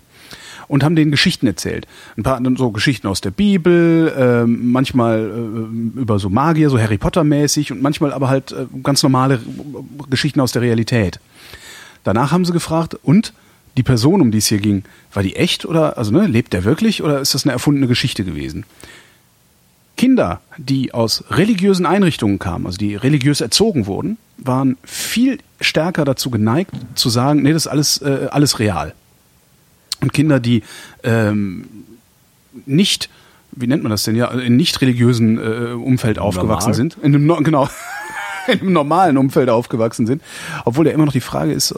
und 0.67 0.83
haben 0.83 0.95
denen 0.95 1.11
Geschichten 1.11 1.47
erzählt. 1.47 1.87
Ein 2.17 2.23
paar 2.23 2.41
so 2.57 2.71
Geschichten 2.71 3.07
aus 3.07 3.21
der 3.21 3.31
Bibel, 3.31 4.13
ähm, 4.17 4.71
manchmal 4.71 5.19
äh, 5.19 5.99
über 5.99 6.19
so 6.19 6.29
Magier, 6.29 6.69
so 6.69 6.79
Harry 6.79 6.97
Potter 6.97 7.23
mäßig 7.23 7.71
und 7.71 7.81
manchmal 7.81 8.13
aber 8.13 8.29
halt 8.29 8.51
äh, 8.51 8.65
ganz 8.83 9.03
normale 9.03 9.39
Geschichten 10.09 10.39
aus 10.39 10.51
der 10.51 10.61
Realität. 10.61 11.19
Danach 12.03 12.31
haben 12.31 12.45
sie 12.45 12.53
gefragt, 12.53 12.95
und 13.01 13.33
die 13.77 13.83
Person, 13.83 14.21
um 14.21 14.31
die 14.31 14.39
es 14.39 14.47
hier 14.47 14.59
ging, 14.59 14.83
war 15.13 15.23
die 15.23 15.35
echt 15.35 15.65
oder, 15.65 15.97
also 15.97 16.11
ne, 16.11 16.25
lebt 16.25 16.53
der 16.53 16.63
wirklich 16.63 17.03
oder 17.03 17.19
ist 17.19 17.33
das 17.33 17.45
eine 17.45 17.53
erfundene 17.53 17.87
Geschichte 17.87 18.23
gewesen? 18.23 18.65
Kinder, 19.97 20.41
die 20.57 20.93
aus 20.93 21.23
religiösen 21.31 21.85
Einrichtungen 21.85 22.39
kamen, 22.39 22.65
also 22.65 22.77
die 22.77 22.95
religiös 22.95 23.41
erzogen 23.41 23.87
wurden, 23.87 24.17
waren 24.37 24.77
viel 24.83 25.39
stärker 25.59 26.05
dazu 26.05 26.29
geneigt 26.29 26.71
zu 26.95 27.09
sagen, 27.09 27.41
nee, 27.41 27.51
das 27.51 27.65
ist 27.65 27.71
alles, 27.71 28.01
äh, 28.01 28.27
alles 28.31 28.59
real. 28.59 28.93
Und 30.07 30.13
Kinder, 30.13 30.39
die 30.39 30.63
ähm, 31.03 31.65
nicht, 32.65 33.09
wie 33.51 33.67
nennt 33.67 33.83
man 33.83 33.89
das 33.89 34.03
denn 34.03 34.15
ja, 34.15 34.27
in 34.31 34.55
nicht 34.55 34.79
religiösen 34.79 35.37
äh, 35.37 35.73
Umfeld 35.73 36.17
aufgewachsen 36.17 36.71
Normal? 36.71 36.73
sind, 36.75 36.97
in 37.03 37.13
einem, 37.13 37.43
genau, 37.43 37.67
in 38.47 38.61
einem 38.61 38.71
normalen 38.71 39.17
Umfeld 39.17 39.49
aufgewachsen 39.49 40.07
sind, 40.07 40.21
obwohl 40.63 40.87
ja 40.87 40.93
immer 40.93 41.05
noch 41.05 41.11
die 41.11 41.19
Frage 41.19 41.51
ist, 41.51 41.75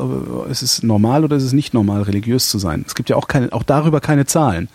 ist 0.48 0.62
es 0.62 0.84
normal 0.84 1.24
oder 1.24 1.38
ist 1.38 1.44
es 1.44 1.54
nicht 1.54 1.74
normal, 1.74 2.04
religiös 2.04 2.50
zu 2.50 2.60
sein. 2.60 2.84
Es 2.86 2.94
gibt 2.94 3.10
ja 3.10 3.16
auch 3.16 3.28
keine, 3.28 3.52
auch 3.52 3.64
darüber 3.64 4.00
keine 4.00 4.28
Zahlen. 4.28 4.70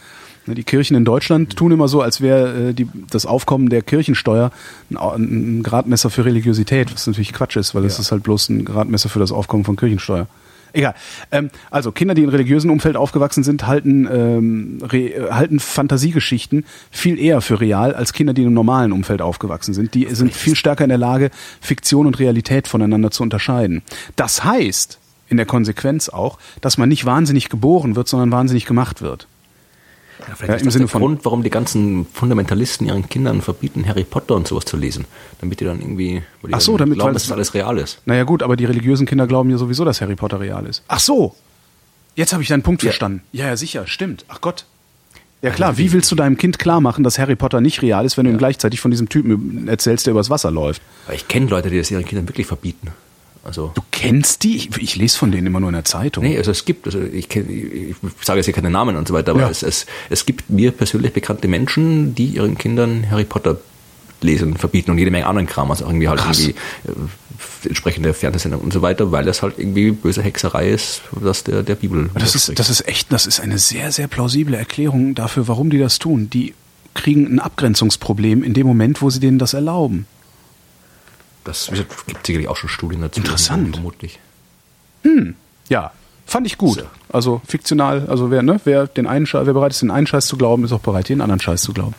Ne, 0.47 0.57
Die 0.57 0.65
Kirchen 0.65 0.97
in 0.97 1.05
Deutschland 1.05 1.55
tun 1.57 1.71
immer 1.71 1.87
so, 1.87 2.03
als 2.03 2.21
wäre 2.21 2.71
äh, 2.71 2.75
die, 2.75 2.89
das 3.09 3.25
Aufkommen 3.25 3.69
der 3.69 3.83
Kirchensteuer 3.83 4.51
ein, 4.91 4.97
ein 4.97 5.63
Gradmesser 5.63 6.11
für 6.11 6.25
Religiosität, 6.25 6.93
was 6.93 7.07
natürlich 7.07 7.33
Quatsch 7.33 7.57
ist, 7.57 7.77
weil 7.77 7.85
es 7.85 8.01
ist 8.01 8.11
halt 8.11 8.25
bloß 8.25 8.49
ein 8.49 8.65
Gradmesser 8.65 9.09
für 9.09 9.21
das 9.21 9.31
Aufkommen 9.31 9.63
von 9.65 9.77
Kirchensteuer. 9.77 10.27
Egal. 10.75 10.95
Ähm, 11.31 11.51
also 11.71 11.93
Kinder, 11.93 12.15
die 12.15 12.25
in 12.25 12.29
religiösen 12.29 12.69
Umfeld 12.69 12.97
aufgewachsen 12.97 13.45
sind, 13.45 13.67
halten, 13.67 14.09
ähm, 14.11 14.79
re, 14.83 14.99
äh, 14.99 15.31
halten 15.31 15.61
Fantasiegeschichten 15.61 16.67
viel 16.91 17.19
eher 17.19 17.41
für 17.41 17.61
real 17.61 17.95
als 17.95 18.13
Kinder, 18.13 18.35
die 18.35 18.43
in 18.43 18.49
einem 18.49 18.55
normalen 18.55 18.91
Umfeld 18.91 19.23
aufgewachsen 19.23 19.73
sind. 19.73 19.95
Die 19.95 20.13
sind 20.13 20.35
viel 20.35 20.57
stärker 20.57 20.83
in 20.83 20.89
der 20.89 20.99
Lage, 20.99 21.31
Fiktion 21.61 22.09
und 22.09 22.19
Realität 22.19 22.67
voneinander 22.67 23.13
zu 23.13 23.23
unterscheiden. 23.23 23.83
Das 24.17 24.45
heißt 24.45 24.99
in 25.29 25.37
der 25.37 25.47
Konsequenz 25.47 26.09
auch, 26.09 26.39
dass 26.61 26.77
man 26.77 26.89
nicht 26.89 27.05
wahnsinnig 27.07 27.49
geboren 27.49 27.95
wird, 27.95 28.09
sondern 28.09 28.33
wahnsinnig 28.33 28.67
gemacht 28.67 29.01
wird. 29.01 29.29
Ja, 30.21 30.35
vielleicht 30.37 30.49
Ja, 30.49 30.55
ist 30.55 30.61
im 30.63 30.67
das 30.67 30.73
Sinne 30.75 30.87
der 30.87 31.01
Grund, 31.01 31.25
warum 31.25 31.43
die 31.43 31.51
ganzen 31.51 32.07
Fundamentalisten 32.13 32.87
ihren 32.87 33.09
Kindern 33.09 33.43
verbieten, 33.43 33.87
Harry 33.87 34.05
Potter 34.05 34.35
und 34.37 34.47
sowas 34.49 34.65
zu 34.65 34.77
lesen. 34.77 35.05
Damit 35.41 35.61
die 35.61 35.65
dann 35.65 35.81
irgendwie 35.81 36.23
die 36.47 36.55
Ach 36.55 36.61
so, 36.61 36.73
dann 36.77 36.89
damit- 36.89 36.99
glauben, 36.99 37.13
dass 37.15 37.23
das- 37.25 37.29
das 37.29 37.35
alles 37.37 37.55
real 37.55 37.79
ist. 37.79 38.01
Naja 38.07 38.25
gut, 38.25 38.43
aber 38.43 38.57
die 38.57 38.65
religiösen 38.65 39.07
Kinder 39.07 39.27
glauben 39.27 39.51
ja 39.51 39.59
sowieso, 39.59 39.85
dass 39.85 40.01
Harry 40.01 40.15
Potter 40.17 40.41
real 40.41 40.65
ist. 40.67 40.83
Ach 40.89 41.01
so, 41.01 41.35
jetzt 42.15 42.33
habe 42.33 42.43
ich 42.43 42.49
deinen 42.49 42.63
Punkt 42.63 42.83
Ja. 42.83 42.89
verstanden. 42.91 43.23
Ja, 43.33 43.47
ja, 43.47 43.57
sicher, 43.57 43.87
stimmt. 43.87 44.25
Ach 44.29 44.41
Gott. 44.41 44.65
Ja 45.43 45.51
klar, 45.51 45.77
wie 45.77 45.93
willst 45.93 46.11
du 46.11 46.15
deinem 46.17 46.39
Kind 46.39 46.59
klar 46.59 46.81
machen, 46.81 47.05
dass 47.05 47.19
Harry 47.19 47.37
Potter 47.37 47.61
nicht 47.61 47.83
real 47.83 48.07
ist, 48.07 48.17
wenn 48.17 48.25
du 48.25 48.31
ihm 48.31 48.39
gleichzeitig 48.39 48.81
von 48.81 48.91
diesem 48.91 49.11
Typen 49.11 49.69
erzählst, 49.69 50.07
der 50.07 50.13
übers 50.13 50.31
Wasser 50.31 50.51
läuft? 50.51 50.81
Aber 51.07 51.15
ich 51.15 51.29
kenne 51.29 51.47
Leute, 51.47 51.69
die 51.69 51.77
das 51.77 51.91
ihren 51.91 52.05
Kindern 52.07 52.27
wirklich 52.29 52.47
verbieten. 52.47 52.89
Also 53.45 53.73
Du 53.75 53.83
kennst 53.91 54.43
die? 54.43 54.57
Ich, 54.57 54.71
ich 54.79 54.97
lese 54.97 55.19
von 55.19 55.31
denen 55.31 55.47
immer 55.47 55.61
nur 55.61 55.69
in 55.69 55.75
der 55.75 55.85
Zeitung. 55.85 56.25
Nee, 56.25 56.37
also 56.39 56.51
es 56.51 56.65
gibt, 56.65 56.87
also 56.87 57.01
ich, 57.01 57.29
kenn, 57.29 57.47
ich 57.51 57.95
sage 58.25 58.39
jetzt 58.39 58.47
hier 58.47 58.55
keine 58.55 58.71
Namen 58.71 58.97
und 58.97 59.07
so 59.07 59.15
weiter, 59.15 59.33
aber 59.33 59.43
Ja. 59.43 59.51
es, 59.51 59.63
es, 59.63 59.87
es 60.11 60.25
gibt 60.27 60.49
mir 60.51 60.71
persönlich 60.73 61.13
bekannte 61.13 61.47
Menschen, 61.49 62.15
die 62.15 62.27
ihren 62.27 62.57
Kindern 62.57 63.11
Harry 63.11 63.25
Potter 63.25 63.59
lesen, 64.23 64.57
verbieten 64.57 64.91
und 64.91 64.99
jede 64.99 65.11
Menge 65.11 65.27
anderen 65.27 65.47
Kram, 65.47 65.71
also 65.71 65.85
irgendwie 65.85 66.09
halt 66.09 66.21
Krass. 66.21 66.39
irgendwie 66.41 66.59
äh, 66.89 67.69
entsprechende 67.69 68.15
Fernsehsendungen 68.15 68.65
und 68.65 68.73
so 68.73 68.81
weiter, 68.81 69.13
weil 69.13 69.25
das 69.27 69.43
halt 69.43 69.59
irgendwie 69.59 69.91
böse 69.91 70.23
Hexerei 70.23 70.71
ist, 70.71 71.03
das 71.23 71.45
der, 71.45 71.63
der 71.63 71.75
Bibel 71.75 72.09
Das 72.15 72.35
ist, 72.35 72.59
das 72.59 72.71
ist 72.71 72.89
echt, 72.89 73.13
das 73.13 73.27
ist 73.27 73.41
eine 73.41 73.59
sehr, 73.59 73.93
sehr 73.93 74.09
plausible 74.09 74.57
Erklärung 74.57 75.15
dafür, 75.15 75.47
warum 75.49 75.69
die 75.69 75.79
das 75.79 75.99
tun. 75.99 76.31
Die 76.31 76.55
kriegen 76.95 77.27
ein 77.27 77.39
Abgrenzungsproblem 77.41 78.43
in 78.43 78.55
dem 78.55 78.67
Moment, 78.67 79.03
wo 79.03 79.11
sie 79.11 79.21
denen 79.21 79.39
das 79.39 79.53
erlauben. 79.53 80.07
Das 81.45 81.71
gibt 82.07 82.27
sicherlich 82.27 82.49
auch 82.49 82.57
schon 82.57 82.69
Studien 82.71 83.01
dazu. 83.03 83.21
Interessant. 83.21 83.75
Vermutlich. 83.77 84.19
Ja, 85.69 85.93
fand 86.27 86.47
ich 86.47 86.59
gut. 86.59 86.79
So. 86.81 86.85
Also 87.13 87.43
fiktional, 87.47 88.07
also 88.09 88.31
wer, 88.31 88.43
ne, 88.43 88.61
wer 88.65 88.87
den 88.87 89.07
einen 89.07 89.27
Scheiß, 89.27 89.47
wer 89.47 89.53
bereit 89.55 89.73
ist, 89.73 89.83
den 89.83 89.91
einen 89.91 90.07
Scheiß 90.07 90.27
zu 90.27 90.37
glauben, 90.37 90.65
ist 90.65 90.73
auch 90.73 90.81
bereit, 90.81 91.09
den 91.09 91.21
anderen 91.21 91.41
Scheiß 91.41 91.63
zu 91.63 91.73
glauben. 91.73 91.95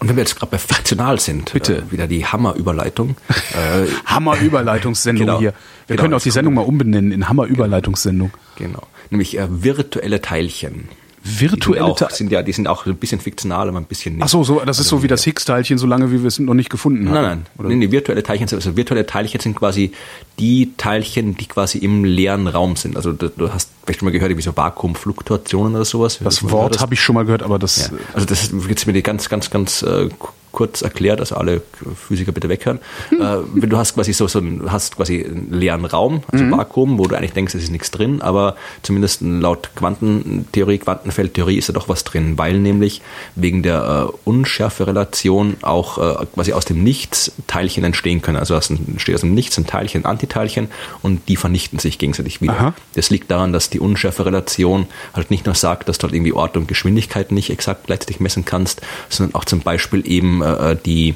Und 0.00 0.08
wenn 0.08 0.16
wir 0.16 0.22
jetzt 0.22 0.36
gerade 0.36 0.50
bei 0.50 0.58
fiktional 0.58 1.18
sind, 1.20 1.52
Bitte. 1.52 1.78
Äh, 1.78 1.92
wieder 1.92 2.06
die 2.06 2.24
Hammerüberleitung. 2.24 3.16
äh, 3.28 3.86
Hammer-Überleitungssendung 4.06 5.26
Genau. 5.26 5.38
hier. 5.38 5.52
Wir 5.86 5.96
Genau, 5.96 6.02
können 6.02 6.14
auch 6.14 6.22
die 6.22 6.30
Sendung 6.30 6.54
mal 6.54 6.62
umbenennen 6.62 7.12
in 7.12 7.28
Hammer-Überleitungssendung. 7.28 8.30
genau. 8.56 8.82
Nämlich 9.10 9.38
äh, 9.38 9.46
virtuelle 9.48 10.20
Teilchen. 10.20 10.88
Virtuelle 11.22 11.84
die 11.84 11.98
sind, 11.98 12.02
auch, 12.02 12.10
sind 12.10 12.32
ja, 12.32 12.42
die 12.42 12.52
sind 12.52 12.68
auch 12.68 12.86
ein 12.86 12.96
bisschen 12.96 13.20
fiktional, 13.20 13.68
aber 13.68 13.78
ein 13.78 13.84
bisschen 13.84 14.16
nicht. 14.16 14.24
Ach 14.24 14.28
so, 14.28 14.44
so, 14.44 14.60
das 14.60 14.78
ist 14.78 14.88
so 14.88 15.02
wie 15.02 15.08
das 15.08 15.24
Higgs-Teilchen, 15.24 15.78
solange 15.78 16.10
wie 16.12 16.20
wir 16.20 16.28
es 16.28 16.38
noch 16.38 16.54
nicht 16.54 16.70
gefunden 16.70 17.06
haben. 17.08 17.14
Nein, 17.14 17.22
nein. 17.22 17.46
Oder? 17.58 17.68
Nee, 17.68 17.76
nee, 17.76 17.90
virtuelle 17.90 18.22
Teilchen 18.22 18.48
sind, 18.48 18.58
also 18.58 18.76
virtuelle 18.76 19.06
Teilchen 19.06 19.40
sind 19.40 19.56
quasi 19.56 19.92
die 20.38 20.72
Teilchen, 20.76 21.36
die 21.36 21.46
quasi 21.46 21.78
im 21.78 22.04
leeren 22.04 22.46
Raum 22.46 22.76
sind. 22.76 22.96
Also 22.96 23.12
du, 23.12 23.28
du 23.28 23.52
hast 23.52 23.70
vielleicht 23.84 24.00
schon 24.00 24.06
mal 24.06 24.12
gehört, 24.12 24.36
wie 24.36 24.42
so 24.42 24.56
Vakuumfluktuationen 24.56 25.74
oder 25.74 25.84
sowas. 25.84 26.18
Das 26.22 26.48
Wort 26.50 26.80
habe 26.80 26.94
ich 26.94 27.00
schon 27.00 27.14
mal 27.14 27.24
gehört, 27.24 27.42
aber 27.42 27.58
das. 27.58 27.90
Ja. 27.90 27.98
Also 28.14 28.26
das 28.26 28.44
ist 28.44 28.68
jetzt 28.68 28.86
mir 28.86 29.02
ganz, 29.02 29.28
ganz, 29.28 29.50
ganz 29.50 29.82
äh, 29.82 30.08
kurz 30.52 30.82
erklärt, 30.82 31.20
also 31.20 31.36
alle 31.36 31.62
Physiker 31.94 32.32
bitte 32.32 32.48
weghören. 32.48 32.80
Hm. 33.10 33.20
Äh, 33.20 33.36
wenn 33.54 33.70
du 33.70 33.76
hast 33.76 33.94
quasi 33.94 34.12
so, 34.12 34.26
so 34.26 34.38
ein, 34.38 34.62
hast 34.70 34.96
quasi 34.96 35.24
einen 35.24 35.52
leeren 35.52 35.84
Raum, 35.84 36.22
also 36.32 36.44
Mhm. 36.44 36.52
Vakuum, 36.52 36.98
wo 36.98 37.06
du 37.06 37.16
eigentlich 37.16 37.32
denkst, 37.32 37.54
es 37.54 37.64
ist 37.64 37.70
nichts 37.70 37.90
drin, 37.90 38.22
aber 38.22 38.56
zumindest 38.82 39.20
laut 39.20 39.70
Quantentheorie, 39.74 40.78
Quantenfeldtheorie 40.78 41.56
ist 41.56 41.68
da 41.68 41.72
doch 41.72 41.88
was 41.88 42.04
drin, 42.04 42.38
weil 42.38 42.58
nämlich 42.58 43.02
wegen 43.34 43.62
der 43.62 44.08
äh, 44.08 44.18
Unschärferelation 44.24 45.56
auch 45.62 45.98
äh, 45.98 46.26
quasi 46.34 46.52
aus 46.52 46.64
dem 46.64 46.82
Nichts 46.82 47.32
Teilchen 47.46 47.84
entstehen 47.84 48.22
können. 48.22 48.38
Also 48.38 48.56
aus 48.56 48.68
dem, 48.68 48.78
entsteht 48.88 49.14
aus 49.14 49.20
dem 49.22 49.34
Nichts 49.34 49.58
ein 49.58 49.66
Teilchen, 49.66 50.04
Antiteilchen 50.04 50.68
und 51.02 51.28
die 51.28 51.36
vernichten 51.36 51.78
sich 51.78 51.98
gegenseitig 51.98 52.40
wieder. 52.40 52.52
Aha. 52.54 52.74
Das 52.94 53.10
liegt 53.10 53.30
daran, 53.30 53.52
dass 53.52 53.70
die 53.70 53.80
Unschärferelation 53.80 54.86
halt 55.14 55.30
nicht 55.30 55.46
nur 55.46 55.54
sagt, 55.54 55.88
dass 55.88 55.98
du 55.98 56.04
halt 56.04 56.14
irgendwie 56.14 56.32
Ort 56.32 56.56
und 56.56 56.68
Geschwindigkeit 56.68 57.32
nicht 57.32 57.50
exakt 57.50 57.86
gleichzeitig 57.86 58.20
messen 58.20 58.44
kannst, 58.44 58.80
sondern 59.08 59.34
auch 59.34 59.44
zum 59.44 59.60
Beispiel 59.60 60.06
eben 60.10 60.37
äh, 60.42 60.76
die, 60.84 61.14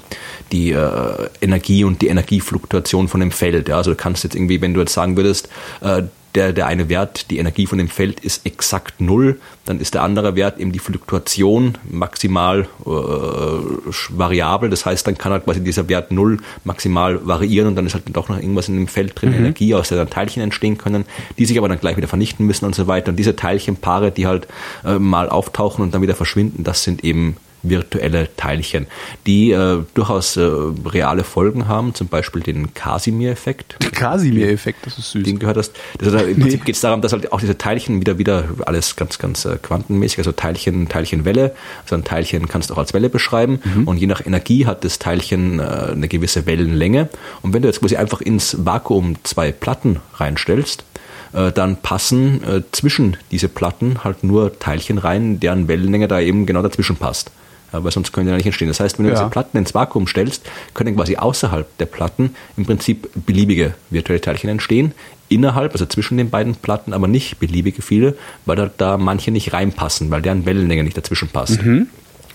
die 0.53 0.73
äh, 0.73 1.29
Energie 1.41 1.85
und 1.85 2.03
die 2.03 2.09
Energiefluktuation 2.09 3.09
von 3.09 3.21
dem 3.21 3.31
Feld. 3.31 3.69
Ja? 3.69 3.77
Also 3.77 3.91
du 3.91 3.97
kannst 3.97 4.25
jetzt 4.25 4.35
irgendwie, 4.35 4.61
wenn 4.61 4.75
du 4.75 4.81
jetzt 4.81 4.93
sagen 4.93 5.17
würdest, 5.17 5.49
äh, 5.81 6.03
der, 6.35 6.53
der 6.53 6.67
eine 6.67 6.89
Wert, 6.89 7.31
die 7.31 7.39
Energie 7.39 7.67
von 7.67 7.79
dem 7.79 7.89
Feld 7.89 8.21
ist 8.21 8.47
exakt 8.47 9.01
null, 9.01 9.39
dann 9.65 9.81
ist 9.81 9.95
der 9.95 10.03
andere 10.03 10.35
Wert 10.35 10.59
eben 10.59 10.73
die 10.73 10.79
Fluktuation 10.79 11.77
maximal 11.91 12.63
äh, 12.87 12.89
variabel. 12.89 14.71
Das 14.71 14.87
heißt, 14.87 15.07
dann 15.07 15.19
kann 15.19 15.33
halt 15.33 15.45
quasi 15.45 15.63
dieser 15.63 15.89
Wert 15.89 16.11
null 16.11 16.39
maximal 16.65 17.27
variieren 17.27 17.69
und 17.69 17.77
dann 17.77 17.87
ist 17.87 17.95
halt 17.95 18.05
doch 18.13 18.29
noch 18.29 18.39
irgendwas 18.39 18.69
in 18.69 18.77
dem 18.77 18.89
Feld 18.89 19.13
drin, 19.21 19.35
Energie, 19.35 19.75
aus 19.75 19.89
der 19.89 19.99
dann 19.99 20.11
Teilchen 20.11 20.43
entstehen 20.43 20.79
können, 20.79 21.05
die 21.39 21.45
sich 21.45 21.59
aber 21.59 21.69
dann 21.69 21.81
gleich 21.81 21.97
wieder 21.97 22.09
vernichten 22.09 22.47
müssen 22.47 22.65
und 22.65 22.75
so 22.75 22.87
weiter. 22.87 23.11
Und 23.11 23.17
diese 23.17 23.37
Teilchenpaare, 23.37 24.11
die 24.11 24.27
halt 24.27 24.49
äh, 24.85 24.99
mal 24.99 25.29
auftauchen 25.29 25.85
und 25.85 25.93
dann 25.95 26.03
wieder 26.03 26.15
verschwinden, 26.15 26.65
das 26.65 26.83
sind 26.83 27.05
eben 27.05 27.37
virtuelle 27.63 28.29
Teilchen, 28.37 28.87
die 29.27 29.53
äh, 29.53 29.83
durchaus 29.95 30.37
äh, 30.37 30.49
reale 30.87 31.25
Folgen 31.25 31.69
haben, 31.69 31.95
zum 31.95 32.09
Beispiel 32.09 32.43
den 32.43 32.75
Casimir-Effekt. 32.75 33.77
Casimir-Effekt, 33.93 34.87
das 34.87 34.99
ist 34.99 35.13
süß. 35.13 35.23
Den 35.23 35.39
gehört 35.39 35.57
hast. 35.57 35.73
Das 35.99 36.13
ist, 36.13 36.23
Im 36.23 36.37
Prinzip 36.41 36.65
geht 36.65 36.75
es 36.75 36.81
darum, 36.81 37.01
dass 37.01 37.13
halt 37.13 37.33
auch 37.33 37.41
diese 37.41 37.59
Teilchen 37.59 38.01
wieder 38.01 38.19
wieder 38.19 38.45
alles 38.67 38.97
ganz 38.97 39.19
ganz 39.19 39.45
äh, 39.45 39.59
quantenmäßig, 39.61 40.19
also 40.19 40.33
Teilchen 40.33 40.89
Teilchenwelle, 40.89 41.55
also 41.85 41.95
ein 41.95 42.05
Teilchen 42.05 42.49
kannst 42.49 42.71
du 42.71 42.75
auch 42.75 42.79
als 42.79 42.95
Welle 42.95 43.09
beschreiben 43.09 43.61
und 43.87 43.97
je 43.99 44.07
nach 44.07 44.25
Energie 44.25 44.67
hat 44.67 44.85
das 44.85 44.99
Teilchen 44.99 45.59
äh, 45.59 45.63
eine 45.63 46.09
gewisse 46.09 46.47
Wellenlänge 46.47 47.09
und 47.43 47.53
wenn 47.53 47.63
du 47.63 47.69
jetzt 47.69 47.81
quasi 47.81 47.97
einfach 47.97 48.21
ins 48.21 48.57
Vakuum 48.65 49.17
zwei 49.23 49.53
Platten 49.53 50.01
reinstellst, 50.15 50.85
äh, 51.33 51.53
dann 51.53 51.77
passen 51.77 52.43
äh, 52.45 52.63
zwischen 52.73 53.17
diese 53.31 53.49
Platten 53.49 54.05
halt 54.05 54.25
nur 54.25 54.59
Teilchen 54.59 54.99
rein, 54.99 55.41
deren 55.41 55.69
Wellenlänge 55.69 56.09
da 56.09 56.21
eben 56.21 56.47
genau 56.47 56.63
dazwischen 56.63 56.97
passt. 56.97 57.31
Ja, 57.73 57.83
weil 57.83 57.91
sonst 57.91 58.13
können 58.13 58.27
die 58.27 58.31
da 58.31 58.37
nicht 58.37 58.47
entstehen. 58.47 58.69
Das 58.69 58.81
heißt, 58.81 58.99
wenn 58.99 59.07
du 59.07 59.13
Ja. 59.13 59.19
diese 59.19 59.31
Platten 59.31 59.57
ins 59.59 59.75
Vakuum 59.75 60.07
stellst, 60.07 60.43
können 60.75 60.95
quasi 60.97 61.17
außerhalb 61.17 61.67
der 61.79 61.87
Platten 61.87 62.35
im 62.57 62.67
Prinzip 62.67 63.09
beliebige 63.15 63.75
virtuelle 63.91 64.21
Teilchen 64.21 64.51
entstehen. 64.51 64.93
Innerhalb, 65.29 65.73
also 65.73 65.87
zwischen 65.87 66.19
den 66.19 66.29
beiden 66.29 66.55
Platten, 66.57 66.93
aber 66.93 67.09
nicht 67.09 67.39
beliebige 67.39 67.81
viele, 67.81 68.17
weil 68.45 68.57
da, 68.57 68.71
da 68.77 68.99
manche 68.99 69.31
nicht 69.31 69.53
reinpassen, 69.55 70.11
weil 70.11 70.21
deren 70.21 70.45
Wellenlänge 70.45 70.85
nicht 70.85 70.97
dazwischen 70.97 71.29
passt. 71.29 71.59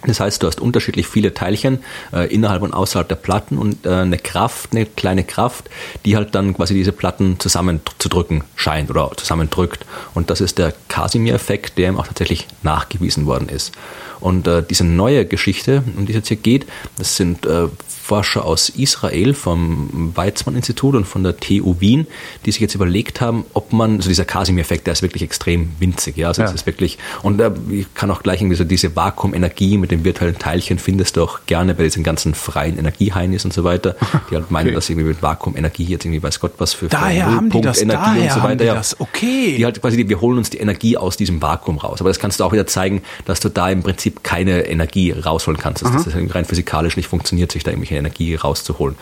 Das 0.05 0.19
heißt, 0.19 0.43
du 0.43 0.47
hast 0.47 0.61
unterschiedlich 0.61 1.07
viele 1.07 1.33
Teilchen 1.33 1.79
äh, 2.13 2.31
innerhalb 2.33 2.61
und 2.61 2.73
außerhalb 2.73 3.07
der 3.07 3.15
Platten 3.15 3.57
und 3.57 3.85
äh, 3.85 3.89
eine 3.89 4.17
Kraft, 4.17 4.71
eine 4.71 4.85
kleine 4.85 5.23
Kraft, 5.23 5.69
die 6.05 6.15
halt 6.15 6.35
dann 6.35 6.53
quasi 6.55 6.73
diese 6.73 6.91
Platten 6.91 7.39
zusammenzudrücken 7.39 8.43
scheint 8.55 8.89
oder 8.89 9.11
zusammendrückt. 9.15 9.85
Und 10.13 10.29
das 10.29 10.41
ist 10.41 10.59
der 10.59 10.73
Casimir-Effekt, 10.87 11.77
der 11.77 11.89
ihm 11.89 11.97
auch 11.97 12.07
tatsächlich 12.07 12.47
nachgewiesen 12.61 13.25
worden 13.25 13.49
ist. 13.49 13.73
Und 14.19 14.47
äh, 14.47 14.63
diese 14.67 14.83
neue 14.83 15.25
Geschichte, 15.25 15.83
um 15.95 16.05
die 16.05 16.11
es 16.11 16.17
jetzt 16.17 16.27
hier 16.27 16.37
geht, 16.37 16.65
das 16.97 17.15
sind 17.15 17.45
äh, 17.45 17.67
Forscher 18.07 18.45
aus 18.45 18.69
Israel 18.69 19.33
vom 19.33 20.13
Weizmann-Institut 20.15 20.95
und 20.95 21.05
von 21.05 21.23
der 21.23 21.35
TU 21.35 21.75
Wien, 21.79 22.07
die 22.45 22.51
sich 22.53 22.61
jetzt 22.61 22.73
überlegt 22.73 23.19
haben, 23.19 23.43
ob 23.53 23.73
man, 23.73 23.97
also 23.97 24.07
dieser 24.07 24.23
Casimir-Effekt, 24.23 24.87
der 24.87 24.93
ist 24.93 25.01
wirklich 25.01 25.23
extrem 25.23 25.71
winzig, 25.79 26.15
ja, 26.15 26.29
also 26.29 26.41
ja. 26.41 26.45
das 26.45 26.55
ist 26.55 26.65
wirklich, 26.65 26.97
und 27.21 27.37
da 27.37 27.53
kann 27.95 28.09
auch 28.09 28.23
gleich 28.23 28.39
irgendwie 28.39 28.55
so 28.55 28.63
diese 28.63 28.95
Vakuumenergie 28.95 29.77
mit 29.77 29.91
den 29.91 30.05
virtuellen 30.05 30.39
Teilchen 30.39 30.79
findest 30.79 31.17
du 31.17 31.23
auch 31.23 31.39
gerne 31.47 31.75
bei 31.75 31.83
diesen 31.83 32.03
ganzen 32.03 32.33
freien 32.33 32.79
Energieheinis 32.79 33.43
und 33.43 33.51
so 33.53 33.65
weiter, 33.65 33.97
die 34.31 34.35
halt 34.35 34.51
meinen, 34.51 34.67
okay. 34.67 34.75
dass 34.75 34.89
irgendwie 34.89 35.09
mit 35.09 35.21
Vakuumenergie 35.21 35.83
jetzt 35.83 36.05
irgendwie 36.05 36.23
weiß 36.23 36.39
Gott 36.39 36.53
was 36.59 36.73
für, 36.73 36.87
daher 36.87 37.25
für 37.25 37.35
haben 37.35 37.49
die 37.49 37.59
das, 37.59 37.81
Energie 37.81 38.03
daher 38.05 38.23
und 38.23 38.29
so 38.29 38.35
weiter. 38.37 38.49
Haben 38.49 38.57
die 38.57 38.65
das. 38.65 38.99
Okay. 39.01 39.55
Die 39.57 39.65
halt 39.65 39.81
quasi, 39.81 40.07
wir 40.07 40.21
holen 40.21 40.37
uns 40.37 40.49
die 40.49 40.59
Energie 40.59 40.95
aus 40.95 41.17
diesem 41.17 41.41
Vakuum 41.41 41.77
raus. 41.77 41.99
Aber 41.99 42.09
das 42.09 42.19
kannst 42.19 42.39
du 42.39 42.45
auch 42.45 42.53
wieder 42.53 42.67
zeigen, 42.67 43.01
dass 43.25 43.41
du 43.41 43.49
da 43.49 43.69
im 43.69 43.83
Prinzip 43.83 44.23
keine 44.23 44.61
Energie 44.61 45.11
rausholen 45.11 45.59
kannst, 45.59 45.83
dass 45.83 45.91
Aha. 45.91 46.03
das 46.05 46.35
rein 46.35 46.45
physikalisch 46.45 46.95
nicht 46.95 47.07
funktioniert, 47.07 47.51
sich 47.51 47.63
da 47.63 47.71
irgendwelche 47.71 47.96
Energie 47.97 48.35
rauszuholen. 48.35 48.95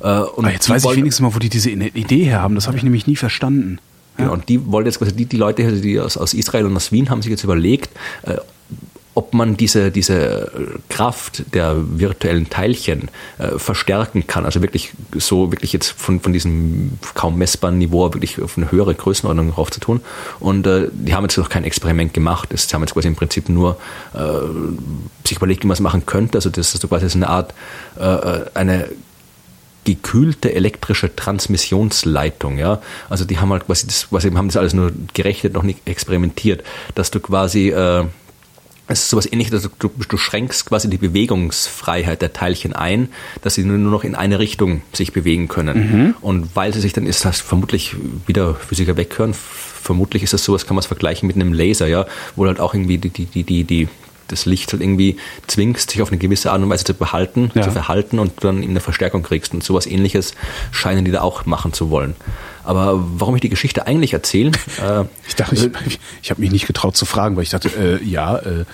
Äh, 0.00 0.20
und 0.20 0.44
Aber 0.44 0.52
jetzt 0.52 0.68
weiß 0.68 0.84
ich 0.84 0.96
wenigstens 0.96 1.22
mal, 1.22 1.34
wo 1.34 1.38
die 1.38 1.48
diese 1.48 1.70
Idee 1.70 2.24
her 2.24 2.42
haben. 2.42 2.54
Das 2.54 2.66
habe 2.66 2.76
ich 2.76 2.82
nämlich 2.82 3.06
nie 3.06 3.16
verstanden. 3.16 3.78
Genau, 4.16 4.32
und 4.32 4.48
die 4.48 4.64
wollen 4.70 4.86
jetzt 4.86 4.98
quasi, 4.98 5.12
die, 5.12 5.26
die 5.26 5.36
Leute, 5.36 5.72
die 5.72 6.00
aus, 6.00 6.16
aus 6.16 6.32
Israel 6.32 6.64
und 6.66 6.76
aus 6.76 6.90
Wien 6.90 7.10
haben 7.10 7.20
sich 7.20 7.30
jetzt 7.30 7.44
überlegt, 7.44 7.90
äh, 8.22 8.36
ob 9.16 9.32
man 9.32 9.56
diese, 9.56 9.90
diese 9.90 10.52
Kraft 10.90 11.54
der 11.54 11.74
virtuellen 11.76 12.50
Teilchen 12.50 13.08
äh, 13.38 13.58
verstärken 13.58 14.26
kann, 14.26 14.44
also 14.44 14.60
wirklich 14.60 14.92
so 15.16 15.50
wirklich 15.50 15.72
jetzt 15.72 15.88
von, 15.88 16.20
von 16.20 16.34
diesem 16.34 16.98
kaum 17.14 17.38
messbaren 17.38 17.78
Niveau 17.78 18.12
wirklich 18.12 18.42
auf 18.42 18.58
eine 18.58 18.70
höhere 18.70 18.94
Größenordnung 18.94 19.52
drauf 19.52 19.70
zu 19.70 19.80
tun. 19.80 20.02
Und 20.38 20.66
äh, 20.66 20.88
die 20.92 21.14
haben 21.14 21.24
jetzt 21.24 21.38
noch 21.38 21.48
kein 21.48 21.64
Experiment 21.64 22.12
gemacht. 22.12 22.50
Sie 22.54 22.74
haben 22.74 22.82
jetzt 22.82 22.92
quasi 22.92 23.08
im 23.08 23.16
Prinzip 23.16 23.48
nur 23.48 23.78
äh, 24.12 24.18
sich 25.26 25.38
überlegt, 25.38 25.62
wie 25.62 25.68
man 25.68 25.74
es 25.74 25.80
machen 25.80 26.04
könnte. 26.04 26.36
Also 26.36 26.50
das 26.50 26.74
ist 26.74 26.82
so 26.82 26.86
quasi 26.86 27.06
eine 27.16 27.30
Art, 27.30 27.54
äh, 27.98 28.50
eine 28.52 28.90
gekühlte 29.84 30.52
elektrische 30.52 31.16
Transmissionsleitung, 31.16 32.58
ja. 32.58 32.82
Also 33.08 33.24
die 33.24 33.38
haben 33.38 33.50
halt 33.50 33.64
quasi 33.64 33.86
das, 33.86 34.10
quasi 34.10 34.30
haben 34.30 34.48
das 34.48 34.58
alles 34.58 34.74
nur 34.74 34.92
gerechnet, 35.14 35.54
noch 35.54 35.62
nicht 35.62 35.78
experimentiert, 35.86 36.64
dass 36.94 37.10
du 37.10 37.20
quasi 37.20 37.70
äh, 37.70 38.04
es 38.88 39.00
ist 39.02 39.10
sowas 39.10 39.30
ähnliches, 39.30 39.52
also 39.52 39.68
du, 39.78 39.88
du, 39.88 40.16
schränkst 40.16 40.66
quasi 40.66 40.88
die 40.88 40.96
Bewegungsfreiheit 40.96 42.22
der 42.22 42.32
Teilchen 42.32 42.72
ein, 42.72 43.08
dass 43.42 43.54
sie 43.54 43.64
nur 43.64 43.78
noch 43.78 44.04
in 44.04 44.14
eine 44.14 44.38
Richtung 44.38 44.82
sich 44.92 45.12
bewegen 45.12 45.48
können. 45.48 45.76
Mhm. 45.76 46.14
Und 46.20 46.54
weil 46.54 46.72
sie 46.72 46.80
sich 46.80 46.92
dann 46.92 47.06
ist, 47.06 47.24
das 47.24 47.40
vermutlich 47.40 47.96
wieder 48.26 48.54
Physiker 48.54 48.96
weghören, 48.96 49.34
vermutlich 49.34 50.22
ist 50.22 50.32
das 50.32 50.44
sowas, 50.44 50.66
kann 50.66 50.76
man 50.76 50.80
es 50.80 50.86
vergleichen 50.86 51.26
mit 51.26 51.36
einem 51.36 51.52
Laser, 51.52 51.88
ja, 51.88 52.06
wo 52.36 52.46
halt 52.46 52.60
auch 52.60 52.74
irgendwie 52.74 52.98
die, 52.98 53.10
die, 53.10 53.26
die, 53.26 53.42
die, 53.42 53.64
die 53.64 53.88
das 54.28 54.46
Licht 54.46 54.72
halt 54.72 54.82
irgendwie 54.82 55.16
zwingst, 55.46 55.90
sich 55.90 56.02
auf 56.02 56.10
eine 56.10 56.18
gewisse 56.18 56.50
Art 56.50 56.60
und 56.60 56.68
Weise 56.68 56.84
zu 56.84 56.94
behalten, 56.94 57.50
ja. 57.54 57.62
zu 57.62 57.70
verhalten 57.70 58.18
und 58.18 58.44
dann 58.44 58.62
eben 58.62 58.70
eine 58.70 58.80
Verstärkung 58.80 59.22
kriegst. 59.22 59.54
Und 59.54 59.62
sowas 59.62 59.86
ähnliches 59.86 60.34
scheinen 60.72 61.04
die 61.04 61.10
da 61.10 61.22
auch 61.22 61.46
machen 61.46 61.72
zu 61.72 61.90
wollen. 61.90 62.14
Aber 62.66 63.02
warum 63.16 63.34
ich 63.36 63.40
die 63.40 63.48
Geschichte 63.48 63.86
eigentlich 63.86 64.12
erzähle? 64.12 64.52
Äh, 64.76 65.04
ich 65.26 65.34
dachte, 65.36 65.54
ich, 65.86 65.98
ich, 66.22 66.30
habe 66.30 66.40
mich 66.42 66.50
nicht 66.50 66.66
getraut 66.66 66.96
zu 66.96 67.06
fragen, 67.06 67.34
weil 67.36 67.44
ich 67.44 67.50
dachte, 67.50 67.68
äh, 67.68 68.04
ja. 68.04 68.36
Äh. 68.36 68.64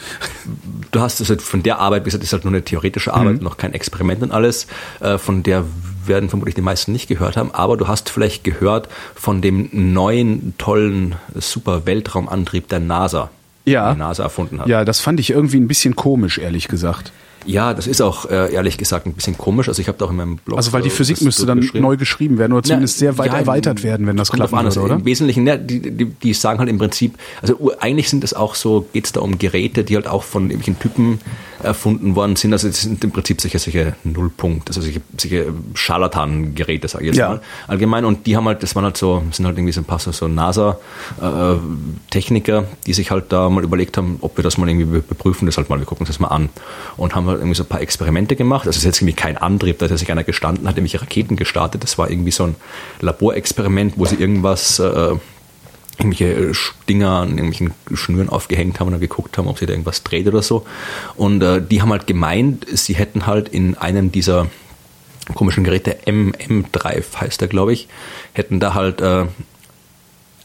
Du 0.90 1.00
hast 1.00 1.20
es 1.20 1.28
halt 1.28 1.42
von 1.42 1.62
der 1.62 1.78
Arbeit, 1.78 2.02
wie 2.02 2.06
gesagt, 2.06 2.24
ist 2.24 2.32
halt 2.32 2.44
nur 2.44 2.52
eine 2.52 2.64
theoretische 2.64 3.14
Arbeit, 3.14 3.36
mhm. 3.36 3.44
noch 3.44 3.56
kein 3.56 3.72
Experiment 3.72 4.22
und 4.22 4.32
alles. 4.32 4.66
Äh, 5.00 5.18
von 5.18 5.44
der 5.44 5.64
werden 6.06 6.28
vermutlich 6.28 6.54
die 6.54 6.62
meisten 6.62 6.92
nicht 6.92 7.08
gehört 7.08 7.36
haben, 7.36 7.52
aber 7.52 7.76
du 7.76 7.86
hast 7.86 8.10
vielleicht 8.10 8.42
gehört 8.42 8.88
von 9.14 9.40
dem 9.42 9.68
neuen, 9.72 10.54
tollen, 10.58 11.14
super 11.34 11.86
Weltraumantrieb 11.86 12.68
der 12.68 12.80
NASA. 12.80 13.30
Ja. 13.64 13.92
Die 13.92 13.98
NASA 13.98 14.24
erfunden 14.24 14.60
hat. 14.60 14.66
Ja, 14.66 14.84
das 14.84 14.98
fand 14.98 15.20
ich 15.20 15.30
irgendwie 15.30 15.58
ein 15.58 15.68
bisschen 15.68 15.94
komisch, 15.94 16.38
ehrlich 16.38 16.66
gesagt. 16.66 17.12
Ja, 17.46 17.74
das 17.74 17.86
ist 17.86 18.00
auch 18.00 18.28
äh, 18.30 18.52
ehrlich 18.52 18.78
gesagt 18.78 19.06
ein 19.06 19.12
bisschen 19.12 19.38
komisch. 19.38 19.68
Also 19.68 19.80
ich 19.80 19.88
habe 19.88 19.98
da 19.98 20.04
auch 20.04 20.10
in 20.10 20.16
meinem 20.16 20.36
Blog. 20.36 20.56
Also 20.56 20.72
weil 20.72 20.82
die 20.82 20.90
Physik 20.90 21.20
müsste 21.22 21.46
dann 21.46 21.68
neu 21.74 21.96
geschrieben 21.96 22.38
werden 22.38 22.52
oder 22.52 22.62
zumindest 22.62 23.00
ja, 23.00 23.12
sehr 23.12 23.18
weit 23.18 23.32
ja, 23.32 23.38
erweitert 23.38 23.82
werden, 23.82 24.06
wenn 24.06 24.16
das 24.16 24.30
klappt, 24.30 24.52
also 24.52 24.82
oder? 24.82 24.96
Im 24.96 25.04
Wesentlichen, 25.04 25.44
ne, 25.44 25.58
die, 25.58 25.80
die, 25.80 26.04
die 26.06 26.34
sagen 26.34 26.58
halt 26.58 26.68
im 26.68 26.78
Prinzip, 26.78 27.14
also 27.40 27.72
eigentlich 27.80 28.08
sind 28.08 28.24
es 28.24 28.34
auch 28.34 28.54
so, 28.54 28.86
geht 28.92 29.06
es 29.06 29.12
da 29.12 29.20
um 29.20 29.38
Geräte, 29.38 29.84
die 29.84 29.96
halt 29.96 30.06
auch 30.06 30.22
von 30.22 30.50
irgendwelchen 30.50 30.78
Typen 30.78 31.20
erfunden 31.62 32.14
worden 32.14 32.36
sind. 32.36 32.52
Also 32.52 32.68
es 32.68 32.82
sind 32.82 33.02
im 33.04 33.10
Prinzip 33.10 33.40
solche, 33.40 33.58
solche 33.58 33.94
Nullpunkt, 34.04 34.68
also 34.68 34.80
solche, 34.80 35.00
solche 35.16 35.52
Scharlatan-Geräte, 35.74 36.86
sage 36.88 37.04
ich 37.04 37.08
jetzt 37.08 37.18
ja. 37.18 37.30
mal, 37.30 37.40
allgemein. 37.68 38.04
Und 38.04 38.26
die 38.26 38.36
haben 38.36 38.46
halt, 38.46 38.62
das 38.62 38.74
waren 38.74 38.84
halt 38.84 38.96
so, 38.96 39.22
sind 39.30 39.46
halt 39.46 39.56
irgendwie 39.56 39.72
so 39.72 39.80
ein 39.80 39.84
paar 39.84 39.98
so, 39.98 40.12
so 40.12 40.28
NASA-Techniker, 40.28 42.64
die 42.86 42.92
sich 42.92 43.10
halt 43.10 43.32
da 43.32 43.48
mal 43.50 43.64
überlegt 43.64 43.96
haben, 43.96 44.18
ob 44.20 44.36
wir 44.36 44.44
das 44.44 44.58
mal 44.58 44.68
irgendwie 44.68 45.00
beprüfen, 45.00 45.46
das 45.46 45.56
halt 45.56 45.70
mal, 45.70 45.78
wir 45.78 45.86
gucken 45.86 46.02
uns 46.02 46.08
das 46.08 46.20
mal 46.20 46.28
an. 46.28 46.50
Und 46.96 47.14
haben 47.14 47.26
halt 47.26 47.38
irgendwie 47.38 47.56
so 47.56 47.64
ein 47.64 47.68
paar 47.68 47.80
Experimente 47.80 48.36
gemacht. 48.36 48.66
Also 48.66 48.70
es 48.70 48.76
ist 48.78 48.84
jetzt 48.84 49.00
irgendwie 49.00 49.16
kein 49.16 49.36
Antrieb, 49.36 49.78
da 49.78 49.88
hat 49.88 49.98
sich 49.98 50.10
einer 50.10 50.24
gestanden, 50.24 50.66
hat 50.68 50.76
nämlich 50.76 51.00
Raketen 51.00 51.36
gestartet. 51.36 51.82
Das 51.82 51.98
war 51.98 52.10
irgendwie 52.10 52.30
so 52.30 52.44
ein 52.44 52.54
Laborexperiment, 53.00 53.94
wo 53.96 54.06
sie 54.06 54.16
irgendwas 54.16 54.78
äh, 54.78 55.16
irgendwelche 56.02 56.52
Dinger 56.88 57.10
an 57.10 57.38
irgendwelchen 57.38 57.72
Schnüren 57.94 58.28
aufgehängt 58.28 58.80
haben 58.80 58.88
und 58.88 58.92
dann 58.94 59.00
geguckt 59.00 59.38
haben, 59.38 59.48
ob 59.48 59.58
sie 59.58 59.66
da 59.66 59.72
irgendwas 59.72 60.02
dreht 60.02 60.26
oder 60.26 60.42
so. 60.42 60.66
Und 61.16 61.42
äh, 61.42 61.62
die 61.62 61.80
haben 61.80 61.90
halt 61.90 62.06
gemeint, 62.06 62.66
sie 62.72 62.94
hätten 62.94 63.26
halt 63.26 63.48
in 63.48 63.76
einem 63.76 64.12
dieser 64.12 64.48
komischen 65.34 65.64
Geräte, 65.64 65.98
MM3 66.04 67.02
heißt 67.20 67.40
der, 67.40 67.48
glaube 67.48 67.72
ich, 67.72 67.88
hätten 68.32 68.58
da 68.58 68.74
halt 68.74 69.00
äh, 69.00 69.26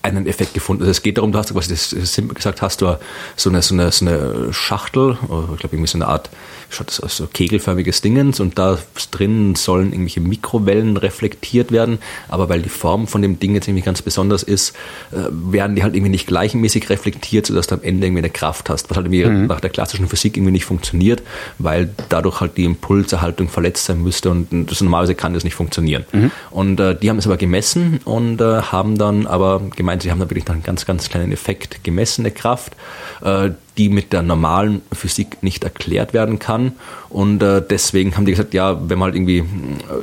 einen 0.08 0.28
Effekt 0.28 0.54
gefunden. 0.54 0.84
Also 0.84 0.92
es 0.92 1.02
geht 1.02 1.18
darum, 1.18 1.32
du 1.32 1.38
hast 1.38 1.56
das 1.56 1.90
simpel 1.90 2.36
gesagt, 2.36 2.62
hast 2.62 2.82
du 2.82 2.98
so 3.36 3.50
eine, 3.50 3.62
so 3.62 3.74
eine, 3.74 3.92
so 3.92 4.06
eine 4.06 4.54
Schachtel, 4.54 5.18
ich 5.22 5.28
glaube 5.28 5.76
irgendwie 5.76 5.88
so 5.88 5.98
eine 5.98 6.08
Art 6.08 6.30
schaut 6.70 6.88
das 6.88 7.00
aus 7.00 7.18
so 7.18 7.28
kegelförmiges 7.28 8.02
Dingens 8.02 8.40
und 8.40 8.58
da 8.60 8.78
drin 9.12 9.56
sollen 9.56 9.92
irgendwelche 9.92 10.22
Mikrowellen 10.22 10.98
reflektiert 10.98 11.72
werden, 11.72 12.00
aber 12.28 12.50
weil 12.50 12.62
die 12.62 12.70
Form 12.70 13.08
von 13.08 13.22
dem 13.22 13.40
Ding 13.40 13.54
jetzt 13.56 13.68
irgendwie 13.68 13.86
ganz 13.86 14.02
besonders 14.02 14.44
ist, 14.44 14.76
äh, 15.12 15.16
werden 15.32 15.76
die 15.76 15.84
halt 15.84 15.96
irgendwie 15.96 16.12
nicht 16.12 16.28
gleichmäßig 16.28 16.90
reflektiert, 16.90 17.46
sodass 17.46 17.68
du 17.68 17.76
am 17.76 17.84
Ende 17.84 18.08
irgendwie 18.08 18.22
eine 18.22 18.30
Kraft 18.30 18.70
hast, 18.70 18.90
was 18.90 18.98
halt 18.98 19.08
irgendwie 19.08 19.26
mhm. 19.26 19.48
nach 19.48 19.62
der 19.62 19.70
klassischen 19.70 20.08
Physik 20.08 20.36
irgendwie 20.36 20.52
nicht 20.52 20.66
funktioniert, 20.66 21.24
weil 21.58 21.90
dadurch 22.10 22.42
halt 22.42 22.58
die 22.58 22.66
Impulserhaltung 22.66 23.48
verletzt 23.50 23.86
sein 23.86 24.02
müsste 24.02 24.30
und 24.30 24.48
das 24.70 24.82
normalerweise 24.82 25.16
kann 25.16 25.34
das 25.34 25.44
nicht 25.44 25.56
funktionieren. 25.56 26.06
Mhm. 26.12 26.32
Und 26.52 26.80
äh, 26.80 26.98
die 26.98 27.10
haben 27.10 27.18
es 27.18 27.26
aber 27.26 27.38
gemessen 27.38 28.00
und 28.04 28.42
äh, 28.42 28.62
haben 28.62 28.98
dann 28.98 29.26
aber 29.26 29.62
gemeint, 29.98 30.04
sie 30.04 30.12
haben 30.12 30.20
da 30.20 30.30
wirklich 30.30 30.48
noch 30.48 30.54
einen 30.54 30.64
ganz, 30.64 30.86
ganz 30.86 31.10
kleinen 31.10 31.32
Effekt 31.32 31.84
gemessene 31.84 32.32
Kraft, 32.32 32.74
äh, 33.22 33.52
die 33.78 33.90
mit 33.90 34.12
der 34.12 34.24
normalen 34.24 34.82
Physik 34.92 35.44
nicht 35.44 35.64
erklärt 35.64 36.14
werden 36.14 36.40
kann. 36.40 36.74
Und 37.10 37.44
äh, 37.44 37.62
deswegen 37.68 38.16
haben 38.16 38.26
die 38.26 38.32
gesagt, 38.32 38.54
ja, 38.54 38.78
wenn 38.90 38.98
man 38.98 39.08
halt 39.08 39.16
irgendwie 39.16 39.40
äh, 39.40 39.44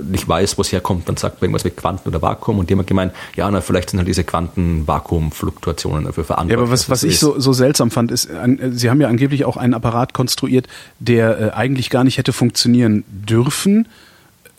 nicht 0.05 0.29
weiß, 0.29 0.59
wo 0.59 0.63
es 0.63 0.73
herkommt, 0.73 1.09
dann 1.09 1.17
sagt 1.17 1.41
man 1.41 1.47
irgendwas 1.47 1.65
mit 1.65 1.77
Quanten 1.77 2.09
oder 2.09 2.23
Vakuum. 2.23 2.59
Und 2.59 2.71
die 2.71 2.75
haben 2.75 2.87
gemeint, 2.87 3.13
ja, 3.37 3.51
na, 3.51 3.61
vielleicht 3.61 3.91
sind 3.91 3.99
halt 3.99 4.09
diese 4.09 4.25
Quanten-Vakuum-Fluktuationen 4.25 6.05
dafür 6.05 6.25
verantwortlich. 6.25 6.57
Ja, 6.57 6.63
aber 6.63 6.73
was, 6.73 6.89
was 6.89 7.03
ich 7.03 7.19
so, 7.19 7.39
so 7.39 7.53
seltsam 7.53 7.91
fand, 7.91 8.13
ist, 8.13 8.31
an, 8.31 8.73
sie 8.73 8.91
haben 8.91 9.01
ja 9.01 9.09
angeblich 9.09 9.45
auch 9.45 9.57
einen 9.57 9.75
Apparat 9.75 10.13
konstruiert, 10.13 10.69
der 11.01 11.41
äh, 11.41 11.51
eigentlich 11.51 11.91
gar 11.91 12.05
nicht 12.05 12.19
hätte 12.19 12.33
funktionieren 12.33 13.05
dürfen 13.09 13.89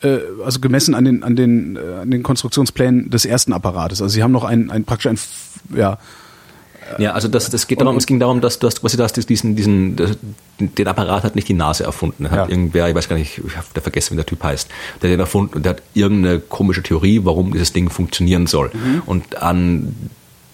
also 0.01 0.59
gemessen 0.59 0.93
an 0.93 1.05
den 1.05 1.23
an 1.23 1.35
den 1.35 1.77
äh, 1.77 2.01
an 2.01 2.11
den 2.11 2.23
Konstruktionsplänen 2.23 3.09
des 3.09 3.25
ersten 3.25 3.53
Apparates. 3.53 4.01
Also 4.01 4.13
sie 4.13 4.23
haben 4.23 4.31
noch 4.31 4.43
ein, 4.43 4.69
ein 4.69 4.83
praktisch 4.83 5.07
ein 5.07 5.19
ja 5.75 5.97
ja, 6.97 7.13
also 7.13 7.27
das, 7.27 7.49
das 7.49 7.67
geht 7.67 7.81
darum, 7.81 7.97
es 7.97 8.05
ging 8.05 8.19
darum, 8.19 8.41
dass 8.41 8.59
du 8.59 8.67
hast 8.67 8.81
quasi 8.81 8.97
das, 8.97 9.13
diesen, 9.13 9.55
diesen, 9.55 9.95
den 10.59 10.87
Apparat 10.87 11.23
hat 11.23 11.35
nicht 11.35 11.47
die 11.47 11.53
Nase 11.53 11.83
erfunden. 11.83 12.29
Hat 12.29 12.37
ja. 12.37 12.47
irgendwer, 12.47 12.87
ich 12.87 12.95
weiß 12.95 13.09
gar 13.09 13.15
nicht, 13.15 13.41
ich 13.45 13.57
habe 13.57 13.81
vergessen, 13.81 14.11
wie 14.11 14.17
der 14.17 14.25
Typ 14.25 14.43
heißt, 14.43 14.69
der 15.01 15.09
hat 15.09 15.13
den 15.13 15.19
erfunden 15.19 15.55
und 15.55 15.65
der 15.65 15.71
hat 15.71 15.81
irgendeine 15.93 16.39
komische 16.39 16.83
Theorie, 16.83 17.21
warum 17.23 17.51
dieses 17.51 17.73
Ding 17.73 17.89
funktionieren 17.89 18.47
soll. 18.47 18.71
Mhm. 18.73 19.01
Und 19.05 19.41
an 19.41 19.95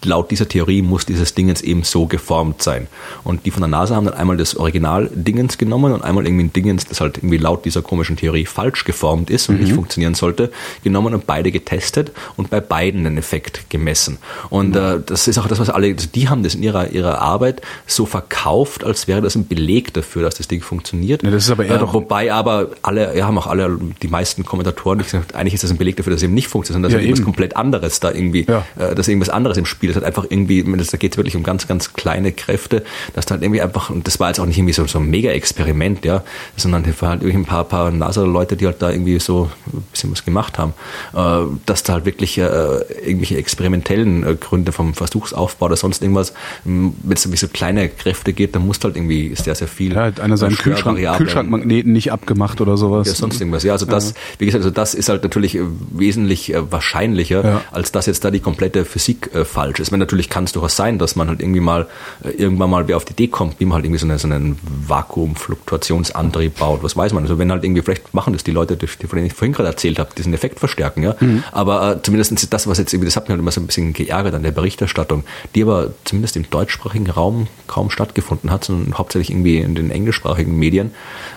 laut 0.03 0.31
dieser 0.31 0.47
Theorie 0.47 0.81
muss 0.81 1.05
dieses 1.05 1.33
Dingens 1.33 1.61
eben 1.61 1.83
so 1.83 2.07
geformt 2.07 2.61
sein. 2.61 2.87
Und 3.23 3.45
die 3.45 3.51
von 3.51 3.61
der 3.61 3.69
NASA 3.69 3.95
haben 3.95 4.05
dann 4.05 4.15
einmal 4.15 4.37
das 4.37 4.55
Original-Dingens 4.55 5.57
genommen 5.57 5.93
und 5.93 6.03
einmal 6.03 6.25
irgendwie 6.25 6.45
ein 6.45 6.53
Dingens, 6.53 6.85
das 6.87 7.01
halt 7.01 7.17
irgendwie 7.17 7.37
laut 7.37 7.65
dieser 7.65 7.81
komischen 7.81 8.15
Theorie 8.17 8.45
falsch 8.45 8.83
geformt 8.83 9.29
ist 9.29 9.49
und 9.49 9.55
mhm. 9.55 9.63
nicht 9.63 9.73
funktionieren 9.73 10.15
sollte, 10.15 10.51
genommen 10.83 11.13
und 11.13 11.27
beide 11.27 11.51
getestet 11.51 12.11
und 12.35 12.49
bei 12.49 12.59
beiden 12.59 13.03
den 13.03 13.17
Effekt 13.17 13.69
gemessen. 13.69 14.17
Und 14.49 14.69
mhm. 14.69 14.75
äh, 14.75 14.99
das 15.05 15.27
ist 15.27 15.37
auch 15.37 15.47
das, 15.47 15.59
was 15.59 15.69
alle, 15.69 15.87
also 15.87 16.07
die 16.13 16.29
haben 16.29 16.43
das 16.43 16.55
in 16.55 16.63
ihrer, 16.63 16.89
ihrer 16.91 17.21
Arbeit 17.21 17.61
so 17.85 18.05
verkauft, 18.05 18.83
als 18.83 19.07
wäre 19.07 19.21
das 19.21 19.35
ein 19.35 19.47
Beleg 19.47 19.93
dafür, 19.93 20.23
dass 20.23 20.35
das 20.35 20.47
Ding 20.47 20.61
funktioniert. 20.61 21.21
Ja, 21.21 21.29
das 21.29 21.45
ist 21.45 21.51
aber 21.51 21.65
eher 21.65 21.75
äh, 21.75 21.79
doch 21.79 21.93
wobei 21.93 22.33
aber 22.33 22.69
alle, 22.81 23.15
ja, 23.15 23.27
haben 23.27 23.37
auch 23.37 23.47
alle, 23.47 23.77
die 24.01 24.07
meisten 24.07 24.45
Kommentatoren 24.45 24.99
gesagt, 24.99 25.35
eigentlich 25.35 25.53
ist 25.53 25.63
das 25.63 25.71
ein 25.71 25.77
Beleg 25.77 25.97
dafür, 25.97 26.11
dass 26.11 26.21
es 26.21 26.23
eben 26.23 26.33
nicht 26.33 26.47
funktioniert, 26.47 26.75
sondern 26.75 26.91
dass 26.91 26.99
ja, 26.99 27.05
irgendwas 27.05 27.23
komplett 27.23 27.55
anderes 27.55 27.99
da 27.99 28.11
irgendwie, 28.11 28.47
ja. 28.47 28.65
äh, 28.79 28.95
dass 28.95 29.07
irgendwas 29.07 29.29
anderes 29.29 29.57
im 29.57 29.65
Spiel 29.65 29.90
Das 29.91 30.01
hat 30.01 30.07
einfach 30.07 30.25
irgendwie, 30.29 30.63
da 30.63 30.97
geht 30.97 31.13
es 31.13 31.17
wirklich 31.17 31.35
um 31.35 31.43
ganz, 31.43 31.67
ganz 31.67 31.93
kleine 31.93 32.31
Kräfte, 32.31 32.83
dass 33.13 33.25
da 33.25 33.35
halt 33.35 33.43
irgendwie 33.43 33.61
einfach, 33.61 33.89
und 33.89 34.07
das 34.07 34.19
war 34.19 34.29
jetzt 34.29 34.39
auch 34.39 34.45
nicht 34.45 34.57
irgendwie 34.57 34.73
so, 34.73 34.85
so 34.87 34.99
ein 34.99 35.09
Mega-Experiment, 35.09 36.05
ja, 36.05 36.23
sondern 36.57 36.85
halt 36.85 37.21
irgendwie 37.21 37.37
ein 37.37 37.45
paar, 37.45 37.63
paar 37.63 37.91
NASA-Leute, 37.91 38.55
die 38.55 38.65
halt 38.65 38.81
da 38.81 38.91
irgendwie 38.91 39.19
so 39.19 39.49
ein 39.73 39.83
bisschen 39.91 40.11
was 40.11 40.25
gemacht 40.25 40.57
haben, 40.57 40.73
äh, 41.13 41.51
dass 41.65 41.83
da 41.83 41.93
halt 41.93 42.05
wirklich 42.05 42.37
äh, 42.37 42.41
irgendwelche 42.41 43.37
experimentellen 43.37 44.25
äh, 44.25 44.35
Gründe 44.35 44.71
vom 44.71 44.93
Versuchsaufbau 44.93 45.67
oder 45.67 45.75
sonst 45.75 46.01
irgendwas, 46.01 46.33
wenn 46.63 46.93
es 47.09 47.25
irgendwie 47.25 47.37
so 47.37 47.47
kleine 47.47 47.89
Kräfte 47.89 48.33
geht, 48.33 48.55
dann 48.55 48.65
muss 48.65 48.79
halt 48.83 48.95
irgendwie 48.95 49.35
sehr, 49.35 49.55
sehr 49.55 49.67
viel. 49.67 49.93
Ja, 49.93 50.11
einer 50.21 50.37
seinen 50.37 50.55
Kühlschrank, 50.55 50.99
Kühlschrankmagneten 51.17 51.91
nicht 51.91 52.11
abgemacht 52.11 52.61
oder 52.61 52.77
sowas. 52.77 53.07
Ja, 53.07 53.13
sonst 53.13 53.39
irgendwas. 53.39 53.63
Ja, 53.63 53.73
also 53.73 53.85
das, 53.85 54.09
ja. 54.09 54.15
wie 54.39 54.45
gesagt, 54.45 54.63
also 54.63 54.73
das 54.73 54.93
ist 54.93 55.09
halt 55.09 55.23
natürlich 55.23 55.55
äh, 55.55 55.61
wesentlich 55.91 56.53
äh, 56.53 56.71
wahrscheinlicher, 56.71 57.43
ja. 57.43 57.61
als 57.71 57.91
dass 57.91 58.05
jetzt 58.05 58.23
da 58.23 58.31
die 58.31 58.39
komplette 58.39 58.85
Physik 58.85 59.33
äh, 59.33 59.45
falsch 59.45 59.79
ist. 59.81 59.91
Wenn 59.91 59.99
natürlich 59.99 60.29
kann 60.29 60.45
es 60.45 60.51
durchaus 60.51 60.75
sein, 60.75 60.97
dass 60.97 61.15
man 61.15 61.27
halt 61.27 61.41
irgendwie 61.41 61.59
mal 61.59 61.87
äh, 62.23 62.29
irgendwann 62.29 62.69
mal 62.69 62.87
wer 62.87 62.97
auf 62.97 63.05
die 63.05 63.13
Idee 63.13 63.27
kommt, 63.27 63.59
wie 63.59 63.65
man 63.65 63.75
halt 63.75 63.85
irgendwie 63.85 63.99
so, 63.99 64.05
eine, 64.05 64.17
so 64.19 64.27
einen 64.27 64.57
Vakuumfluktuationsantrieb 64.87 66.57
baut, 66.57 66.83
was 66.83 66.95
weiß 66.95 67.13
man. 67.13 67.23
Also 67.23 67.37
wenn 67.37 67.51
halt 67.51 67.63
irgendwie, 67.63 67.81
vielleicht 67.81 68.13
machen 68.13 68.33
das 68.33 68.43
die 68.43 68.51
Leute, 68.51 68.77
die, 68.77 68.87
von 68.87 69.17
denen 69.17 69.27
ich 69.27 69.33
vorhin 69.33 69.53
gerade 69.53 69.69
erzählt 69.69 69.99
habe, 69.99 70.09
diesen 70.17 70.33
Effekt 70.33 70.59
verstärken, 70.59 71.03
ja. 71.03 71.15
Mhm. 71.19 71.43
Aber 71.51 71.95
äh, 71.95 72.01
zumindest 72.01 72.53
das, 72.53 72.67
was 72.67 72.77
jetzt 72.77 72.93
irgendwie, 72.93 73.07
das 73.07 73.15
hat 73.15 73.23
mich 73.23 73.31
halt 73.31 73.39
immer 73.39 73.51
so 73.51 73.61
ein 73.61 73.67
bisschen 73.67 73.93
geärgert 73.93 74.33
an 74.33 74.43
der 74.43 74.51
Berichterstattung, 74.51 75.23
die 75.55 75.63
aber 75.63 75.93
zumindest 76.05 76.35
im 76.35 76.49
deutschsprachigen 76.49 77.09
Raum 77.09 77.47
kaum 77.67 77.89
stattgefunden 77.89 78.51
hat, 78.51 78.65
sondern 78.65 78.97
hauptsächlich 78.97 79.31
irgendwie 79.31 79.57
in 79.57 79.75
den 79.75 79.91
englischsprachigen 79.91 80.57
Medien, 80.57 80.91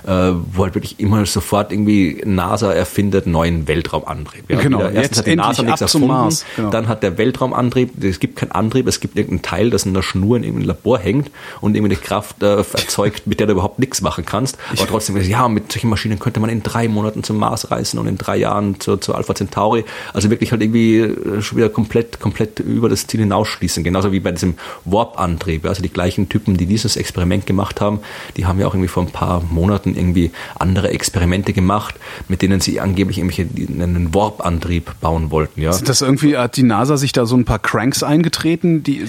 äh, 0.07 0.33
wo 0.53 0.65
halt 0.65 0.75
wirklich 0.75 1.01
immer 1.01 1.25
sofort 1.27 1.73
irgendwie 1.73 2.23
NASA 2.25 2.73
erfindet 2.73 3.27
neuen 3.27 3.69
Weltraumantrieb. 3.69 4.45
Ja, 4.49 4.61
genau, 4.61 4.79
wieder, 4.79 4.93
erstens 4.93 5.19
hat 5.19 5.27
die 5.27 5.37
NASA 5.37 5.63
nichts 5.63 5.81
erfunden, 5.81 6.37
genau. 6.57 6.71
dann 6.71 6.89
hat 6.89 7.03
der 7.03 7.19
Weltraumantrieb, 7.19 8.03
es 8.03 8.21
gibt 8.21 8.34
keinen 8.37 8.53
Antrieb, 8.53 8.87
es 8.87 9.01
gibt 9.01 9.17
irgendeinen 9.17 9.43
Teil, 9.43 9.71
das 9.71 9.85
in 9.85 9.93
einer 9.93 10.03
Schnur 10.03 10.37
in 10.37 10.45
irgendeinem 10.45 10.69
Labor 10.69 10.99
hängt 10.99 11.31
und 11.61 11.77
irgendwie 11.77 11.95
eine 11.95 12.03
Kraft 12.03 12.43
äh, 12.43 12.57
erzeugt, 12.57 13.27
mit 13.27 13.41
der 13.41 13.47
du 13.47 13.53
überhaupt 13.53 13.79
nichts 13.79 14.01
machen 14.01 14.25
kannst. 14.25 14.57
Aber 14.71 14.87
trotzdem, 14.87 15.21
ja, 15.23 15.49
mit 15.49 15.73
solchen 15.73 15.89
Maschinen 15.89 16.19
könnte 16.19 16.41
man 16.41 16.51
in 16.51 16.63
drei 16.63 16.89
Monaten 16.89 17.23
zum 17.23 17.39
Mars 17.39 17.71
reisen 17.71 17.99
und 17.99 18.07
in 18.07 18.19
drei 18.19 18.37
Jahren 18.37 18.81
zur, 18.81 19.01
zur 19.01 19.17
Alpha 19.17 19.35
Centauri. 19.35 19.85
Also 20.13 20.31
wirklich 20.31 20.53
halt 20.53 20.63
irgendwie 20.63 20.99
äh, 20.99 21.43
schon 21.43 21.59
wieder 21.59 21.69
komplett, 21.69 22.21
komplett 22.21 22.61
über 22.61 22.89
das 22.89 23.07
Ziel 23.07 23.21
hinausschließen. 23.21 23.85
Genauso 23.85 24.13
wie 24.13 24.21
bei 24.21 24.33
diesem 24.33 24.55
Warp-Antrieb. 24.85 25.67
Also 25.67 25.83
die 25.83 25.93
gleichen 25.93 26.29
Typen, 26.29 26.57
die 26.57 26.67
dieses 26.67 26.97
Experiment 26.97 27.47
gemacht 27.47 27.81
haben, 27.81 28.01
die 28.37 28.47
haben 28.47 28.59
ja 28.61 28.67
auch 28.67 28.75
irgendwie 28.75 28.89
vor 28.89 29.03
ein 29.03 29.11
paar 29.11 29.43
Monaten 29.43 29.97
irgendwie 29.97 30.31
andere 30.59 30.91
Experimente 30.91 31.53
gemacht, 31.53 31.95
mit 32.29 32.43
denen 32.43 32.61
sie 32.61 32.81
angeblich 32.81 33.19
irgendwelche 33.19 33.49
einen 33.83 34.15
Warp-Antrieb 34.15 34.93
bauen 35.01 35.31
wollten. 35.31 35.61
Ja. 35.61 35.71
Ist 35.71 35.89
das 35.89 36.01
irgendwie, 36.01 36.37
hat 36.37 36.57
die 36.57 36.63
NASA 36.63 36.97
sich 36.97 37.13
da 37.13 37.27
so 37.27 37.37
ein 37.37 37.45
paar 37.45 37.59
Cranks 37.59 38.03
eingetreten? 38.25 38.83
Die, 38.83 39.05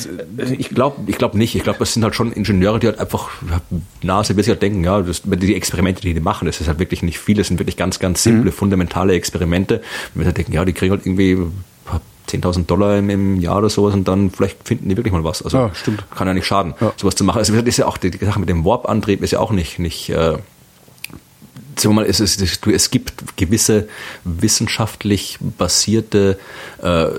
ich 0.58 0.70
glaube 0.70 1.02
ich 1.08 1.18
glaub 1.18 1.34
nicht. 1.34 1.56
Ich 1.56 1.64
glaube, 1.64 1.80
das 1.80 1.94
sind 1.94 2.04
halt 2.04 2.16
schon 2.16 2.32
Ingenieure, 2.32 2.80
die 2.80 2.88
halt 2.88 3.00
einfach, 3.00 3.30
wird 4.02 4.38
sich 4.38 4.50
halt 4.50 4.62
denken, 4.62 4.84
ja, 4.84 5.02
das, 5.02 5.22
die 5.24 5.56
Experimente, 5.56 6.02
die 6.02 6.14
die 6.14 6.20
machen, 6.20 6.46
das 6.46 6.62
ist 6.62 6.68
halt 6.68 6.80
wirklich 6.80 7.02
nicht 7.02 7.20
viel, 7.20 7.38
das 7.38 7.48
sind 7.48 7.60
wirklich 7.60 7.78
ganz, 7.78 8.00
ganz 8.00 8.24
simple, 8.24 8.52
mhm. 8.52 8.56
fundamentale 8.56 9.14
Experimente. 9.14 9.82
Und 10.14 10.22
wir 10.22 10.26
halt 10.26 10.38
denken, 10.38 10.54
ja, 10.54 10.66
die 10.66 10.74
kriegen 10.74 10.92
halt 10.92 11.06
irgendwie 11.06 11.38
10.000 12.28 12.66
Dollar 12.66 12.98
im, 12.98 13.10
im, 13.10 13.40
Jahr 13.40 13.60
oder 13.60 13.70
sowas 13.70 13.94
und 13.94 14.08
dann 14.08 14.32
vielleicht 14.32 14.68
finden 14.68 14.90
die 14.90 14.98
wirklich 14.98 15.14
mal 15.14 15.24
was. 15.24 15.44
Also 15.44 15.58
ja, 15.58 15.76
stimmt. 15.76 16.04
kann 16.10 16.28
ja 16.28 16.34
nicht 16.34 16.48
schaden, 16.48 16.74
ja. 16.82 16.92
sowas 16.98 17.16
zu 17.16 17.24
machen. 17.24 17.38
Also 17.38 17.54
ist 17.54 17.78
ja 17.78 17.86
auch 17.86 17.98
die, 17.98 18.12
die 18.12 18.24
Sache 18.26 18.40
mit 18.40 18.50
dem 18.50 18.66
Warp-Antrieb 18.66 19.22
ist 19.22 19.32
ja 19.32 19.40
auch 19.40 19.52
nicht, 19.52 19.78
nicht 19.78 20.10
äh, 20.10 20.14
sagen 20.14 20.42
wir 21.78 21.94
mal, 21.94 22.06
es, 22.06 22.20
es, 22.20 22.40
es 22.42 22.92
gibt 22.92 23.38
gewisse 23.38 23.88
wissenschaftlich 24.24 25.38
basierte 25.40 26.40
äh, 26.82 27.10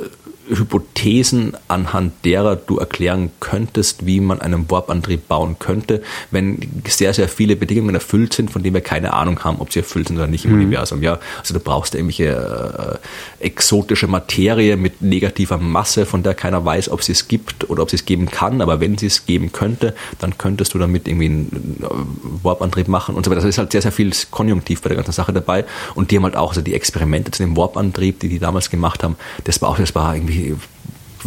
Hypothesen, 0.48 1.56
anhand 1.68 2.24
derer 2.24 2.56
du 2.56 2.78
erklären 2.78 3.30
könntest, 3.40 4.06
wie 4.06 4.20
man 4.20 4.40
einen 4.40 4.70
Warp-Antrieb 4.70 5.28
bauen 5.28 5.56
könnte, 5.58 6.02
wenn 6.30 6.58
sehr, 6.86 7.12
sehr 7.14 7.28
viele 7.28 7.56
Bedingungen 7.56 7.94
erfüllt 7.94 8.32
sind, 8.32 8.50
von 8.50 8.62
denen 8.62 8.74
wir 8.74 8.80
keine 8.80 9.12
Ahnung 9.12 9.42
haben, 9.44 9.60
ob 9.60 9.72
sie 9.72 9.80
erfüllt 9.80 10.08
sind 10.08 10.16
oder 10.16 10.26
nicht 10.26 10.44
im 10.44 10.52
mhm. 10.52 10.62
Universum. 10.62 11.02
Ja, 11.02 11.18
also 11.38 11.54
du 11.54 11.60
brauchst 11.60 11.94
irgendwelche 11.94 13.00
äh, 13.40 13.44
exotische 13.44 14.06
Materie 14.06 14.76
mit 14.76 15.02
negativer 15.02 15.58
Masse, 15.58 16.06
von 16.06 16.22
der 16.22 16.34
keiner 16.34 16.64
weiß, 16.64 16.90
ob 16.90 17.02
sie 17.02 17.12
es 17.12 17.28
gibt 17.28 17.68
oder 17.68 17.82
ob 17.82 17.90
sie 17.90 17.96
es 17.96 18.04
geben 18.04 18.26
kann, 18.26 18.60
aber 18.60 18.80
wenn 18.80 18.98
sie 18.98 19.06
es 19.06 19.26
geben 19.26 19.52
könnte, 19.52 19.94
dann 20.18 20.38
könntest 20.38 20.74
du 20.74 20.78
damit 20.78 21.08
irgendwie 21.08 21.26
einen 21.26 21.76
äh, 21.82 22.44
Warp-Antrieb 22.44 22.88
machen 22.88 23.14
und 23.14 23.24
so 23.24 23.30
weiter. 23.30 23.40
Das 23.40 23.48
ist 23.48 23.58
halt 23.58 23.72
sehr, 23.72 23.82
sehr 23.82 23.92
viel 23.92 24.12
Konjunktiv 24.30 24.80
bei 24.82 24.88
der 24.88 24.96
ganzen 24.96 25.12
Sache 25.12 25.32
dabei 25.32 25.64
und 25.94 26.10
die 26.10 26.16
haben 26.16 26.24
halt 26.24 26.36
auch, 26.36 26.50
also 26.50 26.62
die 26.62 26.74
Experimente 26.74 27.30
zu 27.32 27.42
dem 27.42 27.56
Warp-Antrieb, 27.56 28.20
die 28.20 28.28
die 28.28 28.38
damals 28.38 28.70
gemacht 28.70 29.02
haben, 29.02 29.16
das 29.44 29.60
war 29.60 29.70
auch, 29.70 29.78
das 29.78 29.94
war 29.94 30.14
irgendwie 30.14 30.35
irgendwie 30.36 30.62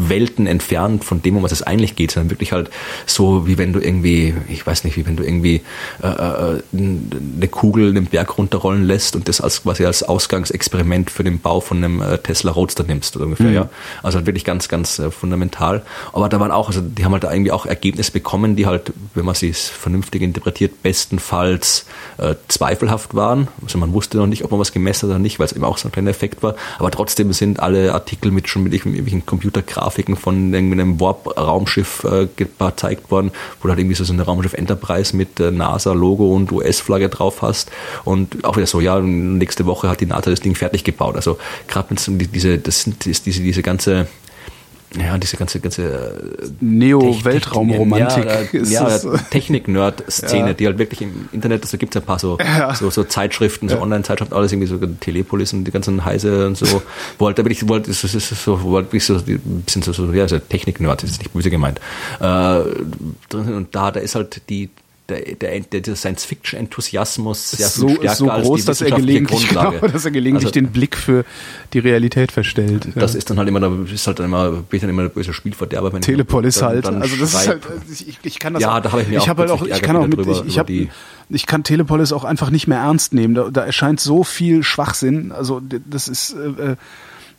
Welten 0.07 0.47
entfernt 0.47 1.03
von 1.03 1.21
dem, 1.21 1.37
um 1.37 1.43
was 1.43 1.51
es 1.51 1.63
eigentlich 1.63 1.95
geht, 1.95 2.11
sondern 2.11 2.29
wirklich 2.29 2.51
halt 2.51 2.69
so, 3.05 3.47
wie 3.47 3.57
wenn 3.57 3.73
du 3.73 3.79
irgendwie, 3.79 4.33
ich 4.47 4.65
weiß 4.65 4.83
nicht, 4.83 4.97
wie 4.97 5.05
wenn 5.05 5.15
du 5.15 5.23
irgendwie 5.23 5.61
äh, 6.01 6.07
äh 6.07 6.61
eine 6.71 7.47
Kugel 7.47 7.93
den 7.93 8.05
Berg 8.05 8.37
runterrollen 8.37 8.83
lässt 8.83 9.15
und 9.15 9.27
das 9.27 9.41
als 9.41 9.63
quasi 9.63 9.85
als 9.85 10.03
Ausgangsexperiment 10.03 11.11
für 11.11 11.23
den 11.23 11.39
Bau 11.39 11.59
von 11.59 11.77
einem 11.77 12.01
äh, 12.01 12.17
Tesla 12.17 12.51
Roadster 12.51 12.83
nimmst 12.83 13.15
oder 13.15 13.25
ungefähr, 13.25 13.47
mhm. 13.47 13.53
ja. 13.53 13.69
Also 14.03 14.17
halt 14.17 14.25
wirklich 14.25 14.45
ganz, 14.45 14.67
ganz 14.69 14.99
äh, 14.99 15.11
fundamental. 15.11 15.83
Aber 16.13 16.29
da 16.29 16.39
waren 16.39 16.51
auch, 16.51 16.67
also 16.67 16.81
die 16.81 17.03
haben 17.05 17.13
halt 17.13 17.23
da 17.23 17.31
irgendwie 17.31 17.51
auch 17.51 17.65
Ergebnisse 17.65 18.11
bekommen, 18.11 18.55
die 18.55 18.65
halt, 18.65 18.93
wenn 19.15 19.25
man 19.25 19.35
sie 19.35 19.53
vernünftig 19.53 20.21
interpretiert, 20.21 20.81
bestenfalls 20.83 21.85
äh, 22.17 22.35
zweifelhaft 22.47 23.15
waren. 23.15 23.47
Also 23.63 23.77
man 23.77 23.93
wusste 23.93 24.17
noch 24.17 24.27
nicht, 24.27 24.43
ob 24.43 24.51
man 24.51 24.59
was 24.59 24.71
gemessen 24.71 25.03
hat 25.03 25.15
oder 25.15 25.19
nicht, 25.19 25.39
weil 25.39 25.45
es 25.45 25.53
eben 25.53 25.63
auch 25.63 25.77
so 25.77 25.87
ein 25.87 25.91
kleiner 25.91 26.09
Effekt 26.09 26.43
war. 26.43 26.55
Aber 26.77 26.91
trotzdem 26.91 27.33
sind 27.33 27.59
alle 27.59 27.93
Artikel 27.93 28.31
mit 28.31 28.47
schon 28.47 28.63
mit 28.63 28.73
irgendwelchen 28.73 29.25
Computergrafiken 29.25 29.88
Grafiken 29.89 30.15
von 30.15 30.53
einem 30.53 30.99
Warp-Raumschiff 30.99 32.03
äh, 32.03 32.27
gezeigt 32.35 33.09
worden, 33.09 33.31
wo 33.59 33.67
du 33.67 33.69
halt 33.69 33.79
irgendwie 33.79 33.95
so, 33.95 34.03
so 34.03 34.13
eine 34.13 34.21
Raumschiff 34.21 34.53
Enterprise 34.53 35.15
mit 35.15 35.39
äh, 35.39 35.49
NASA-Logo 35.49 36.35
und 36.35 36.51
US-Flagge 36.51 37.09
drauf 37.09 37.41
hast. 37.41 37.71
Und 38.05 38.45
auch 38.45 38.55
wieder 38.55 38.67
so, 38.67 38.81
ja, 38.81 38.99
nächste 38.99 39.65
Woche 39.65 39.89
hat 39.89 40.01
die 40.01 40.05
NASA 40.05 40.29
das 40.29 40.41
Ding 40.41 40.53
fertig 40.53 40.83
gebaut. 40.83 41.15
Also 41.15 41.39
gerade 41.67 41.95
diese, 41.95 42.59
das 42.59 42.83
sind 42.83 43.03
diese, 43.05 43.41
diese 43.41 43.63
ganze 43.63 44.07
ja, 44.97 45.17
diese 45.19 45.37
ganze, 45.37 45.59
ganze 45.59 45.83
äh, 45.83 46.49
Neo-Weltraumromantik. 46.61 48.25
Ja, 48.53 48.89
ja 48.89 48.99
Technik-Nerd-Szene, 49.29 50.47
ja. 50.47 50.53
die 50.53 50.65
halt 50.65 50.79
wirklich 50.79 51.03
im 51.03 51.29
Internet, 51.31 51.61
also 51.61 51.77
gibt 51.77 51.95
es 51.95 52.01
ein 52.01 52.05
paar 52.05 52.17
so, 52.17 52.39
ja. 52.39 52.73
so, 52.73 52.89
so 52.89 53.03
Zeitschriften, 53.03 53.69
so 53.69 53.79
Online-Zeitschriften, 53.79 54.35
alles 54.35 54.51
irgendwie 54.51 54.67
so 54.67 54.77
Telepolis 54.77 55.53
und 55.53 55.65
die 55.65 55.71
ganzen 55.71 56.05
Heise 56.05 56.47
und 56.47 56.57
so, 56.57 56.81
wo 57.19 57.27
halt 57.27 57.37
da 57.37 57.43
wirklich, 57.43 57.67
wo 57.69 57.75
halt, 57.75 57.85
so, 57.85 58.07
so, 58.07 58.63
wo 58.63 58.75
halt 58.77 58.87
wirklich 58.87 59.05
so, 59.05 59.15
ein 59.15 59.63
bisschen 59.63 59.83
so, 59.83 59.93
so 59.93 60.11
ja, 60.11 60.27
so 60.27 60.39
Technik-Nerd, 60.39 61.03
ist 61.03 61.19
nicht 61.19 61.33
böse 61.33 61.51
gemeint. 61.51 61.79
Äh, 62.19 62.61
und 63.35 63.67
da, 63.71 63.91
da 63.91 63.99
ist 63.99 64.15
halt 64.15 64.41
die, 64.49 64.69
der, 65.09 65.59
der, 65.59 65.81
der 65.81 65.95
Science-Fiction-Enthusiasmus 65.95 67.51
sehr 67.51 67.67
so, 67.67 67.89
stärker 67.89 68.15
so 68.15 68.25
groß, 68.27 68.51
als 68.51 68.61
die 68.61 68.65
dass 68.65 68.81
er 68.81 68.97
gelegentlich, 68.97 69.49
genau, 69.49 69.71
dass 69.81 70.05
er 70.05 70.11
gelegentlich 70.11 70.45
also, 70.45 70.53
den 70.53 70.67
Blick 70.71 70.95
für 70.95 71.25
die 71.73 71.79
Realität 71.79 72.31
verstellt. 72.31 72.87
Das 72.95 73.13
ja. 73.13 73.17
ist 73.17 73.29
dann 73.29 73.37
halt 73.37 73.47
immer, 73.47 73.89
ist 73.91 74.07
halt 74.07 74.19
dann 74.19 74.27
immer, 74.27 74.51
bin 74.51 74.65
ich 74.71 74.81
dann 74.81 74.89
immer 74.89 75.03
ein 75.03 75.09
böser 75.09 75.33
Spielverderber. 75.33 75.91
Wenn 75.93 76.01
Telepolis 76.01 76.55
dann, 76.55 76.69
halt. 76.69 76.85
Dann 76.85 77.01
also 77.01 77.15
das 77.15 77.33
ist 77.33 77.47
halt, 77.47 77.61
ich, 77.91 78.19
ich 78.23 78.39
kann 78.39 78.53
das 78.53 78.63
ja, 78.63 78.77
auch, 78.77 78.81
da 78.81 78.91
habe 78.91 79.01
ich 79.01 79.07
mir 79.07 79.17
ich 79.17 79.29
auch, 79.29 79.37
halt 79.37 79.51
auch 79.51 79.65
ich 79.65 79.81
kann 79.81 79.95
auch 79.95 80.07
mit, 80.07 80.19
ich, 80.19 80.45
ich, 80.45 80.59
hab, 80.59 80.69
ich 80.69 81.45
kann 81.45 81.63
Telepolis 81.63 82.13
auch 82.13 82.23
einfach 82.23 82.49
nicht 82.49 82.67
mehr 82.67 82.79
ernst 82.79 83.13
nehmen. 83.13 83.35
Da, 83.35 83.49
da 83.49 83.65
erscheint 83.65 83.99
so 83.99 84.23
viel 84.23 84.63
Schwachsinn. 84.63 85.31
Also 85.31 85.61
das 85.89 86.07
ist, 86.07 86.35
äh, 86.35 86.71
äh 86.71 86.75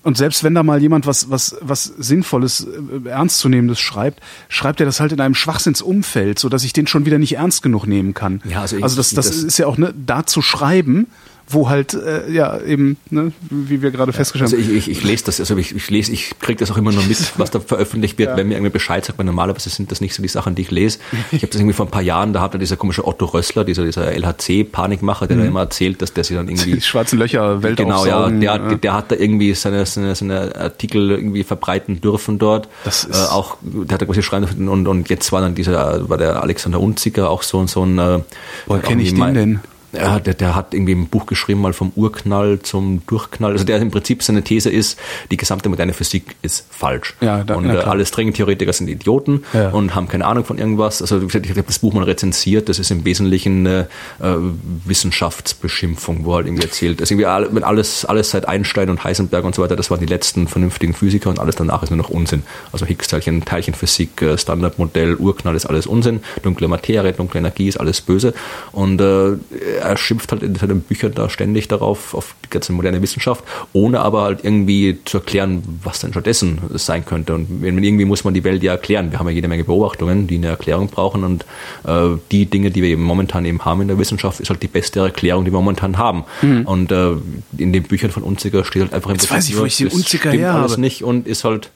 und 0.02 0.16
selbst 0.16 0.42
wenn 0.44 0.54
da 0.54 0.62
mal 0.62 0.80
jemand 0.80 1.06
was, 1.06 1.30
was, 1.30 1.56
was 1.60 1.84
Sinnvolles, 1.84 2.66
äh, 3.04 3.08
Ernstzunehmendes 3.08 3.80
schreibt, 3.80 4.20
schreibt 4.48 4.80
er 4.80 4.86
das 4.86 5.00
halt 5.00 5.12
in 5.12 5.20
einem 5.20 5.34
Schwachsinnsumfeld, 5.34 6.38
so 6.38 6.48
dass 6.48 6.64
ich 6.64 6.72
den 6.72 6.86
schon 6.86 7.04
wieder 7.06 7.18
nicht 7.18 7.36
ernst 7.36 7.62
genug 7.62 7.86
nehmen 7.86 8.14
kann. 8.14 8.40
Ja, 8.44 8.62
also, 8.62 8.76
ich, 8.76 8.82
also 8.82 8.96
das, 8.96 9.10
das, 9.10 9.26
das 9.26 9.36
ist 9.36 9.58
ja 9.58 9.66
auch, 9.66 9.76
ne, 9.76 9.94
da 9.94 10.24
zu 10.24 10.42
schreiben, 10.42 11.08
wo 11.50 11.68
halt 11.68 11.94
äh, 11.94 12.30
ja 12.30 12.58
eben, 12.60 12.96
ne, 13.10 13.32
wie 13.50 13.82
wir 13.82 13.90
gerade 13.90 14.12
festgestellt 14.12 14.52
haben. 14.52 14.58
Also 14.58 14.70
ich, 14.70 14.88
ich, 14.88 14.98
ich 14.98 15.04
lese 15.04 15.24
das, 15.24 15.40
also 15.40 15.56
ich, 15.56 15.74
ich 15.74 15.90
lese, 15.90 16.12
ich 16.12 16.38
kriege 16.38 16.58
das 16.58 16.70
auch 16.70 16.76
immer 16.76 16.92
nur 16.92 17.02
mit, 17.04 17.18
was 17.38 17.50
da 17.50 17.60
veröffentlicht 17.60 18.18
wird, 18.18 18.30
ja. 18.30 18.36
wenn 18.36 18.48
mir 18.48 18.54
irgendwie 18.54 18.72
Bescheid 18.72 19.04
sagt, 19.04 19.18
weil 19.18 19.26
normalerweise 19.26 19.68
sind 19.68 19.90
das 19.90 20.00
nicht 20.00 20.14
so 20.14 20.22
die 20.22 20.28
Sachen, 20.28 20.54
die 20.54 20.62
ich 20.62 20.70
lese. 20.70 20.98
Ich 21.32 21.42
habe 21.42 21.48
das 21.48 21.56
irgendwie 21.56 21.74
vor 21.74 21.86
ein 21.86 21.90
paar 21.90 22.02
Jahren, 22.02 22.32
da 22.32 22.40
hat 22.40 22.54
er 22.54 22.58
dieser 22.58 22.76
komische 22.76 23.06
Otto 23.06 23.26
Rössler, 23.26 23.64
dieser, 23.64 23.84
dieser 23.84 24.12
LHC-Panikmacher, 24.12 25.26
der 25.26 25.38
mhm. 25.38 25.46
immer 25.46 25.60
erzählt, 25.60 26.02
dass 26.02 26.12
der 26.12 26.24
sich 26.24 26.36
dann 26.36 26.48
irgendwie. 26.48 26.72
Die 26.72 26.80
schwarzen 26.80 27.18
Löcher, 27.18 27.62
Welt 27.62 27.76
Genau, 27.76 28.06
ja, 28.06 28.28
der, 28.28 28.40
ja. 28.40 28.58
der 28.74 28.94
hat 28.94 29.10
da 29.10 29.16
irgendwie 29.16 29.54
seine, 29.54 29.86
seine, 29.86 30.14
seine 30.14 30.54
Artikel 30.56 31.10
irgendwie 31.10 31.44
verbreiten 31.44 32.00
dürfen 32.00 32.38
dort. 32.38 32.68
Das 32.84 33.04
ist 33.04 33.16
äh, 33.16 33.30
auch, 33.30 33.56
der 33.62 33.94
hat 33.94 34.02
da 34.02 34.06
quasi 34.06 34.22
schreiben 34.22 34.68
und, 34.68 34.86
und 34.86 35.08
jetzt 35.08 35.32
war 35.32 35.40
dann 35.40 35.54
dieser, 35.54 36.08
war 36.08 36.18
der 36.18 36.42
Alexander 36.42 36.80
Unziger 36.80 37.30
auch 37.30 37.42
so, 37.42 37.66
so 37.66 37.84
ein 37.84 37.98
äh, 37.98 38.20
Woher 38.66 38.82
kenne 38.82 39.02
ich 39.02 39.14
den 39.14 39.34
denn? 39.34 39.60
Ja, 39.92 40.20
der, 40.20 40.34
der 40.34 40.54
hat 40.54 40.74
irgendwie 40.74 40.92
ein 40.94 41.08
Buch 41.08 41.26
geschrieben, 41.26 41.60
mal 41.60 41.72
vom 41.72 41.92
Urknall 41.96 42.60
zum 42.60 43.02
Durchknall. 43.06 43.52
Also 43.52 43.64
der 43.64 43.78
im 43.78 43.90
Prinzip 43.90 44.22
seine 44.22 44.42
These 44.42 44.70
ist, 44.70 44.98
die 45.30 45.36
gesamte 45.36 45.68
moderne 45.68 45.92
Physik 45.92 46.36
ist 46.42 46.66
falsch. 46.70 47.16
Ja, 47.20 47.42
da, 47.44 47.56
und 47.56 47.68
äh, 47.68 47.76
alle 47.78 48.06
Stringtheoretiker 48.06 48.72
sind 48.72 48.88
Idioten 48.88 49.44
Ja. 49.52 49.70
und 49.70 49.94
haben 49.94 50.08
keine 50.08 50.26
Ahnung 50.26 50.44
von 50.44 50.58
irgendwas. 50.58 51.00
Also 51.02 51.20
wie 51.22 51.26
gesagt, 51.26 51.44
ich 51.46 51.50
habe 51.52 51.62
das 51.62 51.78
Buch 51.80 51.92
mal 51.92 52.04
rezensiert, 52.04 52.68
das 52.68 52.78
ist 52.78 52.90
im 52.90 53.04
Wesentlichen 53.04 53.66
eine 53.66 53.88
äh, 54.20 54.36
Wissenschaftsbeschimpfung, 54.84 56.24
wo 56.24 56.34
halt 56.34 56.46
irgendwie 56.46 56.64
erzählt, 56.64 57.00
dass 57.00 57.10
irgendwie 57.10 57.26
alles, 57.26 58.04
alles 58.04 58.30
seit 58.30 58.46
Einstein 58.48 58.90
und 58.90 59.02
Heisenberg 59.04 59.44
und 59.44 59.54
so 59.54 59.62
weiter, 59.62 59.76
das 59.76 59.90
waren 59.90 60.00
die 60.00 60.06
letzten 60.06 60.48
vernünftigen 60.48 60.94
Physiker 60.94 61.30
und 61.30 61.38
alles 61.38 61.56
danach 61.56 61.82
ist 61.82 61.90
nur 61.90 61.96
noch 61.98 62.10
Unsinn. 62.10 62.42
Also 62.72 62.86
Higgs-Teilchen, 62.86 63.44
Teilchenphysik, 63.44 64.22
äh, 64.22 64.38
Standardmodell, 64.38 65.16
Urknall 65.16 65.54
ist 65.56 65.66
alles 65.66 65.86
Unsinn, 65.86 66.20
dunkle 66.42 66.68
Materie, 66.68 67.12
dunkle 67.12 67.38
Energie 67.40 67.68
ist 67.68 67.78
alles 67.78 68.00
böse. 68.00 68.34
Und 68.72 69.00
äh, 69.00 69.32
er 69.80 69.96
schimpft 69.96 70.30
halt 70.32 70.42
in 70.42 70.54
seinen 70.54 70.80
Büchern 70.82 71.12
da 71.14 71.28
ständig 71.28 71.68
darauf, 71.68 72.14
auf 72.14 72.34
die 72.44 72.50
ganze 72.50 72.72
moderne 72.72 73.02
Wissenschaft, 73.02 73.42
ohne 73.72 74.00
aber 74.00 74.22
halt 74.22 74.44
irgendwie 74.44 74.98
zu 75.04 75.18
erklären, 75.18 75.62
was 75.82 76.00
denn 76.00 76.12
stattdessen 76.12 76.58
sein 76.74 77.04
könnte. 77.04 77.34
Und 77.34 77.62
wenn- 77.62 77.82
irgendwie 77.82 78.04
muss 78.04 78.24
man 78.24 78.34
die 78.34 78.44
Welt 78.44 78.62
ja 78.62 78.72
erklären. 78.72 79.10
Wir 79.10 79.18
haben 79.18 79.26
ja 79.28 79.32
jede 79.34 79.48
Menge 79.48 79.64
Beobachtungen, 79.64 80.26
die 80.26 80.36
eine 80.36 80.48
Erklärung 80.48 80.88
brauchen 80.88 81.24
und 81.24 81.44
äh, 81.84 82.16
die 82.30 82.46
Dinge, 82.46 82.70
die 82.70 82.82
wir 82.82 82.88
eben 82.90 83.02
momentan 83.02 83.44
eben 83.44 83.64
haben 83.64 83.80
in 83.82 83.88
der 83.88 83.98
Wissenschaft, 83.98 84.40
ist 84.40 84.50
halt 84.50 84.62
die 84.62 84.68
beste 84.68 85.00
Erklärung, 85.00 85.44
die 85.44 85.50
wir 85.52 85.58
momentan 85.58 85.98
haben. 85.98 86.24
Und 86.64 86.92
äh, 86.92 87.12
in 87.58 87.72
den 87.72 87.82
Büchern 87.82 88.10
von 88.10 88.22
Unziger 88.22 88.64
steht 88.64 88.82
halt 88.82 88.94
einfach 88.94 89.10
im 89.10 89.16
Jetzt 89.16 89.30
weiß 89.30 89.48
ich, 89.48 89.58
wo 89.58 89.64
ich 89.64 89.78
das 89.78 89.92
Unziger 89.94 90.30
her 90.30 90.54
alles 90.54 90.72
habe. 90.72 90.80
nicht 90.80 91.02
und 91.04 91.26
ist 91.26 91.44
halt 91.44 91.70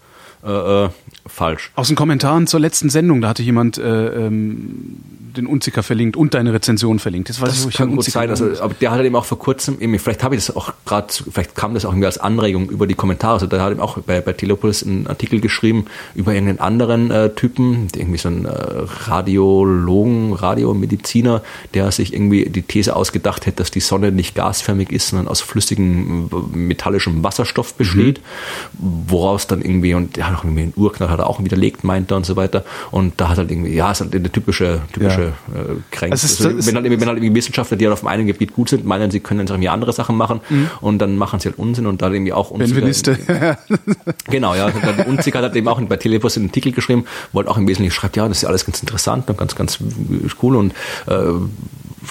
äh, 0.47 0.85
äh, 0.85 0.89
falsch. 1.27 1.73
Aus 1.75 1.89
den 1.89 1.97
Kommentaren 1.97 2.47
zur 2.47 2.61
letzten 2.61 2.91
Sendung, 2.91 3.21
da 3.23 3.29
hatte 3.29 3.43
jemand 3.43 3.79
äh, 3.79 4.27
ähm, 4.27 4.97
den 5.37 5.47
Unziker 5.47 5.83
verlinkt 5.83 6.17
und 6.17 6.35
deine 6.35 6.53
Rezension 6.53 6.99
verlinkt. 6.99 7.29
Jetzt 7.29 7.41
weiß 7.41 7.51
ich, 7.51 7.57
Das 7.57 7.67
ich 7.67 7.77
kann 7.77 7.89
den 7.89 7.97
gut 7.97 8.05
sein. 8.05 8.31
Also, 8.31 8.47
aber 8.61 8.75
der 8.75 8.91
hat 8.91 9.03
eben 9.03 9.17
auch 9.17 9.25
vor 9.25 9.39
kurzem, 9.39 9.77
irgendwie, 9.81 9.99
vielleicht 9.99 10.23
habe 10.23 10.37
ich 10.37 10.45
das 10.45 10.57
auch 10.57 10.73
gerade, 10.85 11.09
vielleicht 11.31 11.55
kam 11.55 11.75
das 11.75 11.85
auch 11.85 11.91
irgendwie 11.91 12.07
als 12.07 12.19
Anregung 12.19 12.69
über 12.69 12.87
die 12.87 12.95
Kommentare. 12.95 13.35
Also, 13.35 13.47
da 13.47 13.63
hat 13.63 13.73
eben 13.73 13.81
auch 13.81 13.99
bei, 13.99 14.21
bei 14.21 14.33
Telepolis 14.33 14.83
einen 14.83 15.07
Artikel 15.07 15.41
geschrieben 15.41 15.87
über 16.15 16.33
irgendeinen 16.33 16.61
anderen 16.61 17.11
äh, 17.11 17.31
Typen, 17.31 17.89
irgendwie 17.95 18.19
so 18.19 18.29
ein 18.29 18.45
äh, 18.45 18.51
Radiologen, 18.51 20.33
Radiomediziner, 20.33 21.43
der 21.75 21.91
sich 21.91 22.13
irgendwie 22.13 22.49
die 22.49 22.63
These 22.63 22.95
ausgedacht 22.95 23.47
hätte, 23.47 23.57
dass 23.57 23.71
die 23.71 23.81
Sonne 23.81 24.13
nicht 24.13 24.35
gasförmig 24.35 24.93
ist, 24.93 25.09
sondern 25.09 25.29
aus 25.29 25.41
flüssigem 25.41 26.31
äh, 26.33 26.57
metallischem 26.57 27.23
Wasserstoff 27.23 27.75
besteht, 27.75 28.21
woraus 28.79 29.47
dann 29.47 29.63
irgendwie, 29.63 29.95
und 29.95 30.17
der 30.17 30.29
hat 30.29 30.39
auch 30.39 30.45
irgendwie 30.45 30.63
einen 30.63 30.75
Urknall, 30.77 31.11
hat 31.11 31.19
er 31.19 31.29
auch 31.29 31.43
widerlegt, 31.43 31.85
meint 31.85 32.11
er 32.11 32.17
und 32.19 32.27
so 32.27 32.37
weiter. 32.37 32.65
Und 32.91 33.21
da 33.21 33.29
hat 33.29 33.39
halt 33.39 33.51
irgendwie, 33.51 33.75
ja, 33.75 33.91
ist 33.91 34.01
halt 34.01 34.15
eine 34.15 34.31
typische, 34.31 34.83
typische. 34.93 35.24
Äh, 35.29 35.75
Kränk. 35.91 36.13
Es 36.15 36.25
ist- 36.25 36.45
also, 36.45 36.67
wenn, 36.67 36.75
halt, 36.77 36.85
wenn 36.85 37.07
halt 37.09 37.19
irgendwie 37.19 37.35
Wissenschaftler, 37.35 37.77
die 37.77 37.87
halt 37.87 37.93
auf 37.93 38.07
einem 38.07 38.27
Gebiet 38.27 38.53
gut 38.55 38.69
sind, 38.69 38.85
meinen, 38.85 39.11
sie 39.11 39.21
können 39.21 39.41
jetzt 39.41 39.51
irgendwie 39.51 39.69
andere 39.69 39.93
Sachen 39.93 40.17
machen 40.17 40.41
und 40.81 40.99
dann 40.99 41.17
machen 41.17 41.41
sie 41.41 41.49
halt 41.49 41.59
Unsinn 41.59 41.87
und 41.87 42.03
da 42.03 42.11
irgendwie 42.11 42.33
auch. 42.33 42.51
Benveniste. 42.57 43.19
Genau, 44.31 44.55
ja. 44.55 44.71
Dann 44.71 45.07
Unziger 45.07 45.41
hat 45.43 45.55
eben 45.57 45.69
auch 45.69 45.81
bei 45.83 45.97
Telepos 45.97 46.37
einen 46.37 46.47
Artikel 46.47 46.73
geschrieben, 46.73 47.05
wo 47.33 47.39
halt 47.39 47.49
auch 47.49 47.57
im 47.59 47.69
Wesentlichen 47.69 47.93
schreibt, 47.93 48.17
ja, 48.17 48.27
das 48.29 48.39
ist 48.39 48.43
ja 48.43 48.49
alles 48.49 48.65
ganz 48.65 48.81
interessant 48.81 49.29
und 49.29 49.37
ganz, 49.39 49.55
ganz 49.55 49.79
cool 50.43 50.57
und 50.57 50.73
äh, 51.07 51.15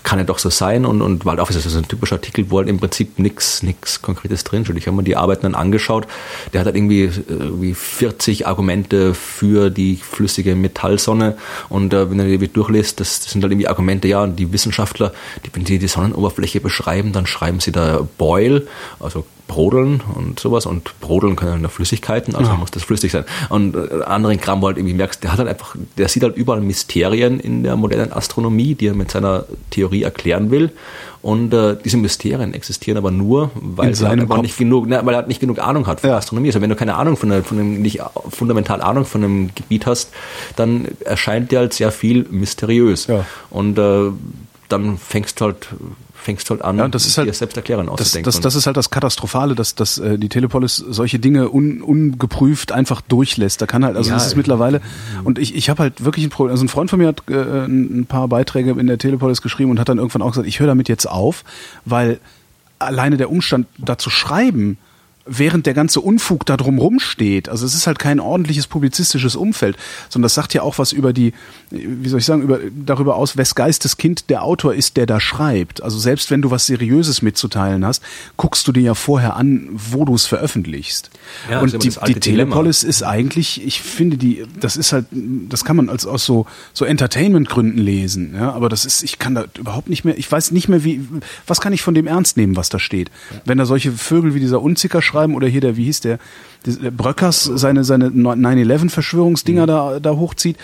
kann 0.04 0.20
ja 0.20 0.26
doch 0.26 0.40
so 0.40 0.50
sein 0.50 0.86
und, 0.86 1.02
und 1.02 1.26
weil 1.26 1.40
auch 1.40 1.50
ist 1.50 1.76
ein 1.76 1.88
typischer 1.88 2.16
Artikel, 2.16 2.50
wo 2.50 2.58
halt 2.58 2.68
im 2.68 2.80
Prinzip 2.80 3.20
nichts 3.20 3.64
nichts 3.64 4.02
Konkretes 4.02 4.44
drin 4.44 4.66
steht. 4.66 4.78
Ich 4.78 4.88
habe 4.88 4.98
mir 4.98 5.04
die 5.04 5.16
Arbeiten 5.16 5.44
dann 5.44 5.56
angeschaut. 5.56 6.08
Der 6.52 6.62
hat 6.62 6.66
halt 6.66 6.76
irgendwie, 6.76 7.04
äh, 7.04 7.12
irgendwie 7.28 7.74
40 7.74 8.48
Argumente 8.48 9.14
für 9.14 9.70
die 9.70 9.98
flüssige 9.98 10.56
Metallsonne 10.56 11.38
und 11.70 11.94
äh, 11.94 12.10
wenn 12.10 12.20
er 12.20 12.26
die 12.26 12.48
durchliest, 12.48 13.00
das, 13.00 13.22
das 13.22 13.32
sind 13.32 13.44
halt 13.44 13.52
irgendwie 13.52 13.68
Argumente, 13.68 14.08
ja, 14.08 14.24
und 14.24 14.38
die 14.38 14.52
Wissenschaftler, 14.52 15.14
die, 15.46 15.50
wenn 15.54 15.64
die 15.64 15.80
die 15.80 15.88
Sonnenoberfläche 15.88 16.60
beschreiben, 16.60 17.12
dann 17.12 17.26
schreiben 17.26 17.60
sie 17.60 17.72
da 17.72 18.08
Boil, 18.18 18.68
also 19.00 19.26
Brodeln 19.48 20.02
und 20.16 20.40
sowas 20.40 20.66
und 20.66 21.00
Brodeln 21.00 21.36
können 21.36 21.62
nur 21.62 21.70
Flüssigkeiten, 21.70 22.36
also 22.36 22.54
muss 22.54 22.72
das 22.72 22.84
flüssig 22.84 23.12
sein. 23.12 23.26
Und 23.50 23.76
äh, 23.76 24.04
anderen 24.04 24.40
Kram, 24.40 24.62
wo 24.62 24.68
halt 24.68 24.78
irgendwie 24.78 24.96
merkst, 24.96 25.24
der 25.24 25.32
hat 25.32 25.40
halt 25.40 25.50
einfach, 25.50 25.76
der 25.98 26.08
sieht 26.08 26.24
halt 26.24 26.36
überall 26.36 26.62
Mysterien 26.62 27.40
in 27.40 27.64
der 27.64 27.76
modernen 27.76 28.14
Astronomie, 28.14 28.74
die 28.74 28.88
er 28.88 28.96
mit 28.96 29.12
seiner 29.12 29.46
Theorie 29.70 29.83
erklären 30.04 30.52
will. 30.52 30.72
Und 31.22 31.54
äh, 31.54 31.78
diese 31.84 31.98
Mysterien 31.98 32.54
existieren 32.54 32.98
aber 32.98 33.10
nur, 33.10 33.52
weil 33.56 33.94
er 33.94 34.10
halt 34.10 34.42
nicht 34.42 34.58
genug, 34.58 34.88
ne, 34.88 35.00
weil 35.04 35.14
er 35.14 35.18
halt 35.18 35.30
nicht 35.30 35.40
genug 35.40 35.60
Ahnung 35.60 35.88
hat 35.88 36.02
von 36.02 36.10
Ja. 36.10 36.18
Astronomie. 36.18 36.50
Also 36.50 36.62
wenn 36.62 36.70
du 36.70 36.76
keine 36.76 36.96
Ahnung 36.96 37.16
von, 37.16 37.30
der, 37.30 37.44
von 37.44 37.60
einem, 37.60 37.82
nicht 37.82 38.02
fundamental 38.30 38.82
Ahnung 38.82 39.06
von 39.06 39.24
einem 39.24 39.56
Gebiet 39.56 39.86
hast, 39.86 40.12
dann 40.58 40.88
erscheint 41.06 41.52
dir 41.52 41.60
halt 41.60 41.74
sehr 41.74 41.92
viel 41.92 42.26
mysteriös. 42.30 43.08
Ja. 43.08 43.26
Und 43.50 43.78
äh, 43.78 44.12
dann 44.68 44.98
fängst 44.98 45.40
du 45.40 45.46
halt 45.46 45.68
fängst 46.24 46.50
du 46.50 46.54
halt 46.56 46.64
an, 46.64 46.78
Ja, 46.78 46.88
das 46.88 47.06
ist 47.06 47.18
halt- 47.18 47.28
dir 47.28 47.34
selbst 47.34 47.56
erklären 47.58 47.86
Das, 47.88 47.94
auszudenken. 48.00 48.26
das, 48.26 48.40
das 48.40 48.56
ist 48.56 48.66
halt 48.66 48.78
das 48.78 48.90
Katastrophale, 48.90 49.56
dass, 49.56 49.76
dass 49.76 49.98
äh, 49.98 50.18
die 50.18 50.30
Telepolis 50.30 50.78
solche 50.78 51.20
Dinge 51.20 51.50
un, 51.52 51.82
ungeprüft 51.82 52.72
einfach 52.72 53.02
durchlässt. 53.02 53.62
Da 53.62 53.66
kann 53.66 53.84
halt, 53.86 53.98
also 53.98 54.10
Ja, 54.10 54.16
das 54.16 54.28
ist 54.28 54.36
mittlerweile, 54.38 54.82
und 55.24 55.38
ich, 55.40 55.56
ich 55.56 55.70
habe 55.70 55.84
halt 55.84 56.04
wirklich 56.04 56.26
ein 56.26 56.30
Problem, 56.30 56.52
also 56.52 56.64
ein 56.66 56.70
Freund 56.70 56.90
von 56.90 57.00
mir 57.00 57.08
hat 57.10 57.24
äh, 57.30 57.66
ein 57.66 58.06
paar 58.08 58.28
Beiträge 58.28 58.72
in 58.72 58.88
der 58.88 58.98
Telepolis 58.98 59.42
geschrieben 59.42 59.70
und 59.72 59.80
hat 59.80 59.90
dann 59.90 59.98
irgendwann 59.98 60.22
auch 60.22 60.32
gesagt, 60.32 60.48
ich 60.48 60.60
höre 60.60 60.68
damit 60.68 60.90
jetzt 60.90 61.06
auf, 61.08 61.44
weil 61.86 62.20
alleine 62.80 63.18
der 63.18 63.30
Umstand, 63.32 63.68
da 63.78 63.98
zu 63.98 64.10
schreiben, 64.10 64.78
während 65.26 65.66
der 65.66 65.74
ganze 65.74 66.02
Unfug 66.02 66.46
da 66.46 66.58
drumrum 66.58 67.00
steht. 67.00 67.48
Also 67.48 67.66
es 67.66 67.74
ist 67.74 67.88
halt 67.88 67.98
kein 67.98 68.20
ordentliches 68.20 68.68
publizistisches 68.68 69.36
Umfeld, 69.36 69.78
sondern 70.10 70.24
das 70.24 70.34
sagt 70.34 70.54
ja 70.54 70.64
auch 70.64 70.78
was 70.78 70.92
über 70.92 71.14
die, 71.14 71.34
wie 71.72 72.10
soll 72.10 72.20
ich 72.20 72.26
sagen, 72.26 72.42
über, 72.42 72.60
darüber 72.86 73.16
aus, 73.16 73.38
wes 73.38 73.56
Geisteskind 73.56 74.30
der 74.30 74.44
Autor 74.44 74.74
ist, 74.74 74.98
der 74.98 75.06
da 75.06 75.20
schreibt. 75.20 75.82
Also 75.82 75.98
selbst 75.98 76.30
wenn 76.30 76.42
du 76.42 76.52
was 76.52 76.66
Seriöses 76.66 77.22
mitzuteilen 77.22 77.86
hast, 77.86 78.04
guckst 78.36 78.68
du 78.68 78.74
dir 78.74 78.82
ja 78.82 78.96
vorher 78.96 79.38
an, 79.38 79.70
wo 79.72 80.04
du 80.04 80.14
es 80.14 80.26
veröffentlichst. 80.26 81.10
Ja, 81.50 81.62
Und 81.62 81.72
die, 81.84 81.90
die 81.90 82.20
Dilemma. 82.20 82.20
Telepolis 82.20 82.84
ist 82.84 83.04
eigentlich, 83.04 83.66
ich 83.66 83.82
finde 83.82 84.18
die, 84.18 84.46
das 84.60 84.76
ist 84.76 84.92
halt, 84.92 85.06
das 85.12 85.64
kann 85.64 85.78
man 85.78 85.90
als 85.90 86.06
aus 86.06 86.26
so, 86.26 86.48
so 86.74 86.84
Entertainment-Gründen 86.84 87.80
lesen, 87.80 88.36
ja, 88.36 88.52
aber 88.52 88.68
das 88.68 88.84
ist, 88.86 89.04
ich 89.04 89.20
kann 89.20 89.36
da 89.36 89.46
überhaupt 89.58 89.90
nicht 89.90 90.04
mehr, 90.04 90.18
ich 90.18 90.30
weiß 90.30 90.52
nicht 90.52 90.68
mehr, 90.68 90.84
wie, 90.84 91.02
was 91.48 91.62
kann 91.62 91.72
ich 91.72 91.82
von 91.82 91.94
dem 91.94 92.08
ernst 92.08 92.36
nehmen, 92.36 92.58
was 92.58 92.68
da 92.70 92.80
steht. 92.80 93.10
Wenn 93.46 93.58
da 93.58 93.66
solche 93.66 93.92
Vögel 93.94 94.36
wie 94.36 94.40
dieser 94.40 94.62
Unzicker 94.62 95.02
schreiben 95.02 95.13
oder 95.14 95.48
hier 95.48 95.62
der, 95.62 95.78
wie 95.78 95.86
hieß 95.86 96.02
der, 96.02 96.20
der 96.66 96.92
Bröckers 96.92 97.44
seine, 97.44 97.84
seine 97.84 98.10
9-11-Verschwörungsdinger 98.10 99.66
da, 99.66 100.00
da 100.00 100.12
hochzieht, 100.16 100.58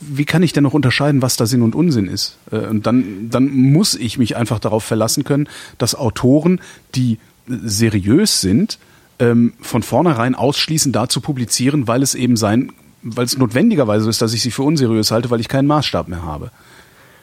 wie 0.00 0.24
kann 0.24 0.42
ich 0.42 0.52
denn 0.52 0.62
noch 0.62 0.74
unterscheiden, 0.74 1.22
was 1.22 1.36
da 1.36 1.46
Sinn 1.46 1.62
und 1.62 1.74
Unsinn 1.74 2.06
ist? 2.06 2.36
Äh, 2.50 2.66
Und 2.66 2.86
dann, 2.86 3.28
dann 3.30 3.48
muss 3.54 3.94
ich 3.94 4.18
mich 4.18 4.36
einfach 4.36 4.58
darauf 4.58 4.84
verlassen 4.84 5.24
können, 5.24 5.48
dass 5.78 5.94
Autoren, 5.94 6.60
die 6.94 7.18
seriös 7.46 8.40
sind, 8.40 8.78
ähm, 9.18 9.52
von 9.60 9.82
vornherein 9.82 10.34
ausschließen, 10.34 10.92
da 10.92 11.08
zu 11.08 11.20
publizieren, 11.20 11.86
weil 11.86 12.02
es 12.02 12.14
eben 12.14 12.36
sein, 12.36 12.72
weil 13.02 13.26
es 13.26 13.36
notwendigerweise 13.36 14.08
ist, 14.08 14.22
dass 14.22 14.32
ich 14.32 14.42
sie 14.42 14.50
für 14.50 14.62
unseriös 14.62 15.10
halte, 15.10 15.30
weil 15.30 15.40
ich 15.40 15.48
keinen 15.48 15.66
Maßstab 15.66 16.08
mehr 16.08 16.22
habe. 16.22 16.50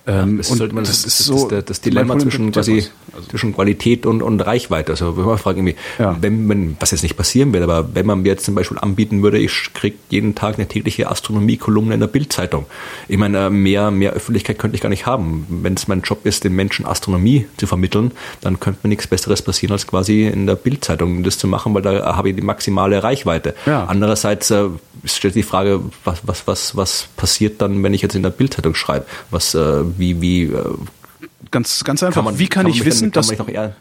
Ähm, 0.07 0.37
Das, 0.37 0.49
und 0.49 0.57
sollte 0.57 0.73
man, 0.73 0.83
das, 0.83 1.03
das 1.03 1.19
ist 1.19 1.25
so 1.27 1.47
das, 1.47 1.65
das 1.65 1.81
Dilemma 1.81 2.17
zwischen, 2.17 2.51
quasi. 2.51 2.85
Also- 3.13 3.27
zwischen 3.29 3.53
Qualität 3.53 4.05
und, 4.05 4.21
und 4.21 4.39
Reichweite. 4.39 4.93
Also 4.93 5.15
wenn 5.17 5.25
man 5.25 5.37
fragt, 5.37 5.57
irgendwie, 5.57 5.75
Ja. 5.99 6.17
wenn 6.21 6.47
man, 6.47 6.77
was 6.79 6.91
jetzt 6.91 7.03
nicht 7.03 7.17
passieren 7.17 7.51
wird, 7.53 7.61
aber 7.63 7.93
wenn 7.93 8.05
man 8.05 8.21
mir 8.21 8.29
jetzt 8.29 8.45
zum 8.45 8.55
Beispiel 8.55 8.77
anbieten 8.79 9.21
würde, 9.21 9.37
ich 9.37 9.69
krieg 9.73 9.95
jeden 10.09 10.33
Tag 10.33 10.55
eine 10.55 10.67
tägliche 10.67 11.09
Astronomie-Kolumne 11.09 11.93
in 11.93 11.99
der 11.99 12.07
Bildzeitung. 12.07 12.65
Ich 13.07 13.17
meine, 13.17 13.47
äh, 13.47 13.49
mehr, 13.49 13.91
mehr 13.91 14.13
Öffentlichkeit 14.13 14.57
könnte 14.59 14.75
ich 14.75 14.81
gar 14.81 14.89
nicht 14.89 15.05
haben. 15.05 15.45
Wenn 15.61 15.73
es 15.75 15.87
mein 15.87 16.01
Job 16.01 16.25
ist, 16.25 16.43
den 16.45 16.53
Menschen 16.55 16.85
Astronomie 16.85 17.45
zu 17.57 17.67
vermitteln, 17.67 18.11
dann 18.41 18.59
könnte 18.59 18.79
mir 18.83 18.89
nichts 18.89 19.07
Besseres 19.07 19.41
passieren, 19.41 19.73
als 19.73 19.85
quasi 19.85 20.25
in 20.25 20.47
der 20.47 20.55
Bildzeitung 20.55 21.21
das 21.23 21.37
zu 21.37 21.47
machen, 21.47 21.73
weil 21.73 21.81
da 21.81 22.15
habe 22.15 22.29
ich 22.29 22.35
die 22.35 22.41
maximale 22.41 23.03
Reichweite. 23.03 23.53
Ja. 23.65 23.85
Andererseits 23.85 24.51
äh, 25.03 25.07
stellt 25.07 25.33
sich 25.33 25.43
die 25.45 25.49
Frage, 25.49 25.81
was, 26.03 26.21
was, 26.25 26.47
was, 26.47 26.75
was 26.75 27.07
passiert 27.17 27.61
dann, 27.61 27.83
wenn 27.83 27.93
ich 27.93 28.01
jetzt 28.01 28.15
in 28.15 28.23
der 28.23 28.29
Bildzeitung 28.29 28.75
schreibe? 28.75 29.05
Was, 29.29 29.53
äh, 29.55 29.83
wie, 29.97 30.21
wie, 30.21 30.43
äh, 30.43 30.63
Ganz, 31.49 31.83
ganz 31.83 32.01
einfach. 32.01 32.23
man- 32.23 32.39
Wie 32.39 32.47
kann, 32.47 32.63
kann 32.63 32.71
ich 32.71 32.85
wissen, 32.85 33.11
kann 33.11 33.23
dass 33.27 33.27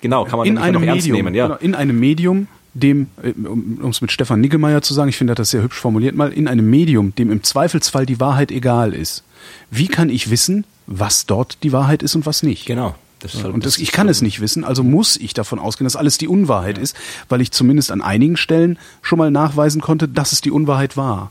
genau, 0.01 0.25
kann 0.25 0.39
man 0.39 0.47
in 0.49 0.59
einem 0.59 0.81
Medium, 0.81 1.17
nehmen, 1.17 1.35
ja. 1.35 1.47
genau, 1.47 1.59
in 1.61 1.75
einem 1.77 2.01
Medium, 2.01 2.49
dem, 2.75 3.07
äh, 3.23 3.31
um 3.47 3.91
es 3.91 4.01
mit 4.01 4.11
Stefan 4.11 4.41
Niggemeier 4.41 4.83
zu 4.83 4.93
sagen, 4.93 5.09
ich 5.09 5.17
finde, 5.17 5.33
er 5.33 5.37
das 5.37 5.51
sehr 5.51 5.63
hübsch 5.63 5.77
formuliert 5.79 6.17
mal, 6.17 6.33
in 6.33 6.49
einem 6.49 6.69
Medium, 6.69 7.15
dem 7.15 7.31
im 7.31 7.43
Zweifelsfall 7.45 8.07
die 8.07 8.19
Wahrheit 8.19 8.51
egal 8.51 8.93
ist. 8.93 9.23
Wie 9.71 9.87
kann 9.87 10.09
ich 10.11 10.31
wissen, 10.31 10.65
was 10.87 11.27
dort 11.27 11.63
die 11.63 11.73
Wahrheit 11.73 12.03
ist 12.03 12.17
und 12.17 12.27
was 12.27 12.43
nicht? 12.43 12.67
Genau. 12.67 12.97
Das 13.21 13.35
ist 13.35 13.45
halt- 13.45 13.55
Und 13.55 13.65
das, 13.65 13.77
ich 13.79 13.85
ist 13.85 13.93
kann 13.93 14.09
es 14.09 14.23
nicht 14.23 14.41
wissen, 14.41 14.65
also 14.65 14.83
muss 14.83 15.17
ich 15.17 15.35
davon 15.35 15.59
ausgehen, 15.59 15.85
dass 15.87 15.97
alles 15.97 16.19
die 16.19 16.27
Unwahrheit 16.29 16.79
ist, 16.79 16.97
weil 17.29 17.41
ich 17.41 17.53
zumindest 17.53 17.91
an 17.93 18.01
einigen 18.03 18.37
Stellen 18.37 18.79
schon 19.03 19.19
mal 19.19 19.31
nachweisen 19.31 19.81
konnte, 19.81 20.09
dass 20.09 20.33
es 20.33 20.41
die 20.41 20.51
Unwahrheit 20.51 20.97
war. 20.97 21.31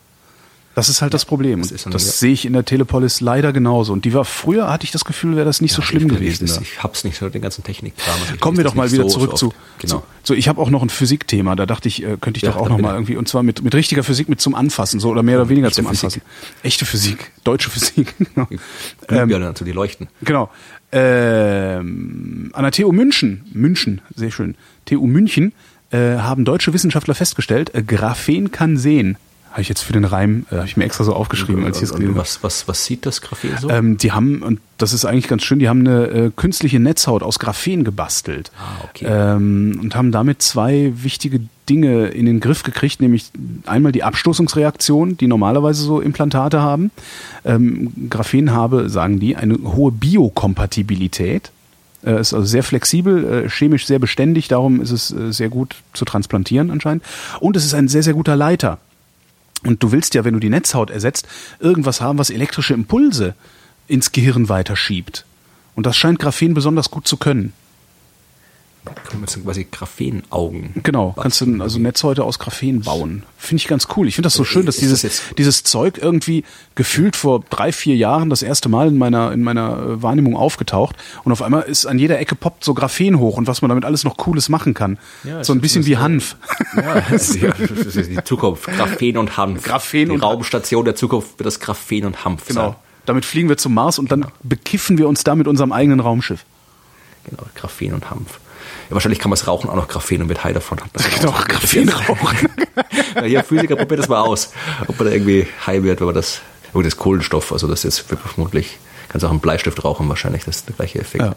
Das 0.76 0.88
ist 0.88 1.02
halt 1.02 1.14
das 1.14 1.26
Problem. 1.26 1.60
das 1.60 1.70
Das, 1.70 1.76
ist 1.78 1.86
dann- 1.88 1.92
das 1.94 2.06
ja. 2.06 2.12
sehe 2.14 2.32
ich 2.32 2.46
in 2.46 2.54
der 2.54 2.64
Telepolis 2.64 3.20
leider 3.20 3.52
genauso. 3.52 3.92
Und 3.92 4.06
die 4.06 4.14
war 4.14 4.24
früher, 4.24 4.70
hatte 4.70 4.86
ich 4.86 4.92
das 4.92 5.04
Gefühl, 5.04 5.36
wäre 5.36 5.44
das 5.46 5.60
nicht 5.60 5.74
so 5.74 5.82
schlimm 5.82 6.08
gewesen. 6.08 6.46
Ich, 6.46 6.54
da. 6.54 6.62
ich 6.62 6.82
hab's 6.84 7.04
nicht 7.04 7.18
so 7.18 7.28
den 7.28 7.42
ganzen 7.42 7.64
Technikkram. 7.66 8.16
Ich 8.34 8.40
Kommen 8.40 8.56
wir 8.56 8.64
doch 8.64 8.76
mal 8.76 8.90
wieder 8.90 9.04
so- 9.04 9.10
zurück 9.10 9.32
so 9.32 9.50
zu. 9.50 9.54
Genau. 9.80 9.96
zu. 9.98 10.04
So, 10.24 10.34
ich 10.36 10.48
habe 10.48 10.62
auch 10.62 10.70
noch 10.70 10.82
ein 10.84 10.90
Physikthema. 10.90 11.56
Da 11.56 11.66
dachte 11.66 11.90
ich, 11.90 12.04
äh, 12.04 12.16
könnte 12.22 12.38
ich 12.38 12.44
Ja, 12.44 12.52
doch 12.52 12.58
auch 12.62 12.70
noch 12.70 12.78
mal 12.78 12.94
irgendwie 12.94 13.18
und 13.18 13.28
zwar 13.28 13.44
mit 13.44 13.62
mit 13.62 13.74
richtiger 13.76 14.04
Physik, 14.04 14.30
mit 14.30 14.40
zum 14.40 14.56
Anfassen, 14.56 15.00
so 15.02 15.10
oder 15.10 15.24
mehr 15.24 15.38
oder 15.42 15.50
weniger 15.50 15.70
zum 15.72 15.86
Physik. 15.88 16.04
Anfassen. 16.06 16.22
Echte 16.64 16.86
Physik, 16.86 17.32
deutsche 17.44 17.70
Physik. 17.72 18.14
genau. 18.36 18.48
Glühbirnen, 19.08 19.48
also 19.50 19.66
die 19.66 19.72
leuchten. 19.74 20.08
Genau. 20.22 20.50
Ähm, 20.92 22.50
an 22.54 22.64
der 22.64 22.72
TU 22.72 22.92
München, 22.92 23.46
München, 23.54 24.02
sehr 24.16 24.32
schön, 24.32 24.56
TU 24.86 25.06
München, 25.06 25.54
äh, 25.92 26.18
haben 26.18 26.46
deutsche 26.46 26.74
Wissenschaftler 26.74 27.16
festgestellt, 27.16 27.74
äh, 27.76 27.84
Graphen 27.84 28.52
kann 28.52 28.78
sehen. 28.78 29.18
Habe 29.52 29.62
ich 29.62 29.70
jetzt 29.70 29.82
für 29.82 29.94
den 29.94 30.06
Reim, 30.06 30.46
äh, 30.52 30.56
habe 30.56 30.66
ich 30.66 30.78
mir 30.78 30.84
extra 30.84 31.04
so 31.04 31.14
aufgeschrieben, 31.14 31.66
als 31.66 31.78
ich 31.78 31.84
es 31.84 31.94
gelesen 31.94 32.12
habe. 32.12 32.22
was, 32.22 32.44
was, 32.44 32.68
was 32.68 32.86
sieht 32.86 33.06
das 33.06 33.22
Graphen 33.22 33.58
so? 33.60 33.70
Ähm, 33.70 33.98
die 33.98 34.12
haben, 34.12 34.44
und 34.44 34.60
das 34.78 34.94
ist 34.94 35.06
eigentlich 35.06 35.28
ganz 35.28 35.44
schön, 35.44 35.60
die 35.60 35.68
haben 35.68 35.80
eine 35.80 36.06
äh, 36.08 36.32
künstliche 36.36 36.80
Netzhaut 36.80 37.24
aus 37.24 37.40
Graphen 37.40 37.84
gebastelt. 37.84 38.52
Ah, 38.58 38.84
okay. 38.84 39.06
Ähm, 39.08 39.80
und 39.82 39.96
haben 39.96 40.12
damit 40.12 40.42
zwei 40.44 40.94
wichtige 40.96 41.42
Dinge 41.68 42.08
in 42.08 42.26
den 42.26 42.40
Griff 42.40 42.64
gekriegt, 42.64 43.02
nämlich 43.02 43.32
einmal 43.66 43.92
die 43.92 44.04
Abstoßungsreaktion, 44.04 45.18
die 45.18 45.28
normalerweise 45.28 45.84
so 45.84 46.00
Implantate 46.00 46.62
haben. 46.62 46.92
Ähm, 47.44 47.92
Graphen 48.10 48.52
habe, 48.52 48.90
sagen 48.90 49.20
die, 49.20 49.36
eine 49.36 49.58
hohe 49.64 49.92
Biokompatibilität. 49.92 51.52
Äh, 52.06 52.22
ist 52.22 52.34
also 52.34 52.46
sehr 52.46 52.64
flexibel, 52.64 53.46
äh, 53.46 53.50
chemisch 53.50 53.86
sehr 53.86 54.00
beständig, 54.00 54.48
darum 54.48 54.80
ist 54.80 54.92
es 54.92 55.12
äh, 55.12 55.34
sehr 55.34 55.50
gut 55.50 55.76
zu 55.94 56.06
transplantieren 56.06 56.72
anscheinend. 56.72 57.04
Und 57.40 57.58
es 57.58 57.66
ist 57.66 57.74
ein 57.74 57.88
sehr, 57.88 58.04
sehr 58.04 58.14
guter 58.14 58.36
Leiter. 58.36 58.80
Und 59.64 59.84
du 59.84 59.92
willst 59.92 60.14
ja, 60.14 60.24
wenn 60.24 60.34
du 60.34 60.40
die 60.40 60.50
Netzhaut 60.50 60.90
ersetzt, 60.90 61.28
irgendwas 61.60 62.02
haben, 62.02 62.18
was 62.18 62.30
elektrische 62.30 62.74
Impulse 62.74 63.36
ins 63.88 64.12
Gehirn 64.12 64.50
weiterschiebt. 64.50 65.26
Und 65.76 65.86
das 65.86 65.98
scheint 65.98 66.20
Graphen 66.20 66.54
besonders 66.54 66.92
gut 66.92 67.08
zu 67.08 67.18
können. 67.18 67.54
Kann 68.86 69.20
man 69.20 69.28
so 69.28 69.40
quasi 69.42 69.68
Graphenaugen. 69.70 70.72
Genau, 70.84 71.14
kannst 71.20 71.42
du 71.42 71.62
also 71.62 71.80
Netzhäute 71.80 72.24
aus 72.24 72.40
Graphen 72.40 72.82
bauen. 72.82 73.24
Finde 73.38 73.62
ich 73.62 73.68
ganz 73.68 73.88
cool. 73.96 74.08
Ich 74.08 74.16
finde 74.16 74.28
das 74.28 74.34
so 74.34 74.44
schön, 74.46 74.66
dass 74.66 74.78
dieses, 74.78 75.02
das 75.02 75.22
dieses 75.38 75.64
Zeug 75.64 75.98
irgendwie 76.02 76.44
gefühlt 76.76 77.16
vor 77.16 77.44
drei, 77.50 77.72
vier 77.72 77.96
Jahren 77.96 78.30
das 78.30 78.42
erste 78.42 78.70
Mal 78.70 78.88
in 78.88 78.98
meiner, 78.98 79.32
in 79.32 79.44
meiner 79.44 79.78
äh, 79.78 80.02
Wahrnehmung 80.02 80.36
aufgetaucht 80.36 80.96
und 81.24 81.32
auf 81.32 81.42
einmal 81.42 81.64
ist 81.64 81.86
an 81.86 82.00
jeder 82.00 82.20
Ecke 82.20 82.36
poppt 82.36 82.64
so 82.64 82.74
Graphen 82.74 83.20
hoch 83.20 83.38
und 83.38 83.48
was 83.48 83.62
man 83.62 83.70
damit 83.70 83.86
alles 83.86 84.04
noch 84.04 84.18
Cooles 84.18 84.50
machen 84.50 84.74
kann. 84.74 84.98
Ja, 85.24 85.44
so 85.44 85.54
ein 85.54 85.60
das 85.60 85.62
bisschen 85.64 85.86
wie 85.86 85.98
Hanf. 85.98 86.36
Ja, 86.76 87.02
das 87.10 87.30
ist 87.36 87.98
das 87.98 88.08
die 88.08 88.24
Zukunft. 88.24 88.66
Graphen 88.66 89.18
und 89.18 89.38
Hanf. 89.38 89.64
Graphen 89.64 90.06
die 90.06 90.12
und- 90.12 90.24
Raumstation 90.24 90.86
der 90.86 90.96
Zukunft 90.96 91.38
wird 91.38 91.46
das 91.48 91.60
Graphen 91.60 92.06
und 92.06 92.24
Hanf 92.26 92.46
Genau. 92.48 92.62
sein. 92.62 92.76
Damit 93.06 93.26
fliegen 93.26 93.50
wir 93.50 93.58
zum 93.58 93.74
Mars 93.74 94.00
und 94.00 94.12
dann 94.12 94.26
bekiffen 94.44 94.98
wir 94.98 95.08
uns 95.08 95.24
da 95.24 95.36
mit 95.36 95.48
unserem 95.48 95.72
eigenen 95.72 96.00
Raumschiff. 96.00 96.46
Genau, 97.30 97.44
Graphen 97.56 97.94
und 97.94 98.10
Hanf. 98.10 98.40
Ja, 98.90 98.96
wahrscheinlich 98.96 99.20
kann 99.20 99.30
man 99.30 99.36
es 99.36 99.48
rauchen, 99.48 99.70
auch 99.70 99.76
noch 99.76 99.88
Graphen 99.88 100.22
und 100.22 100.30
wird 100.30 100.44
high 100.44 100.54
davon. 100.54 100.80
Hat 100.80 100.90
Genau, 101.20 101.32
Graphen 101.48 101.90
rauchen. 101.90 102.50
Ja, 103.16 103.24
hier, 103.24 103.44
Physiker, 103.44 103.76
probiert 103.76 104.00
das 104.00 104.08
mal 104.08 104.22
aus. 104.22 104.52
Ob 104.88 104.98
man 104.98 105.08
da 105.08 105.14
irgendwie 105.14 105.48
high 105.66 105.84
wird, 105.84 106.00
wenn 106.00 106.06
man 106.08 106.16
das, 106.16 106.42
oh, 106.74 106.82
das 106.82 106.96
Kohlenstoff, 106.98 107.52
also 107.52 107.68
das 107.68 107.84
ist 107.84 108.00
vermutlich, 108.00 108.78
kannst 109.10 109.26
auch 109.26 109.32
einen 109.32 109.40
Bleistift 109.40 109.84
rauchen 109.84 110.08
wahrscheinlich, 110.10 110.46
das 110.46 110.58
ist 110.58 110.70
der 110.70 110.76
gleiche 110.76 111.00
Effekt. 111.00 111.24
Ja. 111.24 111.36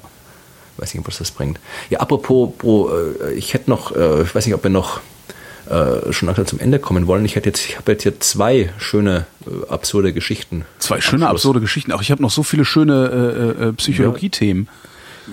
Weiß 0.77 0.95
nicht, 0.95 1.07
was 1.07 1.19
das 1.19 1.31
bringt. 1.31 1.59
Ja, 1.91 2.01
apropos, 2.01 2.51
Bro, 2.57 2.91
äh, 3.23 3.33
ich 3.35 3.53
hätte 3.55 3.71
noch, 3.71 3.95
äh, 3.95 4.23
ich 4.23 4.35
weiß 4.35 4.47
nicht, 4.47 4.55
ob 4.55 4.63
wir 4.63 4.71
noch 4.71 5.01
äh, 5.69 6.13
schon 6.13 6.27
langsam 6.27 6.47
zum 6.47 6.61
Ende 6.61 6.79
kommen 6.79 7.07
wollen. 7.07 7.25
Ich 7.25 7.37
hätte 7.37 7.49
jetzt, 7.49 7.67
ich 7.67 7.77
habe 7.77 7.93
jetzt 7.93 8.03
hier 8.03 8.19
zwei 8.21 8.73
schöne, 8.79 9.27
äh, 9.47 9.69
absurde 9.69 10.13
Geschichten. 10.13 10.65
Zwei 10.79 11.01
schöne, 11.01 11.29
absurde 11.29 11.61
Geschichten. 11.61 11.93
Auch 11.93 12.03
ich 12.03 12.11
habe 12.11 12.23
noch 12.23 12.31
so 12.31 12.43
viele 12.43 12.65
schöne 12.65 13.57
äh, 13.59 13.73
Psychologie-Themen. 13.73 14.69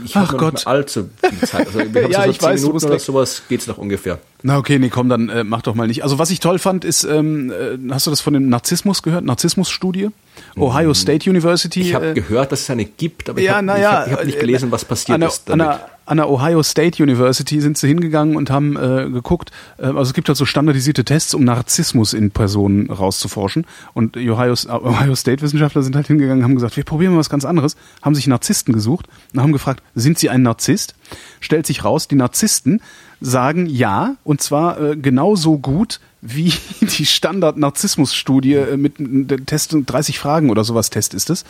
Ich 0.05 0.15
Ach 0.15 0.35
Gott. 0.37 0.65
allzu 0.67 1.09
viel 1.21 1.39
Zeit. 1.47 1.67
Also, 1.67 1.79
wir 1.79 2.03
haben 2.03 2.11
Ja, 2.11 2.23
so 2.23 2.29
ich 2.29 2.39
zehn 2.39 2.53
Minuten 2.55 2.85
oder 2.85 2.99
sowas 2.99 3.41
geht's 3.49 3.67
noch 3.67 3.77
ungefähr. 3.77 4.19
Na 4.41 4.57
okay, 4.57 4.79
nee, 4.79 4.89
komm, 4.89 5.09
dann 5.09 5.27
äh, 5.27 5.43
mach 5.43 5.61
doch 5.61 5.75
mal 5.75 5.87
nicht. 5.87 6.03
Also 6.03 6.17
was 6.17 6.31
ich 6.31 6.39
toll 6.39 6.59
fand, 6.59 6.85
ist, 6.85 7.03
ähm, 7.03 7.51
äh, 7.51 7.77
hast 7.91 8.07
du 8.07 8.09
das 8.09 8.21
von 8.21 8.33
dem 8.33 8.47
Narzissmus 8.47 9.03
gehört? 9.03 9.25
Narzissmus-Studie? 9.25 10.09
Ohio 10.57 10.93
State 10.93 11.29
University. 11.29 11.79
Mhm. 11.79 11.85
Ich 11.85 11.93
habe 11.93 12.09
äh, 12.11 12.13
gehört, 12.13 12.51
dass 12.51 12.61
es 12.61 12.69
eine 12.69 12.85
gibt, 12.85 13.29
aber 13.29 13.39
ich 13.39 13.45
ja, 13.45 13.55
habe 13.55 13.65
naja, 13.65 13.91
hab, 13.91 14.07
ich 14.07 14.13
hab 14.13 14.25
nicht 14.25 14.37
äh, 14.37 14.39
gelesen, 14.39 14.71
was 14.71 14.85
passiert 14.85 15.15
an 15.15 15.21
der, 15.21 15.29
ist 15.29 15.51
An 15.51 15.59
damit. 15.59 15.79
der, 15.79 15.89
an 16.05 16.17
der 16.17 16.29
Ohio 16.29 16.63
State 16.63 17.03
University 17.03 17.59
sind 17.59 17.77
sie 17.77 17.87
hingegangen 17.87 18.35
und 18.35 18.49
haben 18.49 18.77
äh, 18.77 19.09
geguckt, 19.09 19.51
äh, 19.77 19.87
also 19.87 20.03
es 20.03 20.13
gibt 20.13 20.29
halt 20.29 20.37
so 20.37 20.45
standardisierte 20.45 21.03
Tests, 21.03 21.33
um 21.33 21.43
Narzissmus 21.43 22.13
in 22.13 22.31
Personen 22.31 22.89
rauszuforschen. 22.89 23.65
Und 23.93 24.15
die 24.15 24.29
Ohio, 24.29 24.53
Ohio 24.69 25.15
State 25.15 25.41
Wissenschaftler 25.41 25.83
sind 25.83 25.95
halt 25.95 26.07
hingegangen 26.07 26.39
und 26.39 26.43
haben 26.45 26.55
gesagt, 26.55 26.77
wir 26.77 26.83
probieren 26.83 27.13
mal 27.13 27.19
was 27.19 27.29
ganz 27.29 27.45
anderes, 27.45 27.75
haben 28.01 28.15
sich 28.15 28.25
Narzissten 28.27 28.73
gesucht 28.73 29.07
und 29.33 29.41
haben 29.41 29.51
gefragt, 29.51 29.83
sind 29.95 30.17
sie 30.17 30.29
ein 30.29 30.41
Narzisst? 30.41 30.95
Stellt 31.41 31.65
sich 31.67 31.83
raus, 31.83 32.07
die 32.07 32.15
Narzissten 32.15 32.81
sagen 33.21 33.65
ja, 33.65 34.15
und 34.23 34.41
zwar 34.41 34.79
äh, 34.79 34.95
genauso 34.95 35.57
gut 35.57 35.99
wie 36.21 36.53
die 36.81 37.05
Standard-Narzissmus-Studie 37.05 38.55
äh, 38.55 38.77
mit 38.77 38.95
der 38.97 39.45
Test 39.45 39.75
30 39.85 40.19
Fragen 40.19 40.49
oder 40.49 40.63
sowas 40.63 40.89
Test 40.89 41.13
ist 41.13 41.29
es. 41.29 41.45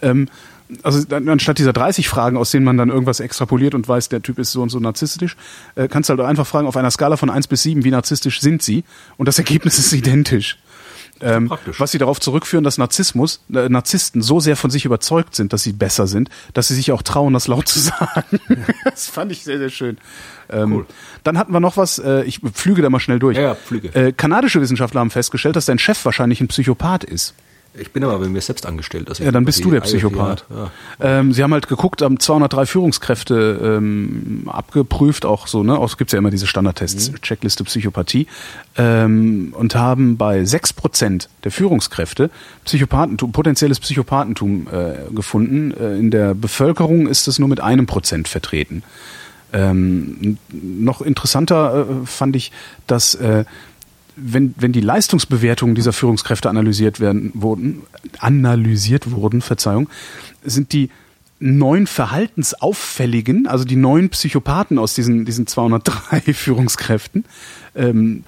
Ähm, 0.00 0.28
also 0.82 1.04
anstatt 1.14 1.58
dieser 1.58 1.72
30 1.72 2.08
Fragen, 2.08 2.36
aus 2.36 2.50
denen 2.50 2.64
man 2.64 2.78
dann 2.78 2.88
irgendwas 2.88 3.20
extrapoliert 3.20 3.74
und 3.74 3.86
weiß, 3.86 4.08
der 4.08 4.22
Typ 4.22 4.38
ist 4.38 4.52
so 4.52 4.62
und 4.62 4.70
so 4.70 4.78
narzisstisch, 4.78 5.36
äh, 5.74 5.88
kannst 5.88 6.08
du 6.08 6.16
halt 6.16 6.20
einfach 6.26 6.46
fragen, 6.46 6.66
auf 6.66 6.76
einer 6.76 6.90
Skala 6.90 7.16
von 7.16 7.30
1 7.30 7.46
bis 7.46 7.62
7, 7.62 7.84
wie 7.84 7.90
narzisstisch 7.90 8.40
sind 8.40 8.62
sie? 8.62 8.84
Und 9.16 9.26
das 9.26 9.38
Ergebnis 9.38 9.78
ist 9.78 9.92
identisch. 9.92 10.58
Ähm, 11.22 11.48
Praktisch. 11.48 11.78
was 11.78 11.90
sie 11.92 11.98
darauf 11.98 12.20
zurückführen, 12.20 12.64
dass 12.64 12.78
Narzissmus, 12.78 13.40
äh, 13.54 13.68
Narzissten 13.68 14.22
so 14.22 14.40
sehr 14.40 14.56
von 14.56 14.70
sich 14.70 14.84
überzeugt 14.84 15.34
sind, 15.36 15.52
dass 15.52 15.62
sie 15.62 15.72
besser 15.72 16.06
sind, 16.06 16.28
dass 16.54 16.68
sie 16.68 16.74
sich 16.74 16.90
auch 16.92 17.02
trauen, 17.02 17.32
das 17.32 17.46
laut 17.48 17.68
zu 17.68 17.78
sagen. 17.80 18.40
das 18.84 19.06
fand 19.06 19.30
ich 19.32 19.44
sehr, 19.44 19.58
sehr 19.58 19.70
schön. 19.70 19.98
Ähm, 20.50 20.72
Cool. 20.72 20.86
Dann 21.24 21.38
hatten 21.38 21.52
wir 21.52 21.60
noch 21.60 21.76
was, 21.76 21.98
äh, 21.98 22.22
ich 22.24 22.40
pflüge 22.40 22.82
da 22.82 22.90
mal 22.90 22.98
schnell 23.00 23.18
durch. 23.18 23.36
Ja, 23.36 23.42
ja, 23.42 23.54
pflüge. 23.54 23.94
Äh, 23.94 24.12
kanadische 24.12 24.60
Wissenschaftler 24.60 25.00
haben 25.00 25.10
festgestellt, 25.10 25.54
dass 25.56 25.66
dein 25.66 25.78
Chef 25.78 26.04
wahrscheinlich 26.04 26.40
ein 26.40 26.48
Psychopath 26.48 27.04
ist. 27.04 27.34
Ich 27.74 27.90
bin 27.90 28.04
aber 28.04 28.18
bei 28.18 28.28
mir 28.28 28.40
selbst 28.42 28.66
angestellt. 28.66 29.08
Also 29.08 29.24
Ja, 29.24 29.30
dann 29.30 29.46
bist 29.46 29.64
du 29.64 29.70
der 29.70 29.80
Psychopath. 29.80 30.44
Ja, 30.50 30.70
ja. 31.00 31.20
Ähm, 31.20 31.32
sie 31.32 31.42
haben 31.42 31.54
halt 31.54 31.68
geguckt, 31.68 32.02
haben 32.02 32.20
203 32.20 32.66
Führungskräfte 32.66 33.78
ähm, 33.78 34.42
abgeprüft, 34.46 35.24
auch 35.24 35.46
so, 35.46 35.62
ne? 35.62 35.78
Auch 35.78 35.96
gibt's 35.96 36.12
ja 36.12 36.18
immer 36.18 36.30
diese 36.30 36.46
Standardtests, 36.46 37.10
Mhm. 37.10 37.22
Checkliste 37.22 37.64
Psychopathie, 37.64 38.26
ähm, 38.76 39.54
und 39.56 39.74
haben 39.74 40.18
bei 40.18 40.42
6% 40.44 41.28
der 41.44 41.50
Führungskräfte 41.50 42.30
Psychopathentum, 42.66 43.32
potenzielles 43.32 43.80
Psychopathentum 43.80 44.66
äh, 44.70 45.14
gefunden. 45.14 45.72
Äh, 45.72 45.96
in 45.98 46.10
der 46.10 46.34
Bevölkerung 46.34 47.06
ist 47.06 47.26
es 47.26 47.38
nur 47.38 47.48
mit 47.48 47.60
einem 47.60 47.86
Prozent 47.86 48.28
vertreten. 48.28 48.82
Ähm, 49.54 50.38
noch 50.50 51.00
interessanter 51.02 51.86
äh, 52.02 52.06
fand 52.06 52.36
ich, 52.36 52.52
dass 52.86 53.14
äh, 53.14 53.44
wenn, 54.16 54.54
wenn 54.58 54.72
die 54.72 54.80
Leistungsbewertungen 54.80 55.74
dieser 55.74 55.92
Führungskräfte 55.92 56.48
analysiert 56.48 57.00
werden 57.00 57.32
wurden, 57.34 57.82
analysiert 58.18 59.10
wurden, 59.10 59.40
Verzeihung, 59.40 59.88
sind 60.44 60.72
die 60.72 60.90
neun 61.40 61.86
verhaltensauffälligen, 61.86 63.46
also 63.46 63.64
die 63.64 63.76
neun 63.76 64.10
Psychopathen 64.10 64.78
aus 64.78 64.94
diesen, 64.94 65.24
diesen 65.24 65.46
203 65.46 66.20
Führungskräften, 66.34 67.24
ähm, 67.74 68.24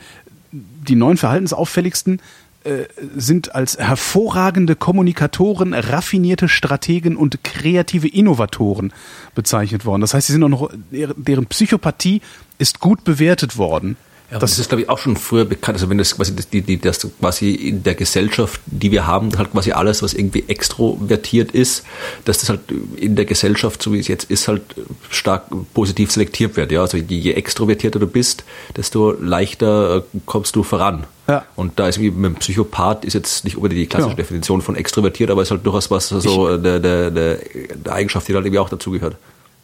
die 0.53 0.97
neun 0.97 1.17
verhaltensauffälligsten 1.17 2.21
äh, 2.65 2.85
sind 3.15 3.55
als 3.55 3.79
hervorragende 3.79 4.75
Kommunikatoren, 4.75 5.75
raffinierte 5.75 6.49
Strategen 6.49 7.17
und 7.17 7.45
kreative 7.45 8.09
Innovatoren 8.09 8.93
bezeichnet 9.35 9.85
worden. 9.85 10.01
Das 10.01 10.15
heißt, 10.15 10.27
sie 10.27 10.33
sind 10.33 10.43
auch 10.45 10.49
noch, 10.49 10.71
deren 10.91 11.47
Psychopathie 11.47 12.21
ist 12.59 12.81
gut 12.81 13.05
bewertet 13.05 13.59
worden. 13.59 13.97
Ja, 14.35 14.41
das, 14.41 14.59
ist, 14.59 14.69
glaube 14.69 14.83
ich, 14.83 14.89
auch 14.89 14.99
schon 14.99 15.17
früher 15.17 15.45
bekannt. 15.45 15.77
Also 15.77 15.89
wenn 15.89 15.99
das 15.99 16.17
quasi 16.17 16.35
das, 16.35 16.49
die, 16.49 16.61
die, 16.61 16.81
das 16.81 17.07
quasi 17.21 17.53
in 17.53 17.85
der 17.85 17.95
Gesellschaft, 17.95 18.61
die 18.67 18.91
wir 18.91 19.07
haben, 19.07 19.31
halt 19.39 19.53
quasi 19.53 19.71
alles, 19.71 20.03
was 20.03 20.13
irgendwie 20.13 20.43
extrovertiert 20.49 21.53
ist, 21.53 21.85
dass 22.25 22.39
das 22.39 22.49
halt 22.49 22.59
in 22.97 23.15
der 23.15 23.27
Gesellschaft, 23.27 23.81
so 23.81 23.93
wie 23.93 24.01
es 24.01 24.09
jetzt 24.09 24.29
ist, 24.33 24.49
halt 24.49 24.63
stark 25.09 25.45
positiv 25.73 26.11
selektiert 26.11 26.57
wird. 26.57 26.73
Ja, 26.73 26.81
also 26.81 26.97
je, 26.97 27.31
extrovertierter 27.31 28.01
du 28.01 28.09
bist, 28.09 28.43
desto 28.77 29.13
leichter 29.13 29.99
äh, 29.99 30.19
kommst 30.27 30.57
du 30.57 30.65
voran. 30.65 31.05
Ja. 31.29 31.45
Und 31.55 31.79
da 31.79 31.87
ist 31.87 31.99
irgendwie 31.99 32.19
mit 32.19 32.33
dem 32.33 32.39
Psychopath 32.41 33.05
ist 33.05 33.15
jetzt 33.15 33.45
nicht 33.45 33.57
unbedingt 33.57 33.83
die 33.83 33.87
klassische 33.87 34.17
Genau. 34.17 34.17
Definition 34.17 34.63
von 34.63 34.75
extrovertiert, 34.75 35.31
aber 35.31 35.43
ist 35.43 35.53
halt 35.53 35.65
durchaus 35.65 35.93
was 35.93 36.09
so 36.09 36.59
der, 36.59 36.81
der, 36.81 37.13
der, 37.13 37.37
der 37.41 37.93
Eigenschaft, 37.93 38.27
die 38.27 38.35
halt 38.35 38.45
irgendwie 38.45 38.59
auch 38.59 38.69
dazugehört. 38.69 39.15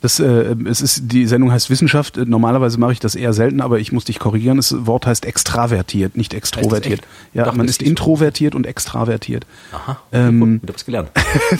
Das, 0.03 0.19
äh, 0.19 0.57
es 0.65 0.81
ist, 0.81 1.13
die 1.13 1.27
Sendung 1.27 1.53
heißt 1.53 1.69
Wissenschaft. 1.69 2.17
Äh, 2.17 2.25
Normalerweise 2.25 2.79
mache 2.79 2.93
ich 2.93 3.01
das 3.01 3.15
eher 3.15 3.33
selten, 3.35 3.61
aber 3.61 3.81
ich 3.81 3.93
muss 3.93 4.07
dich 4.07 4.19
korrigieren. 4.19 4.57
Das 4.57 4.75
Wort 4.87 5.07
heißt 5.07 5.27
extravertiert, 5.27 6.17
nicht 6.17 6.33
extrovertiert. 6.33 7.03
Ja, 7.35 7.45
Dachte, 7.45 7.59
man 7.59 7.67
ist 7.67 7.73
ist 7.73 7.81
so. 7.87 7.91
introvertiert 7.91 8.55
und 8.55 8.67
extravertiert. 8.67 9.45
Aha, 9.73 10.01
Ähm, 10.13 10.61
gut, 10.61 10.75
was 10.75 10.85
gelernt. 10.87 11.11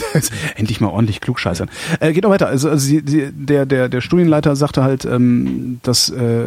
Endlich 0.55 0.81
mal 0.81 0.87
ordentlich 0.87 1.21
klugscheißern. 1.21 1.69
Äh, 1.99 2.13
geht 2.13 2.25
auch 2.25 2.31
weiter. 2.31 2.47
Also, 2.47 2.69
also 2.69 2.83
sie, 2.85 3.01
der, 3.03 3.65
der, 3.65 3.89
der 3.89 4.01
Studienleiter 4.01 4.55
sagte 4.55 4.83
halt, 4.83 5.05
ähm, 5.05 5.79
dass 5.83 6.09
äh, 6.09 6.45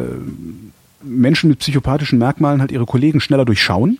Menschen 1.01 1.49
mit 1.49 1.59
psychopathischen 1.59 2.19
Merkmalen 2.19 2.61
halt 2.61 2.71
ihre 2.71 2.85
Kollegen 2.85 3.21
schneller 3.21 3.45
durchschauen. 3.45 3.99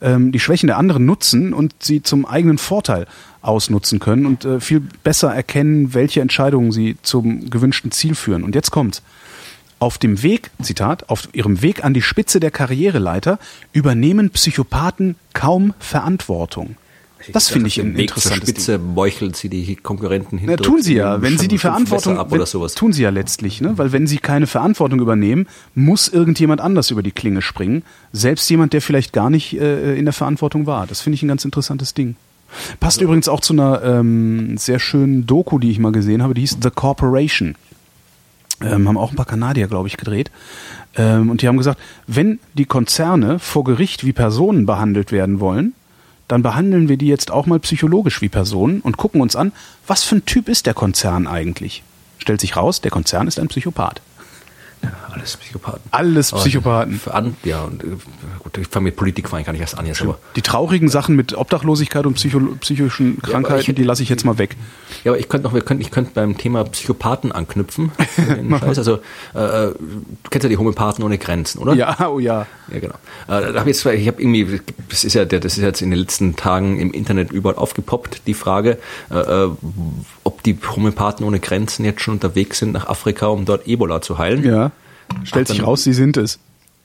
Ähm, 0.00 0.32
die 0.32 0.40
Schwächen 0.40 0.66
der 0.66 0.78
anderen 0.78 1.04
nutzen 1.04 1.52
und 1.52 1.74
sie 1.80 2.02
zum 2.02 2.26
eigenen 2.26 2.58
Vorteil 2.58 3.06
ausnutzen 3.40 3.98
können 3.98 4.26
und 4.26 4.44
äh, 4.44 4.60
viel 4.60 4.80
besser 4.80 5.34
erkennen, 5.34 5.94
welche 5.94 6.20
Entscheidungen 6.20 6.72
sie 6.72 6.96
zum 7.02 7.50
gewünschten 7.50 7.90
Ziel 7.90 8.14
führen. 8.14 8.44
Und 8.44 8.54
jetzt 8.54 8.70
kommt's. 8.70 9.02
Auf 9.78 9.98
dem 9.98 10.22
Weg, 10.22 10.50
Zitat, 10.62 11.08
auf 11.08 11.28
ihrem 11.32 11.60
Weg 11.60 11.84
an 11.84 11.92
die 11.92 12.02
Spitze 12.02 12.38
der 12.38 12.52
Karriereleiter 12.52 13.40
übernehmen 13.72 14.30
Psychopathen 14.30 15.16
kaum 15.32 15.74
Verantwortung. 15.80 16.76
Das 17.32 17.48
finde 17.48 17.68
ich 17.68 17.80
ein 17.80 17.96
Weg 17.96 18.10
interessantes 18.10 18.50
Spitze 18.50 18.78
beuchelt 18.78 19.36
sie 19.36 19.48
die 19.48 19.76
Konkurrenten 19.76 20.36
ja, 20.38 20.46
hinter. 20.46 20.62
tun 20.62 20.82
sie 20.82 20.94
ja, 20.94 21.22
wenn 21.22 21.38
sie 21.38 21.48
die 21.48 21.58
Verantwortung, 21.58 22.18
ab 22.18 22.32
oder 22.32 22.46
sowas. 22.46 22.74
tun 22.74 22.92
sie 22.92 23.02
ja 23.02 23.10
letztlich, 23.10 23.60
ne? 23.60 23.76
weil 23.76 23.92
wenn 23.92 24.06
sie 24.06 24.18
keine 24.18 24.46
Verantwortung 24.46 25.00
übernehmen, 25.00 25.46
muss 25.74 26.08
irgendjemand 26.08 26.60
anders 26.60 26.90
über 26.90 27.02
die 27.02 27.12
Klinge 27.12 27.42
springen, 27.42 27.82
selbst 28.12 28.48
jemand, 28.50 28.72
der 28.72 28.82
vielleicht 28.82 29.12
gar 29.12 29.30
nicht 29.30 29.58
äh, 29.58 29.94
in 29.96 30.04
der 30.04 30.14
Verantwortung 30.14 30.66
war. 30.66 30.86
Das 30.86 31.00
finde 31.00 31.14
ich 31.14 31.22
ein 31.22 31.28
ganz 31.28 31.44
interessantes 31.44 31.94
Ding. 31.94 32.16
Passt 32.80 33.00
übrigens 33.00 33.28
auch 33.28 33.40
zu 33.40 33.54
einer 33.54 33.82
ähm, 33.82 34.58
sehr 34.58 34.78
schönen 34.78 35.26
Doku, 35.26 35.58
die 35.58 35.70
ich 35.70 35.78
mal 35.78 35.92
gesehen 35.92 36.22
habe, 36.22 36.34
die 36.34 36.42
hieß 36.42 36.58
The 36.62 36.70
Corporation. 36.70 37.54
Ähm, 38.60 38.88
haben 38.88 38.98
auch 38.98 39.10
ein 39.10 39.16
paar 39.16 39.26
Kanadier, 39.26 39.66
glaube 39.66 39.88
ich, 39.88 39.96
gedreht. 39.96 40.30
Ähm, 40.96 41.30
und 41.30 41.42
die 41.42 41.48
haben 41.48 41.56
gesagt, 41.56 41.80
wenn 42.06 42.38
die 42.54 42.64
Konzerne 42.66 43.38
vor 43.38 43.64
Gericht 43.64 44.04
wie 44.04 44.12
Personen 44.12 44.66
behandelt 44.66 45.12
werden 45.12 45.40
wollen, 45.40 45.74
dann 46.32 46.42
behandeln 46.42 46.88
wir 46.88 46.96
die 46.96 47.08
jetzt 47.08 47.30
auch 47.30 47.44
mal 47.44 47.60
psychologisch 47.60 48.22
wie 48.22 48.30
Personen 48.30 48.80
und 48.80 48.96
gucken 48.96 49.20
uns 49.20 49.36
an, 49.36 49.52
was 49.86 50.02
für 50.02 50.16
ein 50.16 50.24
Typ 50.24 50.48
ist 50.48 50.64
der 50.64 50.72
Konzern 50.72 51.26
eigentlich. 51.26 51.82
Stellt 52.16 52.40
sich 52.40 52.56
raus, 52.56 52.80
der 52.80 52.90
Konzern 52.90 53.28
ist 53.28 53.38
ein 53.38 53.48
Psychopath. 53.48 54.00
Ja, 54.82 54.90
alles 55.12 55.36
Psychopathen. 55.36 55.80
Alles 55.92 56.32
Psychopathen. 56.32 57.00
An, 57.10 57.36
ja, 57.44 57.62
und 57.62 57.84
äh, 57.84 57.86
gut, 58.40 58.58
ich 58.58 58.66
fange 58.66 58.84
mit 58.84 58.96
Politik 58.96 59.28
fange 59.28 59.42
ich 59.42 59.46
gar 59.46 59.52
nicht 59.52 59.60
erst 59.62 59.78
an 59.78 59.86
jetzt, 59.86 60.02
aber. 60.02 60.18
Die 60.34 60.42
traurigen 60.42 60.88
Sachen 60.88 61.14
mit 61.14 61.34
Obdachlosigkeit 61.34 62.04
und 62.06 62.14
psycho 62.14 62.40
psychischen 62.60 63.20
Krankheiten, 63.22 63.70
ich- 63.70 63.76
die 63.76 63.84
lasse 63.84 64.02
ich 64.02 64.08
jetzt 64.08 64.24
mal 64.24 64.38
weg. 64.38 64.56
Ja, 65.04 65.12
aber 65.12 65.18
ich 65.20 65.28
könnte 65.28 65.46
noch, 65.46 65.54
wir 65.54 65.60
könnten, 65.62 65.82
ich 65.82 65.90
könnte 65.90 66.10
beim 66.14 66.36
Thema 66.36 66.64
Psychopathen 66.64 67.30
anknüpfen. 67.32 67.92
Also, 68.60 68.98
äh, 69.34 69.38
äh, 69.38 69.74
du 69.74 70.30
kennst 70.30 70.42
ja 70.44 70.48
die 70.48 70.56
Homöopathen 70.56 71.04
ohne 71.04 71.18
Grenzen, 71.18 71.58
oder? 71.60 71.74
Ja, 71.74 72.08
oh 72.08 72.18
ja. 72.18 72.46
Ja, 72.72 72.78
genau. 72.80 72.94
Äh, 73.28 73.54
hab 73.58 73.66
jetzt, 73.66 73.84
ich 73.86 74.08
habe 74.08 74.20
irgendwie, 74.20 74.60
das 74.88 75.04
ist 75.04 75.14
ja, 75.14 75.24
das 75.24 75.56
ist 75.56 75.62
jetzt 75.62 75.80
in 75.82 75.90
den 75.90 75.98
letzten 76.00 76.36
Tagen 76.36 76.78
im 76.80 76.92
Internet 76.92 77.30
überall 77.32 77.56
aufgepoppt, 77.56 78.22
die 78.26 78.34
Frage, 78.34 78.78
äh, 79.10 79.14
äh, 79.18 79.50
ob 80.24 80.42
die 80.42 80.58
Homöopathen 80.74 81.24
ohne 81.26 81.38
Grenzen 81.40 81.84
jetzt 81.84 82.00
schon 82.02 82.14
unterwegs 82.14 82.58
sind 82.58 82.72
nach 82.72 82.86
Afrika, 82.88 83.26
um 83.26 83.44
dort 83.44 83.66
Ebola 83.68 84.00
zu 84.02 84.18
heilen. 84.18 84.44
Ja. 84.44 84.71
Stellt 85.24 85.48
sich 85.48 85.62
raus, 85.62 85.84
sie 85.84 85.92
sind 85.92 86.16
es. 86.16 86.38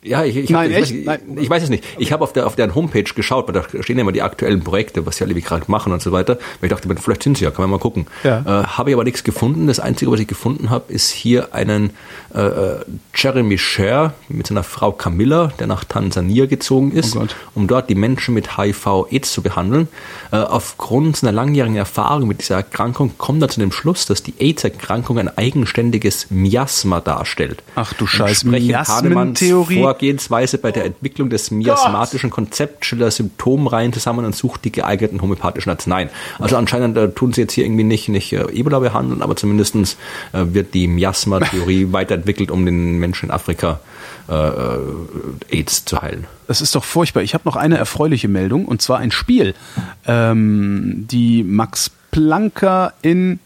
Ja, 0.04 0.24
ich, 0.24 0.38
ich, 0.38 0.50
Nein, 0.50 0.70
ich, 0.70 0.78
echt? 0.78 0.92
Ich, 0.92 1.08
ich 1.38 1.50
weiß 1.50 1.64
es 1.64 1.70
nicht. 1.70 1.84
Ich 1.98 2.12
habe 2.12 2.24
auf, 2.24 2.32
der, 2.32 2.46
auf 2.46 2.56
deren 2.56 2.76
Homepage 2.76 3.04
geschaut, 3.04 3.48
weil 3.48 3.54
da 3.54 3.84
stehen 3.84 3.98
ja 3.98 4.02
immer 4.02 4.12
die 4.12 4.22
aktuellen 4.22 4.64
Projekte, 4.64 5.06
was 5.06 5.18
sie 5.18 5.24
alle 5.24 5.34
gerade 5.34 5.66
machen 5.68 5.92
und 5.92 6.02
so 6.02 6.12
weiter. 6.12 6.38
Weil 6.60 6.70
ich 6.70 6.70
dachte, 6.70 6.88
vielleicht 7.02 7.24
sind 7.24 7.38
sie 7.38 7.46
ja, 7.46 7.52
kann 7.52 7.64
man 7.64 7.72
mal 7.72 7.80
gucken. 7.80 8.06
Ja. 8.24 8.40
Äh, 8.42 8.68
habe 8.68 8.92
ich 8.92 8.96
aber 8.96 9.04
nichts 9.04 9.24
gefunden. 9.24 9.68
Das 9.68 9.80
Einzige, 9.80 10.12
was 10.12 10.20
ich 10.20 10.28
gefunden 10.28 10.70
habe, 10.70 10.94
ist 10.94 11.10
hier 11.10 11.54
einen 11.56 11.92
äh, 12.34 12.42
äh, 12.42 12.86
Jeremy 13.16 13.58
Sher 13.58 14.14
mit 14.30 14.48
seiner 14.48 14.64
Frau 14.64 14.92
Camilla, 14.92 15.52
der 15.60 15.66
nach 15.66 15.84
Tansania 15.84 16.46
gezogen 16.46 16.92
ist, 16.92 17.16
Oh 17.16 17.26
um 17.56 17.68
dort 17.68 17.90
die 17.90 17.96
Menschen 17.96 18.36
mit 18.36 18.58
HIV-Aids 18.58 19.32
zu 19.32 19.42
behandeln. 19.42 19.88
Äh, 20.32 20.38
aufgrund 20.38 21.18
seiner 21.18 21.34
langjährigen 21.34 21.76
Erfahrung 21.76 22.28
mit 22.28 22.42
dieser 22.42 22.56
Erkrankung 22.56 23.18
kommt 23.18 23.42
er 23.42 23.50
zu 23.50 23.60
dem 23.60 23.72
Schluss, 23.72 24.06
dass 24.06 24.22
die 24.22 24.36
AIDS-Erkrankung 24.40 25.18
ein 25.18 25.36
eigenständiges 25.36 26.28
Miasma 26.30 27.02
darstellt. 27.02 27.64
Ach 27.76 27.94
du 27.94 28.06
Scheiß, 28.06 28.44
Entsprechend 28.44 28.74
Kahnemanns 28.74 29.42
Miasmentheorie? 29.42 29.87
Vorgehensweise 29.88 30.58
bei 30.58 30.74
der 30.74 30.84
Entwicklung 30.84 31.30
des 31.30 31.50
miasmatischen 31.50 32.30
Konzepts 32.30 32.88
stellt 32.88 33.02
er 33.04 33.10
Symptomreihen 33.10 33.94
zusammen 33.94 34.26
und 34.26 34.36
sucht 34.36 34.66
die 34.66 34.72
geeigneten 34.74 35.22
homöopathischen 35.22 35.70
Arzneien. 35.70 36.10
Also 36.40 36.58
anscheinend 36.58 36.98
äh, 36.98 37.10
tun 37.10 37.32
sie 37.32 37.40
jetzt 37.40 37.54
hier 37.54 37.64
irgendwie 37.64 37.86
nicht, 37.86 38.10
nicht 38.10 38.34
äh, 38.34 38.42
Ebola 38.52 38.80
behandeln, 38.80 39.22
aber 39.22 39.38
zumindestens 39.38 39.96
äh, 40.34 40.44
wird 40.48 40.74
die 40.74 40.90
Miasma-Theorie 40.90 41.88
weiterentwickelt, 41.94 42.52
um 42.52 42.66
den 42.66 43.00
Menschen 43.00 43.28
in 43.28 43.32
Afrika 43.32 43.80
äh, 44.28 44.34
äh, 44.34 44.80
AIDS 45.52 45.86
zu 45.86 46.02
heilen. 46.02 46.28
Das 46.48 46.60
ist 46.60 46.76
doch 46.76 46.84
furchtbar. 46.84 47.24
Ich 47.24 47.34
habe 47.34 47.44
noch 47.46 47.56
eine 47.56 47.78
erfreuliche 47.78 48.28
Meldung 48.28 48.66
und 48.66 48.82
zwar 48.82 49.00
ein 49.00 49.12
Spiel. 49.12 49.56
Ähm, 50.06 51.06
die 51.10 51.44
Max 51.44 51.92
Plancker 52.12 52.94
in 53.02 53.40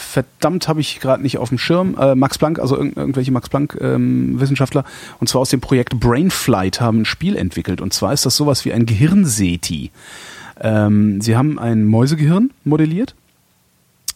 verdammt 0.00 0.68
habe 0.68 0.80
ich 0.80 1.00
gerade 1.00 1.22
nicht 1.22 1.38
auf 1.38 1.50
dem 1.50 1.58
Schirm. 1.58 1.96
Äh, 1.98 2.14
Max 2.14 2.38
Planck, 2.38 2.58
also 2.58 2.76
irg 2.76 2.96
irgendwelche 2.96 3.30
Max 3.30 3.48
Planck 3.48 3.76
ähm, 3.80 4.38
und 4.40 5.28
zwar 5.28 5.40
aus 5.40 5.50
dem 5.50 5.60
Projekt 5.60 6.00
Brainflight 6.00 6.80
haben 6.80 7.02
ein 7.02 7.04
Spiel 7.04 7.36
entwickelt 7.36 7.80
und 7.80 7.92
zwar 7.92 8.12
ist 8.12 8.26
das 8.26 8.36
sowas 8.36 8.64
wie 8.64 8.72
ein 8.72 8.86
Gehirnseti. 8.86 9.90
Ähm, 10.60 11.20
sie 11.20 11.36
haben 11.36 11.58
ein 11.58 11.84
Mäusegehirn 11.84 12.50
modelliert 12.64 13.14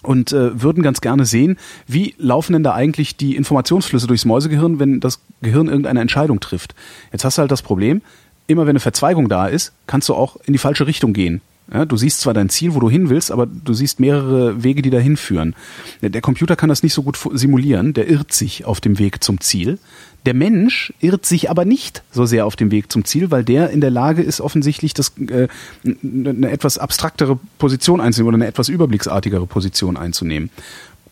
und 0.03 0.33
äh, 0.33 0.61
würden 0.61 0.83
ganz 0.83 1.01
gerne 1.01 1.25
sehen, 1.25 1.57
wie 1.87 2.15
laufen 2.19 2.53
denn 2.53 2.63
da 2.63 2.75
eigentlich 2.75 3.17
die 3.17 3.37
Informationsflüsse 3.37 4.07
durchs 4.07 4.25
Mäusegehirn, 4.25 4.79
wenn 4.79 5.01
das 5.01 5.21
Gehirn 5.43 5.69
irgendeine 5.69 6.01
Entscheidung 6.01 6.41
trifft. 6.41 6.75
Jetzt 7.13 7.25
hast 7.25 7.39
du 7.39 7.41
halt 7.41 7.51
das 7.51 7.63
Problem, 7.63 8.03
immer 8.47 8.63
wenn 8.63 8.71
eine 8.71 8.81
Verzweigung 8.81 9.29
da 9.29 9.47
ist, 9.47 9.73
kannst 9.87 10.09
du 10.09 10.15
auch 10.15 10.37
in 10.45 10.53
die 10.53 10.59
falsche 10.59 10.87
Richtung 10.87 11.13
gehen. 11.13 11.41
Ja, 11.73 11.87
du 11.87 11.97
siehst 11.97 12.21
zwar 12.21 12.35
dein 12.35 12.51
Ziel, 12.51 12.75
wo 12.75 12.81
du 12.81 12.91
hin 12.91 13.09
willst, 13.09 13.33
aber 13.33 13.47
du 13.47 13.73
siehst 13.73 13.99
mehrere 13.99 14.63
Wege, 14.63 14.83
die 14.83 14.91
dahin 14.91 15.17
führen. 15.17 15.55
Der 16.03 16.21
Computer 16.21 16.57
kann 16.57 16.69
das 16.69 16.83
nicht 16.83 16.93
so 16.93 17.03
gut 17.03 17.19
simulieren, 17.33 17.95
der 17.95 18.07
irrt 18.07 18.33
sich 18.33 18.67
auf 18.67 18.83
dem 18.83 18.99
Weg 18.99 19.25
zum 19.25 19.41
Ziel. 19.41 19.79
Der 20.27 20.35
Mensch 20.35 20.93
irrt 21.01 21.25
sich 21.25 21.49
aber 21.49 21.65
nicht 21.65 22.03
so 22.11 22.27
sehr 22.27 22.45
auf 22.45 22.57
dem 22.57 22.71
Weg 22.71 22.93
zum 22.93 23.07
Ziel, 23.07 23.31
weil 23.31 23.45
der 23.45 23.71
in 23.71 23.81
der 23.81 23.91
Lage 23.91 24.23
ist, 24.23 24.43
offensichtlich 24.43 24.93
das, 24.93 25.13
äh, 25.29 25.49
eine 25.85 26.51
etwas 26.51 26.77
abstraktere 26.77 27.39
Position 27.59 28.01
einzunehmen 28.01 28.29
oder 28.35 28.43
eine 28.43 28.47
etwas 28.47 28.69
überblicksartigere 28.69 29.47
Position 29.47 29.97
einzunehmen. 29.97 30.51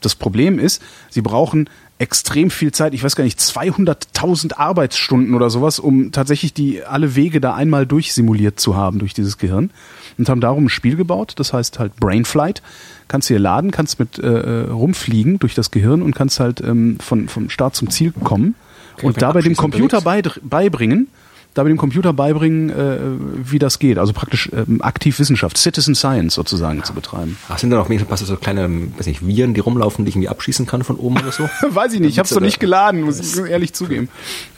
Das 0.02 0.14
Problem 0.14 0.58
ist, 0.58 0.82
sie 1.08 1.22
brauchen 1.22 1.70
extrem 2.02 2.50
viel 2.50 2.72
Zeit, 2.72 2.94
ich 2.94 3.04
weiß 3.04 3.14
gar 3.14 3.22
nicht, 3.22 3.38
200.000 3.38 4.54
Arbeitsstunden 4.56 5.34
oder 5.34 5.50
sowas, 5.50 5.78
um 5.78 6.10
tatsächlich 6.10 6.52
die 6.52 6.82
alle 6.82 7.14
Wege 7.14 7.40
da 7.40 7.54
einmal 7.54 7.86
durchsimuliert 7.86 8.58
zu 8.58 8.76
haben 8.76 8.98
durch 8.98 9.14
dieses 9.14 9.38
Gehirn 9.38 9.70
und 10.18 10.28
haben 10.28 10.40
darum 10.40 10.64
ein 10.64 10.68
Spiel 10.68 10.96
gebaut, 10.96 11.34
das 11.36 11.52
heißt 11.52 11.78
halt 11.78 11.94
Brainflight. 11.96 12.60
Kannst 13.06 13.28
hier 13.28 13.38
laden, 13.38 13.70
kannst 13.70 14.00
mit 14.00 14.18
äh, 14.18 14.26
äh, 14.26 14.70
rumfliegen 14.70 15.38
durch 15.38 15.54
das 15.54 15.70
Gehirn 15.70 16.02
und 16.02 16.14
kannst 16.14 16.40
halt 16.40 16.60
ähm, 16.60 16.98
von, 16.98 17.28
vom 17.28 17.48
Start 17.50 17.76
zum 17.76 17.88
Ziel 17.88 18.12
kommen 18.24 18.56
Okay, 18.94 19.06
und 19.06 19.22
dabei 19.22 19.40
dem 19.40 19.56
Computer 19.56 19.98
unterwegs. 19.98 20.04
Beibringen, 21.54 21.54
dabei 21.54 21.68
dem 21.68 21.76
Computer 21.78 22.12
beibringen, 22.12 22.70
äh, 22.70 22.98
wie 23.50 23.58
das 23.58 23.78
geht. 23.78 23.98
Also 23.98 24.12
praktisch 24.12 24.50
ähm, 24.52 24.82
aktiv 24.82 25.18
Wissenschaft, 25.18 25.58
Citizen 25.58 25.94
Science 25.94 26.34
sozusagen 26.34 26.82
zu 26.84 26.94
betreiben. 26.94 27.36
Ach, 27.48 27.58
sind 27.58 27.70
da 27.70 27.76
noch 27.76 27.88
passt 28.08 28.26
so 28.26 28.36
kleine, 28.36 28.68
weiß 28.96 29.06
nicht, 29.06 29.26
Viren, 29.26 29.54
die 29.54 29.60
rumlaufen, 29.60 30.04
die 30.04 30.10
ich 30.10 30.16
irgendwie 30.16 30.28
abschießen 30.28 30.66
kann 30.66 30.82
von 30.84 30.96
oben 30.96 31.18
oder 31.18 31.32
so? 31.32 31.48
Weiß 31.70 31.92
ich 31.92 32.00
nicht, 32.00 32.10
ich 32.10 32.18
hab's 32.18 32.30
Damit 32.30 32.42
noch 32.42 32.46
sie 32.46 32.46
nicht 32.46 32.60
geladen, 32.60 33.02
muss 33.02 33.20
ich 33.20 33.50
ehrlich 33.50 33.72
zugeben. 33.72 34.08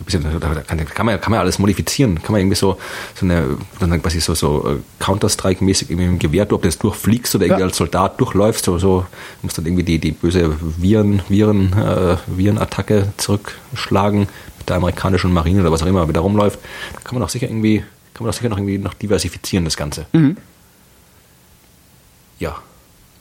Da 0.07 0.39
da 0.39 0.61
kann, 0.62 1.07
man, 1.07 1.21
kann 1.21 1.31
man 1.31 1.41
alles 1.41 1.59
modifizieren. 1.59 2.23
Kann 2.23 2.33
man 2.33 2.41
irgendwie 2.41 2.57
so, 2.57 2.79
so 3.15 3.27
eine, 3.27 3.57
dann 3.81 4.03
quasi 4.03 4.21
so, 4.21 4.35
so 4.35 4.69
äh, 4.69 4.77
Counter-Strike-mäßig 5.01 5.91
irgendwie 5.91 6.09
mit 6.09 6.21
dem 6.23 6.31
Gewehr, 6.31 6.45
du, 6.45 6.57
ob 6.57 6.62
du 6.62 6.69
jetzt 6.69 6.83
durchfliegst 6.83 7.35
oder 7.35 7.47
irgendwie 7.47 7.61
Ja. 7.61 7.66
als 7.66 7.77
Soldat 7.77 8.21
durchläufst, 8.21 8.65
so, 8.65 8.79
so 8.79 9.07
musst 9.43 9.59
dann 9.59 9.66
irgendwie 9.66 9.85
die, 9.85 9.99
die 9.99 10.12
böse 10.12 10.55
Viren, 10.79 11.23
Viren, 11.29 11.73
äh, 11.73 12.16
Virenattacke 12.27 13.09
zurückschlagen 13.16 14.29
mit 14.53 14.53
der 14.69 14.77
amerikanischen 14.77 15.32
Marine 15.32 15.61
oder 15.61 15.73
was 15.73 15.82
auch 15.82 15.86
immer, 15.86 16.09
wie 16.09 16.12
da 16.12 16.20
rumläuft. 16.20 16.59
Da 16.95 17.01
kann 17.01 17.15
man 17.15 17.23
doch 17.23 17.28
sicher 17.28 17.49
irgendwie, 17.49 17.78
kann 18.15 18.24
man 18.24 18.27
doch 18.27 18.35
sicher 18.35 18.49
noch 18.49 18.59
irgendwie 18.59 18.78
noch 18.78 18.95
diversifizieren, 18.95 19.65
das 19.65 19.77
Ganze. 19.77 20.07
Ja. 22.39 22.57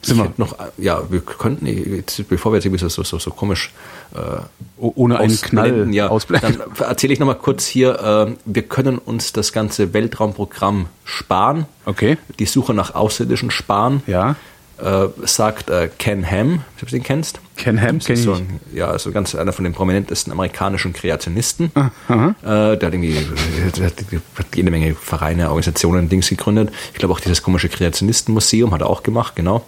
Sind 0.02 0.18
wir. 0.18 0.34
noch, 0.36 0.60
äh, 0.60 0.66
ja, 0.78 1.02
wir 1.10 1.22
könnten, 1.22 1.66
jetzt, 1.66 2.28
bevor 2.28 2.52
wir 2.52 2.58
jetzt 2.58 2.66
irgendwie 2.66 2.90
so, 2.90 3.04
so, 3.04 3.18
so, 3.18 3.32
komisch 3.32 3.72
äh, 4.14 4.18
ohne 4.78 5.18
einen 5.18 5.32
ausblenden, 5.32 5.84
Knall 5.84 5.94
ja, 5.94 6.10
ausblenden. 6.10 6.58
Dann 6.58 6.90
erzähle 6.90 7.14
ich 7.14 7.20
nochmal 7.20 7.38
kurz 7.38 7.66
hier, 7.66 8.28
äh, 8.28 8.36
wir 8.44 8.64
können 8.64 8.98
uns 8.98 9.32
das 9.32 9.54
ganze 9.54 9.94
Weltraumprogramm 9.94 10.88
sparen. 11.06 11.68
Okay. 11.86 12.18
Die 12.38 12.46
Suche 12.46 12.74
nach 12.74 12.96
Außerirdischen 12.96 13.50
sparen. 13.50 14.04
Ja. 14.06 14.36
Äh, 14.82 15.08
sagt 15.26 15.70
äh, 15.70 15.88
Ken 16.00 16.30
Ham, 16.30 16.64
ob 16.82 16.88
du 16.90 16.96
den 16.96 17.04
kennst. 17.04 17.40
Ken 17.58 17.80
Ham 17.80 18.00
Das 18.00 18.08
kenn 18.08 18.16
ist 18.16 18.22
ich 18.22 18.26
so 18.26 18.34
ein, 18.34 18.60
ja, 18.74 18.88
also 18.88 19.12
ganz 19.12 19.36
einer 19.36 19.54
von 19.54 19.64
den 19.64 19.74
prominentesten 19.74 20.34
amerikanischen 20.34 20.94
Kreationisten. 20.94 21.72
Ah. 21.76 21.92
Äh, 22.42 22.78
der 22.78 22.88
hat 22.88 22.94
irgendwie 22.94 23.16
der 23.78 23.86
hat 23.86 23.94
jede 24.56 24.72
Menge 24.72 24.96
Vereine, 24.96 25.50
Organisationen, 25.50 26.10
Dings 26.10 26.28
gegründet. 26.28 26.72
Ich 26.92 26.98
glaube 26.98 27.14
auch 27.14 27.20
dieses 27.20 27.44
komische 27.44 27.70
Kreationistenmuseum 27.70 28.74
hat 28.74 28.82
er 28.82 28.90
auch 28.90 29.04
gemacht, 29.04 29.36
genau, 29.36 29.64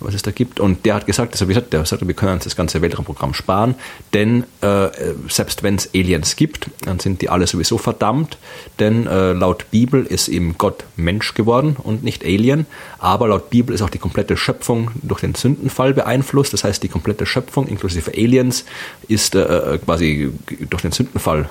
was 0.00 0.14
es 0.14 0.22
da 0.22 0.30
gibt. 0.30 0.60
Und 0.60 0.84
der 0.84 0.94
hat 0.94 1.06
gesagt, 1.06 1.32
also 1.32 1.48
wie 1.48 1.54
gesagt, 1.54 1.72
der 1.72 1.84
sagt, 1.84 2.06
wir 2.06 2.14
können 2.14 2.34
uns 2.34 2.44
das 2.44 2.56
ganze 2.56 2.82
Weltraumprogramm 2.82 3.34
sparen, 3.34 3.74
denn 4.14 4.44
äh, 4.60 4.88
selbst 5.28 5.62
wenn 5.62 5.76
es 5.76 5.90
Aliens 5.94 6.36
gibt, 6.36 6.70
dann 6.82 6.98
sind 6.98 7.22
die 7.22 7.28
alle 7.28 7.46
sowieso 7.46 7.78
verdammt, 7.78 8.38
denn 8.78 9.06
äh, 9.06 9.32
laut 9.32 9.70
Bibel 9.70 10.04
ist 10.04 10.28
eben 10.28 10.56
Gott 10.58 10.84
Mensch 10.96 11.34
geworden 11.34 11.76
und 11.82 12.02
nicht 12.02 12.24
Alien, 12.24 12.66
aber 12.98 13.28
laut 13.28 13.50
Bibel 13.50 13.74
ist 13.74 13.82
auch 13.82 13.90
die 13.90 13.98
komplette 13.98 14.36
Schöpfung 14.36 14.90
durch 15.02 15.20
den 15.20 15.34
Sündenfall 15.34 15.94
beeinflusst. 15.94 16.52
Das 16.52 16.64
heißt, 16.64 16.82
die 16.82 16.88
komplette 16.88 17.26
Schöpfung 17.26 17.66
inklusive 17.66 18.12
Aliens 18.12 18.64
ist 19.08 19.34
äh, 19.34 19.74
äh 19.74 19.78
quasi 19.78 20.32
durch 20.68 20.82
den 20.82 20.92
Sündenfall. 20.92 21.48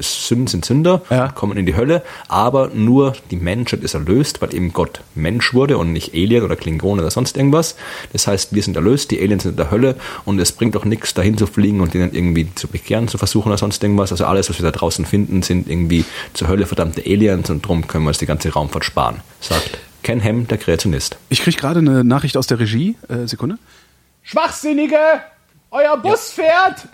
Sünden 0.00 0.46
sind 0.46 0.64
Sünder, 0.64 1.02
ja. 1.10 1.28
kommen 1.28 1.56
in 1.56 1.66
die 1.66 1.76
Hölle, 1.76 2.02
aber 2.28 2.70
nur 2.74 3.14
die 3.30 3.36
Menschheit 3.36 3.82
ist 3.82 3.94
erlöst, 3.94 4.40
weil 4.42 4.54
eben 4.54 4.72
Gott 4.72 5.00
Mensch 5.14 5.54
wurde 5.54 5.78
und 5.78 5.92
nicht 5.92 6.14
Alien 6.14 6.44
oder 6.44 6.56
Klingon 6.56 7.00
oder 7.00 7.10
sonst 7.10 7.36
irgendwas. 7.36 7.43
Das 7.50 8.26
heißt, 8.26 8.54
wir 8.54 8.62
sind 8.62 8.76
erlöst, 8.76 9.10
die 9.10 9.20
Aliens 9.20 9.42
sind 9.42 9.52
in 9.52 9.56
der 9.56 9.70
Hölle 9.70 9.96
und 10.24 10.38
es 10.38 10.52
bringt 10.52 10.76
auch 10.76 10.84
nichts, 10.84 11.14
dahin 11.14 11.36
zu 11.36 11.46
fliegen 11.46 11.80
und 11.80 11.94
denen 11.94 12.14
irgendwie 12.14 12.48
zu 12.54 12.68
bekehren 12.68 13.08
zu 13.08 13.18
versuchen 13.18 13.48
oder 13.48 13.58
sonst 13.58 13.82
irgendwas. 13.82 14.12
Also 14.12 14.26
alles, 14.26 14.48
was 14.50 14.58
wir 14.58 14.64
da 14.64 14.70
draußen 14.70 15.06
finden, 15.06 15.42
sind 15.42 15.68
irgendwie 15.68 16.04
zur 16.32 16.48
Hölle 16.48 16.66
verdammte 16.66 17.02
Aliens 17.04 17.50
und 17.50 17.64
darum 17.64 17.86
können 17.86 18.04
wir 18.04 18.08
uns 18.08 18.18
die 18.18 18.26
ganze 18.26 18.52
Raumfahrt 18.52 18.84
sparen, 18.84 19.20
sagt 19.40 19.78
Ken 20.02 20.22
Ham, 20.22 20.46
der 20.46 20.58
Kreationist. 20.58 21.16
Ich 21.30 21.40
kriege 21.42 21.56
gerade 21.56 21.80
eine 21.80 22.04
Nachricht 22.04 22.36
aus 22.36 22.46
der 22.46 22.58
Regie. 22.58 22.96
Äh, 23.08 23.26
Sekunde. 23.26 23.58
Schwachsinnige! 24.22 24.98
Euer 25.70 25.96
Bus 25.96 26.36
ja. 26.36 26.44
fährt! 26.44 26.88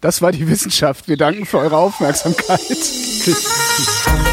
Das 0.00 0.22
war 0.22 0.32
die 0.32 0.46
Wissenschaft. 0.48 1.08
Wir 1.08 1.16
danken 1.16 1.44
für 1.44 1.58
eure 1.58 1.76
Aufmerksamkeit. 1.76 2.60
Tschüss. 2.60 3.46